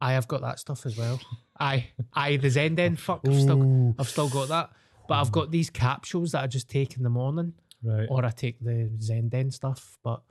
I 0.00 0.12
have 0.12 0.28
got 0.28 0.40
that 0.42 0.58
stuff 0.58 0.86
as 0.86 0.96
well. 0.96 1.20
I, 1.60 1.88
I 2.12 2.36
the 2.36 2.48
Zenden 2.48 2.98
fuck. 2.98 3.20
I've 3.26 3.40
still, 3.40 3.94
I've 3.98 4.08
still 4.08 4.28
got 4.28 4.48
that, 4.48 4.70
but 5.08 5.14
I've 5.14 5.32
got 5.32 5.50
these 5.50 5.70
capsules 5.70 6.32
that 6.32 6.44
I 6.44 6.46
just 6.46 6.68
take 6.70 6.96
in 6.96 7.02
the 7.02 7.10
morning, 7.10 7.52
Right. 7.82 8.06
or 8.08 8.24
I 8.24 8.30
take 8.30 8.58
the 8.60 8.90
Zenden 8.98 9.52
stuff. 9.52 9.98
But 10.02 10.22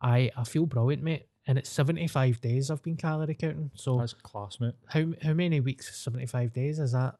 I, 0.00 0.30
I 0.36 0.44
feel 0.44 0.66
brilliant, 0.66 1.02
mate. 1.02 1.26
And 1.46 1.58
it's 1.58 1.70
seventy 1.70 2.06
five 2.06 2.40
days 2.40 2.70
I've 2.70 2.82
been 2.82 2.96
calorie 2.96 3.34
counting. 3.34 3.70
So 3.74 3.98
That's 3.98 4.12
class, 4.14 4.58
mate. 4.60 4.74
how 4.86 5.06
how 5.22 5.32
many 5.32 5.60
weeks? 5.60 5.96
Seventy 6.02 6.26
five 6.26 6.52
days 6.52 6.78
is 6.78 6.92
that? 6.92 7.14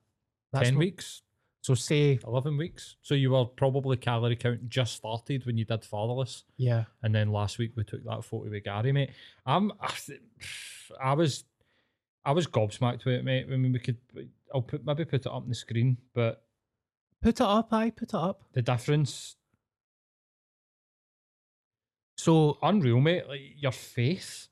Ten 0.54 0.74
not- 0.74 0.78
weeks, 0.80 1.22
So 1.62 1.74
say 1.74 2.18
eleven 2.26 2.56
weeks. 2.56 2.96
So 3.02 3.14
you 3.14 3.30
were 3.30 3.44
probably 3.46 3.96
calorie 3.96 4.36
count 4.36 4.68
just 4.68 4.94
started 4.96 5.46
when 5.46 5.56
you 5.56 5.64
did 5.64 5.84
fatherless, 5.84 6.44
yeah. 6.56 6.84
and 7.02 7.14
then 7.14 7.30
last 7.32 7.58
week 7.58 7.72
we 7.76 7.84
took 7.84 8.04
that 8.04 8.24
forty 8.24 8.50
with 8.50 8.64
Gary, 8.64 8.92
mate. 8.92 9.10
I'm, 9.46 9.72
I 11.00 11.14
was, 11.14 11.44
I 12.24 12.32
was 12.32 12.46
gobsmacked 12.46 13.04
with 13.04 13.14
it, 13.14 13.24
mate. 13.24 13.46
I 13.50 13.56
mean, 13.56 13.72
we 13.72 13.78
could, 13.78 13.98
I'll 14.54 14.62
put 14.62 14.84
maybe 14.84 15.04
put 15.04 15.20
it 15.22 15.26
up 15.26 15.34
on 15.34 15.48
the 15.48 15.54
screen, 15.54 15.96
but 16.14 16.42
Put 17.22 17.34
it 17.36 17.40
up, 17.42 17.72
I 17.72 17.90
put 17.90 18.08
it 18.08 18.14
up. 18.14 18.42
the 18.54 18.62
difference, 18.62 19.36
So 22.20 22.58
unreal, 22.62 23.00
mate. 23.00 23.26
Like 23.28 23.40
your 23.56 23.72
face. 23.72 24.48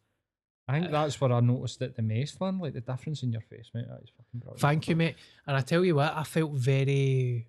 I 0.67 0.79
think 0.81 0.91
that's 0.91 1.19
where 1.21 1.33
I 1.33 1.41
noticed 1.41 1.81
it 1.81 1.97
the 1.97 2.03
most, 2.03 2.41
man. 2.41 2.59
Like 2.59 2.75
the 2.75 2.81
difference 2.83 3.23
in 3.23 3.33
your 3.33 3.41
face, 3.41 3.71
mate. 3.75 3.87
That 3.89 4.01
is 4.03 4.11
fucking 4.11 4.41
brilliant. 4.41 4.61
Thank 4.61 4.89
you, 4.89 4.97
mate. 4.97 5.17
And 5.47 5.57
I 5.57 5.61
tell 5.61 5.85
you 5.85 5.95
what, 5.95 6.15
I 6.15 6.25
felt 6.25 6.53
very. 6.53 7.49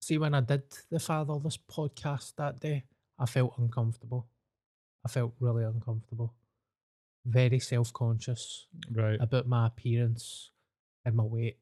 See, 0.00 0.18
when 0.18 0.34
I 0.34 0.40
did 0.40 0.62
the 0.90 0.98
Fatherless 0.98 1.58
podcast 1.70 2.34
that 2.36 2.60
day, 2.60 2.84
I 3.18 3.26
felt 3.26 3.54
uncomfortable. 3.58 4.28
I 5.04 5.08
felt 5.08 5.34
really 5.40 5.64
uncomfortable. 5.64 6.34
Very 7.24 7.58
self 7.58 7.92
conscious 7.92 8.66
Right. 8.92 9.18
about 9.20 9.48
my 9.48 9.66
appearance 9.66 10.50
and 11.04 11.16
my 11.16 11.24
weight. 11.24 11.58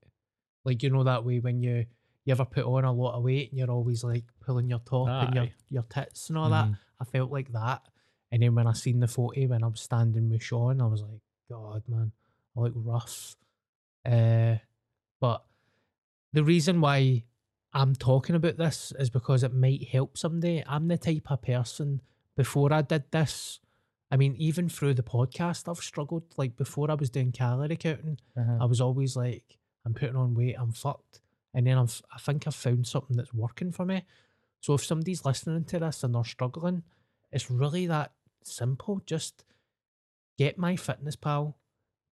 Like, 0.65 0.83
you 0.83 0.91
know, 0.91 1.05
that 1.05 1.25
way 1.25 1.41
when 1.41 1.63
you. 1.63 1.87
You 2.25 2.33
ever 2.33 2.45
put 2.45 2.65
on 2.65 2.85
a 2.85 2.93
lot 2.93 3.15
of 3.17 3.23
weight 3.23 3.51
and 3.51 3.59
you're 3.59 3.71
always 3.71 4.03
like 4.03 4.25
pulling 4.41 4.69
your 4.71 4.79
top 4.81 5.09
and 5.09 5.35
your, 5.35 5.49
your 5.71 5.83
tits 5.85 6.29
and 6.31 6.39
all 6.39 6.49
that? 6.51 6.67
Mhm. 6.67 6.79
I 7.01 7.05
felt 7.05 7.31
like 7.31 7.53
that. 7.53 7.83
And 8.33 8.43
then 8.43 8.55
when 8.55 8.67
I 8.67 8.73
seen 8.73 9.01
the 9.01 9.09
photo 9.09 9.47
when 9.47 9.63
I 9.63 9.67
was 9.67 9.81
standing 9.81 10.31
with 10.31 10.43
Sean, 10.43 10.81
I 10.81 10.87
was 10.87 11.03
like, 11.03 11.21
God, 11.51 11.83
man, 11.87 12.13
I 12.57 12.61
look 12.61 12.73
rough. 12.77 13.37
Uh, 14.05 14.57
but 15.21 15.45
the 16.33 16.43
reason 16.45 16.81
why 16.81 17.25
I'm 17.73 17.95
talking 17.95 18.35
about 18.37 18.57
this 18.57 18.93
is 18.99 19.11
because 19.11 19.43
it 19.43 19.53
might 19.53 19.89
help 19.89 20.17
someday. 20.17 20.65
I'm 20.67 20.89
the 20.89 20.97
type 20.99 21.31
of 21.31 21.43
person 21.43 22.01
before 22.37 22.73
I 22.73 22.83
did 22.83 23.05
this. 23.11 23.61
I 24.11 24.17
mean, 24.17 24.35
even 24.39 24.69
through 24.69 24.95
the 24.95 25.03
podcast, 25.03 25.69
I've 25.69 25.83
struggled. 25.83 26.25
Like 26.37 26.57
before 26.57 26.91
I 26.91 26.95
was 26.95 27.11
doing 27.11 27.33
calorie 27.33 27.77
counting, 27.77 28.19
Uh-huh. 28.37 28.59
I 28.61 28.65
was 28.65 28.81
always 28.81 29.15
like, 29.17 29.59
I'm 29.85 29.95
putting 29.95 30.17
on 30.17 30.35
weight, 30.35 30.57
I'm 30.59 30.73
fucked. 30.73 31.21
And 31.55 31.67
then 31.67 31.79
I've, 31.79 32.03
I 32.13 32.19
think 32.19 32.47
I've 32.47 32.55
found 32.55 32.87
something 32.87 33.17
that's 33.17 33.33
working 33.33 33.73
for 33.73 33.87
me. 33.87 34.05
So 34.61 34.75
if 34.75 34.85
somebody's 34.85 35.25
listening 35.25 35.65
to 35.65 35.79
this 35.79 36.03
and 36.03 36.15
they're 36.15 36.25
struggling, 36.25 36.83
it's 37.31 37.51
really 37.51 37.87
that 37.87 38.13
simple. 38.43 39.03
Just 39.07 39.45
get 40.37 40.59
MyFitnessPal, 40.59 41.55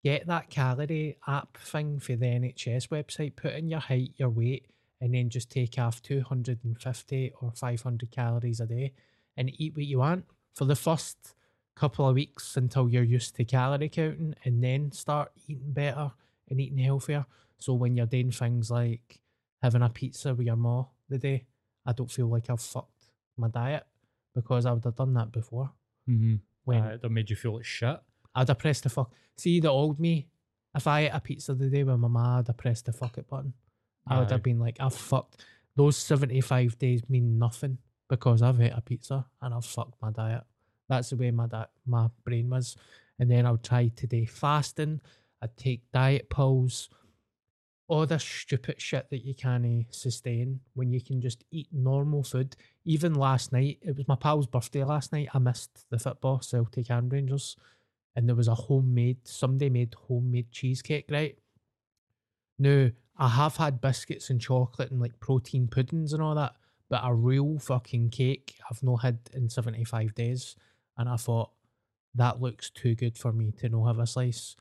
get 0.05 0.27
that 0.27 0.51
calorie 0.51 1.17
app 1.27 1.57
thing 1.59 1.99
for 1.99 2.15
the 2.15 2.27
NHS 2.27 2.89
website, 2.89 3.37
put 3.37 3.55
in 3.55 3.69
your 3.69 3.81
height, 3.81 4.13
your 4.17 4.31
weight, 4.31 4.67
and 5.01 5.15
then 5.15 5.29
just 5.29 5.51
take 5.51 5.79
off 5.79 6.03
250 6.03 7.33
or 7.41 7.51
500 7.53 8.11
calories 8.11 8.61
a 8.61 8.67
day 8.67 8.93
and 9.37 9.51
eat 9.59 9.75
what 9.75 9.87
you 9.87 9.99
want 9.99 10.25
for 10.55 10.65
the 10.65 10.77
first 10.77 11.35
couple 11.75 12.09
of 12.09 12.15
weeks 12.15 12.57
until 12.57 12.89
you're 12.89 13.03
used 13.03 13.35
to 13.37 13.45
calorie 13.45 13.89
counting 13.89 14.35
and 14.45 14.63
then 14.63 14.93
start 14.93 15.33
eating 15.49 15.73
better 15.73 16.13
and 16.49 16.61
eating 16.61 16.79
healthier. 16.79 17.27
So 17.59 17.75
when 17.75 17.97
you're 17.97 18.07
doing 18.07 18.31
things 18.31 18.71
like 18.71 19.21
having 19.63 19.83
a 19.83 19.89
pizza 19.89 20.35
with 20.35 20.47
your 20.47 20.57
ma 20.57 20.85
the 21.09 21.19
day, 21.19 21.47
I 21.87 21.93
don't 21.93 22.11
feel 22.11 22.29
like 22.29 22.51
I've 22.51 22.61
fucked 22.61 23.07
my 23.37 23.49
diet 23.49 23.85
because 24.35 24.67
I 24.67 24.73
would 24.73 24.85
have 24.85 24.97
done 24.97 25.15
that 25.15 25.33
before. 25.33 25.71
Mm-hmm. 26.09 26.37
When 26.65 26.83
Uh, 26.83 26.97
that 27.01 27.11
made 27.11 27.31
you 27.31 27.37
feel 27.37 27.55
like 27.57 27.65
shit. 27.65 28.01
I'd 28.35 28.49
have 28.49 28.59
pressed 28.59 28.85
the 28.85 28.89
fuck. 28.91 29.13
See 29.37 29.61
the 29.61 29.69
old 29.71 29.99
me. 30.01 30.29
If 30.75 30.87
I 30.87 31.01
ate 31.01 31.11
a 31.13 31.21
pizza 31.21 31.55
the 31.55 31.69
day 31.69 31.85
with 31.85 31.99
my 31.99 32.09
ma, 32.09 32.39
I'd 32.39 32.47
have 32.47 32.57
pressed 32.57 32.87
the 32.87 32.93
fuck 32.93 33.19
it 33.19 33.29
button. 33.29 33.53
I 34.07 34.19
would 34.19 34.31
have 34.31 34.43
been 34.43 34.59
like, 34.59 34.79
I've 34.81 34.95
fucked. 34.95 35.45
Those 35.77 35.97
seventy 35.97 36.41
five 36.41 36.79
days 36.79 37.03
mean 37.09 37.39
nothing 37.39 37.79
because 38.09 38.43
I've 38.43 38.61
ate 38.61 38.73
a 38.75 38.81
pizza 38.81 39.27
and 39.41 39.55
I've 39.55 39.65
fucked 39.65 40.01
my 40.03 40.11
diet. 40.11 40.43
That's 40.89 41.11
the 41.11 41.17
way 41.17 41.31
my 41.31 41.47
di- 41.47 41.67
my 41.87 42.09
brain 42.25 42.51
was. 42.51 42.77
And 43.19 43.31
then 43.31 43.47
I 43.47 43.53
would 43.53 43.63
try 43.63 43.89
today 43.89 44.25
fasting. 44.25 45.01
I'd 45.41 45.57
take 45.57 45.83
diet 45.93 46.29
pills. 46.31 46.89
All 47.93 48.07
this 48.07 48.25
stupid 48.25 48.81
shit 48.81 49.11
that 49.11 49.25
you 49.25 49.35
can't 49.35 49.85
sustain 49.91 50.61
when 50.75 50.93
you 50.93 51.01
can 51.01 51.21
just 51.21 51.45
eat 51.51 51.69
normal 51.73 52.23
food. 52.23 52.57
Even 52.87 53.15
last 53.15 53.53
night, 53.53 53.79
it 53.83 53.97
was 53.97 54.09
my 54.09 54.17
pal's 54.17 54.47
birthday 54.47 54.83
last 54.83 55.13
night. 55.13 55.29
I 55.35 55.39
missed 55.39 55.85
the 55.91 55.99
football, 55.99 56.41
Celtic 56.41 56.91
and 56.91 57.13
Rangers 57.13 57.57
and 58.15 58.29
there 58.29 58.37
was 58.37 58.49
a 58.49 58.55
homemade 58.55 59.19
somebody 59.25 59.71
made 59.71 59.95
homemade 59.95 60.51
cheesecake, 60.51 61.07
right? 61.11 61.39
Now, 62.59 62.91
I 63.17 63.29
have 63.29 63.57
had 63.57 63.81
biscuits 63.81 64.31
and 64.31 64.41
chocolate 64.41 64.91
and 64.91 65.01
like 65.01 65.19
protein 65.21 65.69
puddings 65.69 66.13
and 66.13 66.23
all 66.23 66.35
that, 66.35 66.55
but 66.89 67.03
a 67.05 67.15
real 67.15 67.59
fucking 67.59 68.11
cake 68.11 68.57
I've 68.71 68.83
not 68.83 69.03
had 69.03 69.19
in 69.33 69.49
75 69.49 70.15
days. 70.15 70.57
And 70.97 71.09
I 71.09 71.17
thought, 71.17 71.51
that 72.15 72.43
looks 72.43 72.69
too 72.69 72.95
good 72.95 73.17
for 73.17 73.33
me 73.33 73.53
to 73.53 73.69
not 73.71 73.87
have 73.87 73.99
a 73.99 74.07
slice. 74.07 74.55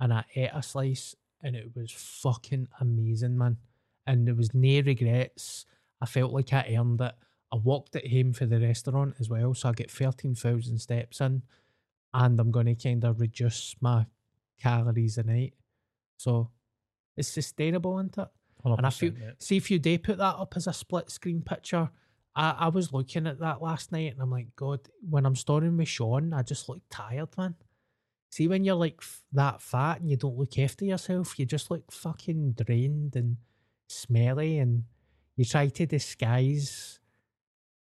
And 0.00 0.12
I 0.12 0.24
ate 0.34 0.50
a 0.52 0.62
slice 0.62 1.14
and 1.42 1.56
it 1.56 1.70
was 1.74 1.92
fucking 1.92 2.68
amazing, 2.80 3.36
man. 3.36 3.58
And 4.06 4.26
there 4.26 4.34
was 4.34 4.54
no 4.54 4.80
regrets. 4.80 5.66
I 6.00 6.06
felt 6.06 6.32
like 6.32 6.52
I 6.52 6.74
earned 6.78 7.00
it. 7.00 7.14
I 7.52 7.56
walked 7.56 7.96
it 7.96 8.10
home 8.10 8.32
for 8.32 8.46
the 8.46 8.60
restaurant 8.60 9.14
as 9.20 9.30
well, 9.30 9.54
so 9.54 9.68
I 9.68 9.72
get 9.72 9.90
13,000 9.90 10.78
steps 10.78 11.20
in 11.20 11.42
and 12.12 12.40
I'm 12.40 12.50
going 12.50 12.66
to 12.66 12.74
kind 12.74 13.04
of 13.04 13.20
reduce 13.20 13.76
my 13.80 14.06
calories 14.60 15.18
a 15.18 15.22
night. 15.22 15.54
So 16.16 16.50
it's 17.16 17.28
sustainable, 17.28 17.98
isn't 17.98 18.18
it? 18.18 18.28
And 18.64 18.86
I 18.86 18.90
feel, 18.90 19.12
100%, 19.12 19.18
mate. 19.18 19.34
see 19.38 19.56
if 19.56 19.70
you 19.70 19.78
do 19.78 19.98
put 19.98 20.18
that 20.18 20.36
up 20.36 20.54
as 20.56 20.66
a 20.66 20.72
split 20.72 21.10
screen 21.10 21.42
picture, 21.42 21.90
I, 22.34 22.54
I 22.58 22.68
was 22.68 22.92
looking 22.92 23.26
at 23.26 23.38
that 23.40 23.62
last 23.62 23.92
night 23.92 24.12
and 24.12 24.20
I'm 24.20 24.30
like, 24.30 24.48
God, 24.56 24.80
when 25.08 25.24
I'm 25.24 25.36
storing 25.36 25.76
with 25.76 25.88
Sean, 25.88 26.32
I 26.32 26.42
just 26.42 26.68
look 26.68 26.80
tired, 26.90 27.28
man. 27.38 27.54
See, 28.36 28.48
when 28.48 28.64
you're 28.64 28.74
like 28.76 28.96
f- 29.00 29.22
that 29.32 29.62
fat 29.62 30.00
and 30.00 30.10
you 30.10 30.18
don't 30.18 30.36
look 30.36 30.58
after 30.58 30.84
yourself, 30.84 31.38
you 31.38 31.46
just 31.46 31.70
look 31.70 31.90
fucking 31.90 32.52
drained 32.52 33.16
and 33.16 33.38
smelly 33.88 34.58
and 34.58 34.84
you 35.36 35.46
try 35.46 35.68
to 35.68 35.86
disguise 35.86 37.00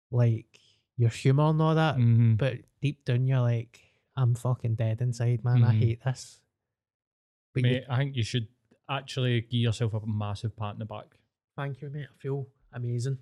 like 0.10 0.58
your 0.96 1.10
humor 1.10 1.50
and 1.50 1.62
all 1.62 1.76
that, 1.76 1.98
Mhm. 1.98 2.38
but 2.38 2.60
deep 2.82 3.04
down 3.04 3.28
you're 3.28 3.42
like, 3.42 3.82
I'm 4.16 4.36
fucking 4.36 4.76
dead 4.76 5.02
inside, 5.02 5.44
man. 5.44 5.66
I 5.66 5.74
Mhm. 5.74 5.80
hate 5.80 6.04
this. 6.06 6.40
But 7.54 7.64
you- 7.66 7.70
Mate, 7.72 7.86
I 7.90 7.98
think 7.98 8.16
you 8.16 8.24
should 8.24 8.48
actually 8.88 9.42
give 9.42 9.60
yourself 9.60 9.94
a 9.96 10.08
massive 10.08 10.56
pat 10.56 10.76
in 10.76 10.80
the 10.80 10.86
back. 10.86 11.20
Thank 11.58 11.82
you, 11.82 11.90
mate. 11.90 12.08
I 12.10 12.18
feel 12.20 12.48
amazing. 12.72 13.18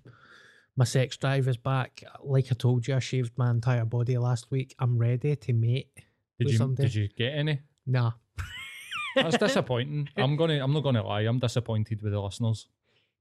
My 0.76 0.84
sex 0.84 1.16
drive 1.16 1.48
is 1.48 1.56
back. 1.56 2.04
Like 2.22 2.52
I 2.52 2.54
told 2.54 2.86
you, 2.86 2.94
I 2.94 3.00
shaved 3.00 3.36
my 3.36 3.50
entire 3.50 3.84
body 3.84 4.16
last 4.16 4.48
week. 4.52 4.76
I'm 4.78 4.96
ready 4.96 5.34
to 5.34 5.52
mate. 5.52 5.90
Did 6.38 6.50
you 6.50 6.74
did 6.74 6.94
you 6.94 7.08
get 7.08 7.32
any? 7.34 7.60
Nah. 7.86 8.12
That's 9.16 9.38
disappointing. 9.38 10.08
I'm 10.16 10.36
gonna 10.36 10.62
I'm 10.62 10.72
not 10.72 10.82
gonna 10.82 11.06
lie, 11.06 11.22
I'm 11.22 11.38
disappointed 11.38 12.02
with 12.02 12.12
the 12.12 12.20
listeners. 12.20 12.68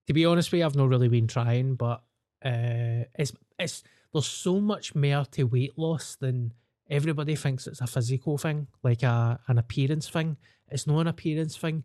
To 0.08 0.14
be 0.14 0.26
honest 0.26 0.52
with 0.52 0.60
you, 0.60 0.66
I've 0.66 0.76
not 0.76 0.90
really 0.90 1.08
been 1.08 1.28
trying, 1.28 1.76
but 1.76 2.04
uh, 2.44 3.06
it's 3.18 3.32
it's 3.58 3.84
there's 4.14 4.28
so 4.28 4.60
much 4.60 4.94
more 4.96 5.26
to 5.32 5.44
weight 5.44 5.78
loss 5.78 6.16
than 6.16 6.54
everybody 6.90 7.36
thinks 7.36 7.66
it's 7.68 7.82
a 7.82 7.88
physical 7.88 8.38
thing, 8.38 8.68
like 8.84 9.04
a 9.04 9.40
an 9.48 9.58
appearance 9.58 10.10
thing. 10.10 10.38
It's 10.68 10.86
not 10.86 11.00
an 11.00 11.08
appearance 11.08 11.56
thing. 11.58 11.84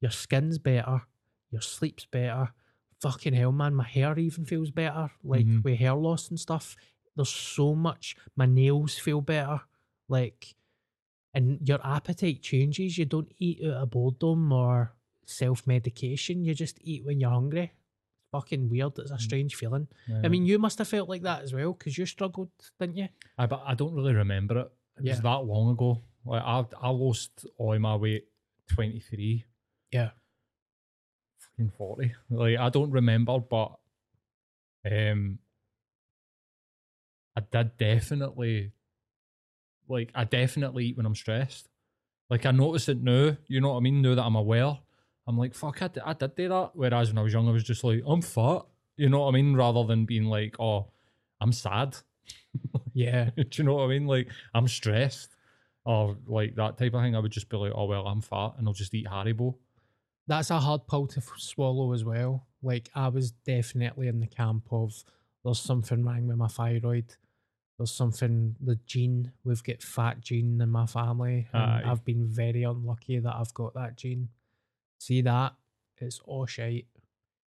Your 0.00 0.10
skin's 0.10 0.58
better, 0.58 1.02
your 1.50 1.62
sleep's 1.62 2.04
better. 2.04 2.50
Fucking 3.00 3.32
hell, 3.32 3.52
man, 3.52 3.74
my 3.74 3.84
hair 3.84 4.18
even 4.18 4.44
feels 4.44 4.70
better. 4.70 5.10
Like 5.24 5.46
Mhm. 5.46 5.64
with 5.64 5.78
hair 5.78 5.94
loss 5.94 6.28
and 6.28 6.38
stuff. 6.38 6.76
There's 7.16 7.28
so 7.28 7.74
much. 7.74 8.16
My 8.36 8.46
nails 8.46 8.98
feel 8.98 9.20
better. 9.20 9.60
Like, 10.08 10.54
and 11.34 11.58
your 11.68 11.78
appetite 11.84 12.42
changes. 12.42 12.96
You 12.98 13.04
don't 13.04 13.30
eat 13.38 13.60
out 13.64 13.82
of 13.82 13.90
boredom 13.90 14.50
or 14.52 14.92
self 15.26 15.66
medication. 15.66 16.44
You 16.44 16.54
just 16.54 16.78
eat 16.82 17.04
when 17.04 17.20
you're 17.20 17.30
hungry. 17.30 17.72
It's 18.20 18.30
fucking 18.32 18.68
weird. 18.70 18.98
It's 18.98 19.10
a 19.10 19.18
strange 19.18 19.54
feeling. 19.54 19.88
Yeah. 20.08 20.22
I 20.24 20.28
mean, 20.28 20.46
you 20.46 20.58
must 20.58 20.78
have 20.78 20.88
felt 20.88 21.08
like 21.08 21.22
that 21.22 21.42
as 21.42 21.52
well 21.52 21.72
because 21.74 21.96
you 21.98 22.06
struggled, 22.06 22.50
didn't 22.80 22.96
you? 22.96 23.08
I 23.36 23.46
but 23.46 23.62
I 23.66 23.74
don't 23.74 23.94
really 23.94 24.14
remember 24.14 24.58
it. 24.58 24.72
It 24.98 25.04
Yeah. 25.04 25.12
was 25.12 25.20
that 25.20 25.44
long 25.44 25.70
ago. 25.72 26.02
Like 26.24 26.42
I 26.42 26.64
I 26.80 26.88
lost 26.90 27.46
all 27.58 27.78
my 27.78 27.96
weight 27.96 28.24
twenty 28.68 29.00
three. 29.00 29.44
Yeah. 29.92 30.10
Fucking 31.38 31.70
forty. 31.76 32.14
Like 32.30 32.58
I 32.58 32.68
don't 32.70 32.90
remember, 32.90 33.38
but 33.38 33.78
um 34.90 35.38
I 37.36 37.40
did 37.52 37.76
definitely 37.78 38.72
like 39.88 40.10
I 40.14 40.24
definitely 40.24 40.86
eat 40.86 40.96
when 40.96 41.06
I'm 41.06 41.14
stressed. 41.14 41.68
Like 42.30 42.46
I 42.46 42.50
notice 42.50 42.88
it 42.88 43.02
now, 43.02 43.36
you 43.46 43.60
know 43.60 43.72
what 43.72 43.78
I 43.78 43.80
mean? 43.80 44.02
Now 44.02 44.14
that 44.14 44.24
I'm 44.24 44.36
aware, 44.36 44.78
I'm 45.26 45.38
like, 45.38 45.54
fuck, 45.54 45.82
I, 45.82 45.90
I 46.04 46.12
did 46.12 46.34
do 46.34 46.48
that. 46.48 46.70
Whereas 46.74 47.08
when 47.08 47.18
I 47.18 47.22
was 47.22 47.32
young, 47.32 47.48
I 47.48 47.52
was 47.52 47.64
just 47.64 47.84
like, 47.84 48.02
I'm 48.06 48.22
fat. 48.22 48.62
You 48.96 49.08
know 49.08 49.20
what 49.20 49.28
I 49.28 49.32
mean? 49.32 49.54
Rather 49.54 49.84
than 49.84 50.04
being 50.04 50.24
like, 50.24 50.56
oh, 50.60 50.88
I'm 51.40 51.52
sad. 51.52 51.96
Yeah. 52.94 53.30
Do 53.36 53.46
you 53.52 53.64
know 53.64 53.74
what 53.74 53.84
I 53.84 53.88
mean? 53.88 54.06
Like 54.08 54.28
I'm 54.52 54.66
stressed 54.66 55.36
or 55.84 56.16
like 56.26 56.56
that 56.56 56.76
type 56.78 56.94
of 56.94 57.02
thing. 57.02 57.14
I 57.14 57.20
would 57.20 57.30
just 57.30 57.48
be 57.48 57.56
like, 57.56 57.72
oh 57.74 57.84
well, 57.84 58.06
I'm 58.06 58.20
fat 58.20 58.54
and 58.58 58.66
I'll 58.66 58.74
just 58.74 58.92
eat 58.92 59.06
Haribo. 59.06 59.54
That's 60.26 60.50
a 60.50 60.58
hard 60.58 60.86
pill 60.88 61.06
to 61.06 61.18
f- 61.18 61.32
swallow 61.38 61.92
as 61.92 62.04
well. 62.04 62.46
Like, 62.62 62.90
I 62.94 63.08
was 63.08 63.30
definitely 63.30 64.08
in 64.08 64.20
the 64.20 64.26
camp 64.26 64.64
of 64.72 65.04
there's 65.44 65.60
something 65.60 66.04
wrong 66.04 66.26
with 66.26 66.36
my 66.36 66.48
thyroid. 66.48 67.14
There's 67.78 67.92
something, 67.92 68.56
the 68.60 68.76
gene, 68.86 69.32
we've 69.44 69.62
got 69.62 69.82
fat 69.82 70.20
gene 70.20 70.60
in 70.60 70.68
my 70.68 70.86
family. 70.86 71.46
And 71.52 71.62
Aye. 71.62 71.82
I've 71.86 72.04
been 72.04 72.26
very 72.26 72.64
unlucky 72.64 73.18
that 73.20 73.34
I've 73.36 73.54
got 73.54 73.74
that 73.74 73.96
gene. 73.96 74.30
See 74.98 75.22
that? 75.22 75.54
It's 75.98 76.20
all 76.24 76.46
shite. 76.46 76.86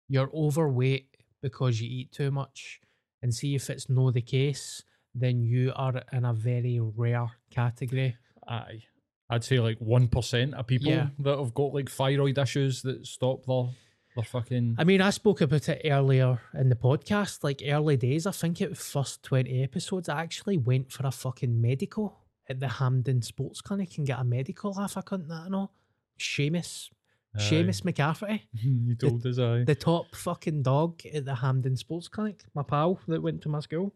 You're 0.09 0.31
overweight 0.35 1.17
because 1.43 1.81
you 1.81 1.89
eat 1.89 2.13
too 2.13 2.31
much. 2.31 2.81
And 3.23 3.35
see 3.35 3.55
if 3.55 3.71
it's 3.71 3.89
no 3.89 4.11
the 4.11 4.21
case, 4.23 4.83
then 5.15 5.43
you 5.43 5.73
are 5.75 6.03
in 6.13 6.25
a 6.25 6.33
very 6.35 6.81
rare 6.81 7.31
category. 7.51 8.17
Aye. 8.47 8.83
I'd 9.31 9.45
say 9.45 9.59
like 9.61 9.79
one 9.79 10.09
percent 10.09 10.55
of 10.55 10.67
people 10.67 10.91
Yeah. 10.91 11.09
that 11.21 11.39
have 11.39 11.55
got 11.55 11.73
like 11.73 11.89
thyroid 11.91 12.37
issues 12.39 12.83
that 12.83 13.07
stop 13.07 13.47
their 13.47 13.69
their 14.17 14.25
fucking 14.25 14.77
I 14.79 14.85
mean, 14.85 15.01
I 15.01 15.11
spoke 15.11 15.41
about 15.41 15.69
it 15.69 15.83
earlier 15.85 16.41
in 16.55 16.69
the 16.69 16.77
podcast, 16.77 17.45
like 17.45 17.63
early 17.67 17.97
days. 17.97 18.27
I 18.27 18.33
think 18.33 18.61
it 18.61 18.71
was 18.71 18.81
first 18.81 19.23
20 19.23 19.63
episodes. 19.63 20.09
I 20.09 20.21
actually 20.21 20.59
went 20.59 20.93
for 20.93 21.07
a 21.07 21.11
fucking 21.11 21.61
medical 21.61 22.19
at 22.49 22.61
the 22.61 22.69
Hampden 22.69 23.23
Sports 23.23 23.61
Clinic 23.61 23.97
and 23.99 24.07
get 24.07 24.19
a 24.19 24.25
medical 24.25 24.75
half 24.75 24.97
I 24.97 25.03
couldn't 25.03 25.29
that 25.29 25.47
and 25.47 25.55
all. 25.55 25.73
Seamus. 26.19 26.91
Seamus 27.37 27.83
McCafferty. 27.83 28.41
you 28.53 28.97
told 28.97 29.25
us 29.25 29.39
I 29.39 29.63
The 29.63 29.77
top 29.77 30.15
fucking 30.15 30.63
dog 30.63 31.01
at 31.15 31.25
the 31.25 31.37
Hampden 31.37 31.77
Sports 31.77 32.09
Clinic, 32.09 32.43
my 32.55 32.65
pal 32.65 32.99
that 33.07 33.23
went 33.23 33.43
to 33.43 33.49
my 33.49 33.61
school. 33.61 33.95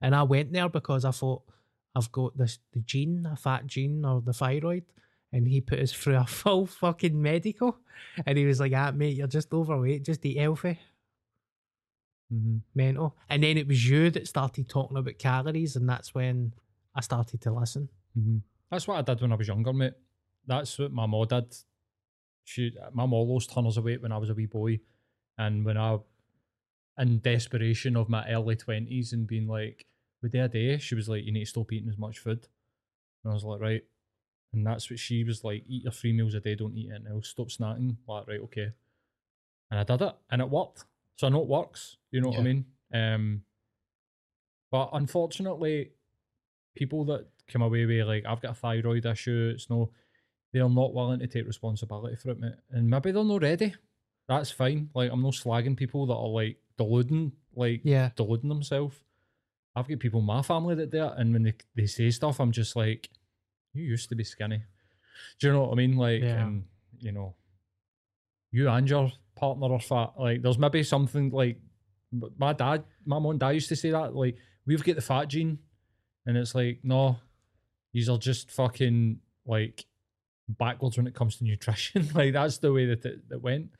And 0.00 0.14
I 0.14 0.24
went 0.24 0.52
there 0.52 0.68
because 0.68 1.04
I 1.04 1.12
thought 1.12 1.42
I've 1.94 2.10
got 2.10 2.36
this 2.36 2.58
the 2.72 2.80
gene, 2.80 3.26
a 3.30 3.36
fat 3.36 3.66
gene 3.66 4.04
or 4.04 4.20
the 4.20 4.32
thyroid. 4.32 4.84
And 5.34 5.48
he 5.48 5.60
put 5.60 5.80
us 5.80 5.92
through 5.92 6.16
a 6.16 6.24
full 6.40 6.64
fucking 6.64 7.20
medical. 7.20 7.76
And 8.24 8.38
he 8.38 8.44
was 8.46 8.60
like, 8.60 8.72
ah, 8.72 8.92
mate, 8.94 9.16
you're 9.16 9.26
just 9.26 9.52
overweight, 9.52 10.04
just 10.04 10.24
eat 10.24 10.38
healthy. 10.38 10.78
Mm-hmm. 12.32 12.58
Mental. 12.74 13.16
And 13.28 13.42
then 13.42 13.58
it 13.58 13.66
was 13.66 13.88
you 13.88 14.10
that 14.10 14.28
started 14.28 14.68
talking 14.68 14.96
about 14.96 15.18
calories, 15.18 15.74
and 15.76 15.88
that's 15.88 16.14
when 16.14 16.54
I 16.94 17.00
started 17.00 17.40
to 17.42 17.52
listen. 17.52 17.88
Mhm. 18.16 18.42
That's 18.70 18.86
what 18.86 18.96
I 18.98 19.02
did 19.02 19.20
when 19.20 19.32
I 19.32 19.36
was 19.36 19.48
younger, 19.48 19.72
mate. 19.72 19.94
That's 20.46 20.78
what 20.78 20.92
my 20.92 21.06
mom 21.06 21.26
did. 21.26 21.54
She, 22.44 22.72
my 22.92 23.06
mom 23.06 23.28
lost 23.28 23.50
tons 23.50 23.76
of 23.76 23.84
weight 23.84 24.02
when 24.02 24.12
I 24.12 24.18
was 24.18 24.30
a 24.30 24.34
wee 24.34 24.46
boy, 24.46 24.80
and 25.36 25.64
when 25.64 25.76
I, 25.76 25.98
in 26.98 27.18
desperation 27.18 27.96
of 27.96 28.08
my 28.08 28.28
early 28.30 28.56
twenties 28.56 29.12
and 29.12 29.26
being 29.26 29.48
like, 29.48 29.86
with 30.22 30.32
do 30.32 30.44
a 30.44 30.48
day," 30.48 30.78
she 30.78 30.94
was 30.94 31.08
like, 31.08 31.24
"You 31.24 31.32
need 31.32 31.44
to 31.44 31.50
stop 31.50 31.72
eating 31.72 31.88
as 31.88 31.98
much 31.98 32.18
food," 32.18 32.46
and 33.22 33.30
I 33.30 33.34
was 33.34 33.44
like, 33.44 33.60
"Right," 33.60 33.84
and 34.54 34.66
that's 34.66 34.90
what 34.90 34.98
she 34.98 35.24
was 35.24 35.44
like: 35.44 35.64
"Eat 35.68 35.84
your 35.84 35.92
three 35.92 36.12
meals 36.12 36.34
a 36.34 36.40
day, 36.40 36.54
don't 36.54 36.76
eat 36.76 36.90
anything 36.90 37.12
else. 37.12 37.28
Stop 37.28 37.48
snacking." 37.48 37.96
Like, 38.08 38.26
right, 38.26 38.40
okay, 38.40 38.72
and 39.70 39.80
I 39.80 39.84
did 39.84 40.02
it, 40.02 40.14
and 40.30 40.42
it 40.42 40.50
worked. 40.50 40.84
So 41.16 41.26
I 41.26 41.30
know 41.30 41.42
it 41.42 41.48
works. 41.48 41.96
You 42.10 42.20
know 42.20 42.30
what 42.30 42.40
I 42.40 42.42
mean? 42.42 42.64
Um, 42.92 43.42
but 44.70 44.90
unfortunately, 44.92 45.90
people 46.74 47.04
that 47.06 47.26
come 47.48 47.62
away 47.62 47.86
with 47.86 48.06
like 48.06 48.24
I've 48.26 48.40
got 48.40 48.52
a 48.52 48.54
thyroid 48.54 49.06
issue, 49.06 49.52
it's 49.54 49.70
no 49.70 49.90
they're 50.52 50.68
not 50.68 50.94
willing 50.94 51.18
to 51.18 51.26
take 51.26 51.46
responsibility 51.46 52.14
for 52.16 52.30
it, 52.30 52.38
mate. 52.38 52.54
And 52.70 52.88
maybe 52.88 53.10
they're 53.10 53.24
not 53.24 53.42
ready. 53.42 53.74
That's 54.28 54.50
fine. 54.50 54.90
Like 54.94 55.10
I'm 55.12 55.22
not 55.22 55.32
slagging 55.34 55.76
people 55.76 56.06
that 56.06 56.14
are 56.14 56.28
like 56.28 56.58
deluding, 56.78 57.32
like 57.54 57.80
Yeah. 57.84 58.10
deluding 58.16 58.48
themselves. 58.48 58.96
I've 59.76 59.88
got 59.88 59.98
people 59.98 60.20
in 60.20 60.26
my 60.26 60.42
family 60.42 60.76
that 60.76 60.90
do 60.90 61.04
it, 61.04 61.12
and 61.16 61.32
when 61.32 61.42
they, 61.42 61.54
they 61.74 61.86
say 61.86 62.08
stuff, 62.10 62.38
I'm 62.40 62.52
just 62.52 62.76
like, 62.76 63.10
You 63.74 63.84
used 63.84 64.08
to 64.08 64.14
be 64.14 64.24
skinny. 64.24 64.62
Do 65.40 65.46
you 65.46 65.52
know 65.52 65.62
what 65.62 65.72
I 65.72 65.74
mean? 65.74 65.96
Like 65.96 66.22
Yeah. 66.22 66.44
and 66.46 66.64
you 66.98 67.12
know, 67.12 67.34
you 68.50 68.68
and 68.68 68.88
your 68.88 69.12
partner 69.36 69.72
are 69.72 69.80
fat. 69.80 70.12
Like 70.18 70.42
there's 70.42 70.58
maybe 70.58 70.82
something 70.82 71.30
like 71.30 71.58
my 72.38 72.52
dad, 72.52 72.84
my 73.04 73.18
mom 73.18 73.32
and 73.32 73.40
dad 73.40 73.50
used 73.50 73.68
to 73.70 73.76
say 73.76 73.90
that, 73.90 74.14
like, 74.14 74.36
we've 74.66 74.84
got 74.84 74.94
the 74.96 75.02
fat 75.02 75.26
gene. 75.26 75.58
And 76.26 76.36
it's 76.36 76.54
like, 76.54 76.78
no, 76.84 77.16
these 77.92 78.08
are 78.08 78.16
just 78.16 78.50
fucking 78.50 79.18
like 79.46 79.84
backwards 80.48 80.96
when 80.96 81.06
it 81.06 81.14
comes 81.14 81.36
to 81.36 81.44
nutrition. 81.44 82.08
like 82.14 82.32
that's 82.32 82.58
the 82.58 82.72
way 82.72 82.86
that 82.86 83.04
it 83.04 83.28
that 83.28 83.42
went. 83.42 83.70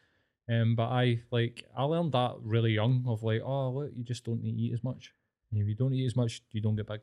Um, 0.50 0.74
but 0.76 0.88
I 0.88 1.22
like 1.30 1.64
I 1.74 1.84
learned 1.84 2.12
that 2.12 2.34
really 2.42 2.72
young 2.72 3.04
of 3.08 3.22
like, 3.22 3.40
oh 3.42 3.70
look, 3.70 3.92
you 3.94 4.04
just 4.04 4.24
don't 4.24 4.42
need 4.42 4.56
to 4.56 4.62
eat 4.62 4.74
as 4.74 4.84
much. 4.84 5.12
And 5.50 5.62
if 5.62 5.66
you 5.68 5.74
don't 5.74 5.94
eat 5.94 6.04
as 6.04 6.16
much, 6.16 6.42
you 6.52 6.60
don't 6.60 6.76
get 6.76 6.86
big. 6.86 7.00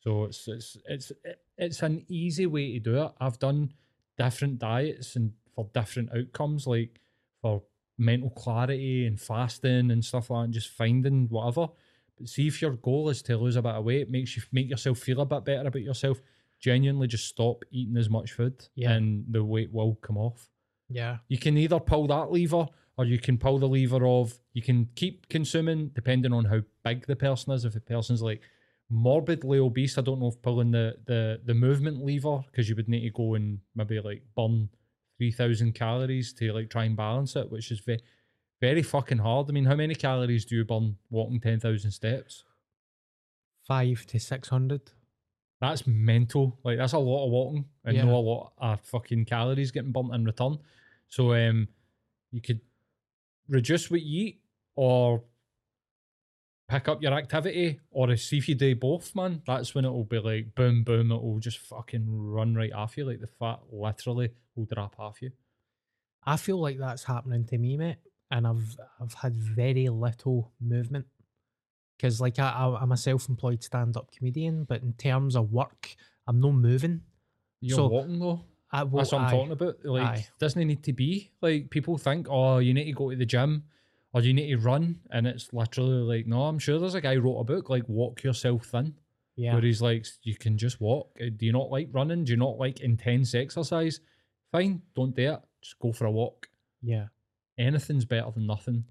So 0.00 0.24
it's 0.24 0.46
it's 0.48 0.76
it's 0.88 1.12
it's 1.56 1.82
an 1.82 2.04
easy 2.08 2.46
way 2.46 2.72
to 2.74 2.78
do 2.80 3.02
it. 3.02 3.12
I've 3.20 3.38
done 3.38 3.72
different 4.16 4.58
diets 4.58 5.16
and 5.16 5.32
for 5.54 5.68
different 5.74 6.10
outcomes, 6.16 6.66
like 6.66 7.00
for 7.42 7.62
mental 7.98 8.30
clarity 8.30 9.06
and 9.06 9.20
fasting 9.20 9.90
and 9.90 10.04
stuff 10.04 10.30
like 10.30 10.40
that, 10.40 10.44
and 10.44 10.54
just 10.54 10.70
finding 10.70 11.28
whatever. 11.28 11.68
But 12.16 12.28
see 12.28 12.46
if 12.46 12.62
your 12.62 12.72
goal 12.72 13.08
is 13.08 13.22
to 13.22 13.36
lose 13.36 13.56
a 13.56 13.62
bit 13.62 13.74
of 13.74 13.84
weight, 13.84 14.10
makes 14.10 14.36
you 14.36 14.42
make 14.52 14.68
yourself 14.70 14.98
feel 14.98 15.20
a 15.20 15.26
bit 15.26 15.44
better 15.44 15.66
about 15.68 15.82
yourself. 15.82 16.20
Genuinely, 16.60 17.06
just 17.06 17.26
stop 17.26 17.62
eating 17.70 17.96
as 17.96 18.10
much 18.10 18.32
food, 18.32 18.66
Yeah. 18.74 18.92
and 18.92 19.24
the 19.30 19.44
weight 19.44 19.72
will 19.72 19.94
come 19.96 20.16
off. 20.16 20.48
Yeah. 20.88 21.18
You 21.28 21.38
can 21.38 21.56
either 21.58 21.78
pull 21.80 22.06
that 22.08 22.32
lever 22.32 22.66
or 22.96 23.04
you 23.04 23.18
can 23.18 23.38
pull 23.38 23.58
the 23.58 23.68
lever 23.68 24.04
of 24.06 24.36
you 24.54 24.62
can 24.62 24.88
keep 24.96 25.28
consuming 25.28 25.88
depending 25.94 26.32
on 26.32 26.46
how 26.46 26.62
big 26.84 27.06
the 27.06 27.14
person 27.14 27.52
is. 27.52 27.64
If 27.64 27.74
the 27.74 27.80
person's 27.80 28.22
like 28.22 28.40
morbidly 28.90 29.58
obese, 29.58 29.98
I 29.98 30.02
don't 30.02 30.20
know 30.20 30.28
if 30.28 30.42
pulling 30.42 30.70
the 30.70 30.96
the 31.06 31.40
the 31.44 31.54
movement 31.54 32.04
lever 32.04 32.40
because 32.50 32.68
you 32.68 32.76
would 32.76 32.88
need 32.88 33.02
to 33.02 33.10
go 33.10 33.34
and 33.34 33.60
maybe 33.74 34.00
like 34.00 34.22
burn 34.36 34.70
three 35.18 35.32
thousand 35.32 35.74
calories 35.74 36.32
to 36.34 36.52
like 36.52 36.70
try 36.70 36.84
and 36.84 36.96
balance 36.96 37.36
it, 37.36 37.50
which 37.50 37.70
is 37.70 37.80
very 37.80 38.00
very 38.60 38.82
fucking 38.82 39.18
hard. 39.18 39.48
I 39.48 39.52
mean, 39.52 39.66
how 39.66 39.76
many 39.76 39.94
calories 39.94 40.44
do 40.44 40.56
you 40.56 40.64
burn 40.64 40.96
walking 41.10 41.40
ten 41.40 41.60
thousand 41.60 41.90
steps? 41.92 42.44
Five 43.66 44.06
to 44.06 44.18
600. 44.18 44.92
That's 45.60 45.86
mental. 45.86 46.58
Like 46.64 46.78
that's 46.78 46.92
a 46.92 46.98
lot 46.98 47.26
of 47.26 47.30
walking 47.32 47.68
and 47.84 47.96
Yeah. 47.96 48.02
not 48.02 48.12
a 48.14 48.18
lot 48.18 48.52
of 48.58 48.80
fucking 48.80 49.24
calories 49.26 49.72
getting 49.72 49.92
burnt 49.92 50.14
in 50.14 50.24
return. 50.24 50.58
So 51.08 51.34
um 51.34 51.68
you 52.30 52.40
could 52.40 52.60
reduce 53.48 53.90
what 53.90 54.02
you 54.02 54.26
eat 54.26 54.42
or 54.76 55.24
pick 56.68 56.88
up 56.88 57.02
your 57.02 57.14
activity, 57.14 57.80
or 57.90 58.14
see 58.16 58.38
if 58.38 58.48
you 58.48 58.54
do 58.54 58.76
both, 58.76 59.14
man. 59.14 59.42
That's 59.46 59.74
when 59.74 59.84
it'll 59.84 60.04
be 60.04 60.18
like 60.18 60.54
boom, 60.54 60.84
boom. 60.84 61.10
It'll 61.10 61.38
just 61.38 61.58
fucking 61.58 62.04
run 62.08 62.54
right 62.54 62.72
off 62.72 62.96
you. 62.96 63.04
Like 63.04 63.20
the 63.20 63.26
fat 63.26 63.60
literally 63.72 64.30
will 64.54 64.66
drop 64.66 64.94
off 64.98 65.22
you. 65.22 65.30
I 66.24 66.36
feel 66.36 66.60
like 66.60 66.78
that's 66.78 67.04
happening 67.04 67.44
to 67.46 67.58
me, 67.58 67.76
mate, 67.76 67.96
and 68.30 68.46
I've 68.46 68.76
I've 69.00 69.14
had 69.14 69.36
very 69.36 69.88
little 69.88 70.52
movement 70.60 71.06
because, 71.96 72.20
like, 72.20 72.38
I, 72.38 72.50
I 72.50 72.80
I'm 72.80 72.92
a 72.92 72.96
self-employed 72.96 73.62
stand-up 73.64 74.10
comedian, 74.12 74.64
but 74.64 74.82
in 74.82 74.92
terms 74.92 75.34
of 75.36 75.50
work, 75.50 75.96
I'm 76.26 76.38
not 76.40 76.52
moving. 76.52 77.00
You're 77.60 77.76
So, 77.76 77.86
walking 77.88 78.20
though. 78.20 78.44
I, 78.70 78.84
well, 78.84 78.98
That's 78.98 79.12
what 79.12 79.22
I'm 79.22 79.26
aye, 79.28 79.30
talking 79.30 79.52
about. 79.52 79.76
Like, 79.84 80.06
aye. 80.06 80.26
doesn't 80.38 80.60
it 80.60 80.66
need 80.66 80.82
to 80.84 80.92
be 80.92 81.30
like 81.40 81.70
people 81.70 81.96
think? 81.96 82.26
Oh, 82.30 82.58
you 82.58 82.74
need 82.74 82.84
to 82.84 82.92
go 82.92 83.10
to 83.10 83.16
the 83.16 83.24
gym, 83.24 83.64
or 84.12 84.22
you 84.22 84.32
need 84.34 84.48
to 84.50 84.58
run, 84.58 85.00
and 85.10 85.26
it's 85.26 85.52
literally 85.52 86.02
like, 86.18 86.26
no. 86.26 86.42
I'm 86.44 86.58
sure 86.58 86.78
there's 86.78 86.94
a 86.94 87.00
guy 87.00 87.16
wrote 87.16 87.40
a 87.40 87.44
book 87.44 87.68
like 87.70 87.88
"Walk 87.88 88.22
Yourself 88.22 88.66
Thin," 88.66 88.94
Yeah. 89.36 89.52
where 89.52 89.62
he's 89.62 89.82
like, 89.82 90.06
you 90.22 90.34
can 90.36 90.56
just 90.58 90.80
walk. 90.80 91.10
Uh, 91.20 91.26
Do 91.36 91.46
you 91.46 91.52
not 91.52 91.70
like 91.70 91.88
running? 91.92 92.24
Do 92.24 92.32
you 92.32 92.36
not 92.38 92.58
like 92.58 92.80
intense 92.80 93.34
exercise? 93.34 94.00
Fine, 94.52 94.82
don't 94.96 95.14
do 95.14 95.32
it. 95.34 95.40
Just 95.62 95.78
go 95.78 95.92
for 95.92 96.06
a 96.06 96.10
walk. 96.10 96.48
Yeah. 96.82 97.08
Anything's 97.58 98.04
better 98.06 98.30
than 98.30 98.46
nothing. 98.46 98.84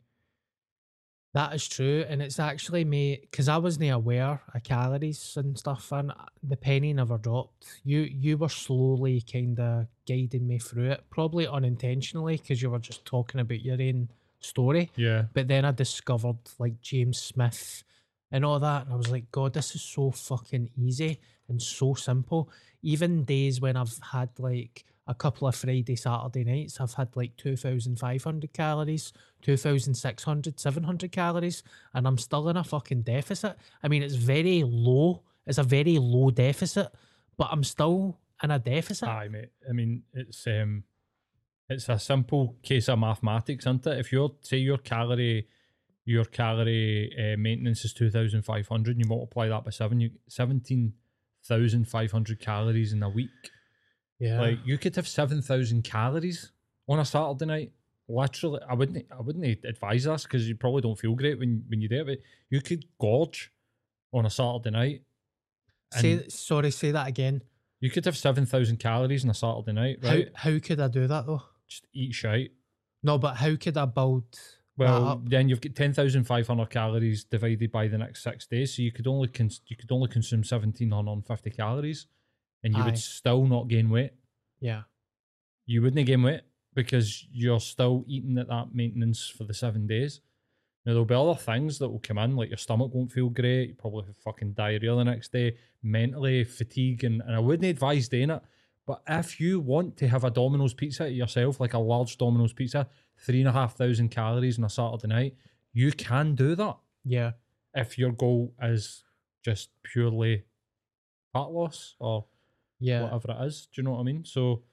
That 1.34 1.54
is 1.54 1.68
true, 1.68 2.04
and 2.08 2.22
it's 2.22 2.40
actually 2.40 2.84
me 2.86 3.20
because 3.22 3.48
I 3.48 3.58
wasn't 3.58 3.92
aware 3.92 4.42
of 4.54 4.64
calories 4.64 5.36
and 5.38 5.58
stuff, 5.58 5.92
and 5.92 6.12
the 6.42 6.58
penny 6.58 6.94
never 6.94 7.18
dropped. 7.18 7.82
You 7.84 8.00
you 8.00 8.38
were 8.38 8.50
slowly 8.50 9.22
kind 9.22 9.60
of 9.60 9.88
guiding 10.08 10.48
me 10.48 10.58
through 10.58 10.92
it, 10.92 11.04
probably 11.12 11.46
unintentionally 11.46 12.38
because 12.38 12.62
you 12.62 12.70
were 12.72 12.80
just 12.80 13.06
talking 13.06 13.40
about 13.40 13.62
your 13.62 13.80
own 13.80 14.10
story. 14.48 14.92
Yeah. 14.96 15.26
But 15.34 15.48
then 15.48 15.66
I 15.66 15.72
discovered 15.72 16.40
like 16.60 16.82
James 16.82 17.20
Smith 17.20 17.84
and 18.32 18.44
all 18.44 18.60
that, 18.60 18.86
and 18.86 18.94
I 18.94 18.98
was 18.98 19.12
like, 19.12 19.32
God, 19.32 19.54
this 19.54 19.76
is 19.76 19.82
so 19.82 20.12
fucking 20.12 20.70
easy 20.78 21.20
and 21.48 21.62
so 21.62 21.94
simple. 21.94 22.50
Even 22.82 23.24
days 23.24 23.62
when 23.62 23.78
I've 23.78 23.98
had 24.12 24.30
like 24.38 24.86
a 25.08 25.14
couple 25.14 25.48
of 25.48 25.56
Friday, 25.56 25.96
Saturday 25.96 26.44
nights, 26.44 26.80
I've 26.80 26.94
had 26.94 27.16
like 27.16 27.36
2,500 27.38 28.54
calories, 28.54 29.14
2,600, 29.42 30.60
700 30.60 31.12
calories, 31.12 31.64
and 31.94 32.08
I'm 32.08 32.18
still 32.18 32.50
in 32.50 32.58
a 32.58 32.64
fucking 32.64 33.04
deficit. 33.04 33.56
I 33.82 33.88
mean, 33.88 34.04
it's 34.04 34.16
very 34.16 34.64
low. 34.64 35.24
It's 35.46 35.58
a 35.58 35.64
very 35.64 35.98
low 35.98 36.30
deficit, 36.30 36.88
but 37.38 37.48
I'm 37.52 37.64
still 37.64 38.20
in 38.44 38.52
a 38.52 38.60
deficit. 38.60 39.08
Aye, 39.08 39.30
mate. 39.30 39.50
I 39.68 39.72
mean, 39.72 40.04
it's 40.14 40.46
um, 40.48 40.84
it's 41.70 41.90
a 41.90 42.00
simple 42.00 42.56
case 42.64 42.88
of 42.88 43.00
mathematics, 43.00 43.66
isn't 43.66 43.86
it? 43.88 44.00
If 44.00 44.12
you're 44.12 44.32
say 44.42 44.58
your 44.58 44.78
calorie, 44.78 45.48
your 46.06 46.26
calorie 46.26 47.14
uh, 47.18 47.38
maintenance 47.38 47.84
is 47.84 47.94
two 47.94 48.10
thousand 48.10 48.44
five 48.44 48.68
hundred, 48.68 48.96
and 48.96 49.06
you 49.06 49.10
multiply 49.10 49.48
that 49.50 49.66
by 49.66 49.72
seven, 49.72 50.00
you 50.00 50.12
seventeen 50.28 50.94
thousand 51.46 51.88
five 51.88 52.12
hundred 52.12 52.40
calories 52.40 52.94
in 52.94 53.04
a 53.04 53.10
week. 53.10 53.30
Yeah. 54.20 54.42
Like 54.42 54.60
you 54.66 54.78
could 54.78 54.96
have 54.96 55.08
seven 55.08 55.42
thousand 55.42 55.84
calories 55.84 56.52
on 56.88 57.00
a 57.00 57.06
Saturday 57.06 57.46
night. 57.46 57.72
Literally, 58.10 58.62
I 58.70 58.74
wouldn't. 58.74 59.06
I 59.12 59.22
wouldn't 59.22 59.66
advise 59.66 60.06
this 60.06 60.24
because 60.24 60.48
you 60.48 60.56
probably 60.56 60.82
don't 60.82 60.98
feel 60.98 61.16
great 61.16 61.38
when 61.38 61.66
when 61.68 61.82
you 61.82 61.90
do 61.90 62.00
it. 62.02 62.08
But 62.08 62.20
you 62.50 62.62
could 62.62 62.86
gorge 63.00 63.52
on 64.14 64.26
a 64.26 64.30
Saturday 64.30 64.70
night. 64.72 65.02
say, 65.94 66.26
sorry, 66.30 66.72
say 66.72 66.92
that 66.92 67.08
again. 67.08 67.42
You 67.82 67.92
could 67.92 68.06
have 68.06 68.16
seven 68.16 68.46
thousand 68.46 68.78
calories 68.78 69.26
on 69.26 69.30
a 69.30 69.34
Saturday 69.34 69.74
night, 69.74 70.00
How, 70.04 70.52
how 70.52 70.60
could 70.60 70.80
I 70.80 70.88
do 70.88 71.06
that 71.08 71.26
though? 71.28 71.44
Just 71.68 71.88
eat 71.94 72.14
shite. 72.14 72.52
No, 73.04 73.18
but 73.18 73.36
how 73.36 73.56
could 73.56 73.78
I 73.78 73.86
build 73.86 74.26
Well, 74.78 75.22
then 75.26 75.50
you've 75.50 75.62
got 75.62 75.76
ten 75.76 75.94
thousand 75.94 76.26
five 76.26 76.48
hundred 76.48 76.70
calories 76.70 77.24
divided 77.24 77.72
by 77.72 77.88
the 77.88 77.98
next 77.98 78.24
six 78.24 78.46
days, 78.46 78.76
so 78.76 78.82
you 78.82 78.92
could 78.92 79.08
only 79.08 79.28
cons- 79.28 79.62
you 79.68 79.76
could 79.76 79.92
only 79.92 80.08
consume 80.08 80.44
seventeen 80.44 80.92
hundred 80.92 81.12
and 81.14 81.28
fifty 81.28 81.50
calories, 81.50 82.08
and 82.64 82.74
you 82.76 82.82
Aye. 82.82 82.86
would 82.86 82.98
still 82.98 83.46
not 83.46 83.68
gain 83.68 83.90
weight. 83.90 84.12
Yeah. 84.60 84.84
You 85.66 85.82
wouldn't 85.82 86.06
gain 86.06 86.24
weight 86.24 86.42
because 86.74 87.26
you're 87.32 87.60
still 87.60 88.06
eating 88.08 88.38
at 88.38 88.48
that 88.48 88.74
maintenance 88.74 89.28
for 89.28 89.44
the 89.44 89.54
seven 89.54 89.88
days. 89.88 90.22
Now 90.86 90.94
there'll 90.94 91.06
be 91.06 91.16
other 91.16 91.36
things 91.36 91.80
that 91.80 91.90
will 91.90 92.00
come 92.00 92.18
in, 92.20 92.36
like 92.36 92.50
your 92.50 92.58
stomach 92.58 92.92
won't 92.94 93.12
feel 93.12 93.30
great. 93.30 93.70
You 93.70 93.76
probably 93.76 94.06
have 94.06 94.16
fucking 94.18 94.54
diarrhea 94.54 94.96
the 94.96 95.04
next 95.04 95.34
day, 95.34 95.58
mentally 95.84 96.46
fatigue, 96.46 97.04
and, 97.04 97.22
and 97.22 97.36
I 97.36 97.40
wouldn't 97.40 97.70
advise 97.70 98.08
doing 98.08 98.30
it. 98.30 98.42
But 98.88 99.04
if 99.08 99.40
you 99.40 99.60
want 99.60 99.98
to 99.98 100.08
have 100.08 100.24
a 100.24 100.32
Domino's 100.32 100.74
pizza 100.74 101.12
yourself, 101.12 101.60
like 101.60 101.74
a 101.74 101.78
large 101.80 102.18
Domino's 102.18 102.54
pizza, 102.54 102.88
three 103.20 103.42
and 103.42 103.50
a 103.50 103.52
half 103.52 103.76
thousand 103.76 104.10
calories 104.10 104.58
on 104.58 104.64
a 104.64 104.70
Saturday 104.70 105.08
night, 105.08 105.36
you 105.74 105.92
can 105.92 106.34
do 106.36 106.56
that 106.56 106.78
Yeah. 107.04 107.34
if 107.76 107.98
your 108.00 108.14
goal 108.14 108.56
is 108.64 109.04
just 109.44 109.70
purely 109.84 110.46
fat 111.34 111.52
loss 111.52 111.96
or 112.00 112.26
Yeah. 112.80 113.04
whatever 113.04 113.32
it 113.34 113.46
is. 113.46 113.68
Do 113.68 113.82
you 113.82 113.84
know 113.84 113.92
what 113.92 114.00
I 114.00 114.04
mean? 114.04 114.24
So 114.24 114.64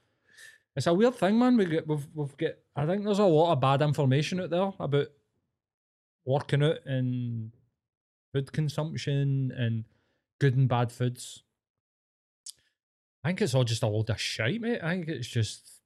it's 0.77 0.87
a 0.87 0.93
weird 0.93 1.15
thing, 1.15 1.37
man. 1.37 1.57
We 1.57 1.65
get 1.65 1.85
we've 1.87 2.07
we've 2.15 2.37
got 2.37 2.53
I 2.75 2.85
think 2.85 3.03
there's 3.03 3.19
a 3.19 3.25
lot 3.25 3.51
of 3.51 3.59
bad 3.59 3.81
information 3.81 4.39
out 4.39 4.49
there 4.49 4.71
about 4.79 5.07
working 6.25 6.63
out 6.63 6.85
and 6.85 7.51
food 8.33 8.51
consumption 8.53 9.51
and 9.51 9.83
good 10.39 10.55
and 10.55 10.67
bad 10.69 10.91
foods. 10.91 11.43
I 13.25 13.29
think 13.29 13.41
it's 13.41 13.55
all 13.55 13.63
just 13.63 13.81
a 13.81 13.87
load 13.87 14.11
of 14.11 14.21
shite, 14.21 14.61
mate. 14.61 14.81
I 14.83 14.91
think 14.91 15.07
it's 15.07 15.27
just 15.27 15.81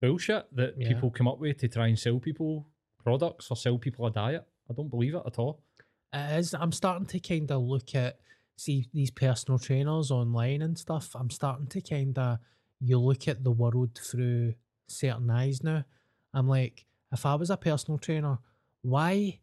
bullshit 0.00 0.46
that 0.54 0.74
Yeah. 0.80 0.86
people 0.86 1.10
come 1.10 1.26
up 1.26 1.40
with 1.40 1.58
to 1.58 1.68
try 1.68 1.88
and 1.88 1.98
sell 1.98 2.20
people 2.20 2.68
products 3.02 3.50
or 3.50 3.56
sell 3.56 3.76
people 3.76 4.06
a 4.06 4.10
diet. 4.12 4.46
I 4.70 4.72
don't 4.72 4.88
believe 4.88 5.16
it 5.16 5.22
at 5.26 5.36
all. 5.36 5.64
It 6.12 6.38
is. 6.38 6.54
I'm 6.54 6.70
starting 6.70 7.06
to 7.08 7.18
kind 7.18 7.50
of 7.50 7.62
look 7.62 7.96
at 7.96 8.20
see 8.56 8.88
these 8.94 9.10
personal 9.10 9.58
trainers 9.58 10.12
online 10.12 10.62
and 10.62 10.78
stuff. 10.78 11.14
I'm 11.16 11.28
starting 11.28 11.66
to 11.66 11.80
kind 11.80 12.16
of 12.18 12.38
you 12.80 13.00
look 13.00 13.26
at 13.26 13.42
the 13.42 13.50
world 13.50 13.98
through 13.98 14.54
certain 14.86 15.28
eyes 15.28 15.64
now. 15.64 15.84
I'm 16.32 16.46
like, 16.46 16.86
if 17.10 17.26
I 17.26 17.34
was 17.34 17.50
a 17.50 17.56
personal 17.56 17.98
trainer, 17.98 18.38
why? 18.82 19.40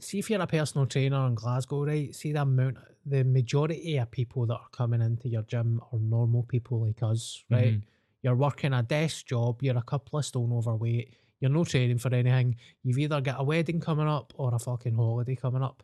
See 0.00 0.18
if 0.20 0.30
you're 0.30 0.40
a 0.40 0.46
personal 0.46 0.86
trainer 0.86 1.26
in 1.26 1.34
Glasgow, 1.34 1.84
right? 1.84 2.14
See 2.14 2.32
the 2.32 2.42
amount, 2.42 2.78
the 3.08 3.22
majority 3.24 3.96
of 3.98 4.10
people 4.10 4.46
that 4.46 4.54
are 4.54 4.68
coming 4.72 5.00
into 5.00 5.28
your 5.28 5.42
gym 5.42 5.80
are 5.92 5.98
normal 5.98 6.42
people 6.42 6.80
like 6.86 7.02
us, 7.02 7.44
right? 7.50 7.74
Mhm. 7.74 7.82
You're 8.22 8.34
working 8.36 8.72
a 8.72 8.82
desk 8.82 9.26
job. 9.26 9.62
You're 9.62 9.78
a 9.78 9.82
couple 9.82 10.18
of 10.18 10.24
stone 10.24 10.52
overweight. 10.52 11.14
You're 11.40 11.50
no 11.52 11.64
training 11.64 11.98
for 11.98 12.12
anything. 12.12 12.56
You've 12.82 12.98
either 12.98 13.20
got 13.20 13.40
a 13.40 13.44
wedding 13.44 13.78
coming 13.80 14.08
up 14.08 14.32
or 14.36 14.54
a 14.54 14.58
fucking 14.58 14.94
holiday 14.94 15.36
coming 15.36 15.62
up. 15.62 15.82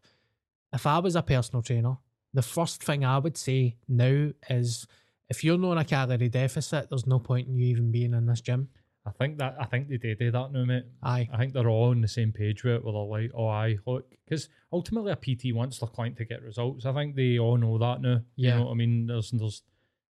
If 0.72 0.86
I 0.86 0.98
was 0.98 1.14
a 1.14 1.22
personal 1.22 1.62
trainer, 1.62 1.96
the 2.34 2.42
first 2.42 2.82
thing 2.82 3.04
I 3.04 3.18
would 3.18 3.36
say 3.36 3.76
now 3.86 4.32
is 4.48 4.86
if 5.28 5.44
you're 5.44 5.58
not 5.58 5.72
in 5.72 5.78
a 5.78 5.84
calorie 5.84 6.28
deficit, 6.28 6.88
there's 6.88 7.06
no 7.06 7.20
point 7.20 7.48
in 7.48 7.54
you 7.54 7.66
even 7.66 7.90
being 7.92 8.14
in 8.14 8.26
this 8.26 8.40
gym. 8.40 8.68
I 9.04 9.10
think 9.10 9.38
that 9.38 9.56
I 9.58 9.64
think 9.64 9.88
they 9.88 9.96
did 9.96 10.18
do 10.18 10.30
that 10.30 10.52
now, 10.52 10.64
mate. 10.64 10.84
Aye. 11.02 11.28
I 11.32 11.36
think 11.38 11.52
they're 11.54 11.68
all 11.68 11.90
on 11.90 12.00
the 12.02 12.08
same 12.08 12.30
page 12.32 12.62
with 12.62 12.74
it, 12.74 12.84
where 12.84 12.92
they're 12.92 13.02
like, 13.02 13.30
"Oh, 13.34 13.48
I 13.48 13.78
look," 13.84 14.08
because 14.24 14.48
ultimately 14.72 15.10
a 15.10 15.16
PT 15.16 15.52
wants 15.52 15.78
their 15.78 15.88
client 15.88 16.16
to 16.18 16.24
get 16.24 16.40
results. 16.42 16.86
I 16.86 16.92
think 16.92 17.16
they 17.16 17.38
all 17.38 17.56
know 17.56 17.78
that 17.78 18.00
now. 18.00 18.20
Yeah. 18.36 18.50
You 18.52 18.58
know 18.60 18.64
what 18.66 18.72
I 18.72 18.74
mean? 18.74 19.06
There's 19.06 19.32
there's 19.32 19.62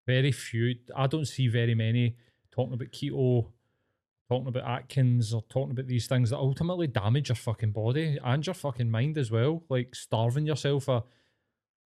very 0.06 0.32
few. 0.32 0.76
I 0.96 1.06
don't 1.06 1.26
see 1.26 1.48
very 1.48 1.74
many 1.74 2.16
talking 2.50 2.72
about 2.72 2.88
keto, 2.88 3.48
talking 4.30 4.48
about 4.48 4.64
Atkins, 4.66 5.34
or 5.34 5.42
talking 5.50 5.72
about 5.72 5.86
these 5.86 6.06
things 6.06 6.30
that 6.30 6.38
ultimately 6.38 6.86
damage 6.86 7.28
your 7.28 7.36
fucking 7.36 7.72
body 7.72 8.18
and 8.24 8.46
your 8.46 8.54
fucking 8.54 8.90
mind 8.90 9.18
as 9.18 9.30
well. 9.30 9.64
Like 9.68 9.94
starving 9.94 10.46
yourself 10.46 10.88
of 10.88 11.04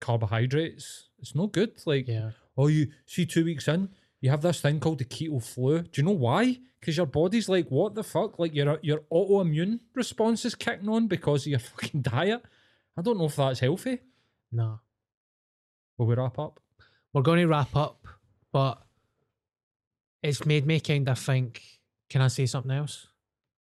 carbohydrates. 0.01 1.09
It's 1.19 1.35
no 1.35 1.47
good. 1.47 1.73
Like, 1.87 2.09
Yeah. 2.09 2.31
oh, 2.57 2.67
you 2.69 2.93
see, 3.07 3.27
two 3.27 3.45
weeks 3.45 3.69
in, 3.69 3.89
you 4.23 4.31
have 4.31 4.41
this 4.41 4.61
thing 4.61 4.81
called 4.81 4.99
the 4.99 5.05
keto 5.05 5.43
flu. 5.43 5.81
Do 5.83 6.01
you 6.01 6.05
know 6.05 6.13
why? 6.13 6.59
Because 6.81 6.97
your 6.97 7.07
body's 7.07 7.49
like, 7.49 7.69
what 7.69 7.95
the 7.95 8.05
fuck? 8.05 8.39
Like 8.39 8.55
your 8.55 8.79
your 8.81 9.01
autoimmune 9.13 9.81
response 9.95 10.45
is 10.45 10.55
kicking 10.55 10.89
on 10.89 11.09
because 11.09 11.45
of 11.45 11.51
your 11.51 11.59
fucking 11.75 12.01
diet. 12.01 12.43
I 12.97 13.03
don't 13.03 13.19
know 13.19 13.27
if 13.27 13.37
that's 13.37 13.61
healthy. 13.61 13.99
No. 14.53 14.81
Will 15.99 16.07
we 16.07 16.15
wrap 16.15 16.39
up? 16.39 16.61
We're 17.13 17.23
going 17.23 17.41
to 17.41 17.47
wrap 17.47 17.75
up, 17.77 18.07
but 18.53 18.81
it's 20.23 20.47
made 20.47 20.67
me 20.67 20.81
kind 20.81 21.09
of 21.09 21.19
think 21.19 21.61
can 22.09 22.23
I 22.23 22.29
say 22.29 22.47
something 22.47 22.71
else? 22.71 23.09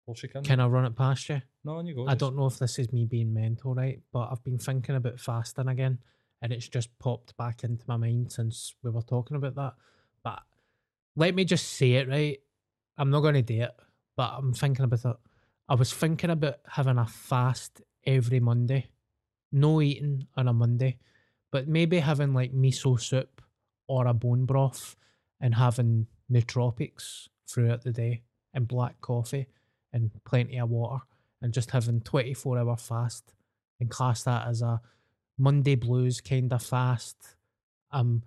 Of 0.02 0.06
course 0.06 0.22
you 0.24 0.28
can. 0.28 0.44
Can 0.44 0.60
I 0.60 0.66
run 0.66 0.84
it 0.84 0.94
past 0.94 1.28
you? 1.30 1.40
No, 1.64 1.76
on 1.76 1.86
you 1.86 1.94
go. 1.94 2.06
I 2.06 2.14
don't 2.14 2.36
know 2.36 2.46
if 2.46 2.58
this 2.58 2.78
is 2.78 2.92
me 2.92 3.06
being 3.06 3.32
mental, 3.32 3.74
right? 3.74 4.00
But 4.12 4.28
I've 4.30 4.44
been 4.44 4.58
thinking 4.58 4.96
about 4.96 5.18
fasting 5.18 5.68
again, 5.68 6.00
and 6.42 6.52
it's 6.52 6.68
just 6.68 6.96
popped 6.98 7.34
back 7.38 7.64
into 7.64 7.84
my 7.88 7.96
mind 7.96 8.30
since 8.30 8.74
we 8.82 8.90
were 8.90 9.02
talking 9.02 9.38
about 9.38 9.54
that. 9.54 9.74
Let 11.16 11.34
me 11.34 11.44
just 11.44 11.72
say 11.74 11.92
it, 11.92 12.08
right? 12.08 12.38
I'm 12.98 13.10
not 13.10 13.20
going 13.20 13.34
to 13.34 13.42
do 13.42 13.62
it, 13.62 13.74
but 14.16 14.32
I'm 14.36 14.52
thinking 14.52 14.84
about 14.84 15.04
it. 15.04 15.16
I 15.68 15.74
was 15.74 15.92
thinking 15.92 16.30
about 16.30 16.56
having 16.68 16.98
a 16.98 17.06
fast 17.06 17.80
every 18.06 18.40
Monday, 18.40 18.88
no 19.52 19.80
eating 19.80 20.26
on 20.36 20.48
a 20.48 20.52
Monday, 20.52 20.98
but 21.50 21.68
maybe 21.68 22.00
having 22.00 22.34
like 22.34 22.52
miso 22.52 23.00
soup 23.00 23.40
or 23.86 24.06
a 24.06 24.14
bone 24.14 24.44
broth 24.44 24.96
and 25.40 25.54
having 25.54 26.06
nootropics 26.30 27.28
throughout 27.48 27.82
the 27.82 27.92
day 27.92 28.22
and 28.52 28.68
black 28.68 29.00
coffee 29.00 29.46
and 29.92 30.10
plenty 30.24 30.58
of 30.58 30.70
water 30.70 31.02
and 31.40 31.52
just 31.52 31.70
having 31.70 32.00
24 32.00 32.58
hour 32.58 32.76
fast 32.76 33.32
and 33.80 33.90
class 33.90 34.22
that 34.24 34.46
as 34.46 34.62
a 34.62 34.80
Monday 35.38 35.74
blues 35.74 36.20
kind 36.20 36.52
of 36.52 36.62
fast. 36.62 37.36
Um, 37.90 38.22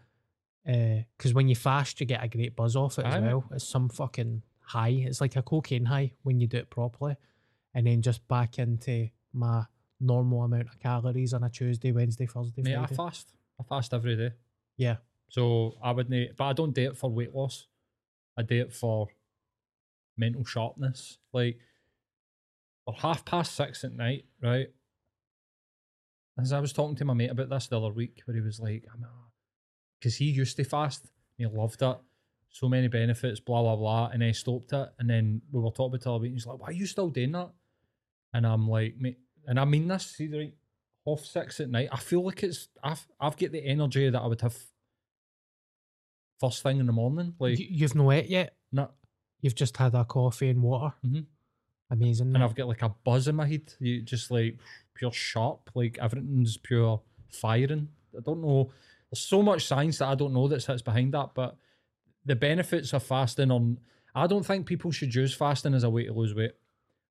Eh, 0.68 1.04
because 1.18 1.34
when 1.34 1.48
you 1.48 1.56
fast, 1.56 2.00
you 2.00 2.06
get 2.06 2.24
a 2.24 2.28
great 2.28 2.56
buzz 2.56 2.76
off 2.76 3.00
it 3.00 3.06
as 3.06 3.22
well. 3.24 3.46
It's 3.52 3.68
some 3.68 3.88
fucking 3.88 4.42
high. 4.60 4.90
It's 4.90 5.22
like 5.22 5.38
a 5.38 5.42
cocaine 5.42 5.86
high 5.86 6.12
when 6.24 6.42
you 6.42 6.48
do 6.48 6.58
it 6.58 6.70
properly, 6.70 7.16
and 7.74 7.88
then 7.88 8.02
just 8.02 8.28
back 8.28 8.60
into 8.60 9.10
my 9.32 9.64
normal 10.00 10.44
amount 10.44 10.68
of 10.68 10.80
calories 10.80 11.34
on 11.34 11.44
a 11.44 11.50
Tuesday, 11.50 11.92
Wednesday, 11.92 12.26
Thursday, 12.26 12.62
Mate, 12.64 12.76
I 12.76 12.86
fast. 12.88 13.32
I 13.60 13.64
fast 13.64 13.94
every 13.94 14.16
day. 14.16 14.32
yeah, 14.76 14.98
So 15.30 15.76
I 15.82 15.92
would 15.92 16.10
need, 16.10 16.34
but 16.38 16.46
I 16.46 16.54
don't 16.54 16.74
do 16.74 16.90
it 16.90 16.98
for 16.98 17.10
weight 17.10 17.34
loss. 17.34 17.68
I 18.38 18.44
do 18.44 18.62
it 18.62 18.74
for 18.74 19.08
mental 20.18 20.44
sharpness. 20.44 21.18
Like, 21.34 21.58
or 22.86 22.94
half 22.94 23.26
past 23.26 23.56
six 23.56 23.84
at 23.84 23.94
night, 23.94 24.26
right? 24.42 24.68
As 26.40 26.54
I 26.54 26.60
was 26.60 26.74
talking 26.74 26.96
to 26.98 27.06
my 27.06 27.14
mate 27.14 27.32
about 27.32 27.50
this 27.50 27.68
the 27.68 27.80
other 27.80 27.92
week, 27.92 28.22
where 28.26 28.36
he 28.36 28.42
was 28.42 28.60
like, 28.60 28.84
I'm 28.94 29.02
because 30.00 30.16
he 30.18 30.26
used 30.26 30.56
to 30.58 30.64
fast, 30.64 31.04
and 31.40 31.50
he 31.50 31.58
loved 31.58 31.82
it. 31.82 31.98
So 32.50 32.68
many 32.70 32.88
benefits, 32.88 33.40
blah 33.40 33.62
blah 33.62 33.76
blah, 33.76 34.08
and 34.12 34.22
then 34.22 34.30
he 34.30 34.34
stopped 34.34 34.74
it. 34.74 34.90
And 35.00 35.10
then 35.10 35.42
we 35.52 35.60
were 35.60 35.70
talking 35.72 36.00
about 36.02 36.16
it 36.16 36.22
week, 36.22 36.30
and 36.30 36.36
he's 36.38 36.46
like, 36.48 36.60
"Why 36.60 36.68
are 36.68 36.72
you 36.72 36.86
still 36.88 37.10
doing 37.10 37.34
that?" 37.34 37.50
And 38.34 38.46
I'm 38.48 38.68
like, 38.68 38.96
"Mate," 38.98 39.20
and 39.46 39.60
I 39.60 39.66
mean 39.66 39.88
this. 39.88 40.08
See, 40.16 40.28
right, 40.28 40.54
half 41.06 41.20
six 41.26 41.60
at 41.60 41.70
night. 41.70 41.90
I 41.92 41.98
feel 41.98 42.24
like 42.24 42.44
it's 42.44 42.70
I've 42.84 43.06
I've 43.20 43.38
got 43.38 43.52
the 43.52 43.64
energy 43.66 44.10
that 44.10 44.20
I 44.22 44.26
would 44.28 44.42
have 44.42 44.58
first 46.40 46.62
thing 46.64 46.80
in 46.80 46.86
the 46.86 46.92
morning. 46.94 47.36
Like, 47.40 47.58
You- 47.60 47.68
you've 47.70 47.96
no 47.96 48.12
ate 48.12 48.30
yet. 48.30 48.56
no, 48.72 48.92
You've 49.42 49.56
just 49.56 49.78
had 49.78 49.94
a 49.94 50.04
coffee 50.06 50.50
and 50.50 50.62
water. 50.64 50.96
Mhm. 51.06 51.26
Amazing. 51.90 52.34
and 52.36 52.44
I've 52.44 52.56
got 52.56 52.68
like 52.68 52.82
a 52.82 52.90
buzz 52.90 53.28
in 53.28 53.36
my 53.36 53.48
head. 53.48 53.74
You 53.80 54.02
just 54.02 54.30
like 54.32 54.60
pure 54.94 55.12
sharp, 55.12 55.70
like 55.74 55.98
everything's 56.00 56.58
pure 56.58 57.02
firing. 57.30 57.90
I 58.18 58.22
don't 58.22 58.42
know. 58.42 58.72
There's 59.12 59.22
so 59.22 59.42
much 59.42 59.66
science 59.66 60.00
that 60.00 60.08
I 60.08 60.16
don't 60.16 60.34
know 60.34 60.48
that 60.48 60.62
sits 60.62 60.82
behind 60.82 61.14
that, 61.14 61.32
but 61.34 61.58
the 62.26 62.36
benefits 62.36 62.94
of 62.94 63.04
fasting 63.04 63.52
on. 63.52 63.80
I 64.14 64.28
don't 64.28 64.46
think 64.46 64.66
people 64.66 64.92
should 64.92 65.14
use 65.14 65.34
fasting 65.34 65.74
as 65.74 65.84
a 65.84 65.90
way 65.90 66.06
to 66.06 66.14
lose 66.14 66.34
weight. 66.34 66.54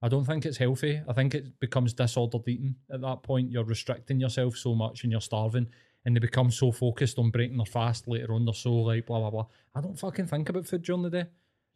I 0.02 0.08
don't 0.08 0.24
think 0.24 0.44
it's 0.44 0.58
healthy. 0.58 1.00
I 1.08 1.12
think 1.12 1.34
it 1.34 1.58
becomes 1.58 1.94
disordered 1.94 2.46
eating 2.46 2.76
at 2.90 3.00
that 3.00 3.22
point. 3.22 3.50
You're 3.50 3.64
restricting 3.64 4.20
yourself 4.20 4.56
so 4.56 4.74
much 4.74 5.02
and 5.02 5.12
you're 5.12 5.20
starving, 5.20 5.68
and 6.04 6.14
they 6.14 6.20
become 6.20 6.50
so 6.50 6.70
focused 6.70 7.18
on 7.18 7.30
breaking 7.30 7.56
their 7.56 7.66
fast 7.66 8.06
later 8.06 8.34
on. 8.34 8.44
They're 8.44 8.54
so 8.54 8.74
like 8.74 9.06
blah 9.06 9.20
blah 9.20 9.30
blah. 9.30 9.46
I 9.74 9.80
don't 9.80 9.98
fucking 9.98 10.26
think 10.26 10.48
about 10.48 10.66
food 10.66 10.82
during 10.82 11.02
the 11.02 11.10
day. 11.10 11.26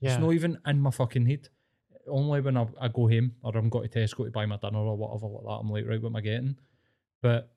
Yeah. 0.00 0.12
It's 0.12 0.20
not 0.20 0.32
even 0.32 0.58
in 0.66 0.80
my 0.80 0.90
fucking 0.90 1.26
head. 1.26 1.48
Only 2.08 2.40
when 2.40 2.56
I, 2.56 2.66
I 2.80 2.88
go 2.88 3.08
home 3.08 3.32
or 3.42 3.56
I'm 3.56 3.68
going 3.68 3.88
to 3.88 3.98
Tesco 3.98 4.24
to 4.24 4.30
buy 4.30 4.46
my 4.46 4.56
dinner 4.56 4.78
or 4.78 4.96
whatever 4.96 5.26
like 5.26 5.44
that, 5.44 5.60
I'm 5.60 5.70
like, 5.70 5.86
right, 5.86 6.02
what 6.02 6.08
am 6.08 6.16
I 6.16 6.20
getting? 6.20 6.56
But 7.22 7.50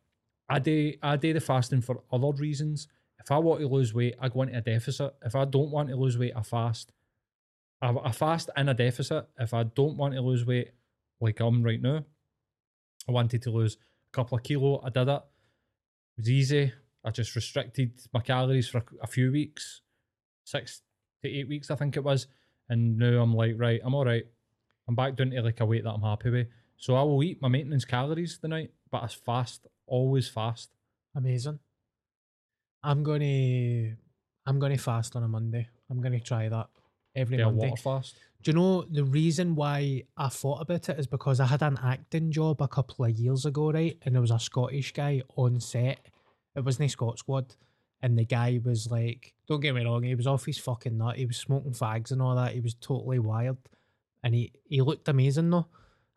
I 0.50 0.60
do 0.60 0.94
I 1.02 1.16
do 1.16 1.34
the 1.34 1.40
fasting 1.40 1.82
for 1.82 2.04
other 2.12 2.32
reasons. 2.38 2.88
If 3.20 3.32
I 3.32 3.38
want 3.38 3.62
to 3.62 3.68
lose 3.68 3.94
weight, 3.94 4.16
I 4.20 4.30
go 4.30 4.42
into 4.42 4.58
a 4.58 4.62
deficit. 4.62 5.14
If 5.24 5.36
I 5.36 5.46
don't 5.46 5.72
want 5.72 5.90
to 5.90 5.96
lose 5.96 6.18
weight, 6.18 6.34
I 6.36 6.42
fast. 6.42 6.92
I, 7.82 7.96
I 8.04 8.12
fast 8.12 8.50
in 8.58 8.70
a 8.70 8.74
deficit. 8.74 9.28
If 9.40 9.54
I 9.54 9.64
don't 9.64 9.98
want 9.98 10.14
to 10.14 10.22
lose 10.22 10.46
weight, 10.46 10.72
like 11.22 11.40
I'm 11.40 11.64
right 11.64 11.82
now, 11.82 12.04
I 13.08 13.12
wanted 13.12 13.42
to 13.44 13.52
lose 13.52 13.76
a 13.76 14.16
couple 14.16 14.38
of 14.38 14.44
kilo. 14.44 14.82
I 14.84 14.90
did 14.90 15.08
it. 15.08 15.22
It 16.18 16.22
was 16.22 16.30
easy. 16.30 16.74
I 17.06 17.12
just 17.12 17.36
restricted 17.36 17.92
my 18.14 18.22
calories 18.22 18.68
for 18.68 18.80
a, 18.80 18.84
a 19.04 19.08
few 19.08 19.32
weeks, 19.32 19.82
six 20.44 20.82
to 21.22 21.30
eight 21.30 21.48
weeks, 21.48 21.72
I 21.72 21.76
think 21.76 21.98
it 21.98 22.04
was. 22.04 22.28
And 22.70 22.98
now 22.98 23.22
I'm 23.22 23.34
like, 23.34 23.56
right, 23.58 23.82
I'm 23.84 23.94
all 23.94 24.06
right. 24.06 24.26
I'm 24.88 24.96
back 24.96 25.16
down 25.16 25.32
to 25.32 25.42
like 25.42 25.60
a 25.60 25.66
weight 25.66 25.84
that 25.84 25.92
I'm 25.92 26.02
happy 26.02 26.30
with. 26.30 26.48
So 26.78 26.96
I 26.96 27.04
will 27.04 27.24
eat 27.24 27.42
my 27.42 27.48
maintenance 27.48 27.86
calories 27.86 28.40
the 28.42 28.48
night, 28.48 28.72
but 28.94 29.04
I 29.04 29.08
fast, 29.08 29.66
always 29.88 30.30
fast. 30.30 30.70
Amazing. 31.16 31.58
I'm 32.84 33.02
gonna 33.04 33.96
I'm 34.46 34.60
gonna 34.60 34.78
fast 34.78 35.16
on 35.16 35.24
a 35.24 35.28
Monday. 35.28 35.68
I'm 35.90 36.00
gonna 36.00 36.20
try 36.20 36.48
that 36.48 36.68
every 37.16 37.38
Yeah, 37.40 37.46
Monday. 37.46 37.70
water 37.70 37.82
fast. 37.82 38.16
Do 38.44 38.52
you 38.52 38.56
know 38.56 38.84
the 38.84 39.04
reason 39.04 39.56
why 39.56 40.04
I 40.16 40.28
thought 40.30 40.62
about 40.62 40.90
it 40.90 41.00
is 41.00 41.08
because 41.08 41.40
I 41.40 41.48
had 41.48 41.64
an 41.64 41.80
acting 41.84 42.32
job 42.32 42.62
a 42.62 42.68
couple 42.68 43.06
of 43.06 43.12
years 43.18 43.46
ago, 43.46 43.72
right? 43.72 43.98
And 44.04 44.14
there 44.14 44.22
was 44.22 44.32
a 44.32 44.38
Scottish 44.40 44.94
guy 44.94 45.24
on 45.38 45.60
set. 45.60 46.06
It 46.56 46.64
wasn't 46.64 46.92
Scot 46.92 47.18
Squad. 47.18 47.56
And 48.04 48.20
the 48.20 48.26
guy 48.26 48.60
was 48.64 48.92
like, 48.92 49.34
don't 49.48 49.62
get 49.62 49.74
me 49.74 49.86
wrong, 49.86 50.04
he 50.04 50.14
was 50.14 50.28
off 50.28 50.46
his 50.46 50.60
fucking 50.60 50.98
nut. 50.98 51.16
He 51.16 51.26
was 51.26 51.38
smoking 51.38 51.72
fags 51.72 52.12
and 52.12 52.22
all 52.22 52.36
that. 52.36 52.52
He 52.54 52.60
was 52.60 52.76
totally 52.76 53.18
wired. 53.18 53.58
And 54.24 54.36
he, 54.36 54.52
he 54.70 54.82
looked 54.82 55.08
amazing 55.08 55.50
though. 55.50 55.68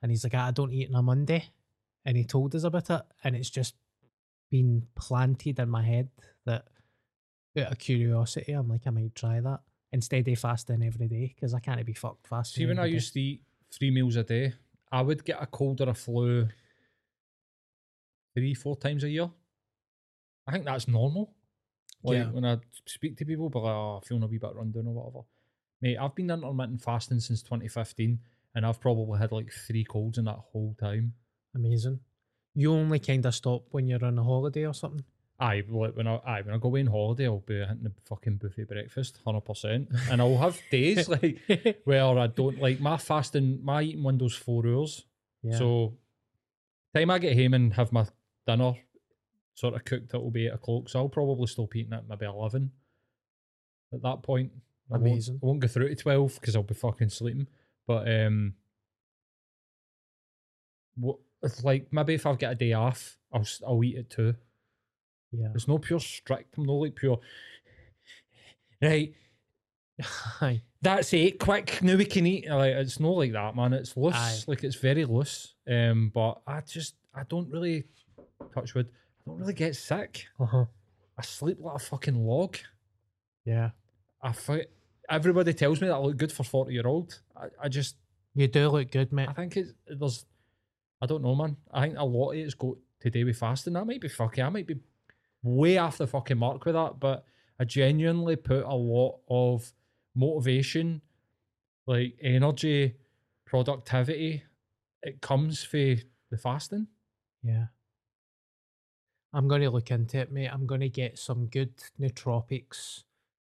And 0.02 0.10
he's 0.10 0.24
like, 0.24 0.34
ah, 0.34 0.48
I 0.48 0.50
don't 0.50 0.72
eat 0.72 0.90
on 0.90 0.96
a 0.98 1.02
Monday. 1.02 1.44
And 2.06 2.16
he 2.16 2.24
told 2.24 2.54
us 2.54 2.64
about 2.64 2.88
it. 2.88 3.02
And 3.24 3.36
it's 3.36 3.50
just 3.50 3.74
been 4.50 4.86
planted 4.94 5.58
in 5.58 5.68
my 5.68 5.82
head 5.82 6.08
that 6.46 6.64
out 7.58 7.72
of 7.72 7.78
curiosity, 7.78 8.52
I'm 8.52 8.68
like, 8.68 8.86
I 8.86 8.90
might 8.90 9.14
try 9.14 9.40
that 9.40 9.60
instead 9.92 10.28
of 10.28 10.38
fasting 10.38 10.82
every 10.82 11.08
day 11.08 11.34
because 11.34 11.52
I 11.52 11.60
can't 11.60 11.84
be 11.84 11.94
fucked 11.94 12.28
fasting. 12.28 12.62
See, 12.62 12.66
when 12.66 12.78
I 12.78 12.86
day. 12.86 12.92
used 12.92 13.12
to 13.14 13.20
eat 13.20 13.42
three 13.72 13.90
meals 13.90 14.16
a 14.16 14.22
day, 14.22 14.54
I 14.92 15.02
would 15.02 15.24
get 15.24 15.42
a 15.42 15.46
cold 15.46 15.80
or 15.80 15.88
a 15.88 15.94
flu 15.94 16.48
three, 18.34 18.54
four 18.54 18.76
times 18.76 19.02
a 19.02 19.08
year. 19.08 19.28
I 20.46 20.52
think 20.52 20.64
that's 20.64 20.86
normal. 20.86 21.34
Like 22.02 22.18
Yeah. 22.18 22.30
when 22.30 22.44
I 22.44 22.58
speak 22.84 23.16
to 23.16 23.24
people, 23.24 23.50
but 23.50 23.60
like, 23.60 23.74
oh, 23.74 24.00
feeling 24.04 24.22
a 24.22 24.26
wee 24.26 24.38
bit 24.38 24.54
run 24.54 24.70
down 24.70 24.86
or 24.86 24.94
whatever. 24.94 25.26
Mate, 25.80 25.96
I've 25.98 26.14
been 26.14 26.30
intermittent 26.30 26.82
fasting 26.82 27.20
since 27.20 27.42
2015, 27.42 28.20
and 28.54 28.64
I've 28.64 28.80
probably 28.80 29.18
had 29.18 29.32
like 29.32 29.50
three 29.50 29.84
colds 29.84 30.18
in 30.18 30.26
that 30.26 30.38
whole 30.52 30.76
time. 30.78 31.14
Amazing. 31.56 32.00
You 32.54 32.72
only 32.72 32.98
kind 32.98 33.24
of 33.26 33.34
stop 33.34 33.64
when 33.70 33.88
you're 33.88 34.04
on 34.04 34.18
a 34.18 34.22
holiday 34.22 34.66
or 34.66 34.74
something. 34.74 35.04
Aye, 35.38 35.64
like 35.68 35.96
when 35.96 36.06
I 36.06 36.16
aye, 36.26 36.42
when 36.42 36.54
I 36.54 36.58
go 36.58 36.68
away 36.68 36.80
on 36.80 36.86
holiday, 36.86 37.26
I'll 37.26 37.40
be 37.40 37.58
hitting 37.58 37.82
the 37.82 37.92
fucking 38.06 38.36
buffet 38.36 38.68
breakfast, 38.68 39.18
hundred 39.24 39.42
percent. 39.42 39.88
And 40.10 40.22
I'll 40.22 40.38
have 40.38 40.58
days 40.70 41.08
like 41.08 41.38
where 41.84 42.04
I 42.18 42.26
don't 42.28 42.58
like 42.58 42.80
my 42.80 42.96
fasting. 42.96 43.60
My 43.62 43.82
eating 43.82 44.02
window's 44.02 44.34
four 44.34 44.66
hours. 44.66 45.04
Yeah. 45.42 45.58
So, 45.58 45.98
time 46.94 47.10
I 47.10 47.18
get 47.18 47.36
home 47.36 47.52
and 47.52 47.74
have 47.74 47.92
my 47.92 48.06
dinner 48.46 48.74
sort 49.54 49.74
of 49.74 49.84
cooked, 49.84 50.14
it'll 50.14 50.30
be 50.30 50.46
eight 50.46 50.54
o'clock. 50.54 50.88
So 50.88 51.00
I'll 51.00 51.08
probably 51.08 51.46
stop 51.48 51.74
eating 51.76 51.92
at 51.92 52.08
maybe 52.08 52.24
eleven. 52.24 52.70
At 53.92 54.02
that 54.02 54.22
point, 54.22 54.52
I 54.90 54.96
won't, 54.96 55.06
Amazing. 55.06 55.40
I 55.42 55.46
won't 55.46 55.60
go 55.60 55.68
through 55.68 55.90
to 55.90 55.96
twelve 55.96 56.34
because 56.40 56.56
I'll 56.56 56.62
be 56.62 56.74
fucking 56.74 57.10
sleeping. 57.10 57.46
But 57.86 58.10
um, 58.10 58.54
what 60.96 61.18
it's 61.42 61.62
like 61.64 61.86
maybe 61.90 62.14
if 62.14 62.26
I've 62.26 62.38
got 62.38 62.52
a 62.52 62.56
day 62.56 62.72
off, 62.72 63.18
I'll 63.32 63.46
I'll 63.66 63.84
eat 63.84 63.96
it 63.96 64.10
too. 64.10 64.34
Yeah. 65.32 65.48
It's 65.54 65.68
no 65.68 65.78
pure 65.78 66.00
strict. 66.00 66.56
I'm 66.56 66.64
not 66.64 66.72
like 66.74 66.94
pure. 66.96 67.18
Right, 68.80 69.14
Aye. 70.40 70.62
that's 70.82 71.12
it. 71.14 71.38
Quick, 71.38 71.82
now 71.82 71.96
we 71.96 72.04
can 72.04 72.26
eat. 72.26 72.48
Like 72.48 72.74
it's 72.74 73.00
not 73.00 73.16
like 73.16 73.32
that, 73.32 73.56
man. 73.56 73.72
It's 73.72 73.96
loose. 73.96 74.14
Aye. 74.14 74.38
Like 74.46 74.64
it's 74.64 74.76
very 74.76 75.04
loose. 75.04 75.54
Um, 75.70 76.10
but 76.14 76.40
I 76.46 76.60
just 76.60 76.94
I 77.14 77.22
don't 77.28 77.50
really 77.50 77.84
touch 78.54 78.74
wood. 78.74 78.88
I 78.88 79.30
don't 79.30 79.38
really 79.40 79.54
get 79.54 79.76
sick. 79.76 80.26
Uh-huh. 80.38 80.66
I 81.18 81.22
sleep 81.22 81.58
like 81.60 81.76
a 81.76 81.78
fucking 81.78 82.26
log. 82.26 82.58
Yeah. 83.46 83.70
I 84.22 84.32
fi- 84.32 84.66
everybody 85.08 85.54
tells 85.54 85.80
me 85.80 85.88
that 85.88 85.94
I 85.94 85.98
look 85.98 86.16
good 86.18 86.32
for 86.32 86.44
forty 86.44 86.74
year 86.74 86.86
old. 86.86 87.18
I, 87.36 87.46
I 87.64 87.68
just 87.68 87.96
You 88.34 88.46
do 88.48 88.68
look 88.68 88.90
good, 88.90 89.12
mate. 89.12 89.28
I 89.30 89.32
think 89.32 89.56
it's 89.56 89.72
there's 89.86 90.26
I 91.00 91.06
don't 91.06 91.22
know, 91.22 91.34
man. 91.34 91.56
I 91.72 91.82
think 91.82 91.98
a 91.98 92.04
lot 92.04 92.32
of 92.32 92.38
it's 92.38 92.54
got 92.54 92.76
to 93.00 93.10
do 93.10 93.26
with 93.26 93.38
fasting. 93.38 93.74
That 93.74 93.86
might 93.86 94.00
be 94.00 94.08
fucking. 94.08 94.42
I 94.42 94.48
might 94.48 94.66
be 94.66 94.76
way 95.42 95.78
off 95.78 95.98
the 95.98 96.06
fucking 96.06 96.38
mark 96.38 96.64
with 96.64 96.74
that, 96.74 96.98
but 96.98 97.24
I 97.60 97.64
genuinely 97.64 98.36
put 98.36 98.64
a 98.64 98.74
lot 98.74 99.18
of 99.28 99.72
motivation, 100.14 101.02
like 101.86 102.16
energy, 102.20 102.94
productivity. 103.46 104.42
It 105.02 105.20
comes 105.20 105.62
for 105.62 105.76
the 106.30 106.36
fasting. 106.38 106.88
Yeah. 107.42 107.66
I'm 109.32 109.48
going 109.48 109.60
to 109.60 109.70
look 109.70 109.90
into 109.90 110.18
it, 110.18 110.32
mate. 110.32 110.48
I'm 110.52 110.66
going 110.66 110.80
to 110.80 110.88
get 110.88 111.18
some 111.18 111.46
good 111.46 111.74
nootropics, 112.00 113.04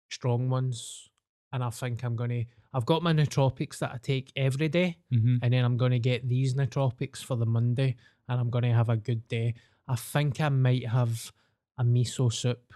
strong 0.09 0.49
ones. 0.49 1.11
And 1.53 1.63
I 1.63 1.71
think 1.71 2.03
I'm 2.03 2.17
going 2.17 2.31
to. 2.31 2.45
I've 2.75 2.85
got 2.85 3.03
my 3.03 3.13
nootropics 3.13 3.79
that 3.79 3.93
I 3.93 3.99
take 4.03 4.33
every 4.37 4.69
day, 4.69 4.99
Mm-hmm. 5.13 5.37
And 5.43 5.53
then 5.55 5.65
I'm 5.65 5.77
going 5.77 5.93
to 5.93 5.99
get 6.01 6.29
these 6.29 6.55
nootropics 6.55 7.19
for 7.25 7.37
the 7.37 7.47
Monday. 7.47 7.97
And 8.29 8.41
I'm 8.41 8.51
going 8.51 8.65
to 8.65 8.73
have 8.73 8.89
a 8.89 8.97
good 8.97 9.27
day. 9.29 9.55
I 9.87 9.95
think 9.97 10.41
I 10.41 10.49
might 10.49 10.87
have 10.89 11.33
a 11.79 11.85
miso 11.85 12.33
soup 12.33 12.75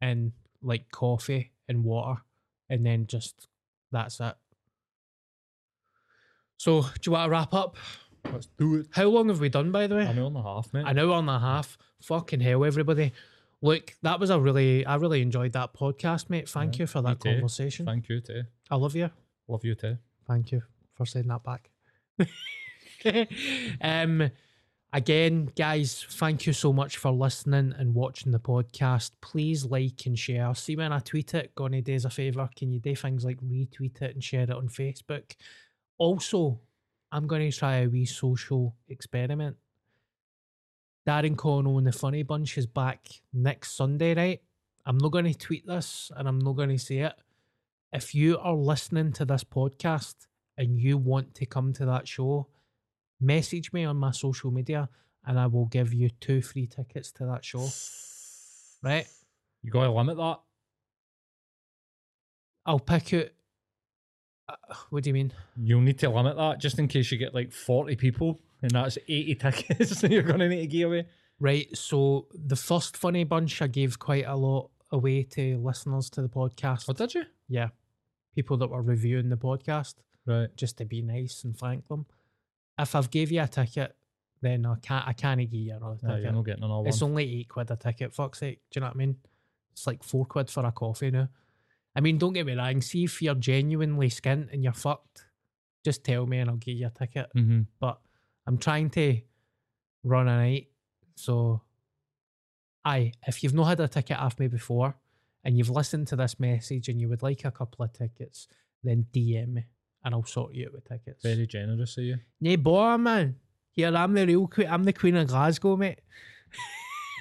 and 0.00 0.32
like 0.62 0.90
coffee 0.90 1.52
and 1.68 1.84
water. 1.84 2.22
And 2.70 2.86
then 2.86 3.06
just 3.06 3.46
that's 3.92 4.20
it. 4.20 4.34
So, 6.56 6.82
do 6.82 6.88
you 7.06 7.12
want 7.12 7.26
to 7.26 7.30
wrap 7.30 7.54
up? 7.54 7.76
Let's 8.32 8.46
do 8.58 8.76
it. 8.76 8.86
How 8.90 9.04
long 9.06 9.28
have 9.28 9.40
we 9.40 9.48
done, 9.48 9.72
by 9.72 9.86
the 9.86 9.96
way? 9.96 10.06
An 10.06 10.18
hour 10.18 10.26
and 10.26 10.36
a 10.36 10.42
half, 10.42 10.72
mate. 10.72 10.84
An 10.86 10.98
hour 10.98 11.12
and 11.18 11.28
a 11.30 11.38
half. 11.38 11.78
Fucking 12.02 12.40
hell, 12.40 12.64
everybody. 12.64 13.12
Look, 13.62 13.96
that 14.02 14.20
was 14.20 14.30
a 14.30 14.38
really, 14.38 14.84
I 14.86 14.96
really 14.96 15.20
enjoyed 15.22 15.52
that 15.52 15.74
podcast, 15.74 16.30
mate. 16.30 16.48
Thank 16.48 16.76
Yeah, 16.76 16.82
you 16.82 16.86
for 16.86 17.02
that 17.02 17.20
too. 17.20 17.30
conversation. 17.32 17.86
Thank 17.86 18.08
you 18.08 18.20
too. 18.20 18.42
I 18.70 18.76
love 18.76 18.94
you. 18.94 19.10
Love 19.48 19.64
you 19.64 19.74
too. 19.74 19.98
Thank 20.26 20.52
you 20.52 20.62
for 20.94 21.06
saying 21.06 21.28
that 21.28 21.42
back. 21.42 21.70
um, 23.80 24.30
Again, 24.92 25.52
guys, 25.56 26.04
thank 26.10 26.46
you 26.46 26.52
so 26.52 26.72
much 26.72 26.96
for 26.96 27.12
listening 27.12 27.72
and 27.78 27.94
watching 27.94 28.32
the 28.32 28.40
podcast. 28.40 29.12
Please 29.20 29.64
like 29.64 30.04
and 30.06 30.18
share. 30.18 30.52
See 30.56 30.74
when 30.74 30.92
I 30.92 30.98
tweet 30.98 31.32
it, 31.34 31.54
gonna 31.54 31.80
do 31.80 31.94
us 31.94 32.04
a 32.04 32.10
favour. 32.10 32.50
Can 32.56 32.72
you 32.72 32.80
do 32.80 32.96
things 32.96 33.24
like 33.24 33.40
retweet 33.40 34.02
it 34.02 34.14
and 34.14 34.24
share 34.24 34.42
it 34.42 34.50
on 34.50 34.68
Facebook? 34.68 35.36
Also, 35.96 36.58
I'm 37.12 37.28
gonna 37.28 37.52
try 37.52 37.76
a 37.82 37.88
wee 37.88 38.04
social 38.04 38.74
experiment. 38.88 39.56
Darren 41.06 41.36
Connell 41.36 41.78
and 41.78 41.86
the 41.86 41.92
Funny 41.92 42.24
Bunch 42.24 42.58
is 42.58 42.66
back 42.66 43.06
next 43.32 43.76
Sunday, 43.76 44.14
right? 44.14 44.42
I'm 44.86 44.98
not 44.98 45.12
gonna 45.12 45.32
tweet 45.32 45.68
this 45.68 46.10
and 46.16 46.26
I'm 46.26 46.40
not 46.40 46.54
gonna 46.54 46.78
say 46.78 46.98
it. 46.98 47.14
If 47.92 48.14
you 48.14 48.38
are 48.38 48.54
listening 48.54 49.12
to 49.14 49.24
this 49.24 49.42
podcast 49.42 50.14
and 50.56 50.78
you 50.78 50.96
want 50.96 51.34
to 51.34 51.46
come 51.46 51.72
to 51.72 51.84
that 51.86 52.06
show, 52.06 52.46
message 53.20 53.72
me 53.72 53.84
on 53.84 53.96
my 53.96 54.12
social 54.12 54.52
media 54.52 54.88
and 55.26 55.38
I 55.40 55.46
will 55.46 55.66
give 55.66 55.92
you 55.92 56.08
two 56.20 56.40
free 56.40 56.68
tickets 56.68 57.10
to 57.12 57.26
that 57.26 57.44
show. 57.44 57.68
Right? 58.82 59.08
You 59.62 59.72
gotta 59.72 59.90
limit 59.90 60.16
that. 60.18 60.38
I'll 62.64 62.78
pick 62.78 63.12
it. 63.12 63.34
Uh, 64.48 64.54
what 64.90 65.02
do 65.02 65.10
you 65.10 65.14
mean? 65.14 65.32
You'll 65.56 65.80
need 65.80 65.98
to 65.98 66.10
limit 66.10 66.36
that 66.36 66.60
just 66.60 66.78
in 66.78 66.86
case 66.86 67.10
you 67.10 67.18
get 67.18 67.34
like 67.34 67.52
40 67.52 67.96
people 67.96 68.40
and 68.62 68.70
that's 68.70 68.98
80 69.08 69.34
tickets 69.40 70.00
that 70.00 70.12
you're 70.12 70.22
gonna 70.22 70.48
need 70.48 70.60
to 70.60 70.66
give 70.68 70.88
away. 70.88 71.06
Right. 71.40 71.76
So 71.76 72.28
the 72.32 72.56
first 72.56 72.96
funny 72.96 73.24
bunch, 73.24 73.60
I 73.60 73.66
gave 73.66 73.98
quite 73.98 74.26
a 74.26 74.36
lot 74.36 74.70
away 74.92 75.22
to 75.22 75.58
listeners 75.58 76.10
to 76.10 76.22
the 76.22 76.28
podcast. 76.28 76.86
Oh, 76.88 76.92
did 76.92 77.14
you? 77.14 77.24
Yeah. 77.48 77.68
People 78.34 78.56
that 78.58 78.68
were 78.70 78.82
reviewing 78.82 79.28
the 79.28 79.36
podcast. 79.36 79.94
Right. 80.26 80.48
Just 80.56 80.78
to 80.78 80.84
be 80.84 81.02
nice 81.02 81.44
and 81.44 81.56
thank 81.56 81.86
them. 81.88 82.06
If 82.78 82.94
I've 82.94 83.10
gave 83.10 83.30
you 83.32 83.42
a 83.42 83.48
ticket, 83.48 83.96
then 84.42 84.64
I 84.66 84.76
can't 84.76 85.06
I 85.06 85.12
can't 85.12 85.40
give 85.40 85.52
you 85.54 85.74
another 85.74 85.98
No, 86.02 86.08
ticket. 86.08 86.22
you're 86.24 86.32
not 86.32 86.44
getting 86.46 86.64
another 86.64 86.88
It's 86.88 87.00
one. 87.02 87.10
only 87.10 87.40
eight 87.40 87.48
quid 87.48 87.70
a 87.70 87.76
ticket, 87.76 88.14
fuck's 88.14 88.38
sake. 88.38 88.60
Do 88.70 88.78
you 88.78 88.80
know 88.80 88.86
what 88.88 88.96
I 88.96 88.98
mean? 88.98 89.16
It's 89.72 89.86
like 89.86 90.02
four 90.02 90.24
quid 90.24 90.48
for 90.50 90.64
a 90.64 90.72
coffee 90.72 91.10
now. 91.10 91.28
I 91.94 92.00
mean, 92.00 92.18
don't 92.18 92.32
get 92.32 92.46
me 92.46 92.54
wrong, 92.54 92.80
see 92.80 93.04
if 93.04 93.20
you're 93.20 93.34
genuinely 93.34 94.08
skint 94.08 94.52
and 94.52 94.62
you're 94.62 94.72
fucked, 94.72 95.26
just 95.84 96.04
tell 96.04 96.24
me 96.26 96.38
and 96.38 96.48
I'll 96.50 96.56
give 96.56 96.76
you 96.76 96.86
a 96.86 96.90
ticket. 96.90 97.28
Mhm. 97.36 97.66
But 97.80 98.00
I'm 98.46 98.58
trying 98.58 98.90
to 98.90 99.20
run 100.04 100.28
a 100.28 100.36
night. 100.36 100.68
So 101.16 101.62
aye, 102.84 103.12
if 103.26 103.42
you've 103.42 103.54
not 103.54 103.64
had 103.64 103.80
a 103.80 103.88
ticket 103.88 104.18
off 104.18 104.38
me 104.38 104.48
before 104.48 104.96
and 105.44 105.56
you've 105.56 105.70
listened 105.70 106.08
to 106.08 106.16
this 106.16 106.38
message 106.38 106.88
and 106.88 107.00
you 107.00 107.08
would 107.08 107.22
like 107.22 107.44
a 107.44 107.50
couple 107.50 107.84
of 107.84 107.92
tickets, 107.92 108.48
then 108.82 109.06
DM 109.12 109.54
me 109.54 109.64
and 110.04 110.14
I'll 110.14 110.24
sort 110.24 110.54
you 110.54 110.66
out 110.66 110.72
with 110.72 110.88
tickets. 110.88 111.22
Very 111.22 111.46
generous 111.46 111.96
of 111.98 112.04
you. 112.04 112.18
Nay, 112.40 112.56
boy, 112.56 112.96
man. 112.96 113.36
Here, 113.72 113.94
I'm 113.94 114.14
the 114.14 114.26
real 114.26 114.46
queen. 114.46 114.68
I'm 114.68 114.84
the 114.84 114.92
queen 114.92 115.16
of 115.16 115.28
Glasgow, 115.28 115.76
mate. 115.76 116.00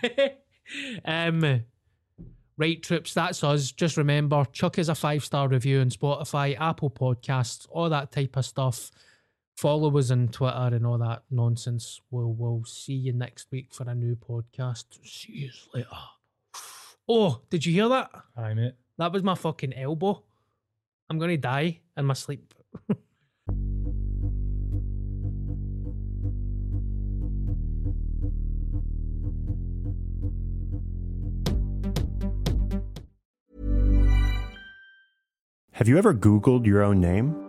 um, 1.06 1.64
right, 2.58 2.82
troops, 2.82 3.14
that's 3.14 3.44
us. 3.44 3.72
Just 3.72 3.98
remember, 3.98 4.46
chuck 4.52 4.80
is 4.80 4.90
a 4.90 4.96
five 4.96 5.24
star 5.24 5.48
review 5.48 5.82
on 5.82 5.90
Spotify, 5.90 6.60
Apple 6.60 6.90
Podcasts, 6.90 7.68
all 7.70 7.90
that 7.90 8.12
type 8.12 8.36
of 8.36 8.46
stuff. 8.46 8.92
Follow 9.60 9.98
us 9.98 10.10
on 10.10 10.30
Twitter 10.30 10.70
and 10.72 10.88
all 10.88 10.98
that 11.00 11.24
nonsense. 11.30 12.00
We'll, 12.12 12.32
we'll 12.32 12.64
see 12.64 12.94
you 12.94 13.12
next 13.12 13.52
week 13.52 13.74
for 13.74 13.84
a 13.90 13.94
new 13.94 14.16
podcast. 14.16 14.86
See 15.04 15.34
you 15.34 15.50
later. 15.74 15.90
Oh, 17.10 17.42
did 17.50 17.66
you 17.66 17.74
hear 17.74 17.90
that? 17.90 18.10
Aye, 18.38 18.54
mate. 18.54 18.76
That 19.00 19.12
was 19.12 19.22
my 19.22 19.36
fucking 19.36 19.74
elbow. 19.74 20.24
I'm 21.10 21.20
going 21.20 21.32
to 21.32 21.36
die 21.36 21.82
in 21.98 22.06
my 22.06 22.14
sleep. 22.14 22.54
Have 35.74 35.90
you 35.90 35.98
ever 35.98 36.14
Googled 36.14 36.66
your 36.66 36.82
own 36.82 37.02
name? 37.02 37.49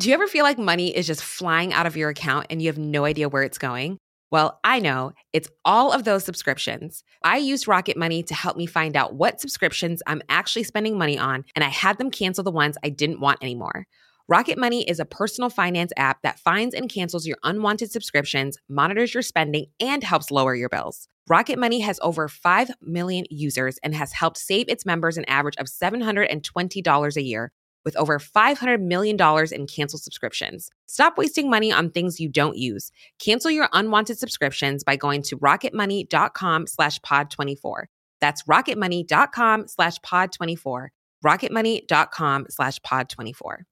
Do 0.00 0.08
you 0.08 0.14
ever 0.14 0.28
feel 0.28 0.44
like 0.44 0.58
money 0.58 0.96
is 0.96 1.08
just 1.08 1.24
flying 1.24 1.72
out 1.72 1.84
of 1.84 1.96
your 1.96 2.08
account 2.08 2.46
and 2.50 2.62
you 2.62 2.68
have 2.68 2.78
no 2.78 3.04
idea 3.04 3.28
where 3.28 3.42
it's 3.42 3.58
going? 3.58 3.98
Well, 4.30 4.60
I 4.62 4.78
know 4.78 5.10
it's 5.32 5.48
all 5.64 5.90
of 5.90 6.04
those 6.04 6.22
subscriptions. 6.22 7.02
I 7.24 7.38
used 7.38 7.66
Rocket 7.66 7.96
Money 7.96 8.22
to 8.22 8.34
help 8.34 8.56
me 8.56 8.66
find 8.66 8.96
out 8.96 9.14
what 9.14 9.40
subscriptions 9.40 10.00
I'm 10.06 10.22
actually 10.28 10.62
spending 10.62 10.98
money 10.98 11.18
on, 11.18 11.44
and 11.56 11.64
I 11.64 11.68
had 11.68 11.98
them 11.98 12.12
cancel 12.12 12.44
the 12.44 12.52
ones 12.52 12.76
I 12.84 12.90
didn't 12.90 13.18
want 13.18 13.42
anymore. 13.42 13.88
Rocket 14.28 14.56
Money 14.56 14.88
is 14.88 15.00
a 15.00 15.04
personal 15.04 15.50
finance 15.50 15.90
app 15.96 16.22
that 16.22 16.38
finds 16.38 16.76
and 16.76 16.88
cancels 16.88 17.26
your 17.26 17.38
unwanted 17.42 17.90
subscriptions, 17.90 18.56
monitors 18.68 19.14
your 19.14 19.24
spending, 19.24 19.66
and 19.80 20.04
helps 20.04 20.30
lower 20.30 20.54
your 20.54 20.68
bills. 20.68 21.08
Rocket 21.28 21.58
Money 21.58 21.80
has 21.80 21.98
over 22.02 22.28
5 22.28 22.70
million 22.82 23.24
users 23.30 23.78
and 23.82 23.96
has 23.96 24.12
helped 24.12 24.38
save 24.38 24.68
its 24.68 24.86
members 24.86 25.18
an 25.18 25.24
average 25.24 25.56
of 25.56 25.66
$720 25.66 27.16
a 27.16 27.22
year 27.22 27.50
with 27.84 27.96
over 27.96 28.18
$500 28.18 28.80
million 28.80 29.16
in 29.52 29.66
canceled 29.66 30.02
subscriptions. 30.02 30.70
Stop 30.86 31.16
wasting 31.16 31.48
money 31.48 31.72
on 31.72 31.90
things 31.90 32.20
you 32.20 32.28
don't 32.28 32.56
use. 32.56 32.90
Cancel 33.18 33.50
your 33.50 33.68
unwanted 33.72 34.18
subscriptions 34.18 34.84
by 34.84 34.96
going 34.96 35.22
to 35.22 35.36
rocketmoney.com 35.38 36.66
slash 36.66 36.98
pod24. 37.00 37.84
That's 38.20 38.42
rocketmoney.com 38.44 39.68
slash 39.68 39.98
pod24. 40.00 40.88
rocketmoney.com 41.24 42.46
slash 42.50 42.80
pod24. 42.80 43.67